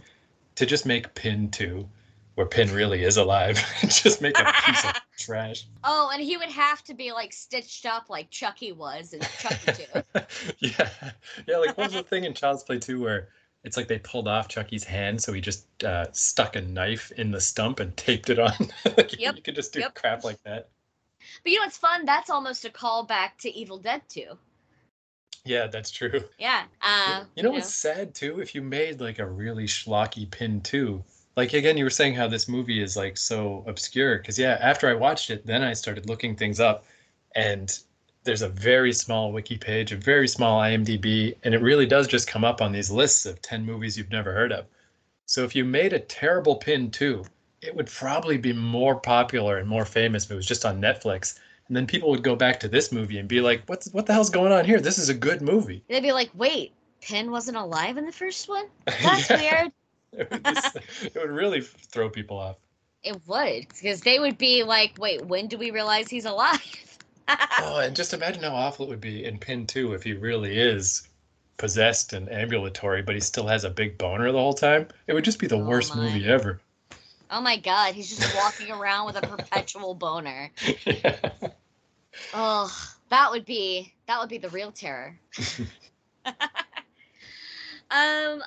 to 0.55 0.65
just 0.65 0.85
make 0.85 1.13
Pin 1.15 1.51
two, 1.51 1.87
where 2.35 2.47
Pin 2.47 2.71
really 2.71 3.03
is 3.03 3.17
alive, 3.17 3.61
just 3.81 4.21
make 4.21 4.39
a 4.39 4.53
piece 4.65 4.85
of 4.85 4.93
trash. 5.17 5.65
Oh, 5.83 6.11
and 6.13 6.23
he 6.23 6.37
would 6.37 6.49
have 6.49 6.81
to 6.85 6.93
be 6.93 7.11
like 7.11 7.33
stitched 7.33 7.85
up 7.85 8.09
like 8.09 8.29
Chucky 8.29 8.71
was 8.71 9.11
in 9.11 9.19
Chucky 9.39 9.83
2. 10.13 10.23
yeah, 10.59 10.89
yeah. 11.45 11.57
Like 11.57 11.77
what 11.77 11.87
was 11.87 11.93
the 11.93 12.03
thing 12.03 12.23
in 12.23 12.33
Child's 12.33 12.63
Play 12.63 12.79
two 12.79 13.01
where 13.01 13.27
it's 13.65 13.75
like 13.75 13.89
they 13.89 13.99
pulled 13.99 14.29
off 14.29 14.47
Chucky's 14.47 14.85
hand, 14.85 15.21
so 15.21 15.33
he 15.33 15.41
just 15.41 15.83
uh, 15.83 16.05
stuck 16.13 16.55
a 16.55 16.61
knife 16.61 17.11
in 17.17 17.31
the 17.31 17.41
stump 17.41 17.81
and 17.81 17.97
taped 17.97 18.29
it 18.29 18.39
on. 18.39 18.53
like, 18.97 19.19
Yep, 19.19 19.35
You 19.35 19.41
could 19.41 19.55
just 19.55 19.73
do 19.73 19.81
yep. 19.81 19.93
crap 19.95 20.23
like 20.23 20.41
that. 20.43 20.69
But 21.43 21.51
you 21.51 21.59
know 21.59 21.65
what's 21.65 21.77
fun? 21.77 22.05
That's 22.05 22.29
almost 22.29 22.65
a 22.65 22.69
callback 22.69 23.37
to 23.39 23.49
Evil 23.53 23.77
Dead 23.77 24.01
2. 24.09 24.37
Yeah, 25.45 25.67
that's 25.67 25.91
true. 25.91 26.23
Yeah. 26.39 26.63
Uh, 26.81 27.23
you 27.35 27.43
know 27.43 27.51
what's 27.51 27.73
sad 27.73 28.15
too? 28.15 28.41
If 28.41 28.55
you 28.55 28.63
made 28.63 28.99
like 28.99 29.19
a 29.19 29.25
really 29.25 29.65
schlocky 29.65 30.29
pin 30.29 30.59
too, 30.61 31.03
like 31.35 31.53
again, 31.53 31.77
you 31.77 31.83
were 31.83 31.91
saying 31.91 32.15
how 32.15 32.27
this 32.27 32.49
movie 32.49 32.81
is 32.81 32.97
like 32.97 33.15
so 33.15 33.63
obscure. 33.67 34.17
Because 34.17 34.39
yeah, 34.39 34.57
after 34.59 34.89
I 34.89 34.93
watched 34.93 35.29
it, 35.29 35.45
then 35.45 35.63
I 35.63 35.73
started 35.73 36.09
looking 36.09 36.35
things 36.35 36.59
up, 36.59 36.85
and 37.35 37.77
there's 38.23 38.41
a 38.41 38.49
very 38.49 38.91
small 38.91 39.31
wiki 39.31 39.57
page, 39.57 39.91
a 39.91 39.97
very 39.97 40.27
small 40.27 40.59
IMDb, 40.61 41.35
and 41.43 41.53
it 41.53 41.61
really 41.61 41.85
does 41.85 42.07
just 42.07 42.27
come 42.27 42.43
up 42.43 42.59
on 42.59 42.71
these 42.71 42.89
lists 42.89 43.27
of 43.27 43.41
ten 43.41 43.63
movies 43.63 43.97
you've 43.97 44.09
never 44.09 44.33
heard 44.33 44.51
of. 44.51 44.65
So 45.27 45.43
if 45.43 45.55
you 45.55 45.63
made 45.63 45.93
a 45.93 45.99
terrible 45.99 46.55
pin 46.55 46.89
too, 46.89 47.23
it 47.65 47.75
would 47.75 47.87
probably 47.87 48.37
be 48.37 48.53
more 48.53 48.95
popular 48.95 49.57
and 49.57 49.67
more 49.67 49.85
famous 49.85 50.25
if 50.25 50.31
it 50.31 50.35
was 50.35 50.45
just 50.45 50.65
on 50.65 50.81
Netflix. 50.81 51.39
And 51.67 51.75
then 51.75 51.87
people 51.87 52.09
would 52.11 52.23
go 52.23 52.35
back 52.35 52.59
to 52.61 52.67
this 52.67 52.91
movie 52.91 53.17
and 53.17 53.27
be 53.27 53.41
like, 53.41 53.63
"What's 53.67 53.87
what 53.91 54.05
the 54.05 54.13
hell's 54.13 54.29
going 54.29 54.51
on 54.51 54.65
here? 54.65 54.79
This 54.79 54.97
is 54.99 55.09
a 55.09 55.13
good 55.13 55.41
movie." 55.41 55.83
They'd 55.87 56.01
be 56.03 56.11
like, 56.11 56.29
wait, 56.35 56.73
Pin 57.01 57.31
wasn't 57.31 57.57
alive 57.57 57.97
in 57.97 58.05
the 58.05 58.11
first 58.11 58.49
one? 58.49 58.65
That's 58.85 59.29
Yeah. 59.29 59.37
weird. 59.37 59.71
it 60.13 60.31
would, 60.31 60.45
just, 60.45 60.75
it 60.75 61.15
would 61.15 61.29
really 61.31 61.61
throw 61.61 62.09
people 62.09 62.37
off. 62.37 62.57
It 63.03 63.17
would, 63.27 63.67
because 63.69 64.01
they 64.01 64.19
would 64.19 64.37
be 64.37 64.63
like, 64.63 64.95
wait, 64.97 65.23
when 65.25 65.47
do 65.47 65.57
we 65.57 65.71
realize 65.71 66.09
he's 66.09 66.25
alive? 66.25 66.61
Oh, 67.57 67.77
and 67.79 67.95
just 67.95 68.13
imagine 68.13 68.43
how 68.43 68.53
awful 68.53 68.85
it 68.85 68.89
would 68.89 69.01
be 69.01 69.23
in 69.25 69.39
Pin 69.39 69.65
2 69.65 69.93
if 69.93 70.03
he 70.03 70.13
really 70.13 70.57
is 70.59 71.07
possessed 71.57 72.13
and 72.13 72.31
ambulatory, 72.31 73.01
but 73.01 73.15
he 73.15 73.21
still 73.21 73.47
has 73.47 73.63
a 73.63 73.69
big 73.69 73.97
boner 73.97 74.31
the 74.31 74.37
whole 74.37 74.53
time. 74.53 74.87
It 75.07 75.13
would 75.13 75.23
just 75.23 75.39
be 75.39 75.47
the 75.47 75.57
Oh 75.57 75.65
worst 75.65 75.95
my. 75.95 76.01
movie 76.01 76.25
ever. 76.27 76.59
Oh 77.29 77.41
my 77.41 77.57
god, 77.57 77.95
he's 77.95 78.09
just 78.09 78.35
walking 78.35 78.71
around 78.71 79.07
with 79.07 79.17
a 79.17 79.21
perpetual 79.21 79.95
boner. 79.95 80.51
yeah. 80.85 81.17
Oh, 82.33 82.71
that 83.09 83.31
would 83.31 83.45
be 83.45 83.93
that 84.07 84.19
would 84.19 84.29
be 84.29 84.37
the 84.37 84.49
real 84.49 84.71
terror. 84.71 85.19
um, 86.25 86.33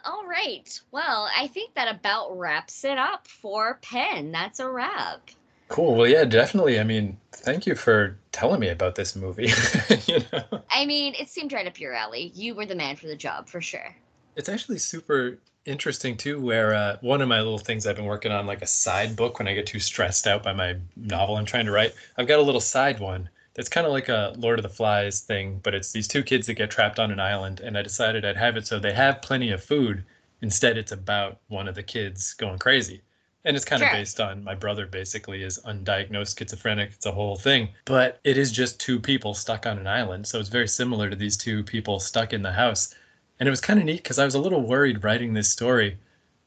all 0.04 0.26
right. 0.26 0.80
Well, 0.92 1.28
I 1.36 1.48
think 1.48 1.74
that 1.74 1.94
about 1.94 2.36
wraps 2.38 2.84
it 2.84 2.98
up 2.98 3.26
for 3.26 3.78
Pin. 3.82 4.32
That's 4.32 4.60
a 4.60 4.68
wrap. 4.68 5.30
Cool. 5.68 5.96
Well, 5.96 6.06
yeah, 6.06 6.24
definitely. 6.24 6.80
I 6.80 6.84
mean, 6.84 7.18
thank 7.32 7.66
you 7.66 7.74
for 7.74 8.18
telling 8.32 8.60
me 8.60 8.68
about 8.68 8.94
this 8.94 9.14
movie. 9.14 9.52
you 10.06 10.20
know, 10.32 10.62
I 10.70 10.86
mean, 10.86 11.14
it 11.18 11.28
seemed 11.28 11.52
right 11.52 11.66
up 11.66 11.78
your 11.78 11.92
alley. 11.92 12.32
You 12.34 12.54
were 12.54 12.66
the 12.66 12.74
man 12.74 12.96
for 12.96 13.06
the 13.06 13.16
job, 13.16 13.48
for 13.48 13.60
sure. 13.60 13.94
it's 14.36 14.48
actually 14.48 14.78
super 14.78 15.38
interesting 15.68 16.16
too. 16.16 16.40
Where 16.40 16.74
uh, 16.74 16.96
one 17.00 17.20
of 17.20 17.28
my 17.28 17.38
little 17.38 17.58
things 17.58 17.86
I've 17.86 17.96
been 17.96 18.04
working 18.04 18.32
on, 18.32 18.46
like 18.46 18.62
a 18.62 18.66
side 18.66 19.14
book, 19.14 19.38
when 19.38 19.48
I 19.48 19.54
get 19.54 19.66
too 19.66 19.80
stressed 19.80 20.26
out 20.26 20.42
by 20.42 20.52
my 20.52 20.76
novel 20.96 21.36
I'm 21.36 21.44
trying 21.44 21.66
to 21.66 21.72
write, 21.72 21.94
I've 22.16 22.26
got 22.26 22.38
a 22.38 22.42
little 22.42 22.60
side 22.60 22.98
one 22.98 23.28
that's 23.54 23.68
kind 23.68 23.86
of 23.86 23.92
like 23.92 24.08
a 24.08 24.34
Lord 24.36 24.58
of 24.58 24.62
the 24.62 24.68
Flies 24.68 25.20
thing, 25.20 25.60
but 25.64 25.74
it's 25.74 25.90
these 25.90 26.06
two 26.06 26.22
kids 26.22 26.46
that 26.46 26.54
get 26.54 26.70
trapped 26.70 27.00
on 27.00 27.10
an 27.10 27.18
island, 27.18 27.58
and 27.60 27.76
I 27.76 27.82
decided 27.82 28.24
I'd 28.24 28.36
have 28.36 28.56
it 28.56 28.66
so 28.66 28.78
they 28.78 28.92
have 28.92 29.20
plenty 29.20 29.50
of 29.50 29.62
food. 29.62 30.04
Instead, 30.42 30.78
it's 30.78 30.92
about 30.92 31.40
one 31.48 31.66
of 31.66 31.74
the 31.74 31.82
kids 31.82 32.34
going 32.34 32.58
crazy. 32.58 33.02
And 33.44 33.56
it's 33.56 33.64
kind 33.64 33.82
of 33.82 33.88
Sure. 33.88 33.98
based 33.98 34.20
on 34.20 34.44
my 34.44 34.54
brother 34.54 34.86
basically 34.86 35.42
is 35.42 35.58
undiagnosed 35.64 36.38
schizophrenic. 36.38 36.90
It's 36.92 37.06
a 37.06 37.12
whole 37.12 37.36
thing. 37.36 37.70
But 37.84 38.20
it 38.22 38.36
is 38.38 38.52
just 38.52 38.78
two 38.78 39.00
people 39.00 39.34
stuck 39.34 39.66
on 39.66 39.78
an 39.78 39.86
island. 39.88 40.26
So 40.26 40.38
it's 40.38 40.48
very 40.48 40.68
similar 40.68 41.10
to 41.10 41.16
these 41.16 41.36
two 41.36 41.64
people 41.64 41.98
stuck 41.98 42.32
in 42.32 42.42
the 42.42 42.52
house. 42.52 42.94
And 43.38 43.46
it 43.46 43.50
was 43.50 43.60
kind 43.60 43.78
of 43.78 43.84
neat 43.84 44.02
because 44.02 44.18
I 44.18 44.24
was 44.24 44.34
a 44.34 44.40
little 44.40 44.62
worried 44.62 45.04
writing 45.04 45.32
this 45.32 45.48
story. 45.50 45.96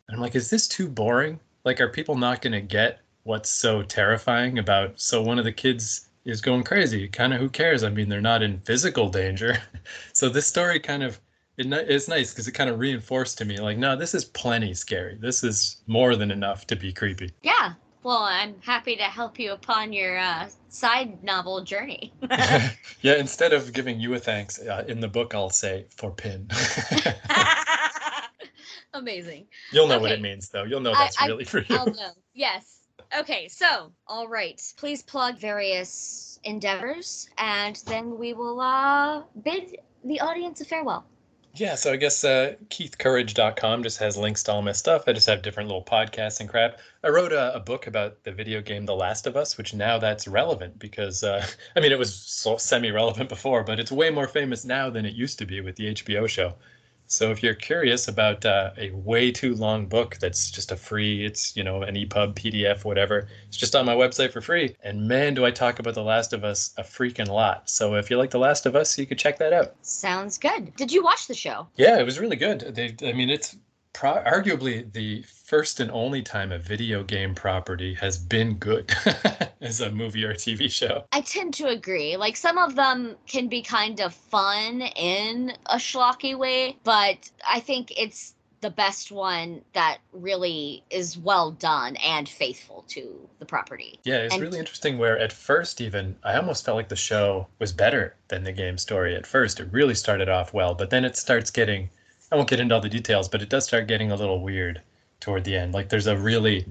And 0.07 0.15
I'm 0.15 0.21
like, 0.21 0.35
is 0.35 0.49
this 0.49 0.67
too 0.67 0.87
boring? 0.87 1.39
Like, 1.63 1.79
are 1.79 1.87
people 1.87 2.17
not 2.17 2.41
going 2.41 2.53
to 2.53 2.61
get 2.61 2.99
what's 3.23 3.49
so 3.49 3.83
terrifying 3.83 4.59
about? 4.59 4.99
So 4.99 5.21
one 5.21 5.39
of 5.39 5.45
the 5.45 5.53
kids 5.53 6.09
is 6.25 6.41
going 6.41 6.63
crazy. 6.63 7.07
Kind 7.07 7.33
of 7.33 7.39
who 7.39 7.49
cares? 7.49 7.83
I 7.83 7.89
mean, 7.89 8.09
they're 8.09 8.21
not 8.21 8.43
in 8.43 8.59
physical 8.61 9.09
danger. 9.09 9.57
so 10.13 10.29
this 10.29 10.47
story 10.47 10.79
kind 10.79 11.03
of 11.03 11.19
it, 11.57 11.71
it's 11.89 12.07
nice 12.07 12.31
because 12.31 12.47
it 12.47 12.53
kind 12.53 12.69
of 12.69 12.79
reinforced 12.79 13.37
to 13.37 13.45
me 13.45 13.57
like, 13.57 13.77
no, 13.77 13.95
this 13.95 14.13
is 14.13 14.25
plenty 14.25 14.73
scary. 14.73 15.15
This 15.19 15.43
is 15.43 15.77
more 15.87 16.15
than 16.15 16.31
enough 16.31 16.65
to 16.67 16.75
be 16.75 16.93
creepy. 16.93 17.31
Yeah. 17.41 17.73
Well, 18.03 18.23
I'm 18.23 18.55
happy 18.61 18.95
to 18.95 19.03
help 19.03 19.37
you 19.37 19.51
upon 19.51 19.93
your 19.93 20.17
uh, 20.17 20.49
side 20.69 21.23
novel 21.23 21.63
journey. 21.63 22.11
yeah, 23.01 23.15
instead 23.15 23.53
of 23.53 23.73
giving 23.73 23.99
you 23.99 24.15
a 24.15 24.19
thanks 24.19 24.59
uh, 24.59 24.83
in 24.87 24.99
the 24.99 25.07
book, 25.07 25.35
I'll 25.35 25.51
say 25.51 25.85
for 25.89 26.11
pin. 26.11 26.49
Amazing. 28.93 29.45
You'll 29.71 29.87
know 29.87 29.99
what 29.99 30.11
it 30.11 30.21
means, 30.21 30.49
though. 30.49 30.63
You'll 30.63 30.81
know 30.81 30.93
that's 30.93 31.21
I- 31.21 31.27
really 31.27 31.45
for 31.45 31.59
you. 31.59 31.75
I'll 31.75 31.85
know. 31.85 32.11
Yes. 32.33 32.79
Okay, 33.17 33.47
so, 33.47 33.91
all 34.07 34.27
right. 34.27 34.59
Please 34.77 35.03
plug 35.03 35.37
various 35.37 36.39
endeavors, 36.43 37.29
and 37.37 37.75
then 37.85 38.17
we 38.17 38.33
will 38.33 38.59
uh, 38.61 39.23
bid 39.43 39.77
the 40.05 40.21
audience 40.21 40.61
a 40.61 40.65
farewell. 40.65 41.05
Yeah, 41.53 41.75
so 41.75 41.91
I 41.91 41.97
guess 41.97 42.23
uh, 42.23 42.55
KeithCourage.com 42.69 43.83
just 43.83 43.97
has 43.97 44.15
links 44.17 44.41
to 44.43 44.53
all 44.53 44.61
my 44.61 44.71
stuff. 44.71 45.03
I 45.07 45.13
just 45.13 45.27
have 45.27 45.41
different 45.41 45.67
little 45.67 45.83
podcasts 45.83 46.39
and 46.39 46.47
crap. 46.47 46.79
I 47.03 47.09
wrote 47.09 47.33
a, 47.33 47.53
a 47.55 47.59
book 47.59 47.87
about 47.87 48.23
the 48.23 48.31
video 48.31 48.61
game 48.61 48.85
The 48.85 48.95
Last 48.95 49.27
of 49.27 49.35
Us, 49.35 49.57
which 49.57 49.73
now 49.73 49.97
that's 49.97 50.27
relevant 50.29 50.79
because, 50.79 51.23
uh, 51.23 51.45
I 51.75 51.81
mean, 51.81 51.91
it 51.91 51.99
was 51.99 52.15
so 52.15 52.55
semi-relevant 52.55 53.27
before, 53.27 53.63
but 53.63 53.79
it's 53.79 53.91
way 53.91 54.09
more 54.09 54.27
famous 54.27 54.63
now 54.63 54.89
than 54.89 55.05
it 55.05 55.13
used 55.13 55.39
to 55.39 55.45
be 55.45 55.59
with 55.59 55.75
the 55.75 55.93
HBO 55.93 56.27
show. 56.27 56.55
So 57.11 57.29
if 57.29 57.43
you're 57.43 57.53
curious 57.53 58.07
about 58.07 58.45
uh, 58.45 58.71
a 58.77 58.91
way 58.91 59.33
too 59.33 59.53
long 59.55 59.85
book 59.85 60.15
that's 60.21 60.49
just 60.49 60.71
a 60.71 60.77
free, 60.77 61.25
it's, 61.25 61.57
you 61.57 61.63
know, 61.63 61.81
an 61.81 61.95
EPUB, 61.95 62.35
PDF, 62.35 62.85
whatever, 62.85 63.27
it's 63.49 63.57
just 63.57 63.75
on 63.75 63.85
my 63.85 63.93
website 63.93 64.31
for 64.31 64.39
free. 64.39 64.77
And 64.81 65.09
man, 65.09 65.33
do 65.33 65.43
I 65.43 65.51
talk 65.51 65.79
about 65.79 65.93
The 65.93 66.03
Last 66.03 66.31
of 66.31 66.45
Us 66.45 66.73
a 66.77 66.83
freaking 66.83 67.27
lot. 67.27 67.69
So 67.69 67.95
if 67.95 68.09
you 68.09 68.17
like 68.17 68.29
The 68.29 68.39
Last 68.39 68.65
of 68.65 68.77
Us, 68.77 68.97
you 68.97 69.05
could 69.05 69.19
check 69.19 69.37
that 69.39 69.51
out. 69.51 69.75
Sounds 69.81 70.37
good. 70.37 70.73
Did 70.77 70.89
you 70.89 71.03
watch 71.03 71.27
the 71.27 71.33
show? 71.33 71.67
Yeah, 71.75 71.99
it 71.99 72.05
was 72.05 72.17
really 72.17 72.37
good. 72.37 72.61
They, 72.61 72.95
I 73.05 73.11
mean, 73.11 73.29
it's 73.29 73.57
pro- 73.93 74.23
arguably 74.23 74.91
the 74.93 75.23
first 75.23 75.79
and 75.79 75.91
only 75.91 76.21
time 76.21 76.51
a 76.51 76.57
video 76.59 77.03
game 77.03 77.35
property 77.35 77.93
has 77.95 78.17
been 78.17 78.55
good 78.55 78.91
as 79.61 79.81
a 79.81 79.91
movie 79.91 80.23
or 80.23 80.33
TV 80.33 80.69
show. 80.71 81.05
I 81.11 81.21
tend 81.21 81.53
to 81.55 81.67
agree. 81.67 82.15
Like 82.17 82.35
some 82.37 82.57
of 82.57 82.75
them 82.75 83.15
can 83.27 83.47
be 83.47 83.61
kind 83.61 83.99
of 83.99 84.13
fun 84.13 84.81
in 84.81 85.53
a 85.67 85.75
schlocky 85.75 86.37
way, 86.37 86.77
but 86.83 87.29
I 87.47 87.59
think 87.59 87.91
it's 87.97 88.33
the 88.61 88.69
best 88.69 89.11
one 89.11 89.59
that 89.73 89.97
really 90.13 90.83
is 90.91 91.17
well 91.17 91.49
done 91.49 91.95
and 91.95 92.29
faithful 92.29 92.85
to 92.89 93.27
the 93.39 93.45
property. 93.45 93.99
Yeah, 94.03 94.17
it's 94.17 94.35
And- 94.35 94.43
really 94.43 94.59
interesting. 94.59 94.99
Where 94.99 95.17
at 95.17 95.33
first, 95.33 95.81
even 95.81 96.15
I 96.23 96.35
almost 96.35 96.63
felt 96.63 96.77
like 96.77 96.89
the 96.89 96.95
show 96.95 97.47
was 97.57 97.73
better 97.73 98.15
than 98.27 98.43
the 98.43 98.51
game 98.51 98.77
story. 98.77 99.15
At 99.15 99.25
first, 99.25 99.59
it 99.59 99.67
really 99.71 99.95
started 99.95 100.29
off 100.29 100.53
well, 100.53 100.75
but 100.75 100.91
then 100.91 101.03
it 101.05 101.17
starts 101.17 101.49
getting. 101.49 101.89
I 102.31 102.35
won't 102.35 102.49
get 102.49 102.59
into 102.59 102.75
all 102.75 102.81
the 102.81 102.89
details, 102.89 103.27
but 103.27 103.41
it 103.41 103.49
does 103.49 103.65
start 103.65 103.87
getting 103.87 104.11
a 104.11 104.15
little 104.15 104.41
weird 104.41 104.81
toward 105.19 105.43
the 105.43 105.55
end. 105.55 105.73
Like 105.73 105.89
there's 105.89 106.07
a 106.07 106.17
really 106.17 106.65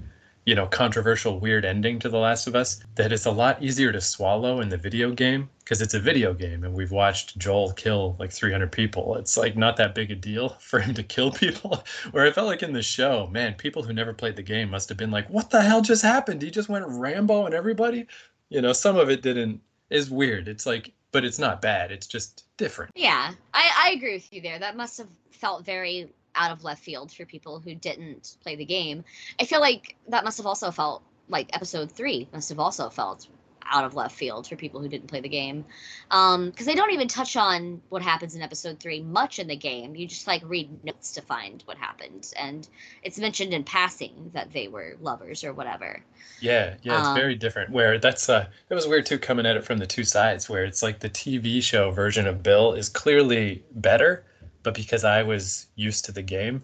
you 0.46 0.54
know, 0.54 0.66
controversial, 0.66 1.38
weird 1.38 1.64
ending 1.64 1.98
to 1.98 2.08
The 2.08 2.18
Last 2.18 2.46
of 2.46 2.56
Us 2.56 2.80
that 2.94 3.12
is 3.12 3.26
a 3.26 3.30
lot 3.30 3.62
easier 3.62 3.92
to 3.92 4.00
swallow 4.00 4.60
in 4.60 4.68
the 4.68 4.76
video 4.76 5.12
game 5.12 5.50
because 5.58 5.82
it's 5.82 5.94
a 5.94 6.00
video 6.00 6.32
game 6.32 6.64
and 6.64 6.74
we've 6.74 6.90
watched 6.90 7.38
Joel 7.38 7.72
kill 7.72 8.16
like 8.18 8.32
300 8.32 8.72
people. 8.72 9.16
It's 9.16 9.36
like 9.36 9.56
not 9.56 9.76
that 9.76 9.94
big 9.94 10.10
a 10.10 10.14
deal 10.14 10.48
for 10.60 10.80
him 10.80 10.94
to 10.94 11.02
kill 11.02 11.30
people. 11.30 11.84
Where 12.10 12.26
I 12.26 12.32
felt 12.32 12.46
like 12.46 12.62
in 12.62 12.72
the 12.72 12.82
show, 12.82 13.28
man, 13.28 13.54
people 13.54 13.82
who 13.82 13.92
never 13.92 14.14
played 14.14 14.36
the 14.36 14.42
game 14.42 14.70
must 14.70 14.88
have 14.88 14.98
been 14.98 15.10
like, 15.10 15.28
what 15.28 15.50
the 15.50 15.60
hell 15.60 15.82
just 15.82 16.02
happened? 16.02 16.42
He 16.42 16.50
just 16.50 16.68
went 16.68 16.86
Rambo 16.88 17.46
and 17.46 17.54
everybody? 17.54 18.06
You 18.48 18.62
know, 18.62 18.72
some 18.72 18.96
of 18.96 19.10
it 19.10 19.22
didn't, 19.22 19.60
is 19.90 20.10
weird. 20.10 20.48
It's 20.48 20.66
like, 20.66 20.92
but 21.12 21.24
it's 21.24 21.38
not 21.38 21.60
bad. 21.62 21.90
It's 21.90 22.06
just 22.06 22.44
different. 22.56 22.92
Yeah, 22.94 23.32
I, 23.52 23.70
I 23.84 23.90
agree 23.92 24.14
with 24.14 24.32
you 24.32 24.40
there. 24.40 24.58
That 24.58 24.76
must 24.76 24.98
have 24.98 25.08
felt 25.30 25.64
very 25.64 26.12
out 26.34 26.52
of 26.52 26.64
left 26.64 26.82
field 26.82 27.12
for 27.12 27.24
people 27.24 27.58
who 27.58 27.74
didn't 27.74 28.36
play 28.42 28.56
the 28.56 28.64
game. 28.64 29.04
I 29.40 29.44
feel 29.44 29.60
like 29.60 29.96
that 30.08 30.24
must 30.24 30.36
have 30.38 30.46
also 30.46 30.70
felt 30.70 31.02
like 31.28 31.54
episode 31.54 31.90
three 31.90 32.28
must 32.32 32.48
have 32.48 32.58
also 32.58 32.88
felt 32.88 33.26
out 33.70 33.84
of 33.84 33.94
left 33.94 34.16
field 34.16 34.46
for 34.46 34.56
people 34.56 34.80
who 34.80 34.88
didn't 34.88 35.06
play 35.06 35.20
the 35.20 35.28
game. 35.28 35.64
Because 36.08 36.34
um, 36.34 36.52
they 36.64 36.74
don't 36.74 36.92
even 36.92 37.08
touch 37.08 37.36
on 37.36 37.80
what 37.88 38.02
happens 38.02 38.34
in 38.34 38.42
episode 38.42 38.80
three 38.80 39.00
much 39.00 39.38
in 39.38 39.46
the 39.46 39.56
game. 39.56 39.94
You 39.94 40.06
just 40.06 40.26
like 40.26 40.42
read 40.44 40.84
notes 40.84 41.12
to 41.12 41.22
find 41.22 41.62
what 41.66 41.76
happened. 41.76 42.32
And 42.36 42.68
it's 43.02 43.18
mentioned 43.18 43.54
in 43.54 43.64
passing 43.64 44.30
that 44.34 44.52
they 44.52 44.68
were 44.68 44.96
lovers 45.00 45.44
or 45.44 45.52
whatever. 45.52 46.02
Yeah 46.40 46.74
yeah 46.82 46.98
it's 46.98 47.08
um, 47.08 47.14
very 47.14 47.34
different. 47.34 47.70
Where 47.70 47.98
that's 47.98 48.28
uh 48.28 48.46
it 48.68 48.74
was 48.74 48.86
weird 48.86 49.06
too 49.06 49.18
coming 49.18 49.46
at 49.46 49.56
it 49.56 49.64
from 49.64 49.78
the 49.78 49.86
two 49.86 50.04
sides 50.04 50.48
where 50.48 50.64
it's 50.64 50.82
like 50.82 50.98
the 51.00 51.10
tv 51.10 51.62
show 51.62 51.90
version 51.90 52.26
of 52.26 52.42
bill 52.42 52.72
is 52.72 52.88
clearly 52.88 53.62
better 53.72 54.24
but 54.62 54.74
because 54.74 55.04
I 55.04 55.22
was 55.22 55.66
used 55.76 56.04
to 56.06 56.12
the 56.12 56.22
game, 56.22 56.62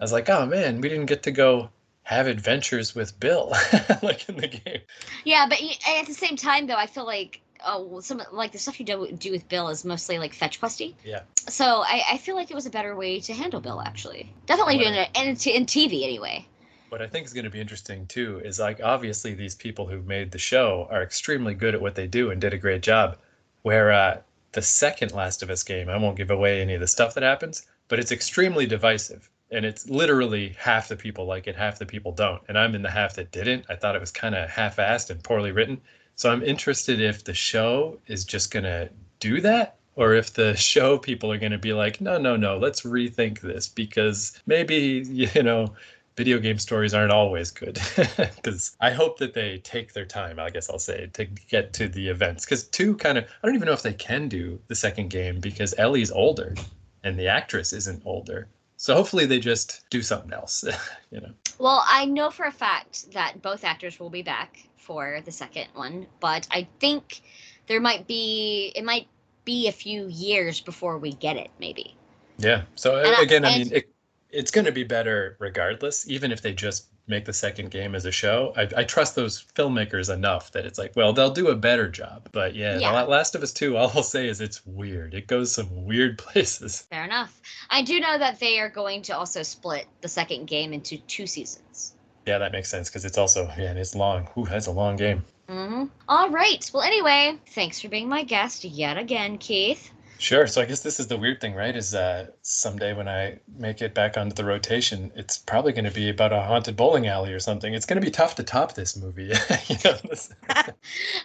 I 0.00 0.04
was 0.04 0.12
like, 0.12 0.28
oh 0.28 0.46
man, 0.46 0.80
we 0.80 0.88
didn't 0.88 1.06
get 1.06 1.22
to 1.24 1.30
go 1.30 1.70
have 2.08 2.26
adventures 2.26 2.94
with 2.94 3.20
Bill 3.20 3.52
like 4.02 4.26
in 4.30 4.38
the 4.38 4.48
game. 4.48 4.80
Yeah, 5.24 5.44
but 5.46 5.58
at 5.86 6.06
the 6.06 6.14
same 6.14 6.36
time 6.36 6.66
though, 6.66 6.74
I 6.74 6.86
feel 6.86 7.04
like 7.04 7.42
oh 7.66 8.00
some 8.00 8.22
like 8.32 8.52
the 8.52 8.58
stuff 8.58 8.80
you 8.80 8.86
do, 8.86 9.12
do 9.12 9.30
with 9.30 9.46
Bill 9.46 9.68
is 9.68 9.84
mostly 9.84 10.18
like 10.18 10.32
fetch 10.32 10.58
questy. 10.58 10.94
Yeah. 11.04 11.20
So 11.48 11.82
I, 11.82 12.02
I 12.12 12.16
feel 12.16 12.34
like 12.34 12.50
it 12.50 12.54
was 12.54 12.64
a 12.64 12.70
better 12.70 12.96
way 12.96 13.20
to 13.20 13.34
handle 13.34 13.60
Bill 13.60 13.82
actually. 13.82 14.32
Definitely 14.46 14.78
doing 14.78 14.94
it 14.94 15.10
in, 15.14 15.28
in 15.28 15.66
TV 15.66 16.02
anyway. 16.02 16.46
What 16.88 17.02
I 17.02 17.06
think 17.06 17.26
is 17.26 17.34
going 17.34 17.44
to 17.44 17.50
be 17.50 17.60
interesting 17.60 18.06
too 18.06 18.40
is 18.42 18.58
like 18.58 18.80
obviously 18.82 19.34
these 19.34 19.54
people 19.54 19.86
who 19.86 20.00
made 20.00 20.30
the 20.30 20.38
show 20.38 20.88
are 20.90 21.02
extremely 21.02 21.52
good 21.52 21.74
at 21.74 21.82
what 21.82 21.94
they 21.94 22.06
do 22.06 22.30
and 22.30 22.40
did 22.40 22.54
a 22.54 22.58
great 22.58 22.80
job. 22.80 23.18
Where 23.60 23.92
uh, 23.92 24.20
the 24.52 24.62
second 24.62 25.12
Last 25.12 25.42
of 25.42 25.50
Us 25.50 25.62
game, 25.62 25.90
I 25.90 25.98
won't 25.98 26.16
give 26.16 26.30
away 26.30 26.62
any 26.62 26.72
of 26.72 26.80
the 26.80 26.86
stuff 26.86 27.12
that 27.14 27.22
happens, 27.22 27.66
but 27.88 27.98
it's 27.98 28.12
extremely 28.12 28.64
divisive. 28.64 29.28
And 29.50 29.64
it's 29.64 29.88
literally 29.88 30.54
half 30.58 30.88
the 30.88 30.96
people 30.96 31.24
like 31.24 31.46
it, 31.46 31.56
half 31.56 31.78
the 31.78 31.86
people 31.86 32.12
don't. 32.12 32.42
And 32.48 32.58
I'm 32.58 32.74
in 32.74 32.82
the 32.82 32.90
half 32.90 33.14
that 33.14 33.30
didn't. 33.32 33.64
I 33.68 33.76
thought 33.76 33.96
it 33.96 34.00
was 34.00 34.10
kind 34.10 34.34
of 34.34 34.48
half 34.50 34.76
assed 34.76 35.10
and 35.10 35.22
poorly 35.22 35.52
written. 35.52 35.80
So 36.16 36.30
I'm 36.30 36.42
interested 36.42 37.00
if 37.00 37.24
the 37.24 37.34
show 37.34 37.98
is 38.08 38.24
just 38.24 38.50
going 38.50 38.64
to 38.64 38.90
do 39.20 39.40
that 39.40 39.76
or 39.96 40.14
if 40.14 40.34
the 40.34 40.54
show 40.72 40.98
people 40.98 41.32
are 41.32 41.38
going 41.38 41.52
to 41.52 41.58
be 41.58 41.72
like, 41.72 42.00
no, 42.00 42.18
no, 42.18 42.36
no, 42.36 42.58
let's 42.58 42.82
rethink 42.82 43.40
this 43.40 43.68
because 43.68 44.40
maybe, 44.46 45.04
you 45.08 45.42
know, 45.42 45.74
video 46.18 46.40
game 46.40 46.58
stories 46.58 46.94
aren't 46.94 47.12
always 47.12 47.52
good 47.52 47.80
because 48.16 48.76
I 48.80 48.90
hope 48.90 49.18
that 49.18 49.34
they 49.34 49.58
take 49.58 49.92
their 49.92 50.04
time, 50.04 50.40
I 50.40 50.50
guess 50.50 50.68
I'll 50.68 50.80
say, 50.80 51.08
to 51.12 51.24
get 51.24 51.72
to 51.74 51.88
the 51.88 52.08
events. 52.08 52.44
Because 52.44 52.64
two 52.64 52.96
kind 52.96 53.18
of, 53.18 53.24
I 53.24 53.46
don't 53.46 53.54
even 53.54 53.66
know 53.66 53.72
if 53.72 53.82
they 53.82 53.92
can 53.92 54.28
do 54.28 54.58
the 54.66 54.74
second 54.74 55.10
game 55.10 55.38
because 55.38 55.74
Ellie's 55.78 56.10
older 56.10 56.56
and 57.04 57.16
the 57.16 57.28
actress 57.28 57.72
isn't 57.72 58.02
older. 58.04 58.48
So 58.78 58.94
hopefully 58.94 59.26
they 59.26 59.40
just 59.40 59.84
do 59.90 60.02
something 60.02 60.32
else, 60.32 60.64
you 61.10 61.20
know. 61.20 61.32
Well, 61.58 61.84
I 61.86 62.04
know 62.04 62.30
for 62.30 62.46
a 62.46 62.52
fact 62.52 63.12
that 63.12 63.42
both 63.42 63.64
actors 63.64 63.98
will 63.98 64.08
be 64.08 64.22
back 64.22 64.62
for 64.76 65.20
the 65.24 65.32
second 65.32 65.66
one, 65.74 66.06
but 66.20 66.46
I 66.52 66.66
think 66.78 67.20
there 67.66 67.80
might 67.80 68.06
be 68.06 68.72
it 68.76 68.84
might 68.84 69.08
be 69.44 69.66
a 69.66 69.72
few 69.72 70.06
years 70.06 70.60
before 70.60 70.96
we 70.96 71.12
get 71.12 71.36
it, 71.36 71.50
maybe. 71.58 71.96
Yeah. 72.38 72.62
So 72.76 73.02
and 73.02 73.20
again, 73.20 73.44
I, 73.44 73.48
I 73.48 73.58
mean, 73.58 73.72
it, 73.72 73.90
it's 74.30 74.52
going 74.52 74.64
to 74.66 74.72
be 74.72 74.84
better 74.84 75.36
regardless, 75.40 76.08
even 76.08 76.30
if 76.30 76.40
they 76.40 76.54
just 76.54 76.86
make 77.08 77.24
the 77.24 77.32
second 77.32 77.70
game 77.70 77.94
as 77.94 78.04
a 78.04 78.12
show. 78.12 78.52
I, 78.56 78.68
I, 78.76 78.84
trust 78.84 79.14
those 79.14 79.44
filmmakers 79.54 80.12
enough 80.12 80.52
that 80.52 80.66
it's 80.66 80.78
like, 80.78 80.94
well, 80.94 81.12
they'll 81.12 81.30
do 81.30 81.48
a 81.48 81.56
better 81.56 81.88
job. 81.88 82.28
But 82.32 82.54
yeah, 82.54 82.78
yeah. 82.78 83.02
Last 83.02 83.34
of 83.34 83.42
Us 83.42 83.52
2, 83.52 83.76
all 83.76 83.90
I'll 83.94 84.02
say 84.02 84.28
is 84.28 84.40
it's 84.40 84.64
weird. 84.66 85.14
It 85.14 85.26
goes 85.26 85.52
some 85.52 85.84
weird 85.84 86.18
places. 86.28 86.82
Fair 86.90 87.04
enough. 87.04 87.40
I 87.70 87.82
do 87.82 88.00
know 88.00 88.18
that 88.18 88.38
they 88.40 88.60
are 88.60 88.68
going 88.68 89.02
to 89.02 89.16
also 89.16 89.42
split 89.42 89.86
the 90.00 90.08
second 90.08 90.46
game 90.46 90.72
into 90.72 90.98
two 90.98 91.26
seasons. 91.26 91.94
Yeah, 92.26 92.38
that 92.38 92.52
makes 92.52 92.68
sense 92.68 92.88
because 92.88 93.04
it's 93.04 93.16
also, 93.16 93.46
yeah, 93.56 93.72
it's 93.72 93.94
long. 93.94 94.28
Ooh, 94.36 94.44
that's 94.44 94.66
a 94.66 94.72
long 94.72 94.96
game. 94.96 95.24
Mm-hmm. 95.48 95.84
All 96.08 96.28
right. 96.28 96.70
Well, 96.74 96.82
anyway, 96.82 97.38
thanks 97.54 97.80
for 97.80 97.88
being 97.88 98.08
my 98.08 98.22
guest 98.22 98.64
yet 98.64 98.98
again, 98.98 99.38
Keith. 99.38 99.90
Sure. 100.18 100.48
So 100.48 100.60
I 100.60 100.64
guess 100.64 100.80
this 100.80 100.98
is 100.98 101.06
the 101.06 101.16
weird 101.16 101.40
thing, 101.40 101.54
right? 101.54 101.74
Is 101.74 101.94
uh, 101.94 102.26
someday 102.42 102.92
when 102.92 103.08
I 103.08 103.38
make 103.56 103.80
it 103.80 103.94
back 103.94 104.16
onto 104.16 104.34
the 104.34 104.44
rotation, 104.44 105.12
it's 105.14 105.38
probably 105.38 105.72
going 105.72 105.84
to 105.84 105.92
be 105.92 106.10
about 106.10 106.32
a 106.32 106.42
haunted 106.42 106.76
bowling 106.76 107.06
alley 107.06 107.32
or 107.32 107.38
something. 107.38 107.72
It's 107.72 107.86
going 107.86 108.00
to 108.00 108.04
be 108.04 108.10
tough 108.10 108.34
to 108.34 108.42
top 108.42 108.74
this 108.74 108.96
movie. 108.96 109.26
you 109.68 109.76
know, 109.84 109.96
this... 110.10 110.30
um, 110.56 110.74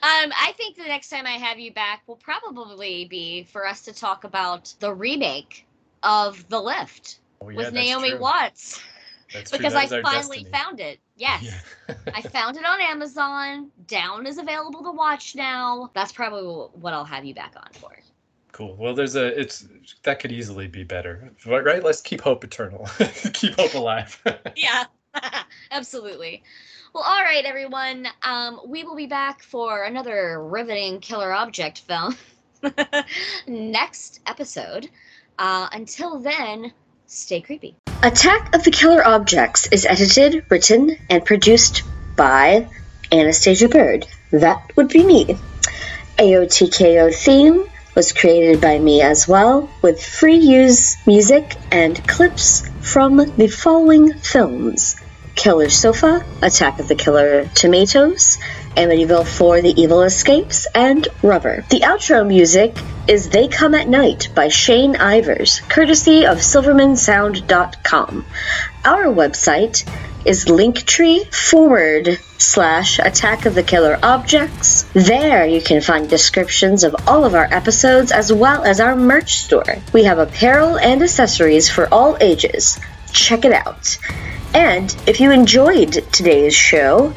I 0.02 0.54
think 0.58 0.78
the 0.78 0.84
next 0.84 1.10
time 1.10 1.26
I 1.26 1.32
have 1.32 1.58
you 1.58 1.74
back 1.74 2.04
will 2.08 2.18
probably 2.18 3.06
be 3.06 3.44
for 3.46 3.66
us 3.66 3.82
to 3.82 3.94
talk 3.94 4.26
about 4.26 4.72
the 4.80 4.94
remake 4.94 5.66
of 6.04 6.48
The 6.50 6.62
Lift 6.62 7.20
oh, 7.42 7.50
yeah, 7.50 7.58
with 7.58 7.74
Naomi 7.74 8.12
true. 8.12 8.20
Watts. 8.20 8.80
That's 9.34 9.50
because 9.50 9.74
I 9.74 9.88
finally 9.88 10.44
destiny. 10.44 10.52
found 10.52 10.80
it. 10.80 11.00
Yes. 11.18 11.44
Yeah. 11.90 11.96
I 12.14 12.22
found 12.22 12.58
it 12.58 12.66
on 12.66 12.80
Amazon. 12.80 13.72
Down 13.88 14.28
is 14.28 14.38
available 14.38 14.84
to 14.84 14.92
watch 14.92 15.36
now. 15.36 15.90
That's 15.96 16.12
probably 16.12 16.44
what 16.80 16.94
I'll 16.94 17.06
have 17.06 17.26
you 17.26 17.34
back 17.34 17.54
on 17.58 17.72
for. 17.74 17.98
Cool. 18.54 18.76
Well, 18.76 18.94
there's 18.94 19.16
a 19.16 19.40
it's 19.40 19.68
that 20.04 20.20
could 20.20 20.32
easily 20.32 20.68
be 20.68 20.84
better, 20.84 21.32
right? 21.48 21.84
Let's 21.84 22.02
keep 22.02 22.22
hope 22.22 22.44
eternal. 22.44 22.88
keep 23.34 23.56
hope 23.56 23.74
alive. 23.74 24.22
yeah, 24.56 24.84
absolutely. 25.72 26.44
Well, 26.94 27.04
all 27.04 27.24
right, 27.24 27.44
everyone. 27.44 28.08
Um, 28.22 28.62
we 28.68 28.84
will 28.84 28.96
be 28.96 29.08
back 29.08 29.42
for 29.42 29.84
another 29.84 30.40
riveting 30.40 31.00
killer 31.00 31.34
object 31.34 31.80
film 31.80 32.16
next 33.48 34.20
episode. 34.28 34.88
Uh, 35.40 35.68
until 35.72 36.20
then, 36.20 36.74
stay 37.08 37.42
creepy. 37.42 37.76
Attack 38.04 38.56
of 38.56 38.64
the 38.64 38.72
Killer 38.72 39.04
Objects 39.04 39.66
is 39.72 39.84
edited, 39.84 40.46
written, 40.50 40.96
and 41.10 41.26
produced 41.26 41.82
by 42.16 42.70
Anastasia 43.12 43.68
Bird. 43.68 44.06
That 44.30 44.76
would 44.76 44.90
be 44.90 45.04
me. 45.04 45.40
AOTKO 46.20 47.16
theme 47.16 47.68
was 47.96 48.12
created 48.12 48.62
by 48.62 48.78
me 48.78 49.02
as 49.02 49.28
well, 49.28 49.70
with 49.82 50.04
free 50.04 50.38
use 50.38 50.98
music 51.06 51.56
and 51.72 52.06
clips 52.08 52.68
from 52.82 53.18
the 53.38 53.48
following 53.48 54.14
films 54.14 54.96
Killer 55.36 55.70
Sofa, 55.70 56.24
Attack 56.42 56.80
of 56.80 56.88
the 56.88 56.96
Killer 56.96 57.50
Tomatoes, 57.56 58.38
Amityville 58.76 59.26
4 59.26 59.62
The 59.62 59.82
Evil 59.82 60.04
Escapes, 60.04 60.68
and 60.76 61.08
Rubber. 61.22 61.66
The 61.70 61.82
outro 61.82 62.26
music 62.26 62.78
is 63.08 63.30
They 63.30 63.48
Come 63.48 63.74
at 63.76 63.88
Night 63.88 64.30
by 64.36 64.48
Shane 64.48 64.96
Ivers, 64.96 65.68
courtesy 65.68 66.26
of 66.26 66.38
SilvermanSound.com. 66.38 68.26
Our 68.86 69.06
website 69.06 69.86
is 70.26 70.46
linktree 70.46 71.34
forward 71.34 72.20
slash 72.38 73.00
attack 73.00 73.46
of 73.46 73.56
the 73.56 73.64
killer 73.64 74.00
objects. 74.02 74.84
There 74.94 75.46
you 75.46 75.62
can 75.62 75.82
find 75.82 76.10
descriptions 76.10 76.84
of 76.84 76.96
all 77.08 77.26
of 77.26 77.36
our 77.36 77.48
episodes 77.52 78.12
as 78.12 78.32
well 78.32 78.64
as 78.64 78.80
our 78.80 78.96
merch 78.96 79.38
store. 79.38 79.78
We 79.94 80.04
have 80.04 80.20
apparel 80.20 80.78
and 80.78 81.02
accessories 81.02 81.70
for 81.70 81.88
all 81.92 82.18
ages. 82.22 82.80
Check 83.12 83.46
it 83.46 83.54
out. 83.54 83.98
And 84.54 84.96
if 85.08 85.20
you 85.20 85.32
enjoyed 85.32 85.94
today's 86.12 86.54
show, 86.54 87.14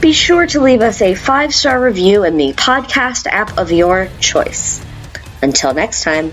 be 0.00 0.12
sure 0.12 0.46
to 0.46 0.60
leave 0.60 0.80
us 0.80 1.02
a 1.02 1.14
five 1.14 1.54
star 1.54 1.80
review 1.80 2.24
in 2.24 2.36
the 2.36 2.54
podcast 2.54 3.26
app 3.26 3.58
of 3.58 3.70
your 3.70 4.08
choice. 4.18 4.84
Until 5.42 5.74
next 5.74 6.02
time. 6.04 6.32